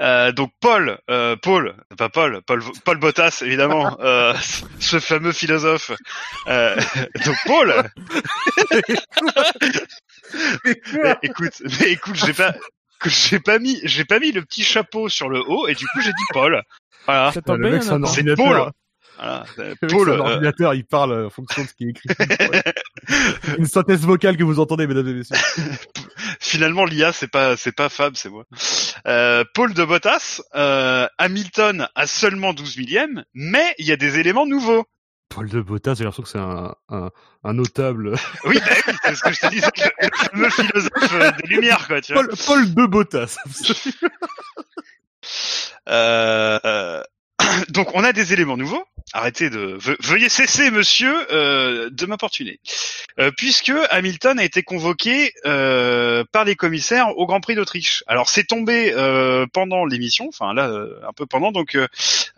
Euh, 0.00 0.32
donc 0.32 0.52
Paul, 0.60 0.98
euh, 1.10 1.36
Paul, 1.36 1.76
pas 1.96 2.08
Paul, 2.08 2.40
Paul, 2.46 2.62
Paul 2.84 2.98
Bottas 2.98 3.42
évidemment, 3.44 3.96
euh, 4.00 4.34
ce 4.80 4.98
fameux 4.98 5.32
philosophe. 5.32 5.92
Euh, 6.48 6.76
donc 7.24 7.36
Paul. 7.46 7.90
Mais 11.02 11.16
écoute, 11.22 11.62
mais 11.80 11.92
écoute, 11.92 12.16
j'ai 12.16 12.32
pas, 12.32 12.54
j'ai 13.04 13.38
pas 13.38 13.58
mis, 13.58 13.80
j'ai 13.84 14.04
pas 14.04 14.18
mis 14.18 14.32
le 14.32 14.42
petit 14.42 14.64
chapeau 14.64 15.08
sur 15.08 15.28
le 15.28 15.40
haut 15.46 15.68
et 15.68 15.74
du 15.74 15.86
coup 15.86 16.00
j'ai 16.00 16.10
dit 16.10 16.24
Paul. 16.32 16.62
Voilà. 17.06 17.30
C'est. 17.32 17.42
Paul. 17.44 18.72
Voilà. 19.18 19.44
Paul. 19.88 20.10
euh, 20.10 20.18
ordinateur, 20.18 20.74
il 20.74 20.84
parle 20.84 21.26
en 21.26 21.30
fonction 21.30 21.62
de 21.62 21.68
ce 21.68 21.74
qui 21.74 21.84
est 21.84 21.90
écrit. 21.90 22.08
Une 23.58 23.66
synthèse 23.66 24.00
vocale 24.00 24.36
que 24.36 24.44
vous 24.44 24.60
entendez, 24.60 24.86
mesdames 24.86 25.08
et 25.08 25.14
messieurs. 25.14 25.36
finalement 26.40 26.84
l'IA 26.84 27.12
c'est 27.12 27.28
pas 27.28 27.56
c'est 27.56 27.72
pas 27.72 27.88
Fab 27.88 28.14
c'est 28.16 28.28
moi. 28.28 28.44
Euh, 29.06 29.44
Paul 29.54 29.74
de 29.74 29.84
Bottas, 29.84 30.40
euh, 30.54 31.06
Hamilton 31.18 31.88
a 31.94 32.06
seulement 32.06 32.52
12 32.52 32.78
millième, 32.78 33.24
mais 33.34 33.74
il 33.78 33.86
y 33.86 33.92
a 33.92 33.96
des 33.96 34.18
éléments 34.18 34.46
nouveaux. 34.46 34.84
Paul 35.28 35.48
de 35.48 35.60
Bottas, 35.60 35.94
j'ai 35.96 36.04
l'impression 36.04 36.22
que 36.22 36.28
c'est 36.28 36.38
un, 36.38 36.74
un, 36.90 37.10
un 37.42 37.52
notable. 37.54 38.14
Oui, 38.44 38.58
bah 38.64 38.72
oui, 38.86 38.94
c'est 39.04 39.14
ce 39.14 39.22
que 39.22 39.32
je 39.32 39.40
te 39.40 39.46
disais, 39.48 39.66
le, 39.76 40.06
le 40.06 40.10
fameux 40.16 40.50
philosophe 40.50 41.14
euh, 41.14 41.30
des 41.42 41.48
Lumières 41.48 41.88
quoi. 41.88 42.00
Tu 42.00 42.12
vois. 42.12 42.22
Paul, 42.22 42.34
Paul 42.46 42.74
de 42.74 42.86
Bottas. 42.86 43.36
Euh, 45.88 46.58
euh, 46.64 47.02
donc 47.70 47.94
on 47.94 48.04
a 48.04 48.12
des 48.12 48.32
éléments 48.32 48.56
nouveaux. 48.56 48.84
Arrêtez 49.12 49.50
de 49.50 49.76
ve- 49.78 49.96
veuillez 50.00 50.28
cesser 50.28 50.70
monsieur 50.70 51.14
euh, 51.30 51.90
de 51.90 52.06
m'importuner. 52.06 52.58
Euh, 53.20 53.30
puisque 53.36 53.72
Hamilton 53.90 54.38
a 54.38 54.44
été 54.44 54.62
convoqué 54.62 55.32
euh, 55.46 56.24
par 56.32 56.44
les 56.44 56.56
commissaires 56.56 57.16
au 57.16 57.26
Grand 57.26 57.40
Prix 57.40 57.54
d'Autriche. 57.54 58.02
Alors 58.06 58.28
c'est 58.28 58.44
tombé 58.44 58.92
pendant 59.52 59.84
l'émission, 59.84 60.26
enfin 60.28 60.52
là 60.54 60.68
un 61.06 61.12
peu 61.12 61.26
pendant. 61.26 61.52
Donc 61.52 61.76
euh, 61.76 61.86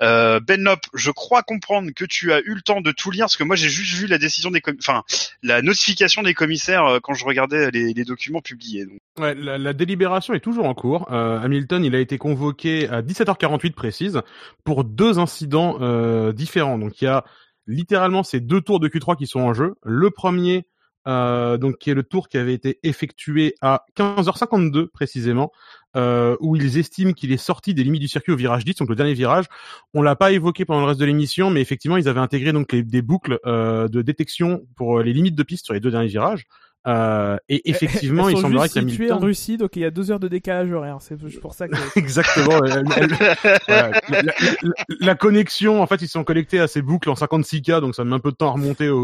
euh, 0.01 0.41
Benlop, 0.41 0.81
je 0.95 1.11
crois 1.11 1.43
comprendre 1.43 1.91
que 1.95 2.05
tu 2.05 2.33
as 2.33 2.41
eu 2.41 2.55
le 2.55 2.61
temps 2.61 2.81
de 2.81 2.93
tout 2.93 3.11
lire, 3.11 3.25
parce 3.25 3.37
que 3.37 3.45
moi 3.45 3.57
j'ai 3.57 3.69
juste 3.69 3.95
vu 3.95 4.07
la 4.07 4.19
décision 4.19 4.51
des, 4.51 4.63
enfin 4.79 5.03
la 5.43 5.63
notification 5.63 6.23
des 6.23 6.35
commissaires 6.35 6.99
quand 7.03 7.15
je 7.15 7.25
regardais 7.25 7.71
les, 7.71 8.05
documents 8.05 8.41
publiés. 8.41 8.87
La, 9.19 9.73
délibération 9.73 10.35
est 10.35 10.41
toujours 10.41 10.67
en 10.67 10.75
cours. 10.75 11.11
Hamilton, 11.11 11.85
il 11.85 11.95
a 11.95 12.01
été 12.01 12.19
convoqué 12.19 12.89
à 12.89 13.03
17h48 13.03 13.73
précise 13.73 14.21
pour 14.65 14.85
deux 14.97 15.19
incidents 15.19 15.79
euh, 15.81 16.33
différents. 16.33 16.79
Donc 16.79 17.01
il 17.01 17.05
y 17.05 17.09
a 17.09 17.25
littéralement 17.67 18.23
ces 18.23 18.41
deux 18.41 18.61
tours 18.61 18.81
de 18.81 18.89
Q3 18.89 19.17
qui 19.17 19.27
sont 19.27 19.41
en 19.41 19.55
jeu. 19.55 19.75
Le 19.83 20.11
premier, 20.11 20.67
euh, 21.07 21.59
donc 21.59 21.79
qui 21.79 21.91
est 21.91 21.95
le 21.95 22.03
tour 22.03 22.29
qui 22.29 22.39
avait 22.39 22.55
été 22.55 22.79
effectué 22.83 23.55
à 23.61 23.85
15h52 23.97 24.89
précisément, 24.89 25.53
euh, 25.97 26.37
où 26.41 26.57
ils 26.57 26.79
estiment 26.79 27.13
qu'il 27.13 27.33
est 27.33 27.37
sorti 27.37 27.75
des 27.75 27.85
limites 27.85 28.03
du 28.03 28.09
circuit 28.09 28.33
au 28.33 28.37
virage 28.37 28.65
10, 28.65 28.77
donc 28.77 28.89
le 28.89 28.97
dernier 28.97 29.15
virage. 29.15 29.47
On 29.95 30.03
l'a 30.03 30.17
pas 30.17 30.33
évoqué 30.33 30.65
pendant 30.65 30.81
le 30.81 30.87
reste 30.87 31.01
de 31.01 31.07
l'émission, 31.07 31.51
mais 31.51 31.61
effectivement 31.61 31.97
ils 31.97 32.09
avaient 32.09 32.21
intégré 32.21 32.53
donc 32.53 32.75
des 32.75 33.03
boucles 33.03 33.39
de 33.45 34.03
détection 34.03 34.67
pour 34.77 35.01
les 35.01 35.13
limites 35.13 35.37
de 35.37 35.43
piste 35.43 35.65
sur 35.65 35.75
les 35.75 35.81
deux 35.81 35.91
derniers 35.91 36.09
virages. 36.09 36.47
Euh, 36.87 37.37
et 37.49 37.69
effectivement, 37.69 38.29
Elles 38.29 38.35
il 38.35 38.37
sont 38.37 38.43
semblerait 38.43 38.65
juste 38.69 38.75
que 38.81 38.89
situées 38.89 39.07
en 39.07 39.17
Hamilton... 39.17 39.27
Russie, 39.29 39.57
donc 39.57 39.75
il 39.75 39.83
y 39.83 39.85
a 39.85 39.91
deux 39.91 40.11
heures 40.13 40.21
de 40.21 40.29
décalage 40.29 40.71
horaire. 40.71 40.99
C'est 41.01 41.17
pour 41.41 41.53
ça 41.55 41.67
que. 41.67 41.75
Exactement. 41.99 42.61
elle- 42.65 42.85
elle- 42.97 43.09
voilà. 43.67 43.91
la, 44.09 44.23
la- 44.23 44.33
la- 44.63 44.73
la 45.01 45.15
connexion, 45.17 45.83
en 45.83 45.87
fait, 45.89 46.01
ils 46.03 46.09
sont 46.09 46.23
connectés 46.23 46.61
à 46.61 46.69
ces 46.69 46.83
boucles 46.83 47.11
en 47.11 47.15
56K, 47.15 47.81
donc 47.81 47.95
ça 47.97 48.05
met 48.05 48.15
un 48.15 48.21
peu 48.21 48.31
de 48.31 48.37
temps 48.37 48.49
à 48.51 48.53
remonter 48.53 48.89
au, 48.89 48.99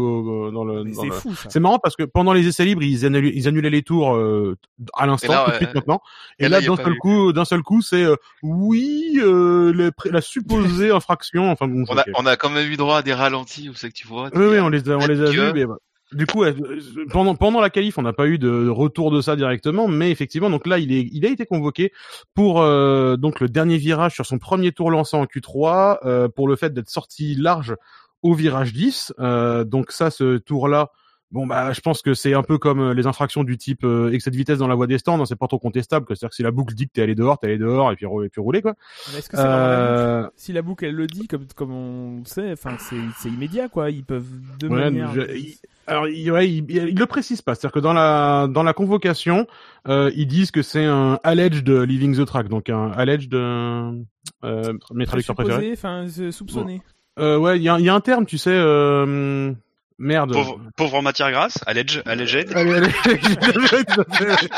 au- 0.47 0.51
dans 0.51 0.63
le. 0.63 0.85
C'est 0.93 1.05
le- 1.07 1.11
fou. 1.11 1.33
C'est 1.49 1.59
marrant 1.59 1.79
parce 1.79 1.95
que 1.97 2.03
pendant 2.03 2.31
les 2.33 2.47
essais 2.47 2.63
libres, 2.65 2.83
ils 2.83 3.05
annulaient, 3.05 3.31
ils 3.35 3.47
annulaient 3.49 3.69
les 3.69 3.83
tours 3.83 4.15
euh, 4.15 4.55
à 4.97 5.05
l'instant, 5.05 5.43
tout 5.45 5.51
de 5.51 5.55
suite 5.57 5.73
maintenant. 5.75 6.01
Et, 6.39 6.45
Et 6.45 6.49
là, 6.49 6.57
là, 6.59 6.63
y 6.63 6.67
a 6.67 6.69
d'un 6.69 6.77
seul 6.83 6.93
eu. 6.93 6.97
coup, 6.99 7.33
d'un 7.33 7.45
seul 7.45 7.61
coup, 7.63 7.81
c'est 7.81 8.03
euh, 8.03 8.15
oui, 8.43 9.19
euh, 9.21 9.91
la 10.05 10.21
supposée 10.21 10.91
infraction. 10.91 11.51
Enfin 11.51 11.67
bon, 11.67 11.83
On 11.89 11.97
a, 11.97 12.03
on 12.15 12.25
a 12.25 12.37
quand 12.37 12.49
même 12.49 12.71
eu 12.71 12.77
droit 12.77 12.99
à 12.99 13.01
des 13.01 13.13
ralentis, 13.13 13.69
où 13.69 13.73
c'est 13.73 13.89
que 13.89 13.93
tu 13.93 14.07
vois. 14.07 14.29
Oui, 14.33 14.45
oui, 14.45 14.59
on 14.59 14.69
les 14.69 14.89
a, 14.89 14.95
on 14.97 15.05
les 15.05 15.19
a 15.21 15.25
vus, 15.29 15.51
mais, 15.53 15.65
du 16.13 16.25
coup, 16.25 16.43
pendant 17.11 17.35
pendant 17.35 17.61
la 17.61 17.69
qualif, 17.69 17.97
on 17.97 18.01
n'a 18.01 18.13
pas 18.13 18.27
eu 18.27 18.37
de 18.37 18.67
retour 18.67 19.11
de 19.11 19.21
ça 19.21 19.35
directement, 19.35 19.87
mais 19.87 20.11
effectivement, 20.11 20.49
donc 20.49 20.67
là, 20.67 20.79
il 20.79 21.25
a 21.25 21.29
été 21.29 21.45
convoqué 21.45 21.91
pour 22.33 22.61
euh, 22.61 23.17
donc 23.17 23.39
le 23.39 23.49
dernier 23.49 23.77
virage 23.77 24.13
sur 24.13 24.25
son 24.25 24.39
premier 24.39 24.71
tour 24.71 24.91
lancé 24.91 25.17
en 25.17 25.25
Q3 25.25 25.99
euh, 26.05 26.27
pour 26.29 26.47
le 26.47 26.55
fait 26.55 26.73
d'être 26.73 26.89
sorti 26.89 27.35
large 27.35 27.75
au 28.21 28.33
virage 28.33 28.73
10. 28.73 29.13
Euh, 29.19 29.63
donc 29.63 29.91
ça, 29.91 30.09
ce 30.11 30.37
tour-là, 30.37 30.91
bon 31.33 31.45
bah, 31.45 31.73
je 31.73 31.81
pense 31.81 32.01
que 32.01 32.13
c'est 32.13 32.33
un 32.33 32.43
peu 32.43 32.57
comme 32.57 32.79
euh, 32.79 32.93
les 32.93 33.07
infractions 33.07 33.43
du 33.43 33.57
type 33.57 33.83
euh, 33.83 34.11
excès 34.13 34.31
de 34.31 34.37
vitesse 34.37 34.59
dans 34.59 34.67
la 34.69 34.75
voie 34.75 34.87
des 34.87 34.97
stands, 34.99 35.19
hein, 35.19 35.25
c'est 35.25 35.35
pas 35.35 35.47
trop 35.47 35.59
contestable. 35.59 36.05
C'est-à-dire 36.07 36.29
que 36.29 36.35
si 36.35 36.43
la 36.43 36.51
boucle 36.51 36.73
dit 36.73 36.87
que 36.87 36.93
t'es 36.93 37.01
allé 37.01 37.15
dehors, 37.15 37.37
t'es 37.39 37.47
allé 37.47 37.57
dehors 37.57 37.91
et 37.91 37.95
puis 37.97 38.05
et 38.05 38.29
puis 38.29 38.39
rouler 38.39 38.61
quoi. 38.61 38.75
Mais 39.11 39.19
Est-ce 39.19 39.29
que 39.29 39.35
la 39.35 39.43
Euh, 39.43 40.29
Si 40.37 40.53
la 40.53 40.61
boucle 40.61 40.85
elle 40.85 40.95
le 40.95 41.07
dit, 41.07 41.27
comme 41.27 41.45
comme 41.55 41.71
on 41.73 42.23
sait, 42.23 42.53
enfin 42.53 42.77
c'est 42.79 43.27
immédiat 43.29 43.67
quoi. 43.67 43.89
Ils 43.89 44.05
peuvent 44.05 44.23
de 44.59 44.67
Ouais, 44.69 44.79
manière. 44.91 45.11
je- 45.13 45.35
il- 45.35 45.57
alors, 45.85 46.07
il, 46.07 46.31
ouais, 46.31 46.49
il, 46.49 46.63
il 46.71 46.97
le 46.97 47.05
précise 47.07 47.41
pas. 47.41 47.55
C'est-à-dire 47.55 47.73
que 47.73 47.79
dans 47.81 47.91
la 47.91 48.47
dans 48.49 48.63
la 48.63 48.71
convocation, 48.71 49.47
euh, 49.89 50.11
ils 50.15 50.27
disent 50.27 50.51
que 50.51 50.61
c'est 50.61 50.85
un 50.85 51.19
alleged 51.25 51.67
leaving 51.67 52.15
the 52.15 52.25
track, 52.25 52.47
donc 52.47 52.69
un 52.69 52.91
alleged 52.91 53.33
euh, 53.33 53.91
euh, 54.45 54.73
mes 54.93 55.05
traducteurs 55.05 55.35
préférés. 55.35 55.71
Enfin, 55.73 56.05
soupçonné. 56.31 56.81
Euh, 57.19 57.37
ouais, 57.37 57.57
il 57.57 57.63
y 57.63 57.69
a, 57.69 57.79
y 57.81 57.89
a 57.89 57.93
un 57.93 57.99
terme, 57.99 58.25
tu 58.25 58.37
sais, 58.37 58.49
euh, 58.53 59.51
merde. 59.97 60.33
Pauvre, 60.33 60.59
pauvre 60.75 60.95
en 60.95 61.01
matière 61.01 61.31
grasse, 61.31 61.59
alleged. 61.65 62.01
Allez, 62.05 62.23
allez, 62.55 62.89
tout 63.85 64.01
à 64.01 64.15
fait. 64.15 64.49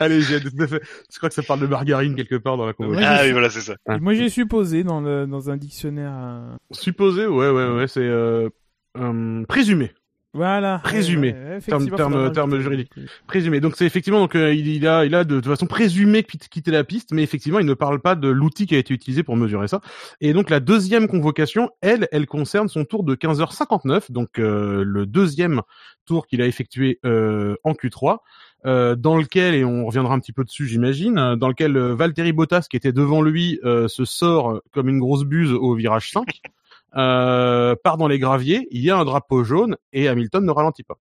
allez, 0.00 0.20
j'ai 0.22 0.40
tout 0.40 0.50
à 0.60 0.66
fait. 0.66 0.82
Je 1.12 1.16
crois 1.18 1.28
que 1.28 1.34
ça 1.34 1.42
parle 1.42 1.60
de 1.60 1.66
margarine 1.66 2.14
quelque 2.14 2.36
part 2.36 2.56
dans 2.56 2.66
la 2.66 2.72
convocation. 2.72 3.08
Ouais, 3.08 3.16
Ah 3.18 3.22
oui, 3.24 3.32
voilà, 3.32 3.50
c'est 3.50 3.60
ça. 3.60 3.74
Moi 4.00 4.14
j'ai 4.14 4.28
supposé 4.28 4.84
dans 4.84 5.00
le 5.00 5.26
dans 5.26 5.50
un 5.50 5.56
dictionnaire. 5.56 6.12
euh, 6.14 6.54
Supposé, 6.70 7.26
ouais, 7.26 7.50
ouais, 7.50 7.68
ouais, 7.70 7.88
c'est 7.88 8.00
euh, 8.00 8.48
euh, 8.98 9.44
présumé. 9.46 9.92
Voilà. 10.34 10.78
Présumé. 10.82 11.32
Ouais, 11.32 11.38
ouais, 11.50 11.56
effectivement, 11.58 11.96
Terme- 11.96 12.32
terme 12.32 12.50
rajouter. 12.52 12.62
juridique. 12.62 12.90
Présumé. 13.26 13.60
Donc 13.60 13.76
c'est 13.76 13.84
effectivement 13.84 14.20
donc 14.20 14.34
euh, 14.34 14.54
il, 14.54 14.66
il 14.66 14.86
a 14.86 15.04
il 15.04 15.14
a 15.14 15.24
de, 15.24 15.34
toute 15.36 15.46
façon 15.46 15.66
présumé 15.66 16.22
quitter 16.22 16.70
la 16.70 16.84
piste, 16.84 17.12
mais 17.12 17.22
effectivement 17.22 17.58
il 17.58 17.66
ne 17.66 17.74
parle 17.74 18.00
pas 18.00 18.14
de 18.14 18.28
l'outil 18.28 18.66
qui 18.66 18.74
a 18.74 18.78
été 18.78 18.94
utilisé 18.94 19.22
pour 19.22 19.36
mesurer 19.36 19.68
ça. 19.68 19.82
Et 20.22 20.32
donc 20.32 20.48
la 20.48 20.60
deuxième 20.60 21.06
convocation, 21.06 21.68
elle, 21.82 22.08
elle 22.12 22.26
concerne 22.26 22.68
son 22.68 22.86
tour 22.86 23.04
de 23.04 23.14
15h59, 23.14 24.10
donc 24.10 24.38
euh, 24.38 24.82
le 24.86 25.04
deuxième 25.04 25.60
tour 26.06 26.26
qu'il 26.26 26.40
a 26.40 26.46
effectué 26.46 26.98
euh, 27.04 27.56
en 27.62 27.72
Q3. 27.72 28.18
euh, 28.64 28.94
dans 28.96 29.16
lequel, 29.18 29.54
et 29.54 29.64
on 29.64 29.84
reviendra 29.84 30.14
un 30.14 30.20
petit 30.20 30.32
peu 30.32 30.44
dessus 30.44 30.66
j'imagine, 30.66 31.18
euh, 31.18 31.36
dans 31.36 31.48
lequel 31.48 31.76
euh, 31.76 31.94
Valtteri 31.94 32.32
Bottas 32.32 32.66
qui 32.70 32.76
était 32.78 32.92
devant 32.92 33.20
lui 33.20 33.60
euh, 33.64 33.86
se 33.88 34.04
sort 34.06 34.62
comme 34.72 34.88
une 34.88 34.98
grosse 35.00 35.24
buse 35.24 35.52
au 35.52 35.74
virage 35.74 36.10
5, 36.10 36.40
euh, 36.96 37.74
part 37.82 37.96
dans 37.96 38.08
les 38.08 38.18
graviers, 38.18 38.66
il 38.70 38.82
y 38.82 38.90
a 38.90 38.98
un 38.98 39.04
drapeau 39.04 39.44
jaune 39.44 39.76
et 39.92 40.08
Hamilton 40.08 40.44
ne 40.44 40.50
ralentit 40.50 40.82
pas. 40.84 40.96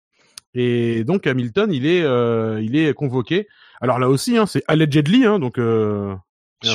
Et 0.54 1.04
donc 1.04 1.28
Hamilton, 1.28 1.72
il 1.72 1.86
est, 1.86 2.02
euh, 2.04 2.62
il 2.62 2.76
est 2.76 2.94
convoqué. 2.94 3.48
Alors 3.82 4.00
là 4.00 4.10
aussi, 4.10 4.38
hein, 4.38 4.46
c'est 4.46 4.64
allegedly, 4.68 5.26
hein, 5.26 5.40
donc 5.40 5.58
euh... 5.60 6.16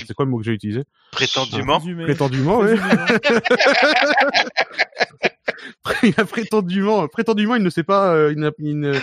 c'est 0.06 0.14
quoi 0.14 0.24
le 0.24 0.30
mot 0.30 0.38
que 0.38 0.44
j'ai 0.44 0.52
utilisé 0.52 0.84
Prétendument. 2.04 2.04
Prétendument, 2.04 2.62
il 6.02 6.14
a 6.16 6.24
prétendument, 6.24 7.08
prétendument, 7.08 7.56
il 7.56 7.62
ne 7.62 7.70
sait 7.70 7.82
pas, 7.82 8.14
euh, 8.14 8.32
il, 8.32 8.38
n'a- 8.38 8.50
il 8.58 8.78
ne- 8.78 8.98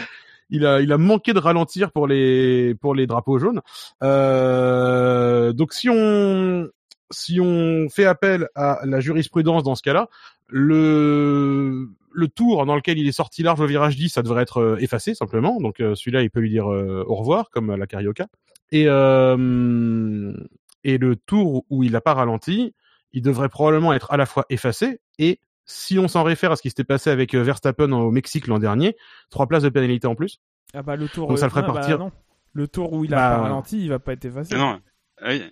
il 0.50 0.66
a, 0.66 0.82
il 0.82 0.92
a 0.92 0.98
manqué 0.98 1.34
de 1.34 1.40
ralentir 1.40 1.92
pour 1.92 2.08
les, 2.08 2.74
pour 2.82 2.96
les 2.96 3.06
drapeaux 3.06 3.38
jaunes. 3.38 3.62
Euh, 4.04 5.54
donc 5.54 5.74
si 5.74 5.90
on, 5.90 6.68
si 7.12 7.40
on 7.42 7.88
fait 7.90 8.06
appel 8.06 8.48
à 8.56 8.80
la 8.86 9.00
jurisprudence 9.00 9.64
dans 9.64 9.76
ce 9.76 9.82
cas-là, 9.84 10.10
le, 10.48 11.90
le 12.12 12.28
tour 12.28 12.66
dans 12.66 12.76
lequel 12.76 12.98
il 12.98 13.08
est 13.08 13.12
sorti 13.14 13.44
large 13.44 13.60
au 13.62 13.66
virage 13.66 13.96
10, 13.96 14.10
ça 14.10 14.22
devrait 14.22 14.44
être 14.44 14.62
euh, 14.62 14.78
effacé 14.80 15.14
simplement. 15.14 15.60
Donc 15.60 15.80
euh, 15.80 15.96
celui-là, 15.96 16.22
il 16.24 16.30
peut 16.30 16.40
lui 16.40 16.50
dire 16.50 16.72
euh, 16.72 17.04
au 17.08 17.16
revoir, 17.16 17.50
comme 17.50 17.70
à 17.70 17.78
la 17.78 17.88
carioca. 17.88 18.28
Et 18.72 18.86
euh, 18.88 20.34
et 20.84 20.98
le 20.98 21.16
tour 21.16 21.66
où 21.70 21.84
il 21.84 21.92
n'a 21.94 22.02
pas 22.02 22.14
ralenti, 22.14 22.74
il 23.14 23.22
devrait 23.22 23.50
probablement 23.50 23.94
être 23.94 24.12
à 24.12 24.18
la 24.18 24.26
fois 24.26 24.46
effacé 24.50 25.02
et 25.18 25.40
si 25.66 26.00
on 26.00 26.08
s'en 26.08 26.24
réfère 26.24 26.52
à 26.52 26.56
ce 26.56 26.64
qui 26.64 26.70
s'était 26.70 26.84
passé 26.84 27.12
avec 27.12 27.36
Verstappen 27.36 27.92
au 27.92 28.10
Mexique 28.10 28.48
l'an 28.48 28.58
dernier, 28.58 28.96
trois 29.30 29.46
places 29.46 29.62
de 29.62 29.70
pénalité 29.70 30.08
en 30.08 30.16
plus. 30.16 30.40
Ah 30.74 30.82
bah 30.82 30.96
le 30.96 31.08
tour. 31.08 31.28
Donc 31.28 31.38
ça 31.38 31.46
le 31.46 31.52
ferait 31.52 31.62
ah, 31.64 31.68
bah, 31.68 31.74
partir. 31.74 32.00
non. 32.00 32.12
Le 32.54 32.68
tour 32.68 32.92
où 32.94 33.06
il 33.06 33.14
a 33.14 33.18
Bah, 33.18 33.36
pas 33.36 33.42
ralenti, 33.44 33.80
il 33.84 33.90
va 33.90 34.00
pas 34.00 34.14
être 34.14 34.26
effacé. 34.26 34.56
Non, 34.56 34.80
oui. 35.24 35.44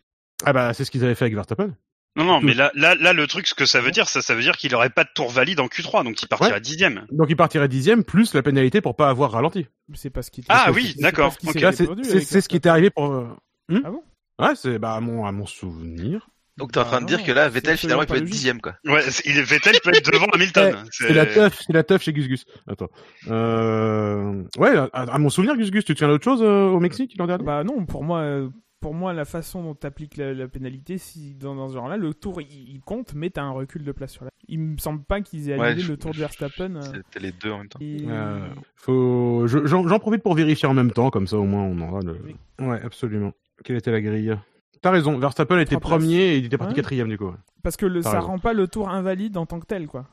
Ah 0.45 0.53
bah 0.53 0.73
c'est 0.73 0.85
ce 0.85 0.91
qu'ils 0.91 1.03
avaient 1.03 1.15
fait 1.15 1.25
avec 1.25 1.35
Verstappen. 1.35 1.73
non, 2.15 2.23
non, 2.25 2.41
mais 2.41 2.53
là, 2.53 2.71
là, 2.75 2.95
là, 2.95 3.13
le 3.13 3.27
truc, 3.27 3.47
ce 3.47 3.53
que 3.55 3.65
ça 3.65 3.81
veut 3.81 3.91
dire, 3.91 4.07
ça, 4.09 4.21
ça 4.21 4.33
veut 4.35 4.41
dire 4.41 4.57
qu'il 4.57 4.73
aurait 4.75 4.89
pas 4.89 5.03
de 5.03 5.09
tour 5.13 5.29
valide 5.31 5.59
en 5.59 5.67
Q3, 5.67 6.03
donc 6.03 6.21
il 6.21 6.27
partirait 6.27 6.53
Ouais. 6.53 6.61
dixième. 6.61 7.05
Donc 7.11 7.27
il 7.29 7.35
partirait 7.35 7.67
dixième 7.67 8.03
plus 8.03 8.33
la 8.33 8.41
pénalité 8.43 8.81
pour 8.81 8.95
pas 8.95 9.09
avoir 9.09 9.31
ralenti. 9.31 9.67
C'est 9.93 10.09
pas 10.09 10.21
ce 10.21 10.31
qui. 10.31 10.43
Ah 10.49 10.71
oui, 10.73 10.95
d'accord. 10.99 11.35
c'est 11.41 12.19
c'est 12.21 12.41
ce 12.41 12.49
qui 12.49 12.55
était 12.55 12.69
arrivé 12.69 12.89
pour. 12.89 13.11
euh, 13.11 13.27
hmm 13.69 13.79
Ah 13.83 13.89
bon? 13.91 14.03
Ouais 14.39 14.55
c'est 14.55 14.77
bah 14.77 14.93
à 14.93 14.99
mon 14.99 15.25
à 15.25 15.31
mon 15.31 15.45
souvenir. 15.47 16.29
Donc 16.57 16.71
t'es 16.71 16.79
en 16.79 16.85
train 16.85 17.01
de 17.01 17.05
dire 17.05 17.19
non, 17.19 17.23
que 17.25 17.31
là, 17.31 17.49
Vettel 17.49 17.77
finalement 17.77 18.01
il 18.03 18.07
peut 18.07 18.15
être 18.17 18.23
dixième 18.25 18.61
quoi. 18.61 18.75
Ouais, 18.85 19.03
il 19.25 19.37
est 19.37 19.43
Vettel 19.43 19.75
peut 19.83 19.91
être 19.95 20.11
devant 20.11 20.25
Hamilton. 20.33 20.75
C'est 20.91 21.13
la 21.13 21.25
teuf, 21.27 21.59
c'est 21.65 21.73
la 21.73 21.83
teuf 21.83 22.01
chez 22.03 22.13
Gus 22.13 22.27
Gus. 22.27 22.45
Attends. 22.67 22.89
Euh... 23.27 24.43
Ouais, 24.57 24.75
à, 24.75 24.87
à 25.03 25.17
mon 25.19 25.29
souvenir, 25.29 25.55
Gus 25.55 25.69
Gus, 25.71 25.85
tu 25.85 25.93
te 25.93 25.99
souviens 25.99 26.11
d'autre 26.13 26.23
chose 26.23 26.41
euh, 26.41 26.65
au 26.67 26.79
Mexique 26.79 27.13
l'an 27.17 27.27
dernier? 27.27 27.43
Bah 27.43 27.63
non, 27.63 27.85
pour 27.85 28.03
moi, 28.03 28.19
euh, 28.21 28.49
pour 28.79 28.93
moi, 28.93 29.13
la 29.13 29.25
façon 29.25 29.63
dont 29.63 29.73
t'appliques 29.75 30.17
la, 30.17 30.33
la 30.33 30.47
pénalité, 30.47 30.97
si 30.97 31.33
dans, 31.35 31.55
dans 31.55 31.67
ce 31.69 31.73
genre-là, 31.73 31.97
le 31.97 32.13
tour 32.13 32.41
il, 32.41 32.47
il 32.69 32.79
compte, 32.81 33.13
mais 33.15 33.29
t'as 33.29 33.43
un 33.43 33.51
recul 33.51 33.83
de 33.83 33.91
place 33.91 34.11
sur 34.11 34.25
la. 34.25 34.31
Il 34.47 34.59
me 34.59 34.77
semble 34.77 35.03
pas 35.03 35.21
qu'ils 35.21 35.49
aient 35.49 35.57
Ouais, 35.59 35.67
annulé 35.69 35.87
le 35.87 35.97
tour 35.97 36.11
de 36.11 36.17
Verstappen. 36.17 36.75
euh, 36.75 36.81
C'était 36.81 37.19
les 37.19 37.31
deux 37.31 37.51
en 37.51 37.57
même 37.59 37.67
temps. 37.69 37.79
et- 37.81 38.05
Euh, 38.07 38.47
faut, 38.75 39.47
je- 39.47 39.65
j'en 39.65 39.87
j'en 39.87 39.99
profite 39.99 40.21
pour 40.23 40.35
vérifier 40.35 40.67
en 40.67 40.73
même 40.73 40.91
temps, 40.91 41.09
comme 41.09 41.27
ça 41.27 41.37
au 41.37 41.43
moins 41.45 41.63
on 41.63 41.79
aura 41.81 42.01
le. 42.01 42.17
Oui. 42.23 42.35
Ouais, 42.65 42.81
absolument. 42.81 43.33
Quelle 43.63 43.75
était 43.77 43.91
la 43.91 44.01
grille? 44.01 44.37
T'as 44.81 44.91
raison, 44.91 45.17
Verstappen 45.17 45.57
était 45.59 45.75
places. 45.75 45.81
premier 45.89 46.15
et 46.33 46.37
il 46.37 46.45
était 46.45 46.57
parti 46.57 46.71
Ouais. 46.73 46.75
quatrième 46.75 47.09
du 47.09 47.17
coup. 47.17 47.25
ouais. 47.25 47.35
Parce 47.63 47.75
que 47.77 47.85
le, 47.87 48.01
ça 48.03 48.11
raison. 48.11 48.27
rend 48.27 48.39
pas 48.39 48.53
le 48.53 48.67
tour 48.67 48.89
invalide 48.89 49.35
en 49.37 49.45
tant 49.47 49.59
que 49.59 49.65
tel, 49.65 49.87
quoi. 49.87 50.05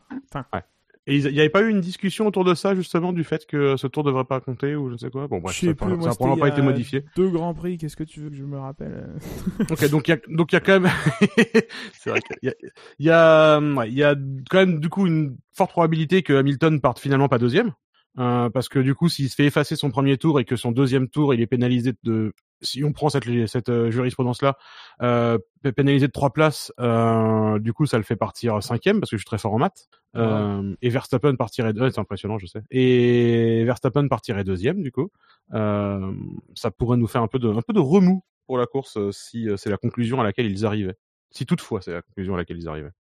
Et 1.07 1.17
il 1.19 1.33
n'y 1.33 1.41
avait 1.41 1.51
pas 1.51 1.61
eu 1.61 1.69
une 1.69 1.83
discussion 1.83 2.27
autour 2.27 2.45
de 2.45 2.55
ça 2.55 2.75
justement 2.75 3.13
du 3.13 3.25
fait 3.25 3.45
que 3.47 3.77
ce 3.77 3.87
tour 3.87 4.05
devrait 4.05 4.25
pas 4.25 4.41
compter 4.41 4.75
ou 4.75 4.89
je 4.89 4.95
ne 4.95 4.99
sais 4.99 5.11
quoi? 5.11 5.29
Bon 5.29 5.39
bref, 5.39 5.55
ça, 5.55 5.75
plus, 5.75 5.77
ça 5.77 5.87
moi, 5.87 5.97
a 5.97 5.99
c'était 5.99 6.17
probablement 6.17 6.37
pas 6.37 6.49
été 6.49 6.63
modifié. 6.63 7.05
Deux 7.15 7.29
grands 7.29 7.53
prix, 7.53 7.77
qu'est-ce 7.77 7.97
que 7.97 8.05
tu 8.05 8.21
veux 8.21 8.31
que 8.31 8.37
je 8.37 8.45
me 8.45 8.59
rappelle? 8.59 9.11
Ok, 9.71 9.89
donc 9.91 10.09
il 10.09 10.13
y 10.13 10.15
a 10.15 10.19
donc 10.29 10.53
il 10.53 10.55
y 10.55 10.59
a 10.59 10.61
quand 10.61 10.81
même 10.81 10.91
c'est 11.93 12.11
vrai 12.11 12.21
qu'il 12.21 12.37
y 12.43 12.49
a 12.49 12.55
il 12.99 13.07
y 13.07 13.11
a 13.11 13.61
ouais, 13.61 13.89
il 13.89 13.95
y 13.95 14.03
a 14.03 14.15
quand 14.51 14.59
même 14.59 14.81
du 14.81 14.89
coup 14.89 15.07
une 15.07 15.37
forte 15.53 15.71
probabilité 15.73 16.23
que 16.23 16.33
Hamilton 16.33 16.81
parte 16.81 16.99
finalement 16.99 17.29
pas 17.29 17.39
deuxième. 17.39 17.73
Euh, 18.19 18.49
parce 18.51 18.69
que 18.69 18.79
du 18.79 18.95
coup, 18.95 19.09
s'il 19.09 19.29
se 19.29 19.35
fait 19.35 19.47
effacer 19.47 19.77
son 19.77 19.91
premier 19.91 20.19
tour 20.19 20.39
et 20.39 20.45
que 20.45 20.57
son 20.57 20.71
deuxième 20.71 21.09
tour, 21.09 21.35
il 21.35 21.41
est 21.41 21.47
pénalisé 21.47 21.95
de, 22.05 22.33
si 22.63 22.85
on 22.85 22.93
prend 22.93 23.09
cette, 23.09 23.25
cette 23.47 23.69
euh, 23.69 23.91
jurisprudence-là, 23.91 24.57
euh, 25.03 25.39
pénalisé 25.77 26.07
de 26.07 26.13
trois 26.13 26.31
places, 26.31 26.73
euh, 26.81 27.59
du 27.59 27.73
coup, 27.73 27.87
ça 27.87 27.97
le 27.99 28.05
fait 28.05 28.17
partir 28.17 28.63
cinquième 28.63 29.01
parce 29.01 29.11
que 29.11 29.17
je 29.17 29.23
suis 29.23 29.27
très 29.27 29.39
fort 29.39 29.55
en 29.55 29.59
maths. 29.59 29.89
Euh, 30.17 30.75
et 30.83 30.91
Verstappen 30.91 31.35
partirait, 31.37 31.79
ouais, 31.79 31.91
c'est 31.91 32.01
impressionnant, 32.01 32.39
je 32.39 32.47
sais. 32.47 32.63
Et 32.71 33.65
Verstappen 33.65 34.09
partirait 34.09 34.45
deuxième, 34.45 34.83
du 34.83 34.93
coup. 34.93 35.11
Euh, 35.53 36.13
ça 36.55 36.71
pourrait 36.71 36.97
nous 36.97 37.07
faire 37.07 37.23
un 37.23 37.29
peu 37.29 37.39
de, 37.39 37.49
un 37.49 37.63
peu 37.63 37.73
de 37.73 37.81
remous 37.81 38.25
pour 38.47 38.59
la 38.59 38.67
course 38.67 38.99
si 39.11 39.49
euh, 39.49 39.57
c'est 39.57 39.71
la 39.71 39.77
conclusion 39.77 40.21
à 40.21 40.25
laquelle 40.25 40.51
ils 40.51 40.65
arrivaient. 40.65 40.97
Si 41.31 41.47
toutefois 41.47 41.81
c'est 41.83 41.93
la 41.93 42.03
conclusion 42.03 42.35
à 42.35 42.37
laquelle 42.37 42.59
ils 42.59 42.69
arrivaient. 42.69 42.93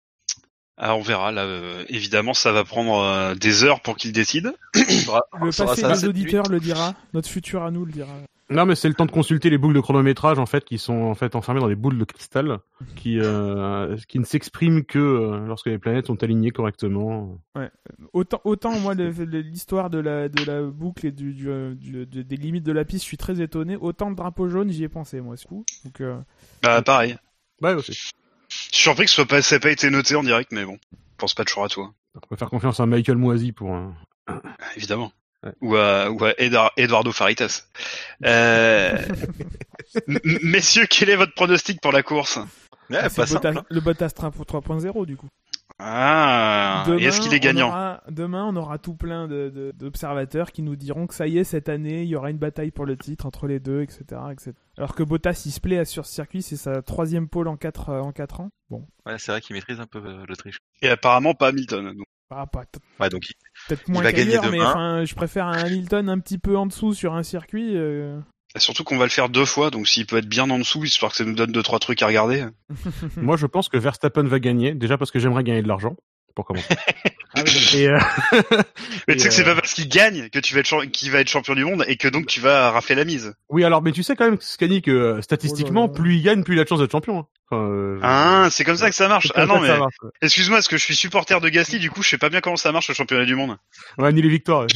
Ah, 0.77 0.95
on 0.95 1.01
verra. 1.01 1.31
Là, 1.31 1.43
euh, 1.43 1.83
évidemment, 1.89 2.33
ça 2.33 2.51
va 2.51 2.63
prendre 2.63 2.97
euh, 2.99 3.35
des 3.35 3.63
heures 3.63 3.81
pour 3.81 3.95
qu'il 3.95 4.11
décide. 4.11 4.53
Le 4.75 5.55
passé 5.65 5.81
des 5.83 6.05
auditeurs 6.07 6.47
le 6.49 6.59
dira, 6.59 6.95
notre 7.13 7.29
futur 7.29 7.63
à 7.63 7.71
nous 7.71 7.85
le 7.85 7.91
dira. 7.91 8.11
Non, 8.49 8.65
mais 8.65 8.75
c'est 8.75 8.87
le 8.89 8.93
temps 8.93 9.05
de 9.05 9.11
consulter 9.11 9.49
les 9.49 9.57
boucles 9.57 9.73
de 9.75 9.79
chronométrage 9.79 10.37
en 10.37 10.45
fait 10.45 10.65
qui 10.65 10.77
sont 10.77 10.93
en 11.03 11.15
fait 11.15 11.35
enfermées 11.35 11.61
dans 11.61 11.69
des 11.69 11.75
boules 11.75 11.97
de 11.97 12.03
cristal 12.03 12.59
qui 12.95 13.17
euh, 13.19 13.95
qui 14.09 14.19
ne 14.19 14.25
s'expriment 14.25 14.83
que 14.83 14.99
euh, 14.99 15.47
lorsque 15.47 15.67
les 15.67 15.79
planètes 15.79 16.07
sont 16.07 16.21
alignées 16.23 16.51
correctement. 16.51 17.37
Autant, 18.11 18.41
autant 18.43 18.77
moi 18.79 18.93
l'histoire 18.95 19.89
de 19.89 19.97
la 19.99 20.27
de 20.29 20.43
la 20.43 20.61
boucle 20.61 21.07
et 21.07 21.11
du, 21.11 21.33
du, 21.33 21.47
du- 21.75 22.05
de- 22.05 22.21
des 22.21 22.35
limites 22.37 22.65
de 22.65 22.73
la 22.73 22.83
piste, 22.83 23.03
je 23.03 23.07
suis 23.07 23.17
très 23.17 23.41
étonné. 23.41 23.75
Autant 23.77 24.09
le 24.09 24.15
drapeau 24.15 24.49
jaune, 24.49 24.69
j'y 24.69 24.83
ai 24.83 24.89
pensé 24.89 25.21
moi, 25.21 25.37
ce 25.37 25.47
coup. 25.47 25.63
Donc 25.85 26.01
euh, 26.01 26.19
Bah, 26.61 26.81
pareil. 26.81 27.15
Ouais, 27.61 27.73
aussi. 27.73 28.11
Je 28.71 28.75
suis 28.75 28.83
surpris 28.83 29.05
que 29.05 29.09
ce 29.09 29.15
soit 29.15 29.25
pas, 29.25 29.41
ça 29.41 29.55
ait 29.55 29.59
pas 29.59 29.71
été 29.71 29.89
noté 29.89 30.15
en 30.15 30.23
direct, 30.23 30.51
mais 30.51 30.65
bon. 30.65 30.77
Je 30.91 30.97
pense 31.17 31.33
pas 31.33 31.45
toujours 31.45 31.63
à 31.65 31.69
toi. 31.69 31.93
On 32.15 32.27
peut 32.27 32.35
faire 32.35 32.49
confiance 32.49 32.79
à 32.79 32.85
Michael 32.85 33.17
Moisy 33.17 33.51
pour. 33.51 33.73
un- 33.73 33.95
Évidemment. 34.75 35.11
Ouais. 35.43 35.51
Ou 35.61 35.75
à, 35.75 36.09
ou 36.09 36.23
à 36.23 36.31
Edar- 36.39 36.71
Eduardo 36.77 37.11
Faritas. 37.11 37.65
Euh... 38.25 38.97
Messieurs, 40.43 40.85
quel 40.89 41.09
est 41.09 41.15
votre 41.15 41.33
pronostic 41.33 41.81
pour 41.81 41.91
la 41.91 42.03
course? 42.03 42.37
Ouais, 42.89 43.09
pas 43.09 43.25
le. 43.25 43.33
Bottas, 43.33 43.49
hein. 43.55 43.65
le 43.69 43.79
Bottas 43.81 44.07
3.0 44.09 45.05
du 45.05 45.17
coup. 45.17 45.27
Ah, 45.79 46.85
et 46.99 47.03
est-ce 47.05 47.19
qu'il 47.21 47.33
est 47.33 47.37
on 47.37 47.39
gagnant 47.39 47.67
aura- 47.69 48.03
Demain, 48.09 48.45
on 48.45 48.55
aura 48.55 48.77
tout 48.77 48.93
plein 48.95 49.27
de- 49.27 49.49
de- 49.49 49.73
d'observateurs 49.75 50.51
qui 50.51 50.61
nous 50.61 50.75
diront 50.75 51.07
que 51.07 51.13
ça 51.13 51.27
y 51.27 51.37
est, 51.37 51.43
cette 51.43 51.67
année, 51.69 52.03
il 52.03 52.09
y 52.09 52.15
aura 52.15 52.29
une 52.29 52.37
bataille 52.37 52.71
pour 52.71 52.85
le 52.85 52.95
titre 52.97 53.25
entre 53.25 53.47
les 53.47 53.59
deux, 53.59 53.81
etc. 53.81 54.03
etc. 54.31 54.51
Alors 54.77 54.95
que 54.95 55.03
Bottas, 55.03 55.43
il 55.45 55.51
se 55.51 55.59
plaît 55.59 55.79
à 55.79 55.85
sur 55.85 56.05
ce 56.05 56.13
circuit, 56.13 56.41
c'est 56.41 56.55
sa 56.55 56.81
troisième 56.81 57.27
pole 57.27 57.47
en 57.47 57.57
4 57.57 57.89
en 57.93 58.11
quatre 58.11 58.39
ans. 58.41 58.49
Bon, 58.69 58.85
Ouais, 59.05 59.17
c'est 59.17 59.31
vrai 59.31 59.41
qu'il 59.41 59.55
maîtrise 59.55 59.79
un 59.79 59.85
peu 59.87 59.99
euh, 60.03 60.25
l'Autriche. 60.27 60.57
Et 60.81 60.89
apparemment 60.89 61.33
pas 61.33 61.47
Hamilton. 61.49 61.93
donc. 61.97 62.05
Ah, 62.35 62.47
pas 62.47 62.63
Ouais, 62.99 63.09
donc 63.09 63.29
il- 63.29 63.35
peut-être 63.67 63.87
moins 63.89 64.01
va 64.01 64.11
gagner 64.11 64.31
qu'ailleurs, 64.37 64.51
mais 64.51 64.57
demain. 64.57 64.69
enfin, 64.69 65.05
je 65.05 65.13
préfère 65.13 65.45
un 65.45 65.57
Hamilton 65.63 66.09
un 66.09 66.19
petit 66.19 66.39
peu 66.39 66.57
en 66.57 66.65
dessous 66.65 66.93
sur 66.93 67.13
un 67.13 67.21
circuit. 67.23 67.77
euh. 67.77 68.19
Et 68.55 68.59
Surtout 68.59 68.83
qu'on 68.83 68.97
va 68.97 69.05
le 69.05 69.09
faire 69.09 69.29
deux 69.29 69.45
fois, 69.45 69.71
donc 69.71 69.87
s'il 69.87 70.05
peut 70.05 70.17
être 70.17 70.27
bien 70.29 70.49
en 70.49 70.59
dessous, 70.59 70.83
histoire 70.83 71.11
que 71.11 71.17
ça 71.17 71.25
nous 71.25 71.33
donne 71.33 71.51
deux 71.51 71.63
trois 71.63 71.79
trucs 71.79 72.01
à 72.03 72.07
regarder. 72.07 72.45
Moi, 73.17 73.35
je 73.37 73.45
pense 73.47 73.67
que 73.69 73.77
Verstappen 73.77 74.23
va 74.23 74.39
gagner. 74.39 74.73
Déjà 74.75 74.97
parce 74.97 75.09
que 75.11 75.19
j'aimerais 75.19 75.43
gagner 75.43 75.61
de 75.63 75.67
l'argent. 75.67 75.95
Pour 76.35 76.45
commencer. 76.45 76.67
Ah 77.35 77.41
oui, 77.47 77.87
euh, 77.87 77.97
Mais 79.07 79.15
tu 79.15 79.21
sais 79.21 79.29
que 79.29 79.33
c'est 79.33 79.41
euh, 79.41 79.45
pas 79.55 79.55
parce 79.59 79.73
qu'il 79.73 79.89
gagne 79.89 80.29
que 80.29 80.37
tu 80.37 80.53
vas 80.53 80.59
être 80.59 80.85
qu'il 80.91 81.09
va 81.09 81.19
être 81.19 81.27
champion 81.29 81.55
du 81.55 81.65
monde 81.65 81.83
et 81.87 81.97
que 81.97 82.07
donc 82.07 82.27
tu 82.27 82.39
vas 82.39 82.69
rafler 82.69 82.93
la 82.93 83.05
mise. 83.05 83.33
oui, 83.49 83.63
alors, 83.63 83.81
mais 83.81 83.91
tu 83.91 84.03
sais 84.03 84.15
quand 84.15 84.25
même, 84.25 84.37
Scani, 84.39 84.83
que 84.83 84.91
euh, 84.91 85.21
statistiquement, 85.23 85.85
Oh 85.85 85.87
là 85.87 85.93
là. 85.93 85.99
plus 85.99 86.15
il 86.17 86.21
gagne, 86.21 86.43
plus 86.43 86.55
il 86.55 86.59
a 86.59 86.63
de 86.63 86.69
chance 86.69 86.79
d'être 86.79 86.91
champion. 86.91 87.17
hein. 87.21 87.25
Enfin, 87.49 87.63
euh, 87.63 87.99
Ah, 88.03 88.49
c'est 88.51 88.63
comme 88.63 88.77
ça 88.77 88.87
que 88.91 88.95
ça 88.95 89.07
marche. 89.07 89.31
Ah 89.33 89.47
non 89.47 89.59
mais 89.59 89.71
ouais. 89.71 89.79
excuse-moi, 90.21 90.57
parce 90.57 90.67
que 90.67 90.77
je 90.77 90.83
suis 90.83 90.95
supporter 90.95 91.41
de 91.41 91.49
Gasly, 91.49 91.79
du 91.79 91.89
coup 91.89 92.03
je 92.03 92.09
sais 92.09 92.19
pas 92.19 92.29
bien 92.29 92.39
comment 92.39 92.55
ça 92.55 92.71
marche 92.71 92.87
le 92.87 92.93
championnat 92.93 93.25
du 93.25 93.33
monde. 93.33 93.57
Ouais, 93.97 94.13
ni 94.13 94.21
les 94.21 94.29
victoires. 94.29 94.67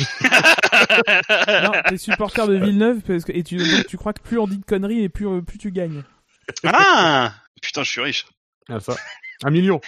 non, 1.64 1.72
t'es 1.88 1.98
supporter 1.98 2.48
de 2.48 2.56
Villeneuve 2.56 3.02
parce 3.02 3.24
que, 3.24 3.32
et 3.32 3.44
tu, 3.44 3.58
donc, 3.58 3.88
tu 3.88 3.98
crois 3.98 4.14
que 4.14 4.22
plus 4.22 4.40
on 4.40 4.48
dit 4.48 4.58
de 4.58 4.66
conneries 4.66 5.04
et 5.04 5.10
plus, 5.10 5.28
euh, 5.28 5.42
plus 5.42 5.58
tu 5.58 5.72
gagnes. 5.72 6.04
Ah, 6.64 7.34
putain, 7.62 7.84
je 7.84 7.90
suis 7.90 8.02
riche. 8.02 8.26
Ah, 8.70 8.80
ça. 8.80 8.96
Un 9.44 9.52
million. 9.52 9.82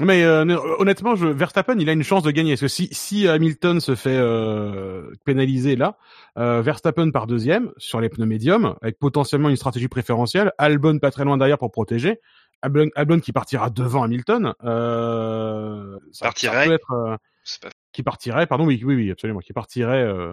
Mais 0.00 0.24
euh, 0.24 0.44
honnêtement, 0.78 1.14
je, 1.14 1.26
Verstappen, 1.26 1.78
il 1.78 1.88
a 1.88 1.92
une 1.92 2.02
chance 2.02 2.22
de 2.22 2.30
gagner. 2.30 2.52
Parce 2.52 2.62
que 2.62 2.68
si, 2.68 2.88
si 2.92 3.28
Hamilton 3.28 3.80
se 3.80 3.94
fait 3.94 4.16
euh, 4.16 5.12
pénaliser 5.24 5.76
là, 5.76 5.98
euh, 6.38 6.62
Verstappen 6.62 7.10
par 7.10 7.26
deuxième 7.26 7.72
sur 7.76 8.00
les 8.00 8.08
pneus 8.08 8.26
médiums, 8.26 8.76
avec 8.80 8.98
potentiellement 8.98 9.50
une 9.50 9.56
stratégie 9.56 9.88
préférentielle, 9.88 10.52
Albon 10.58 10.98
pas 10.98 11.10
très 11.10 11.24
loin 11.24 11.36
derrière 11.36 11.58
pour 11.58 11.70
protéger, 11.70 12.18
Albon, 12.62 12.88
Albon 12.94 13.20
qui 13.20 13.32
partira 13.32 13.70
devant 13.70 14.02
Hamilton, 14.02 14.54
euh, 14.64 15.98
ça, 16.12 16.30
peut 16.32 16.72
être, 16.72 16.92
euh, 16.92 17.16
pas... 17.62 17.70
qui 17.92 18.02
partirait, 18.02 18.46
pardon, 18.46 18.66
oui, 18.66 18.80
oui, 18.84 18.94
oui, 18.94 19.10
absolument, 19.10 19.40
qui 19.40 19.52
partirait 19.52 20.02
euh, 20.02 20.32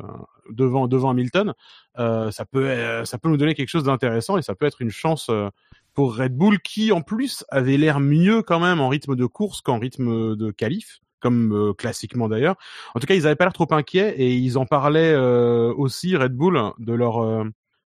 devant 0.52 0.88
devant 0.88 1.10
Hamilton, 1.10 1.54
euh, 1.98 2.32
ça 2.32 2.46
peut 2.46 2.68
euh, 2.70 3.06
ça 3.06 3.18
peut 3.18 3.30
nous 3.30 3.38
donner 3.38 3.56
quelque 3.56 3.70
chose 3.70 3.84
d'intéressant 3.84 4.38
et 4.38 4.42
ça 4.42 4.56
peut 4.56 4.66
être 4.66 4.82
une 4.82 4.92
chance 4.92 5.28
euh, 5.30 5.50
pour 5.94 6.16
Red 6.18 6.36
Bull 6.38 6.60
qui 6.60 6.92
en 6.92 7.02
plus 7.02 7.44
avait 7.50 7.78
l'air 7.78 8.00
mieux 8.00 8.42
quand 8.44 8.60
même 8.60 8.80
en 8.80 8.90
rythme 8.90 9.16
de 9.16 9.26
course 9.26 9.62
qu'en 9.62 9.80
rythme 9.80 10.36
de 10.36 10.52
qualif, 10.52 11.00
comme 11.20 11.52
euh, 11.54 11.74
classiquement 11.74 12.30
d'ailleurs. 12.30 12.56
En 12.94 13.00
tout 13.00 13.08
cas, 13.08 13.16
ils 13.16 13.26
avaient 13.26 13.36
pas 13.36 13.46
l'air 13.46 13.54
trop 13.54 13.72
inquiets 13.72 14.14
et 14.18 14.36
ils 14.36 14.58
en 14.58 14.66
parlaient 14.66 15.14
euh, 15.14 15.74
aussi 15.76 16.16
Red 16.16 16.34
Bull 16.34 16.60
de 16.78 16.94
leur 16.94 17.46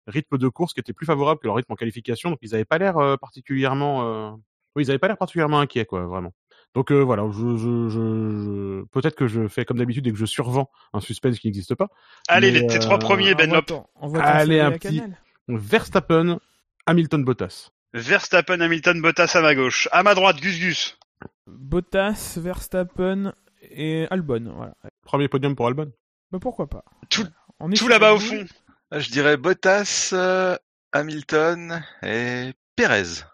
rythme 0.07 0.39
de 0.39 0.49
course 0.49 0.73
qui 0.73 0.81
était 0.81 0.95
plus 0.95 1.07
favorable 1.07 1.41
que 1.41 1.47
leur 1.47 1.57
rythme 1.57 1.73
en 1.73 1.77
qualification, 1.77 2.31
donc 2.31 2.39
ils 2.43 2.55
avaient 2.55 2.65
pas 2.65 2.79
l'air 2.79 3.19
particulièrement 3.21 4.39
ils 4.77 4.91
avaient 4.91 4.99
pas 4.99 5.09
l'air 5.09 5.19
particulièrement 5.19 5.61
inquiets 5.61 5.85
quoi, 5.85 6.07
vraiment. 6.07 6.33
Donc 6.75 6.93
euh, 6.93 7.01
voilà, 7.03 7.25
je, 7.33 7.57
je, 7.57 7.89
je, 7.89 7.91
je- 7.91 8.85
peut-être 8.93 9.17
que 9.17 9.27
je 9.27 9.49
fais 9.49 9.65
comme 9.65 9.79
d'habitude 9.79 10.07
et 10.07 10.13
que 10.13 10.19
je 10.19 10.27
survends 10.27 10.71
un 10.93 11.01
suspense 11.01 11.39
qui 11.39 11.47
n'existe 11.49 11.75
pas. 11.75 11.89
Allez, 12.29 12.53
Mais, 12.53 12.61
les, 12.61 12.67
tes 12.67 12.77
euh, 12.77 12.81
trois 12.81 12.99
premiers, 12.99 13.35
Ben 13.35 13.51
Envoie 13.51 14.19
Lop. 14.19 14.27
Allez, 14.27 14.61
un 14.61 14.69
à 14.69 14.71
petit-. 14.73 15.03
Verstappen, 15.49 16.39
Hamilton, 16.87 17.25
Bottas. 17.25 17.71
Verstappen, 17.95 18.61
Hamilton, 18.61 19.01
Bottas 19.01 19.33
à 19.35 19.41
ma 19.41 19.55
gauche. 19.55 19.89
À 19.93 20.03
ma 20.03 20.15
droite, 20.15 20.37
Gus 20.41 20.59
Gus. 20.61 20.99
Bottas, 21.47 22.35
Verstappen 22.37 23.33
et 23.63 24.07
Albon. 24.11 24.53
Voilà. 24.55 24.75
Premier 25.05 25.29
podium 25.29 25.57
pour 25.57 25.67
Albon. 25.67 25.91
Bah, 26.31 26.39
pourquoi 26.41 26.69
pas? 26.69 26.85
Tout- 27.09 27.27
On 27.61 27.71
est 27.73 27.77
Tout 27.77 27.89
là-bas 27.89 28.13
au 28.13 28.19
fond. 28.21 28.45
Ah, 28.91 29.01
je 29.01 29.11
dirais 29.11 29.37
Bottas, 29.37 30.11
euh, 30.13 30.57
Hamilton 30.93 31.83
et 32.03 32.53
Perez. 32.77 33.25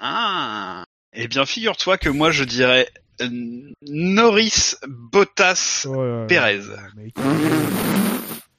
Ah. 0.00 0.84
Eh 1.12 1.28
bien, 1.28 1.44
figure-toi 1.44 1.98
que 1.98 2.08
moi 2.08 2.30
je 2.30 2.44
dirais 2.44 2.88
euh, 3.20 3.28
Norris, 3.88 4.74
Bottas, 4.88 5.86
Oh 5.88 6.02
là 6.02 6.20
là. 6.20 6.26
Perez. 6.26 6.60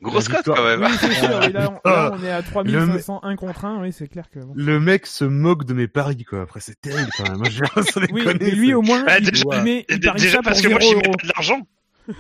Grosse 0.02 0.30
cote 0.30 0.46
quand 0.46 0.64
même. 0.64 0.82
Oui, 0.82 0.88
hein. 0.92 0.98
c'est 1.00 1.14
sûr. 1.14 1.44
et 1.44 1.52
là, 1.52 1.80
on, 1.86 1.90
là, 1.90 2.12
on 2.20 2.24
est 2.24 2.32
à 2.32 2.40
Le 2.40 2.44
3501 2.44 3.36
contre 3.36 3.66
1. 3.66 3.82
Oui, 3.82 3.94
c'est 3.94 4.08
clair 4.08 4.30
que. 4.32 4.40
bon. 4.40 4.54
Le 4.56 4.80
mec 4.80 5.06
se 5.06 5.24
moque 5.26 5.64
de 5.64 5.74
mes 5.76 5.88
paris, 5.88 6.24
quoi. 6.24 6.42
Après, 6.42 6.60
c'est 6.60 6.80
terrible, 6.82 7.10
quand 7.16 7.30
même. 7.30 7.38
Moi, 7.38 7.50
je 7.52 7.82
sans 7.92 8.02
Oui, 8.12 8.24
déconner, 8.26 8.38
mais 8.42 8.52
lui 8.52 8.74
au 8.74 8.82
moins, 8.82 9.04
Ah, 9.08 9.20
déjà- 9.20 9.44
il 9.54 9.62
met, 9.64 9.86
il 9.90 10.00
parie 10.00 10.20
Déjà 10.20 10.32
ça 10.32 10.38
pour 10.38 10.46
parce 10.46 10.62
que 10.62 10.68
0 10.70 10.74
moi 10.74 10.82
j'y 10.82 10.96
mets 10.96 11.02
pas 11.02 11.24
de 11.24 11.28
l'argent. 11.28 11.60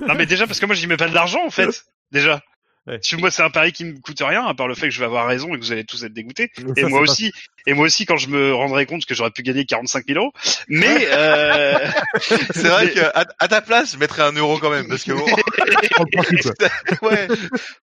Non 0.07 0.13
mais 0.15 0.25
déjà 0.27 0.45
parce 0.45 0.59
que 0.59 0.65
moi 0.67 0.75
j'y 0.75 0.86
mets 0.88 0.95
pas 0.95 1.07
de 1.09 1.13
l'argent 1.15 1.39
en 1.45 1.49
fait. 1.49 1.84
Déjà. 2.11 2.39
Ouais. 2.88 2.95
Parce 2.97 3.07
que 3.09 3.15
moi 3.17 3.29
c'est 3.29 3.43
un 3.43 3.51
pari 3.51 3.71
qui 3.73 3.86
me 3.86 3.99
coûte 3.99 4.19
rien 4.25 4.43
à 4.45 4.53
part 4.55 4.67
le 4.67 4.73
fait 4.73 4.88
que 4.88 4.93
je 4.93 4.99
vais 4.99 5.05
avoir 5.05 5.27
raison 5.27 5.49
et 5.49 5.59
que 5.59 5.63
vous 5.63 5.71
allez 5.71 5.84
tous 5.86 6.03
être 6.03 6.13
dégoûtés. 6.13 6.49
Ça, 6.57 6.63
Et 6.77 6.84
moi 6.86 6.99
pas- 6.99 7.11
aussi. 7.11 7.32
Et 7.67 7.73
moi 7.75 7.86
aussi 7.86 8.07
quand 8.07 8.17
je 8.17 8.27
me 8.27 8.53
rendrai 8.55 8.88
compte 8.88 9.05
que 9.05 9.13
j'aurais 9.13 9.29
pu 9.29 9.43
gagner 9.43 9.65
45 9.65 10.05
000 10.07 10.19
euros. 10.19 10.34
Mais 10.67 11.05
euh... 11.11 11.77
C'est 12.55 12.67
vrai 12.69 12.89
que 12.91 12.99
à, 13.01 13.25
à 13.39 13.47
ta 13.47 13.61
place, 13.61 13.93
je 13.93 13.97
mettrais 13.99 14.23
un 14.23 14.32
euro 14.32 14.57
quand 14.57 14.71
même 14.71 14.88
parce 14.88 15.03
que 15.03 15.11
bon, 15.11 15.25
ouais, 17.07 17.27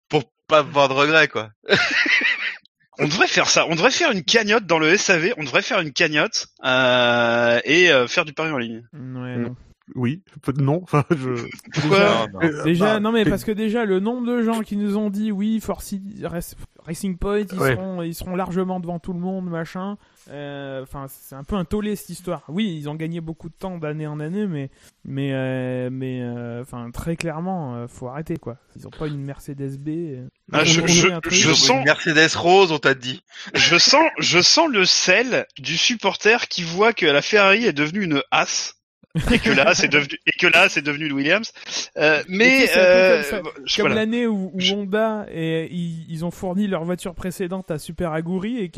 pour 0.08 0.24
pas 0.48 0.58
avoir 0.60 0.88
de 0.88 0.94
regrets 0.94 1.28
quoi. 1.28 1.50
on 2.98 3.06
devrait 3.06 3.28
faire 3.28 3.50
ça. 3.50 3.66
On 3.68 3.74
devrait 3.74 3.90
faire 3.90 4.10
une 4.12 4.24
cagnotte 4.24 4.64
dans 4.64 4.78
le 4.78 4.96
SAV. 4.96 5.34
On 5.36 5.44
devrait 5.44 5.60
faire 5.62 5.80
une 5.80 5.92
cagnotte 5.92 6.46
euh, 6.64 7.60
et 7.64 7.90
euh, 7.92 8.06
faire 8.08 8.24
du 8.24 8.32
pari 8.32 8.50
en 8.50 8.58
ligne. 8.58 8.82
Ouais, 8.94 9.36
Mm. 9.36 9.42
non. 9.42 9.56
Oui. 9.94 10.22
Non. 10.58 10.80
Enfin, 10.82 11.04
je... 11.10 11.46
Pourquoi 11.80 12.26
Non, 12.32 12.40
non. 12.40 12.64
Déjà, 12.64 12.94
bah, 12.94 13.00
non 13.00 13.12
mais 13.12 13.24
parce 13.24 13.44
que 13.44 13.52
déjà 13.52 13.84
le 13.84 14.00
nombre 14.00 14.26
de 14.26 14.42
gens 14.42 14.60
qui 14.62 14.76
nous 14.76 14.96
ont 14.96 15.10
dit 15.10 15.30
oui, 15.30 15.60
Force 15.60 15.94
Rac- 16.22 16.54
Racing 16.84 17.16
Point, 17.18 17.40
ils 17.52 17.58
Ouais. 17.58 17.74
seront, 17.74 18.02
ils 18.02 18.14
seront 18.14 18.36
largement 18.36 18.80
devant 18.80 18.98
tout 18.98 19.12
le 19.12 19.20
monde, 19.20 19.48
machin. 19.48 19.96
Euh, 20.30 20.82
Enfin, 20.82 21.06
c'est 21.08 21.34
un 21.36 21.44
peu 21.44 21.54
un 21.56 21.64
tollé 21.64 21.94
cette 21.96 22.10
histoire. 22.10 22.42
Oui, 22.48 22.76
ils 22.78 22.88
ont 22.88 22.94
gagné 22.96 23.20
beaucoup 23.20 23.48
de 23.48 23.54
temps 23.54 23.78
d'année 23.78 24.06
en 24.08 24.18
année, 24.20 24.46
mais, 24.46 24.70
mais, 25.04 25.30
euh, 25.32 25.88
mais, 25.90 26.20
euh, 26.22 26.62
enfin, 26.62 26.90
très 26.90 27.16
clairement, 27.16 27.76
euh, 27.76 27.86
faut 27.88 28.08
arrêter 28.08 28.36
quoi. 28.36 28.56
Ils 28.76 28.86
ont 28.86 28.90
pas 28.90 29.06
une 29.06 29.22
Mercedes 29.24 29.78
B. 29.78 29.88
euh. 29.88 30.28
Ah, 30.52 30.64
je- 30.64 30.80
On- 30.80 30.86
je- 30.86 31.08
Une 31.48 31.54
sens- 31.54 31.84
Mercedes 31.84 32.34
rose, 32.36 32.72
on 32.72 32.78
t'a 32.78 32.94
dit. 32.94 33.22
Je 33.54 33.78
sens, 33.78 34.04
je 34.18 34.40
sens 34.40 34.68
le 34.68 34.84
sel 34.84 35.46
du 35.58 35.76
supporter 35.76 36.48
qui 36.48 36.62
voit 36.62 36.92
que 36.92 37.06
la 37.06 37.22
Ferrari 37.22 37.64
est 37.64 37.72
devenue 37.72 38.02
une 38.04 38.22
as. 38.32 38.74
Et 39.32 39.38
que 39.38 39.50
là, 39.50 39.74
c'est 39.74 39.88
devenu, 39.88 40.18
et 40.26 40.32
que 40.38 40.46
là, 40.46 40.68
c'est 40.68 40.82
devenu 40.82 41.10
Williams. 41.12 41.52
Euh, 41.96 42.22
mais, 42.28 42.66
euh, 42.76 43.22
comme 43.32 43.50
voilà. 43.78 43.94
l'année 43.96 44.26
où, 44.26 44.52
Honda 44.72 45.26
et 45.32 45.68
ils, 45.72 46.04
ils 46.08 46.24
ont 46.24 46.30
fourni 46.30 46.66
leur 46.66 46.84
voiture 46.84 47.14
précédente 47.14 47.70
à 47.70 47.78
Super 47.78 48.12
Aguri 48.12 48.58
et 48.58 48.68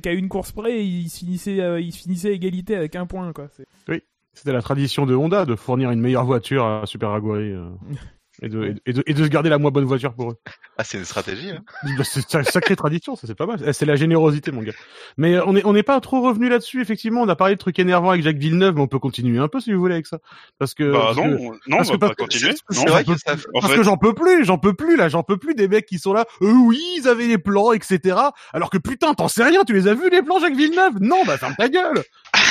qu'à 0.00 0.12
une 0.12 0.28
course 0.28 0.52
près 0.52 0.84
ils 0.84 1.08
se 1.08 1.18
finissaient 1.20 1.60
euh, 1.60 1.80
ils 1.80 1.92
finissaient 1.92 2.28
à 2.28 2.32
égalité 2.32 2.76
avec 2.76 2.96
un 2.96 3.06
point 3.06 3.32
quoi. 3.32 3.48
C'est- 3.56 4.02
C'était 4.34 4.52
la 4.52 4.62
tradition 4.62 5.04
de 5.06 5.14
Honda 5.14 5.44
de 5.44 5.54
fournir 5.56 5.90
une 5.90 6.00
meilleure 6.00 6.24
voiture 6.24 6.64
à 6.64 6.86
Super 6.86 7.10
Aguri. 7.10 7.52
Et 8.42 8.48
de, 8.48 8.64
et, 8.64 8.72
de, 8.74 8.80
et 8.86 8.92
de- 8.92 9.02
et 9.06 9.14
de 9.14 9.24
se 9.24 9.28
garder 9.28 9.48
la 9.48 9.58
moins 9.58 9.70
bonne 9.70 9.84
voiture 9.84 10.14
pour 10.14 10.32
eux. 10.32 10.36
Ah, 10.76 10.84
c'est 10.84 10.98
une 10.98 11.04
stratégie. 11.04 11.50
Hein. 11.50 11.60
Bah, 11.96 12.04
C'est 12.04 12.34
une 12.34 12.44
sacrée 12.44 12.74
tradition, 12.76 13.14
ça 13.16 13.26
c'est 13.26 13.34
pas 13.36 13.46
mal. 13.46 13.60
Eh, 13.66 13.72
C'est 13.72 13.86
la 13.86 13.94
générosité, 13.96 14.50
mon 14.50 14.62
gars. 14.62 14.72
Mais 15.16 15.34
euh, 15.36 15.42
on 15.46 15.54
est 15.56 15.64
on 15.64 15.72
n'est 15.72 15.82
pas 15.82 16.00
trop 16.00 16.20
revenu 16.22 16.48
là-dessus. 16.48 16.82
Effectivement, 16.82 17.22
on 17.22 17.28
a 17.28 17.36
parlé 17.36 17.54
de 17.54 17.58
trucs 17.60 17.78
énervants 17.78 18.10
avec 18.10 18.22
Jacques 18.22 18.36
Villeneuve, 18.38 18.74
mais 18.74 18.80
on 18.80 18.88
peut 18.88 18.98
continuer 18.98 19.38
un 19.38 19.48
peu 19.48 19.60
si 19.60 19.72
vous 19.72 19.78
voulez 19.80 19.94
avec 19.94 20.06
ça. 20.06 20.18
Parce 20.58 20.74
que 20.74 20.90
Bah 20.92 20.98
parce 21.14 21.16
non, 21.18 21.22
que- 21.24 21.42
non, 21.70 21.76
on 21.78 21.82
va 21.82 21.84
que- 21.84 21.96
pas 21.96 22.14
continuer. 22.14 22.52
c'est- 22.52 22.76
Non, 22.76 22.82
C'est 22.84 22.90
vrai 22.90 23.04
j'en 23.06 23.14
que 23.14 23.18
ça. 23.20 23.32
en 23.54 23.60
parce 23.60 23.72
fait, 23.72 23.78
que 23.78 23.82
j'en 23.84 23.96
peux 23.96 24.14
plus, 24.14 24.44
j'en 24.44 24.58
peux 24.58 24.74
plus 24.74 24.96
là, 24.96 25.08
j'en 25.08 25.22
peux 25.22 25.36
plus 25.36 25.54
des 25.54 25.68
mecs 25.68 25.86
qui 25.86 25.98
sont 25.98 26.12
là. 26.12 26.24
Euh, 26.42 26.50
oui, 26.52 26.80
ils 26.98 27.06
avaient 27.08 27.26
les 27.28 27.38
plans, 27.38 27.72
etc. 27.72 28.16
Alors 28.52 28.70
que 28.70 28.78
putain, 28.78 29.14
t'en 29.14 29.28
sais 29.28 29.44
rien, 29.44 29.62
tu 29.64 29.72
les 29.72 29.86
as 29.88 29.94
vus 29.94 30.10
les 30.10 30.22
plans 30.22 30.40
Jacques 30.40 30.56
Villeneuve? 30.56 30.94
Non, 31.00 31.24
bah 31.24 31.38
ferme 31.38 31.54
ta 31.56 31.68
gueule. 31.68 32.02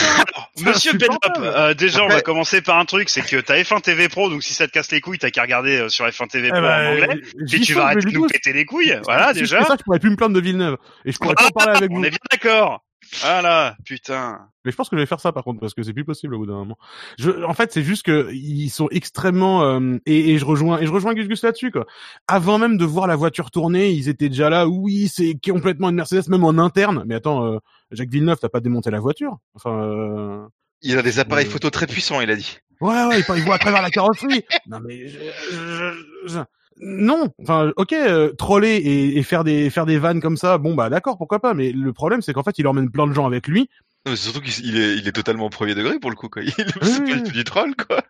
Monsieur 0.64 0.92
insupportable. 0.94 1.46
euh, 1.46 1.74
déjà, 1.74 2.04
on 2.04 2.08
va 2.08 2.22
commencer 2.22 2.62
par 2.62 2.78
un 2.78 2.86
truc, 2.86 3.10
c'est 3.10 3.22
que 3.26 3.38
t'as 3.38 3.56
F1 3.62 3.82
TV 3.82 4.10
Pro, 4.10 4.30
donc 4.30 4.44
si 4.44 4.54
ça 4.54 4.68
te 4.68 4.72
casse 4.72 4.92
les 4.92 5.02
couilles, 5.02 5.18
t'as 5.18 5.32
qu'à 5.32 5.42
regarder 5.42 5.81
euh, 5.82 5.90
sur 5.90 6.06
F1 6.06 6.28
TV 6.30 6.50
Eh 6.50 6.52
en 6.52 6.58
anglais. 6.58 7.22
Et 7.52 7.60
tu 7.60 7.74
vas 7.74 7.86
arrêter 7.86 8.10
de 8.10 8.14
nous 8.14 8.28
péter 8.28 8.54
les 8.54 8.66
couilles. 8.66 9.00
Voilà, 9.04 9.34
si 9.34 9.42
déjà. 9.42 9.62
C'est 9.62 9.68
ça, 9.68 9.76
je 9.80 9.84
pourrais 9.84 10.00
plus 10.00 10.10
me 10.10 10.16
plaindre 10.16 10.36
de 10.36 10.42
Villeneuve 10.42 10.78
et 11.06 11.12
je 11.12 11.18
pourrais 11.18 11.36
pas 11.36 11.48
en 11.48 11.50
parler 11.50 11.78
avec 11.78 11.92
On 11.96 11.96
vous. 11.96 12.06
est 12.06 12.10
bien 12.10 12.20
d'accord. 12.32 12.84
Voilà, 13.22 13.76
putain. 13.84 14.40
Mais 14.64 14.72
je 14.72 14.76
pense 14.78 14.88
que 14.88 14.96
je 14.96 15.02
vais 15.02 15.06
faire 15.08 15.20
ça 15.20 15.32
par 15.32 15.44
contre 15.44 15.60
parce 15.60 15.74
que 15.74 15.84
c'est 15.84 15.92
plus 15.94 16.06
possible 16.06 16.36
au 16.36 16.38
bout 16.38 16.46
d'un 16.46 16.54
moment. 16.54 16.78
Je, 17.18 17.44
en 17.44 17.54
fait, 17.54 17.74
c'est 17.74 17.84
juste 17.84 18.04
que 18.04 18.30
ils 18.32 18.70
sont 18.70 18.88
extrêmement 18.92 19.64
euh, 19.64 19.98
et, 20.06 20.32
et 20.32 20.38
je 20.38 20.46
rejoins 20.46 20.80
et 20.80 20.86
je 20.86 20.92
rejoins 20.92 21.14
Gus 21.14 21.28
Gus 21.28 21.44
là-dessus 21.44 21.72
quoi. 21.72 21.86
Avant 22.28 22.58
même 22.58 22.78
de 22.78 22.86
voir 22.86 23.08
la 23.08 23.16
voiture 23.16 23.52
tourner, 23.52 23.90
ils 23.92 24.08
étaient 24.08 24.30
déjà 24.30 24.50
là. 24.50 24.68
Oui, 24.68 25.10
c'est 25.10 25.36
complètement 25.44 25.90
une 25.90 25.96
Mercedes 25.96 26.30
même 26.30 26.44
en 26.44 26.58
interne. 26.58 27.04
Mais 27.06 27.16
attends, 27.16 27.46
euh, 27.46 27.58
Jacques 27.92 28.12
Villeneuve, 28.12 28.38
t'as 28.40 28.50
pas 28.50 28.60
démonté 28.62 28.92
la 28.92 29.00
voiture 29.00 29.38
Enfin, 29.56 29.72
euh... 29.84 30.46
Il 30.82 30.98
a 30.98 31.02
des 31.02 31.20
appareils 31.20 31.46
photo 31.46 31.70
très 31.70 31.88
puissants, 31.88 32.22
il 32.22 32.30
a 32.32 32.36
dit. 32.36 32.58
ouais, 32.82 33.06
ouais, 33.06 33.20
il, 33.38 33.44
voit 33.44 33.56
à 33.56 33.60
travers 33.60 33.82
la 33.82 33.90
carrosserie. 33.90 34.44
Non 34.68 34.80
mais 34.80 35.08
je- 35.08 35.18
je- 35.52 35.94
je- 36.28 36.40
non. 36.84 37.30
Enfin, 37.42 37.72
ok, 37.76 37.94
euh, 37.94 38.34
troller 38.34 38.78
et, 38.78 39.18
et 39.18 39.24
faire 39.24 39.44
des 39.44 39.70
faire 39.70 39.86
des 39.86 40.00
vannes 40.00 40.20
comme 40.22 40.38
ça, 40.38 40.58
bon 40.58 40.74
bah 40.74 40.90
d'accord, 40.90 41.18
pourquoi 41.18 41.40
pas. 41.40 41.54
Mais 41.54 41.72
le 41.72 41.94
problème, 41.94 42.22
c'est 42.24 42.34
qu'en 42.34 42.44
fait, 42.44 42.58
il 42.58 42.66
emmène 42.68 42.90
plein 42.90 43.06
de 43.08 43.14
gens 43.14 43.28
avec 43.28 43.48
lui. 43.48 43.70
Non, 44.06 44.12
mais 44.14 44.16
c'est 44.16 44.24
surtout 44.32 44.42
qu'il 44.42 44.66
il 44.66 44.80
est, 44.80 44.96
il 44.98 45.08
est 45.08 45.12
totalement 45.12 45.46
au 45.46 45.50
premier 45.50 45.76
degré 45.76 46.00
pour 46.00 46.10
le 46.10 46.16
coup. 46.16 46.28
Quoi. 46.30 46.42
Il 46.46 46.52
c'est 46.82 47.04
pas 47.24 47.30
du 47.30 47.44
troll, 47.44 47.76
quoi. 47.76 48.02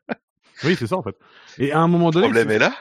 Oui, 0.63 0.77
c'est 0.79 0.87
ça 0.87 0.95
en 0.95 1.03
fait. 1.03 1.15
Et 1.57 1.73
à 1.73 1.79
un 1.79 1.89
moment 1.89 2.07
Le 2.07 2.13
donné, 2.13 2.25
problème 2.27 2.51
est 2.51 2.59
là. 2.59 2.73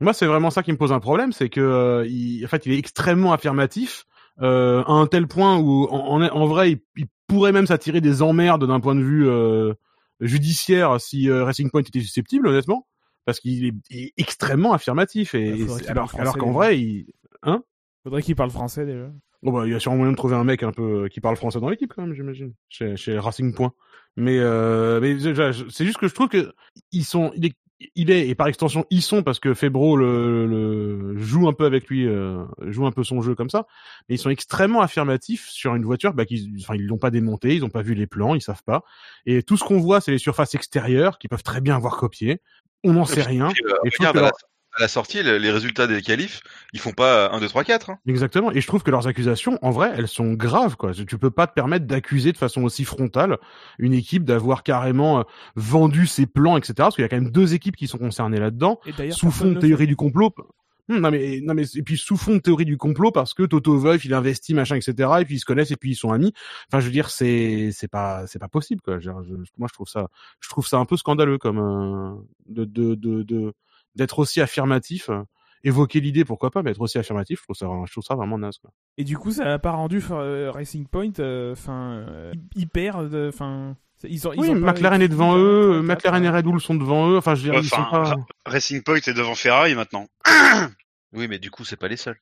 Moi, 0.00 0.12
c'est 0.12 0.26
vraiment 0.26 0.50
ça 0.50 0.62
qui 0.62 0.70
me 0.70 0.76
pose 0.76 0.92
un 0.92 1.00
problème, 1.00 1.32
c'est 1.32 1.48
que 1.48 1.60
euh, 1.60 2.06
il, 2.06 2.44
en 2.44 2.48
fait, 2.48 2.66
il 2.66 2.72
est 2.72 2.78
extrêmement 2.78 3.32
affirmatif 3.32 4.04
euh, 4.40 4.82
à 4.84 4.92
un 4.92 5.06
tel 5.06 5.26
point 5.26 5.58
où, 5.58 5.86
en, 5.90 6.22
en, 6.22 6.28
en 6.28 6.46
vrai, 6.46 6.72
il, 6.72 6.80
il 6.96 7.06
pourrait 7.26 7.52
même 7.52 7.66
s'attirer 7.66 8.00
des 8.00 8.22
emmerdes 8.22 8.66
d'un 8.66 8.80
point 8.80 8.94
de 8.94 9.02
vue 9.02 9.28
euh, 9.28 9.74
judiciaire 10.20 11.00
si 11.00 11.28
euh, 11.28 11.44
Racing 11.44 11.70
Point 11.70 11.82
était 11.82 12.00
susceptible, 12.00 12.48
honnêtement, 12.48 12.86
parce 13.24 13.40
qu'il 13.40 13.64
est, 13.66 13.74
il 13.90 14.04
est 14.06 14.12
extrêmement 14.16 14.72
affirmatif 14.72 15.34
et, 15.34 15.50
Bah, 15.50 15.74
et 15.76 15.80
qu'il 15.80 15.90
alors, 15.90 16.18
alors 16.18 16.38
qu'en 16.38 16.52
vrai, 16.52 16.80
il, 16.80 17.06
hein? 17.42 17.62
Faudrait 18.04 18.22
qu'il 18.22 18.36
parle 18.36 18.50
français 18.50 18.86
déjà. 18.86 19.10
Bon 19.42 19.52
bah 19.52 19.66
il 19.66 19.72
y 19.72 19.74
a 19.74 19.78
sûrement 19.78 19.98
moyen 19.98 20.12
de 20.12 20.16
trouver 20.16 20.34
un 20.34 20.42
mec 20.42 20.64
un 20.64 20.72
peu 20.72 21.04
euh, 21.04 21.08
qui 21.08 21.20
parle 21.20 21.36
français 21.36 21.60
dans 21.60 21.68
l'équipe 21.68 21.92
quand 21.94 22.02
même, 22.02 22.12
j'imagine, 22.14 22.54
chez, 22.68 22.96
chez 22.96 23.18
Racing 23.18 23.54
Point. 23.54 23.72
Mais 24.16 24.38
euh, 24.38 24.98
mais 25.00 25.16
c'est 25.20 25.84
juste 25.84 25.98
que 25.98 26.08
je 26.08 26.14
trouve 26.14 26.28
que 26.28 26.52
ils 26.90 27.04
sont, 27.04 27.30
il 27.36 27.46
est, 27.46 27.54
il 27.94 28.10
est 28.10 28.28
et 28.28 28.34
par 28.34 28.48
extension 28.48 28.84
ils 28.90 29.02
sont 29.02 29.22
parce 29.22 29.38
que 29.38 29.54
Febro 29.54 29.96
le, 29.96 30.46
le 30.46 31.16
joue 31.18 31.48
un 31.48 31.52
peu 31.52 31.64
avec 31.64 31.86
lui, 31.88 32.06
euh, 32.06 32.44
joue 32.66 32.86
un 32.86 32.90
peu 32.92 33.04
son 33.04 33.22
jeu 33.22 33.34
comme 33.34 33.50
ça. 33.50 33.66
Mais 34.08 34.16
ils 34.16 34.18
sont 34.18 34.30
extrêmement 34.30 34.80
affirmatifs 34.80 35.48
sur 35.48 35.74
une 35.74 35.84
voiture, 35.84 36.12
bah 36.12 36.24
qu'ils, 36.24 36.50
enfin 36.60 36.74
ils 36.74 36.86
l'ont 36.86 36.98
pas 36.98 37.10
démontée, 37.10 37.54
ils 37.54 37.64
ont 37.64 37.68
pas 37.70 37.82
vu 37.82 37.94
les 37.94 38.06
plans, 38.06 38.34
ils 38.34 38.40
savent 38.40 38.64
pas. 38.64 38.82
Et 39.26 39.42
tout 39.42 39.56
ce 39.56 39.64
qu'on 39.64 39.78
voit 39.78 40.00
c'est 40.00 40.10
les 40.10 40.18
surfaces 40.18 40.54
extérieures 40.54 41.18
qui 41.18 41.28
peuvent 41.28 41.42
très 41.44 41.60
bien 41.60 41.76
avoir 41.76 41.96
copié. 41.96 42.40
On 42.84 42.92
n'en 42.94 43.04
sait 43.04 43.22
rien. 43.22 43.48
Euh, 43.48 43.74
Et 43.84 43.90
je 43.90 43.96
trouve 43.96 44.06
regarde, 44.08 44.14
que 44.14 44.18
à, 44.18 44.22
la, 44.22 44.28
leur- 44.28 44.38
à 44.78 44.80
la 44.82 44.88
sortie, 44.88 45.22
le- 45.22 45.38
les 45.38 45.50
résultats 45.50 45.86
des 45.86 46.00
qualifs, 46.02 46.40
ils 46.72 46.80
font 46.80 46.92
pas 46.92 47.30
1, 47.32 47.40
2, 47.40 47.48
3, 47.48 47.64
4. 47.64 47.90
Hein. 47.90 47.98
Exactement. 48.06 48.50
Et 48.52 48.60
je 48.60 48.66
trouve 48.66 48.82
que 48.82 48.90
leurs 48.90 49.06
accusations, 49.06 49.58
en 49.62 49.70
vrai, 49.70 49.92
elles 49.96 50.08
sont 50.08 50.32
graves, 50.32 50.76
quoi. 50.76 50.92
Tu 50.94 51.18
peux 51.18 51.30
pas 51.30 51.46
te 51.46 51.52
permettre 51.54 51.86
d'accuser 51.86 52.32
de 52.32 52.38
façon 52.38 52.62
aussi 52.62 52.84
frontale 52.84 53.38
une 53.78 53.92
équipe 53.94 54.24
d'avoir 54.24 54.62
carrément 54.62 55.20
euh, 55.20 55.22
vendu 55.56 56.06
ses 56.06 56.26
plans, 56.26 56.56
etc. 56.56 56.74
Parce 56.76 56.94
qu'il 56.94 57.02
y 57.02 57.04
a 57.04 57.08
quand 57.08 57.20
même 57.20 57.30
deux 57.30 57.54
équipes 57.54 57.76
qui 57.76 57.86
sont 57.88 57.98
concernées 57.98 58.40
là-dedans. 58.40 58.80
Et 58.86 58.92
d'ailleurs, 58.92 59.16
Sous 59.16 59.30
fond 59.30 59.52
de 59.52 59.58
théorie 59.60 59.86
du 59.86 59.96
complot. 59.96 60.32
Hum, 60.90 61.00
non 61.00 61.10
mais 61.10 61.40
non 61.42 61.52
mais 61.52 61.64
et 61.74 61.82
puis 61.82 61.98
sous 61.98 62.16
fond 62.16 62.32
de 62.36 62.38
théorie 62.38 62.64
du 62.64 62.78
complot 62.78 63.10
parce 63.12 63.34
que 63.34 63.42
Toto 63.42 63.76
Wolff 63.76 64.06
il 64.06 64.14
investit 64.14 64.54
machin 64.54 64.74
etc 64.76 65.10
et 65.20 65.26
puis 65.26 65.34
ils 65.34 65.38
se 65.38 65.44
connaissent 65.44 65.70
et 65.70 65.76
puis 65.76 65.90
ils 65.90 65.94
sont 65.94 66.12
amis 66.12 66.32
enfin 66.66 66.80
je 66.80 66.86
veux 66.86 66.90
dire 66.92 67.10
c'est 67.10 67.68
c'est 67.72 67.88
pas 67.88 68.26
c'est 68.26 68.38
pas 68.38 68.48
possible 68.48 68.80
quoi 68.80 68.98
Je- 68.98 69.10
je- 69.28 69.34
moi 69.58 69.68
je 69.68 69.74
trouve 69.74 69.86
ça 69.86 70.08
je 70.40 70.48
trouve 70.48 70.66
ça 70.66 70.78
un 70.78 70.86
peu 70.86 70.96
scandaleux 70.96 71.36
comme 71.36 71.58
euh, 71.58 72.14
de 72.48 72.64
de 72.64 72.94
de 72.94 73.22
de- 73.22 73.52
d'être 73.94 74.18
aussi 74.18 74.40
affirmatif 74.40 75.08
euh, 75.10 75.22
évoquer 75.64 76.00
l'idée 76.00 76.24
pourquoi 76.24 76.50
pas 76.50 76.62
mais 76.62 76.70
être 76.70 76.80
aussi 76.80 76.98
affirmatif 76.98 77.40
je 77.40 77.44
trouve 77.44 77.56
ça 77.56 77.66
je 77.86 77.92
trouve 77.92 78.04
ça 78.04 78.14
vraiment 78.14 78.38
naze 78.38 78.58
quoi. 78.58 78.70
Et 78.96 79.04
du 79.04 79.16
coup, 79.18 79.30
ça 79.32 79.44
n'a 79.44 79.58
pas 79.58 79.72
rendu 79.72 80.02
euh, 80.10 80.50
Racing 80.52 80.86
Point, 80.86 81.12
enfin, 81.52 82.04
hyper, 82.56 82.96
enfin, 83.28 83.76
ils 84.04 84.26
ont. 84.28 84.32
Ils 84.32 84.40
Oui, 84.40 84.50
ont 84.50 84.60
pas 84.60 84.72
McLaren 84.72 85.02
est 85.02 85.08
devant 85.08 85.36
eux, 85.36 85.80
le 85.80 85.86
34, 85.86 85.86
McLaren 85.86 86.24
et 86.24 86.28
euh, 86.28 86.32
Red 86.32 86.44
Bull 86.44 86.60
sont 86.60 86.74
devant 86.74 87.08
eux. 87.10 87.16
Enfin, 87.16 87.34
je 87.34 87.42
dirais, 87.42 87.56
Ouais, 87.56 87.62
ils 87.62 87.68
sont 87.68 87.76
pas. 87.90 88.14
Racing 88.46 88.82
Point 88.82 88.96
est 89.06 89.14
devant 89.14 89.34
Ferrari 89.34 89.74
maintenant. 89.74 90.06
Oui, 91.14 91.26
mais 91.26 91.38
du 91.38 91.50
coup, 91.50 91.64
c'est 91.64 91.76
pas 91.76 91.88
les 91.88 91.96
seuls. 91.96 92.18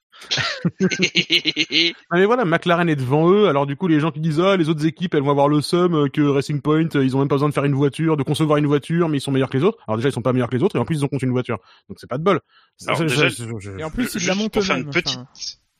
Ah, 2.11 2.16
mais 2.16 2.24
voilà, 2.24 2.45
McLaren 2.45 2.89
est 2.89 2.97
devant 2.97 3.30
eux. 3.30 3.49
Alors 3.49 3.66
du 3.66 3.76
coup, 3.76 3.89
les 3.89 4.01
gens 4.01 4.11
qui 4.11 4.20
disent 4.20 4.41
ah 4.41 4.57
les 4.57 4.68
autres 4.68 4.87
équipes 4.87 5.14
elles 5.14 5.22
vont 5.22 5.30
avoir 5.30 5.49
le 5.49 5.61
seum 5.61 5.95
euh, 5.95 6.09
que 6.09 6.20
Racing 6.22 6.61
Point, 6.61 6.89
euh, 6.95 7.05
ils 7.05 7.16
ont 7.16 7.18
même 7.18 7.28
pas 7.28 7.34
besoin 7.37 7.49
de 7.49 7.55
faire 7.55 7.64
une 7.64 7.74
voiture, 7.74 8.16
de 8.16 8.22
concevoir 8.22 8.59
une 8.59 8.66
voiture, 8.66 9.09
mais 9.09 9.18
ils 9.18 9.20
sont 9.20 9.32
meilleurs 9.32 9.51
que 9.51 9.57
les 9.57 9.64
autres. 9.64 9.78
Alors 9.89 9.97
déjà 9.97 10.09
ils 10.09 10.12
sont 10.12 10.22
pas 10.22 10.32
meilleurs 10.32 10.49
que 10.49 10.57
les 10.57 10.62
autres 10.62 10.76
et 10.76 10.78
en 10.78 10.84
plus 10.84 10.97
ils 10.99 11.05
ont 11.05 11.09
conçu 11.09 11.24
une 11.24 11.32
voiture. 11.32 11.59
Donc 11.89 11.99
c'est 12.01 12.09
pas 12.09 12.18
de 12.18 12.22
bol. 12.22 12.41
Alors, 12.87 12.99
Je- 13.01 13.05
déjà, 13.05 13.28
je- 13.28 13.34
je- 13.34 13.59
je- 13.59 13.78
Et 13.78 13.84
en 13.84 13.91
plus, 13.91 14.05
ils 14.05 14.20
juste 14.20 14.26
la 14.28 14.34
montent 14.34 14.53
pour 14.53 14.62
faire 14.64 14.76
une 14.76 14.91
petite, 14.91 15.16
enfin. 15.18 15.28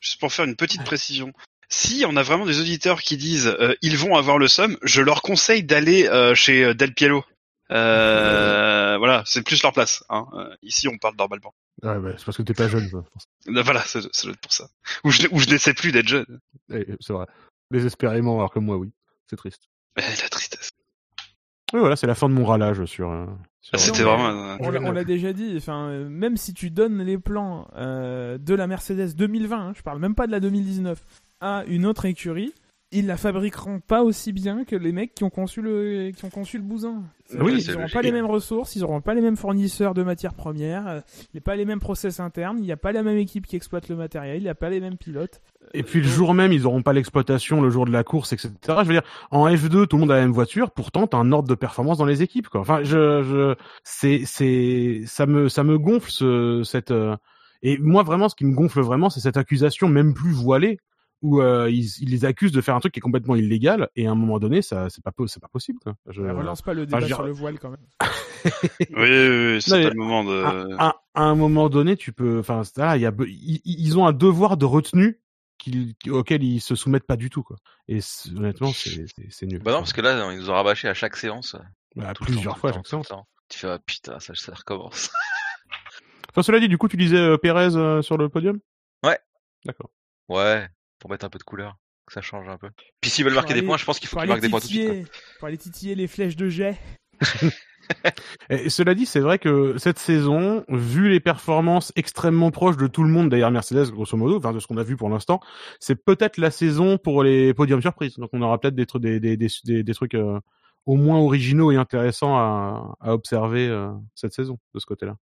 juste 0.01 0.19
pour 0.19 0.31
faire 0.33 0.45
une 0.45 0.55
petite 0.55 0.83
précision. 0.83 1.31
Si 1.69 2.05
on 2.07 2.15
a 2.15 2.23
vraiment 2.23 2.45
des 2.45 2.59
auditeurs 2.61 3.01
qui 3.01 3.17
disent 3.17 3.47
euh, 3.59 3.73
ils 3.81 3.97
vont 3.97 4.15
avoir 4.15 4.37
le 4.37 4.47
somme, 4.47 4.77
je 4.83 5.01
leur 5.01 5.21
conseille 5.21 5.63
d'aller 5.63 6.07
euh, 6.07 6.33
chez 6.35 6.73
Del 6.73 6.93
Piero. 6.93 7.23
Euh, 7.71 8.97
voilà, 8.97 9.23
c'est 9.25 9.41
plus 9.43 9.61
leur 9.63 9.73
place. 9.73 10.03
Hein. 10.09 10.25
Euh, 10.33 10.55
ici, 10.61 10.87
on 10.87 10.97
parle 10.97 11.15
normalement. 11.17 11.53
Ouais, 11.83 11.97
ouais, 11.97 12.15
c'est 12.17 12.25
parce 12.25 12.37
que 12.37 12.43
t'es 12.43 12.53
pas 12.53 12.67
jeune. 12.67 12.87
ça, 12.89 12.97
je 13.05 13.09
pense. 13.11 13.27
Euh, 13.47 13.61
Voilà, 13.61 13.81
être 14.29 14.39
pour 14.41 14.51
ça. 14.53 14.67
Ou 15.03 15.11
je, 15.11 15.27
ou 15.31 15.39
je 15.39 15.47
n'essaie 15.49 15.73
plus 15.73 15.91
d'être 15.91 16.07
jeune. 16.07 16.39
Eh, 16.71 16.85
C'est 16.99 17.13
vrai. 17.13 17.25
Désespérément, 17.71 18.37
alors 18.37 18.51
que 18.53 18.59
moi 18.59 18.77
oui. 18.77 18.91
C'est 19.29 19.35
triste. 19.35 19.63
Mais 19.97 20.03
la 20.21 20.29
tristesse. 20.29 20.71
Oui, 21.73 21.81
voilà, 21.81 21.97
c'est 21.97 22.07
la 22.07 22.15
fin 22.15 22.29
de 22.29 22.33
mon 22.33 22.45
râlage 22.45 22.85
sur. 22.85 23.11
euh, 23.11 23.25
sur- 23.61 23.71
Ah, 23.73 23.77
C'était 23.77 24.03
vraiment. 24.03 24.27
un- 24.27 24.57
On 24.61 24.69
l'a- 24.69 24.79
on 24.81 24.91
l'a 24.91 25.03
déjà 25.03 25.33
dit, 25.33 25.53
enfin, 25.57 25.89
même 26.07 26.37
si 26.37 26.53
tu 26.53 26.69
donnes 26.71 27.03
les 27.03 27.17
plans 27.17 27.67
euh, 27.75 28.37
de 28.37 28.55
la 28.55 28.67
Mercedes 28.67 29.13
2020, 29.15 29.57
hein, 29.69 29.73
je 29.75 29.81
parle 29.81 29.99
même 29.99 30.15
pas 30.15 30.27
de 30.27 30.31
la 30.31 30.39
2019, 30.39 31.03
à 31.41 31.65
une 31.67 31.85
autre 31.85 32.05
écurie, 32.05 32.53
ils 32.91 33.05
la 33.05 33.17
fabriqueront 33.17 33.79
pas 33.81 34.01
aussi 34.03 34.31
bien 34.31 34.63
que 34.63 34.75
les 34.75 34.91
mecs 34.93 35.13
qui 35.13 35.23
ont 35.25 35.29
conçu 35.29 35.61
le, 35.61 36.11
qui 36.15 36.23
ont 36.23 36.29
conçu 36.29 36.57
le 36.57 36.63
bousin. 36.63 37.03
Oui, 37.37 37.61
ils 37.61 37.71
n'auront 37.73 37.89
pas 37.89 38.01
les 38.01 38.13
mêmes 38.13 38.25
ressources, 38.25 38.75
ils 38.77 38.81
n'auront 38.81 39.01
pas 39.01 39.13
les 39.13 39.19
mêmes 39.21 39.35
fournisseurs 39.35 39.93
de 39.93 40.03
matières 40.03 40.33
premières, 40.33 40.87
euh, 40.87 40.99
il 41.23 41.35
n'y 41.35 41.39
a 41.39 41.41
pas 41.41 41.57
les 41.57 41.65
mêmes 41.65 41.81
process 41.81 42.21
internes, 42.21 42.57
il 42.59 42.63
n'y 42.63 42.71
a 42.71 42.77
pas 42.77 42.93
la 42.93 43.03
même 43.03 43.17
équipe 43.17 43.45
qui 43.45 43.57
exploite 43.57 43.89
le 43.89 43.97
matériel, 43.97 44.37
il 44.37 44.43
n'y 44.43 44.49
a 44.49 44.55
pas 44.55 44.69
les 44.69 44.79
mêmes 44.79 44.95
pilotes. 44.95 45.41
Et 45.73 45.83
puis 45.83 45.99
le 45.99 46.07
jour 46.07 46.33
même, 46.33 46.53
ils 46.53 46.65
auront 46.65 46.81
pas 46.81 46.93
l'exploitation 46.93 47.61
le 47.61 47.69
jour 47.69 47.85
de 47.85 47.91
la 47.91 48.05
course, 48.05 48.31
etc. 48.31 48.51
Je 48.67 48.73
veux 48.87 48.93
dire, 48.93 49.03
en 49.31 49.49
F2, 49.49 49.87
tout 49.87 49.97
le 49.97 50.01
monde 50.01 50.11
a 50.11 50.15
la 50.15 50.21
même 50.21 50.31
voiture, 50.31 50.71
pourtant 50.71 51.07
t'as 51.07 51.17
un 51.17 51.33
ordre 51.33 51.49
de 51.49 51.55
performance 51.55 51.97
dans 51.97 52.05
les 52.05 52.21
équipes, 52.23 52.47
quoi. 52.47 52.61
Enfin, 52.61 52.79
je, 52.83 53.21
je, 53.23 53.55
c'est, 53.83 54.21
c'est, 54.25 55.01
ça 55.05 55.25
me, 55.25 55.49
ça 55.49 55.65
me 55.65 55.77
gonfle 55.77 56.09
ce, 56.09 56.61
cette. 56.63 56.91
euh, 56.91 57.17
Et 57.63 57.77
moi, 57.79 58.03
vraiment, 58.03 58.29
ce 58.29 58.35
qui 58.35 58.45
me 58.45 58.55
gonfle 58.55 58.79
vraiment, 58.79 59.09
c'est 59.09 59.19
cette 59.19 59.35
accusation, 59.35 59.89
même 59.89 60.13
plus 60.13 60.31
voilée, 60.31 60.79
où 61.21 61.41
euh, 61.41 61.69
ils, 61.69 61.85
ils 62.01 62.09
les 62.09 62.25
accusent 62.25 62.51
de 62.51 62.61
faire 62.61 62.75
un 62.75 62.79
truc 62.79 62.93
qui 62.93 62.99
est 62.99 63.01
complètement 63.01 63.35
illégal, 63.35 63.89
et 63.95 64.07
à 64.07 64.11
un 64.11 64.15
moment 64.15 64.39
donné, 64.39 64.61
ça, 64.61 64.89
c'est 64.89 65.03
pas, 65.03 65.11
c'est 65.27 65.41
pas 65.41 65.47
possible, 65.47 65.79
quoi. 65.83 65.95
Je... 66.07 66.21
ne 66.21 66.31
relance 66.31 66.61
pas 66.61 66.73
le 66.73 66.83
enfin, 66.83 66.97
débat 66.97 67.07
dire- 67.07 67.15
sur 67.15 67.25
le 67.25 67.31
voile 67.31 67.59
quand 67.59 67.71
même. 67.71 67.85
Oui, 68.91 69.09
oui, 69.09 69.53
oui, 69.55 69.61
c'est 69.61 69.89
le 69.89 69.95
moment 69.95 70.23
de. 70.23 70.75
à, 70.77 70.87
à- 70.89 70.95
à 71.15 71.21
un 71.23 71.35
moment 71.35 71.69
donné, 71.69 71.97
tu 71.97 72.13
peux, 72.13 72.39
enfin, 72.39 72.61
il 72.95 73.01
y 73.01 73.05
a, 73.05 73.11
ils, 73.27 73.61
ils 73.65 73.97
ont 73.97 74.05
un 74.05 74.13
devoir 74.13 74.55
de 74.55 74.65
retenue 74.65 75.19
qu'ils- 75.57 75.95
auquel 76.09 76.43
ils 76.43 76.61
se 76.61 76.75
soumettent 76.75 77.07
pas 77.07 77.17
du 77.17 77.29
tout, 77.29 77.41
quoi. 77.43 77.57
Et 77.87 77.99
honnêtement, 78.35 78.71
c'est, 78.71 79.45
nul. 79.47 79.61
Bah 79.63 79.71
non, 79.71 79.79
parce 79.79 79.93
que 79.93 80.01
là, 80.01 80.31
ils 80.31 80.37
nous 80.37 80.49
ont 80.49 80.53
rabâché 80.53 80.87
à 80.87 80.93
chaque 80.93 81.17
séance. 81.17 81.55
Bah, 81.95 82.13
tout 82.13 82.23
le 82.23 82.27
temps, 82.27 82.33
plusieurs 82.33 82.53
tout 82.53 82.59
fois 82.59 82.69
le 82.69 82.75
chaque 82.75 82.87
séance. 82.87 83.11
Tu 83.49 83.59
fais, 83.59 83.67
ah, 83.69 83.79
putain, 83.85 84.19
ça, 84.19 84.33
ça 84.35 84.53
recommence. 84.53 85.09
Enfin, 86.29 86.43
cela 86.43 86.59
dit, 86.59 86.67
du 86.67 86.77
coup, 86.77 86.87
tu 86.87 86.97
disais 86.97 87.17
euh, 87.17 87.37
Pérez 87.37 87.75
euh, 87.75 88.03
sur 88.03 88.15
le 88.17 88.29
podium? 88.29 88.59
Ouais. 89.03 89.17
D'accord. 89.65 89.89
Ouais, 90.29 90.67
pour 90.99 91.09
mettre 91.09 91.25
un 91.25 91.29
peu 91.29 91.39
de 91.39 91.43
couleur, 91.43 91.77
que 92.05 92.13
ça 92.13 92.21
change 92.21 92.47
un 92.49 92.57
peu. 92.57 92.69
Puis 93.01 93.09
s'ils 93.11 93.23
veulent 93.25 93.33
marquer 93.35 93.53
des 93.53 93.61
points, 93.61 93.77
je 93.77 93.85
pense 93.85 93.99
qu'il 93.99 94.07
faut 94.07 94.15
qu'ils 94.17 94.23
aller, 94.23 94.29
marquent 94.29 94.41
des 94.41 94.49
points 94.49 94.59
tout 94.59 94.67
de 94.67 94.71
suite. 94.71 95.11
pour 95.39 95.47
aller 95.47 95.57
titiller 95.57 95.95
les 95.95 96.07
flèches 96.07 96.35
de 96.35 96.49
jet. 96.49 96.77
Et 98.49 98.69
cela 98.69 98.93
dit, 98.95 99.05
c'est 99.05 99.21
vrai 99.21 99.39
que 99.39 99.77
cette 99.77 99.97
saison, 99.97 100.65
vu 100.67 101.09
les 101.09 101.21
performances 101.21 101.93
extrêmement 101.95 102.51
proches 102.51 102.75
de 102.75 102.87
tout 102.87 103.03
le 103.03 103.09
monde 103.09 103.29
derrière 103.29 103.49
Mercedes, 103.49 103.91
grosso 103.91 104.17
modo, 104.17 104.37
enfin 104.37 104.51
de 104.51 104.59
ce 104.59 104.67
qu'on 104.67 104.75
a 104.77 104.83
vu 104.83 104.97
pour 104.97 105.09
l'instant, 105.09 105.39
c'est 105.79 105.95
peut-être 105.95 106.37
la 106.37 106.51
saison 106.51 106.97
pour 106.97 107.23
les 107.23 107.53
podiums 107.53 107.81
surprises. 107.81 108.15
Donc 108.17 108.29
on 108.33 108.41
aura 108.41 108.59
peut-être 108.59 108.75
des, 108.75 108.85
tru- 108.85 108.99
des, 108.99 109.19
des, 109.21 109.37
des, 109.37 109.47
des, 109.63 109.83
des 109.83 109.93
trucs 109.93 110.15
euh, 110.15 110.39
au 110.85 110.95
moins 110.95 111.17
originaux 111.19 111.71
et 111.71 111.77
intéressants 111.77 112.35
à, 112.37 112.97
à 112.99 113.13
observer 113.13 113.67
euh, 113.69 113.89
cette 114.15 114.33
saison 114.33 114.59
de 114.73 114.79
ce 114.79 114.85
côté-là. 114.85 115.15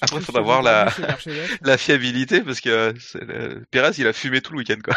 Après, 0.00 0.16
il 0.18 0.24
faudra 0.24 0.40
voir 0.40 0.62
la, 0.62 0.92
la 1.62 1.78
fiabilité, 1.78 2.40
parce 2.40 2.60
que 2.60 2.70
euh, 2.70 2.92
le- 3.14 3.64
Pérez, 3.70 3.92
il 3.98 4.06
a 4.06 4.12
fumé 4.12 4.40
tout 4.40 4.52
le 4.52 4.58
week-end, 4.58 4.78
quoi. 4.82 4.94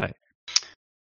Fait 0.00 0.14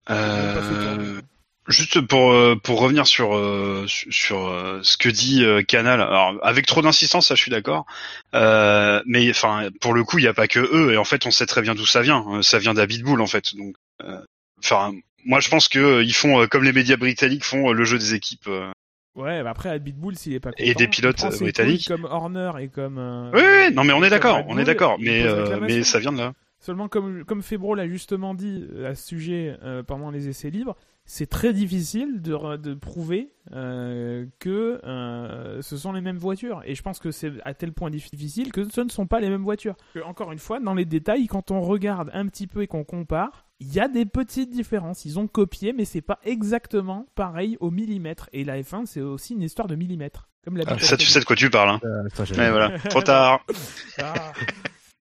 Euh. 0.10 1.22
Juste 1.68 2.01
pour 2.01 2.32
euh, 2.32 2.55
pour 2.55 2.80
revenir 2.80 3.05
sur 3.05 3.36
euh, 3.38 3.86
sur, 3.88 4.12
sur, 4.12 4.47
euh, 4.47 4.80
ce 4.82 4.97
que 4.97 5.07
dit 5.07 5.43
euh, 5.45 5.62
Canal. 5.62 6.01
Alors 6.01 6.34
avec 6.41 6.66
trop 6.66 6.82
d'insistance, 6.82 7.28
ça 7.28 7.36
je 7.36 7.41
suis 7.43 7.51
d'accord. 7.51 7.86
Euh, 8.34 9.03
mais 9.05 9.30
enfin 9.30 9.70
pour 9.80 9.93
le 9.93 10.03
coup, 10.03 10.18
il 10.18 10.24
n'y 10.24 10.28
a 10.28 10.34
pas 10.34 10.47
que 10.47 10.60
eux 10.60 10.93
et 10.93 10.97
en 10.97 11.03
fait 11.03 11.28
on 11.28 11.32
sait 11.32 11.45
très 11.45 11.62
bien 11.62 11.76
d'où 11.76 11.86
ça 11.86 12.01
vient. 12.01 12.41
Ça 12.41 12.57
vient 12.57 12.74
d'Abitbull 12.74 13.22
en 13.22 13.28
fait. 13.28 13.55
Donc 13.55 13.76
euh, 14.03 14.20
enfin 14.57 14.93
moi 15.26 15.39
je 15.41 15.49
pense 15.49 15.68
que 15.68 15.78
euh, 15.78 16.03
ils 16.03 16.16
font 16.16 16.41
euh, 16.41 16.47
comme 16.47 16.64
les 16.64 16.74
médias 16.74 16.97
britanniques 16.97 17.45
font 17.45 17.70
euh, 17.70 17.74
le 17.74 17.86
jeu 17.86 17.99
des 17.99 18.16
équipes. 18.16 18.47
euh. 18.47 18.72
Ouais, 19.20 19.43
bah 19.43 19.49
après, 19.51 19.70
à 19.70 19.78
Bitbull, 19.78 20.15
s'il 20.15 20.34
est 20.34 20.39
pas 20.39 20.51
content, 20.51 20.63
Et 20.63 20.74
des 20.74 20.86
il 20.86 20.89
pilotes, 20.89 21.24
britanniques. 21.39 21.88
Comme 21.88 22.05
Horner 22.05 22.51
et 22.59 22.67
comme. 22.70 22.97
euh, 22.97 23.32
Oui, 23.34 23.41
oui, 23.41 23.74
non 23.76 23.84
mais 23.84 23.93
on 23.93 24.03
est 24.03 24.09
d'accord, 24.09 24.43
on 24.47 24.53
Bull, 24.53 24.61
est 24.61 24.65
d'accord. 24.65 24.97
Mais 24.99 25.24
euh, 25.26 25.59
mais 25.61 25.84
ça 25.84 25.99
vient 25.99 26.11
de 26.13 26.17
là. 26.17 26.34
Seulement, 26.61 26.88
comme, 26.89 27.24
comme 27.24 27.41
Febro 27.41 27.74
l'a 27.74 27.88
justement 27.88 28.34
dit 28.34 28.65
à 28.86 28.93
ce 28.93 29.07
sujet 29.07 29.57
euh, 29.63 29.82
pendant 29.82 30.11
les 30.11 30.28
essais 30.28 30.49
libres, 30.49 30.76
c'est 31.05 31.26
très 31.30 31.53
difficile 31.53 32.21
de, 32.21 32.58
de 32.58 32.74
prouver 32.74 33.29
que 34.39 34.79
ce 35.62 35.78
sont 35.78 35.91
les 35.93 36.01
mêmes 36.01 36.17
voitures. 36.17 36.62
Et 36.66 36.75
je 36.75 36.82
pense 36.82 37.00
que 37.00 37.12
c'est 37.12 37.32
à 37.46 37.54
tel 37.54 37.71
point 37.74 37.89
difficile 37.89 38.51
que 38.51 38.70
ce 38.70 38.82
ne 38.82 38.89
sont 38.89 39.08
pas 39.08 39.20
les 39.20 39.29
mêmes 39.29 39.41
voitures. 39.43 39.75
Que, 39.93 40.00
encore 40.01 40.32
une 40.32 40.37
fois, 40.39 40.59
dans 40.59 40.74
les 40.75 40.86
détails, 40.86 41.28
quand 41.28 41.50
on 41.51 41.62
regarde 41.62 42.09
un 42.13 42.28
petit 42.28 42.46
peu 42.47 42.62
et 42.62 42.67
qu'on 42.67 42.83
compare, 42.83 43.47
il 43.60 43.74
y 43.74 43.80
a 43.80 43.88
des 43.88 44.06
petites 44.06 44.50
différences. 44.52 45.06
Ils 45.06 45.20
ont 45.20 45.28
copié, 45.28 45.74
mais 45.74 45.86
c'est 45.86 46.02
pas 46.02 46.20
exactement 46.24 47.06
pareil 47.16 47.58
au 47.60 47.72
millimètre. 47.72 48.30
Et 48.34 48.44
la 48.44 48.62
F1, 48.62 48.86
c'est 48.86 49.02
aussi 49.02 49.34
une 49.34 49.42
histoire 49.44 49.68
de 49.68 49.76
millimètres. 49.76 50.30
Comme 50.46 50.56
la 50.58 50.64
Ah, 50.68 50.80
Ça 50.80 50.96
tu 50.98 51.06
sais 51.06 51.20
de 51.20 51.26
quoi 51.26 51.36
tu 51.36 51.50
parles. 51.50 51.70
Hein. 51.70 51.80
Euh, 51.84 52.04
ça, 52.14 52.24
Mais 52.38 52.50
voilà, 52.50 52.78
trop 52.90 53.02
tard. 53.02 53.46
Ah. 54.02 54.32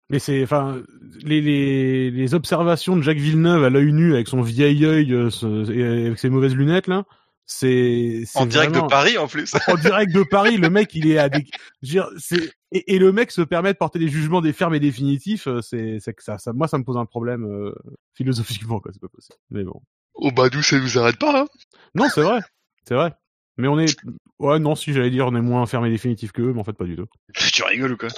Mais 0.09 0.19
c'est, 0.19 0.43
enfin, 0.43 0.77
les, 1.23 1.41
les, 1.41 2.11
les 2.11 2.33
observations 2.35 2.95
de 2.95 3.01
Jacques 3.01 3.17
Villeneuve 3.17 3.63
à 3.63 3.69
l'œil 3.69 3.91
nu 3.91 4.13
avec 4.13 4.27
son 4.27 4.41
vieil 4.41 4.85
œil 4.85 5.11
euh, 5.13 5.29
ce- 5.31 5.71
et 5.71 6.05
avec 6.07 6.19
ses 6.19 6.29
mauvaises 6.29 6.55
lunettes 6.55 6.87
là, 6.87 7.05
c'est 7.45 8.23
En 8.35 8.45
direct 8.45 8.71
vraiment- 8.71 8.85
de 8.87 8.89
Paris, 8.91 9.17
en 9.17 9.27
plus. 9.27 9.53
en 9.67 9.75
direct 9.75 10.11
de 10.13 10.23
Paris, 10.23 10.57
le 10.57 10.69
mec 10.69 10.93
il 10.95 11.09
est 11.11 11.17
à 11.17 11.29
des, 11.29 11.45
c'est 12.17 12.51
et, 12.71 12.95
et 12.95 12.99
le 12.99 13.11
mec 13.11 13.31
se 13.31 13.41
permet 13.41 13.71
de 13.73 13.77
porter 13.77 13.99
des 13.99 14.09
jugements 14.09 14.41
des 14.41 14.51
fermes 14.53 14.73
et 14.75 14.79
définitifs, 14.79 15.47
euh, 15.47 15.61
c'est 15.61 15.99
c'est 15.99 16.13
que 16.13 16.23
ça, 16.23 16.37
ça, 16.37 16.53
moi 16.53 16.67
ça 16.67 16.77
me 16.77 16.83
pose 16.83 16.97
un 16.97 17.05
problème 17.05 17.45
euh, 17.45 17.73
philosophiquement 18.15 18.79
quoi, 18.79 18.91
c'est 18.93 19.01
pas 19.01 19.07
possible. 19.07 19.37
Mais 19.51 19.63
bon, 19.63 19.81
Oh 20.15 20.31
bah 20.31 20.47
nous, 20.51 20.61
ça 20.61 20.79
nous 20.79 20.97
arrête 20.97 21.17
pas, 21.19 21.41
hein. 21.41 21.47
non 21.93 22.07
c'est 22.09 22.21
vrai, 22.21 22.39
c'est 22.87 22.95
vrai. 22.95 23.13
Mais 23.57 23.69
on 23.69 23.79
est, 23.79 23.95
ouais, 24.39 24.59
non, 24.59 24.75
si 24.75 24.91
j'allais 24.91 25.09
dire, 25.11 25.27
on 25.27 25.35
est 25.35 25.41
moins 25.41 25.65
fermé 25.65 25.89
définitif 25.89 26.33
que 26.33 26.41
eux, 26.41 26.51
mais 26.53 26.59
en 26.59 26.65
fait 26.65 26.73
pas 26.73 26.83
du 26.83 26.97
tout. 26.97 27.07
Tu 27.33 27.63
rigoles 27.63 27.93
ou 27.93 27.97
quoi? 27.97 28.09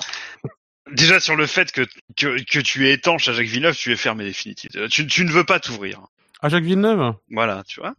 Déjà 0.94 1.20
sur 1.20 1.36
le 1.36 1.46
fait 1.46 1.72
que, 1.72 1.82
que, 2.16 2.42
que 2.44 2.60
tu 2.60 2.88
es 2.88 2.94
étanche 2.94 3.28
à 3.28 3.34
Jacques 3.34 3.46
Villeneuve, 3.48 3.76
tu 3.76 3.92
es 3.92 3.96
fermé 3.98 4.24
définitif. 4.24 4.72
Tu, 4.90 5.06
tu 5.06 5.26
ne 5.26 5.30
veux 5.32 5.44
pas 5.44 5.60
t'ouvrir. 5.60 6.02
À 6.42 6.50
Jacques 6.50 6.64
Villeneuve? 6.64 7.14
Voilà, 7.30 7.64
tu 7.68 7.82
vois. 7.82 7.94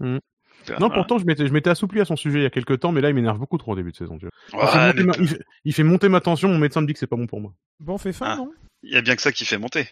Voilà. 0.75 0.87
Non, 0.87 0.91
pourtant, 0.93 1.19
je 1.19 1.25
m'étais, 1.25 1.47
je 1.47 1.53
m'étais 1.53 1.71
assoupli 1.71 2.01
à 2.01 2.05
son 2.05 2.17
sujet 2.17 2.39
il 2.41 2.43
y 2.43 2.47
a 2.47 2.51
quelques 2.51 2.81
temps, 2.81 2.93
mais 2.93 3.01
là, 3.01 3.09
il 3.11 3.15
m'énerve 3.15 3.39
beaucoup 3.39 3.59
trop 3.59 3.73
au 3.73 3.77
début 3.77 3.93
de 3.93 3.97
saison. 3.97 4.19
tu 4.19 4.27
vois. 4.27 4.33
Il 4.53 4.69
fait 4.69 4.77
Ouais, 4.79 4.87
monter 4.87 4.99
mais 4.99 5.05
ma- 5.05 5.15
il, 5.19 5.29
fait, 5.29 5.41
il 5.65 5.75
fait 5.75 5.83
monter 5.83 6.09
ma 6.09 6.21
tension, 6.21 6.49
mon 6.49 6.59
médecin 6.59 6.81
me 6.81 6.87
dit 6.87 6.93
que 6.93 6.99
c'est 6.99 7.07
pas 7.07 7.17
bon 7.17 7.27
pour 7.27 7.41
moi. 7.41 7.53
Bon, 7.81 7.95
on 7.95 7.99
fait 7.99 8.13
fin, 8.13 8.27
Ah. 8.33 8.37
non? 8.37 8.51
Il 8.83 8.93
y 8.93 8.97
a 8.97 9.01
bien 9.03 9.17
que 9.17 9.23
ça 9.23 9.33
qui 9.33 9.45
fait 9.45 9.59
monter. 9.59 9.89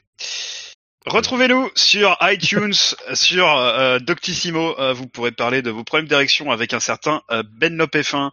Retrouvez-nous 1.07 1.71
sur 1.77 2.17
iTunes, 2.23 2.73
sur 3.15 3.47
euh, 3.49 3.99
Doctissimo. 4.01 4.79
Euh, 4.81 4.93
vous 4.93 5.07
pourrez 5.07 5.31
parler 5.31 5.63
de 5.63 5.71
vos 5.71 5.85
problèmes 5.85 6.09
d'érection 6.09 6.51
avec 6.51 6.73
un 6.73 6.81
certain 6.81 7.23
euh, 7.31 7.45
Ben 7.49 7.77
F1. 7.81 8.31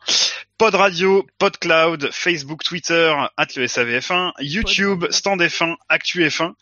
Pod 0.58 0.74
Radio, 0.76 1.26
Pod 1.38 1.58
Cloud, 1.58 2.10
Facebook, 2.12 2.64
Twitter, 2.64 3.14
at 3.38 3.48
le 3.58 3.66
SAVF1, 3.68 4.32
YouTube, 4.40 5.06
Stand 5.12 5.42
F1, 5.42 5.76
Actu 5.90 6.24
F1. 6.26 6.54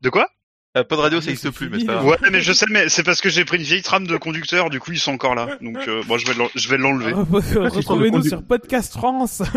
De 0.00 0.10
quoi? 0.10 0.28
Euh, 0.76 0.84
pas 0.84 0.96
de 0.96 1.00
radio, 1.00 1.18
Ah, 1.18 1.22
ça 1.24 1.30
existe 1.30 1.50
plus, 1.50 1.70
mais 1.70 1.82
grave. 1.82 2.04
Ouais, 2.06 2.16
mais 2.30 2.40
je 2.42 2.52
sais, 2.52 2.66
mais 2.70 2.88
c'est 2.90 3.02
parce 3.02 3.20
que 3.22 3.30
j'ai 3.30 3.44
pris 3.46 3.56
une 3.56 3.62
vieille 3.62 3.82
trame 3.82 4.06
de 4.06 4.16
conducteur, 4.18 4.68
du 4.68 4.80
coup 4.80 4.92
ils 4.92 4.98
sont 4.98 5.12
encore 5.12 5.34
là. 5.34 5.56
Donc 5.62 5.78
euh, 5.88 6.02
bon, 6.06 6.18
je 6.18 6.26
vais 6.26 6.34
l'en- 6.34 6.50
je 6.54 6.68
vais 6.68 6.76
l'enlever. 6.76 7.12
Retrouvez-nous 7.14 8.22
sur 8.22 8.42
Podcast 8.44 8.92
France. 8.92 9.42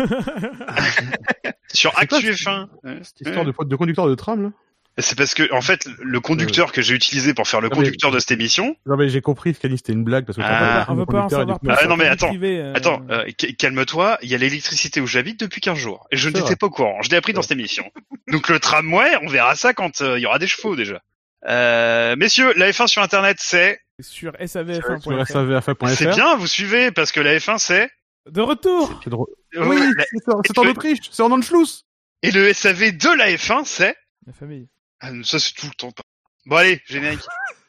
Sur 1.74 1.90
C'est 1.98 2.06
quoi, 2.06 2.18
Actu 2.18 2.34
c'est- 2.34 2.44
F1. 2.44 2.66
ouais. 2.84 2.98
Cette 3.02 3.20
histoire 3.22 3.44
de, 3.46 3.52
de 3.64 3.76
conducteur 3.76 4.06
de 4.06 4.14
tram, 4.14 4.42
là? 4.42 4.50
C'est 4.98 5.16
parce 5.16 5.32
que 5.34 5.50
en 5.54 5.62
fait 5.62 5.88
le 6.02 6.20
conducteur 6.20 6.70
que 6.70 6.82
j'ai 6.82 6.94
utilisé 6.94 7.32
pour 7.32 7.48
faire 7.48 7.60
le 7.62 7.68
mais- 7.70 7.74
conducteur 7.76 8.10
de 8.10 8.18
cette 8.18 8.30
émission, 8.32 8.76
Non, 8.84 8.96
mais 8.96 9.08
j'ai 9.08 9.22
compris, 9.22 9.54
Scanny, 9.54 9.78
c'était 9.78 9.94
une 9.94 10.04
blague, 10.04 10.26
parce 10.26 10.36
que 10.36 10.42
Ah, 10.44 10.84
on 10.88 10.94
de 10.94 10.98
veut 11.00 11.06
pas 11.06 11.22
en 11.22 11.28
savoir 11.30 11.58
plus. 11.60 11.70
Ah, 11.70 11.86
non, 11.86 11.96
mais 11.96 12.06
attends, 12.08 12.30
euh, 12.34 12.74
Attends, 12.74 13.02
euh, 13.10 13.24
ca- 13.40 13.52
calme-toi, 13.52 14.18
il 14.22 14.28
y 14.28 14.34
a 14.34 14.38
l'électricité 14.38 15.00
où 15.00 15.06
j'habite 15.06 15.40
depuis 15.40 15.60
15 15.62 15.78
jours. 15.78 16.06
Et 16.10 16.16
je 16.16 16.24
C'est 16.28 16.34
n'étais 16.34 16.40
vrai. 16.46 16.56
pas 16.56 16.66
au 16.66 16.70
courant, 16.70 17.00
je 17.02 17.08
l'ai 17.08 17.16
appris 17.16 17.32
dans 17.32 17.40
cette 17.42 17.52
émission. 17.52 17.90
Donc 18.30 18.48
le 18.50 18.58
tramway, 18.60 19.10
on 19.22 19.28
verra 19.28 19.54
ça 19.54 19.72
quand 19.72 20.02
euh, 20.02 20.18
il 20.18 20.22
y 20.22 20.26
aura 20.26 20.38
des 20.38 20.46
chevaux 20.46 20.76
déjà. 20.76 21.00
Euh, 21.48 22.14
messieurs, 22.16 22.52
la 22.56 22.70
F1 22.70 22.86
sur 22.86 23.02
internet 23.02 23.38
c'est... 23.40 23.80
sur 23.98 24.32
Sur 24.46 24.62
savf1.fr. 24.62 25.26
savf.fr. 25.26 25.88
C'est 25.88 26.06
bien, 26.14 26.36
vous 26.36 26.46
suivez, 26.46 26.92
parce 26.92 27.12
que 27.12 27.20
la 27.20 27.36
F1 27.38 27.58
c'est... 27.58 27.90
De 28.30 28.40
retour 28.40 29.00
C'est 29.02 29.10
drôle. 29.10 29.26
Euh, 29.56 29.66
Oui, 29.66 29.80
la- 29.96 30.04
c'est 30.04 30.32
en- 30.32 30.40
c'est 30.44 30.58
en 30.58 30.66
Autriche, 30.66 30.98
c'est 31.10 31.22
en 31.22 31.32
Anschluss. 31.32 31.84
Et 32.22 32.30
le 32.30 32.52
SAV 32.52 32.92
de 32.92 33.16
la 33.16 33.30
F1 33.32 33.62
c'est... 33.64 33.96
La 34.26 34.32
famille. 34.32 34.68
Ah, 35.02 35.10
ça 35.24 35.38
c'est 35.38 35.52
tout 35.54 35.66
le 35.66 35.74
temps. 35.74 35.90
pas- 35.92 36.02
Bon 36.46 36.56
allez, 36.56 36.80
générique. 36.86 37.20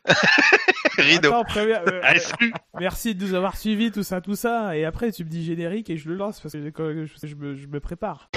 Rideau. 0.97 1.34
Attends, 1.34 1.57
euh, 1.57 1.99
Allez, 2.03 2.19
salut 2.19 2.53
merci 2.80 3.15
de 3.15 3.26
nous 3.26 3.34
avoir 3.34 3.57
suivis, 3.57 3.91
tout 3.91 4.03
ça, 4.03 4.22
tout 4.22 4.35
ça. 4.35 4.76
Et 4.77 4.85
après, 4.85 5.11
tu 5.11 5.23
me 5.23 5.30
dis 5.30 5.43
générique 5.43 5.89
et 5.89 5.97
je 5.97 6.10
le 6.10 6.15
lance 6.15 6.39
parce 6.39 6.53
que 6.53 7.05
je, 7.05 7.27
je 7.27 7.35
me, 7.35 7.55
je 7.55 7.68
me 7.68 7.80
prépare. 7.80 8.30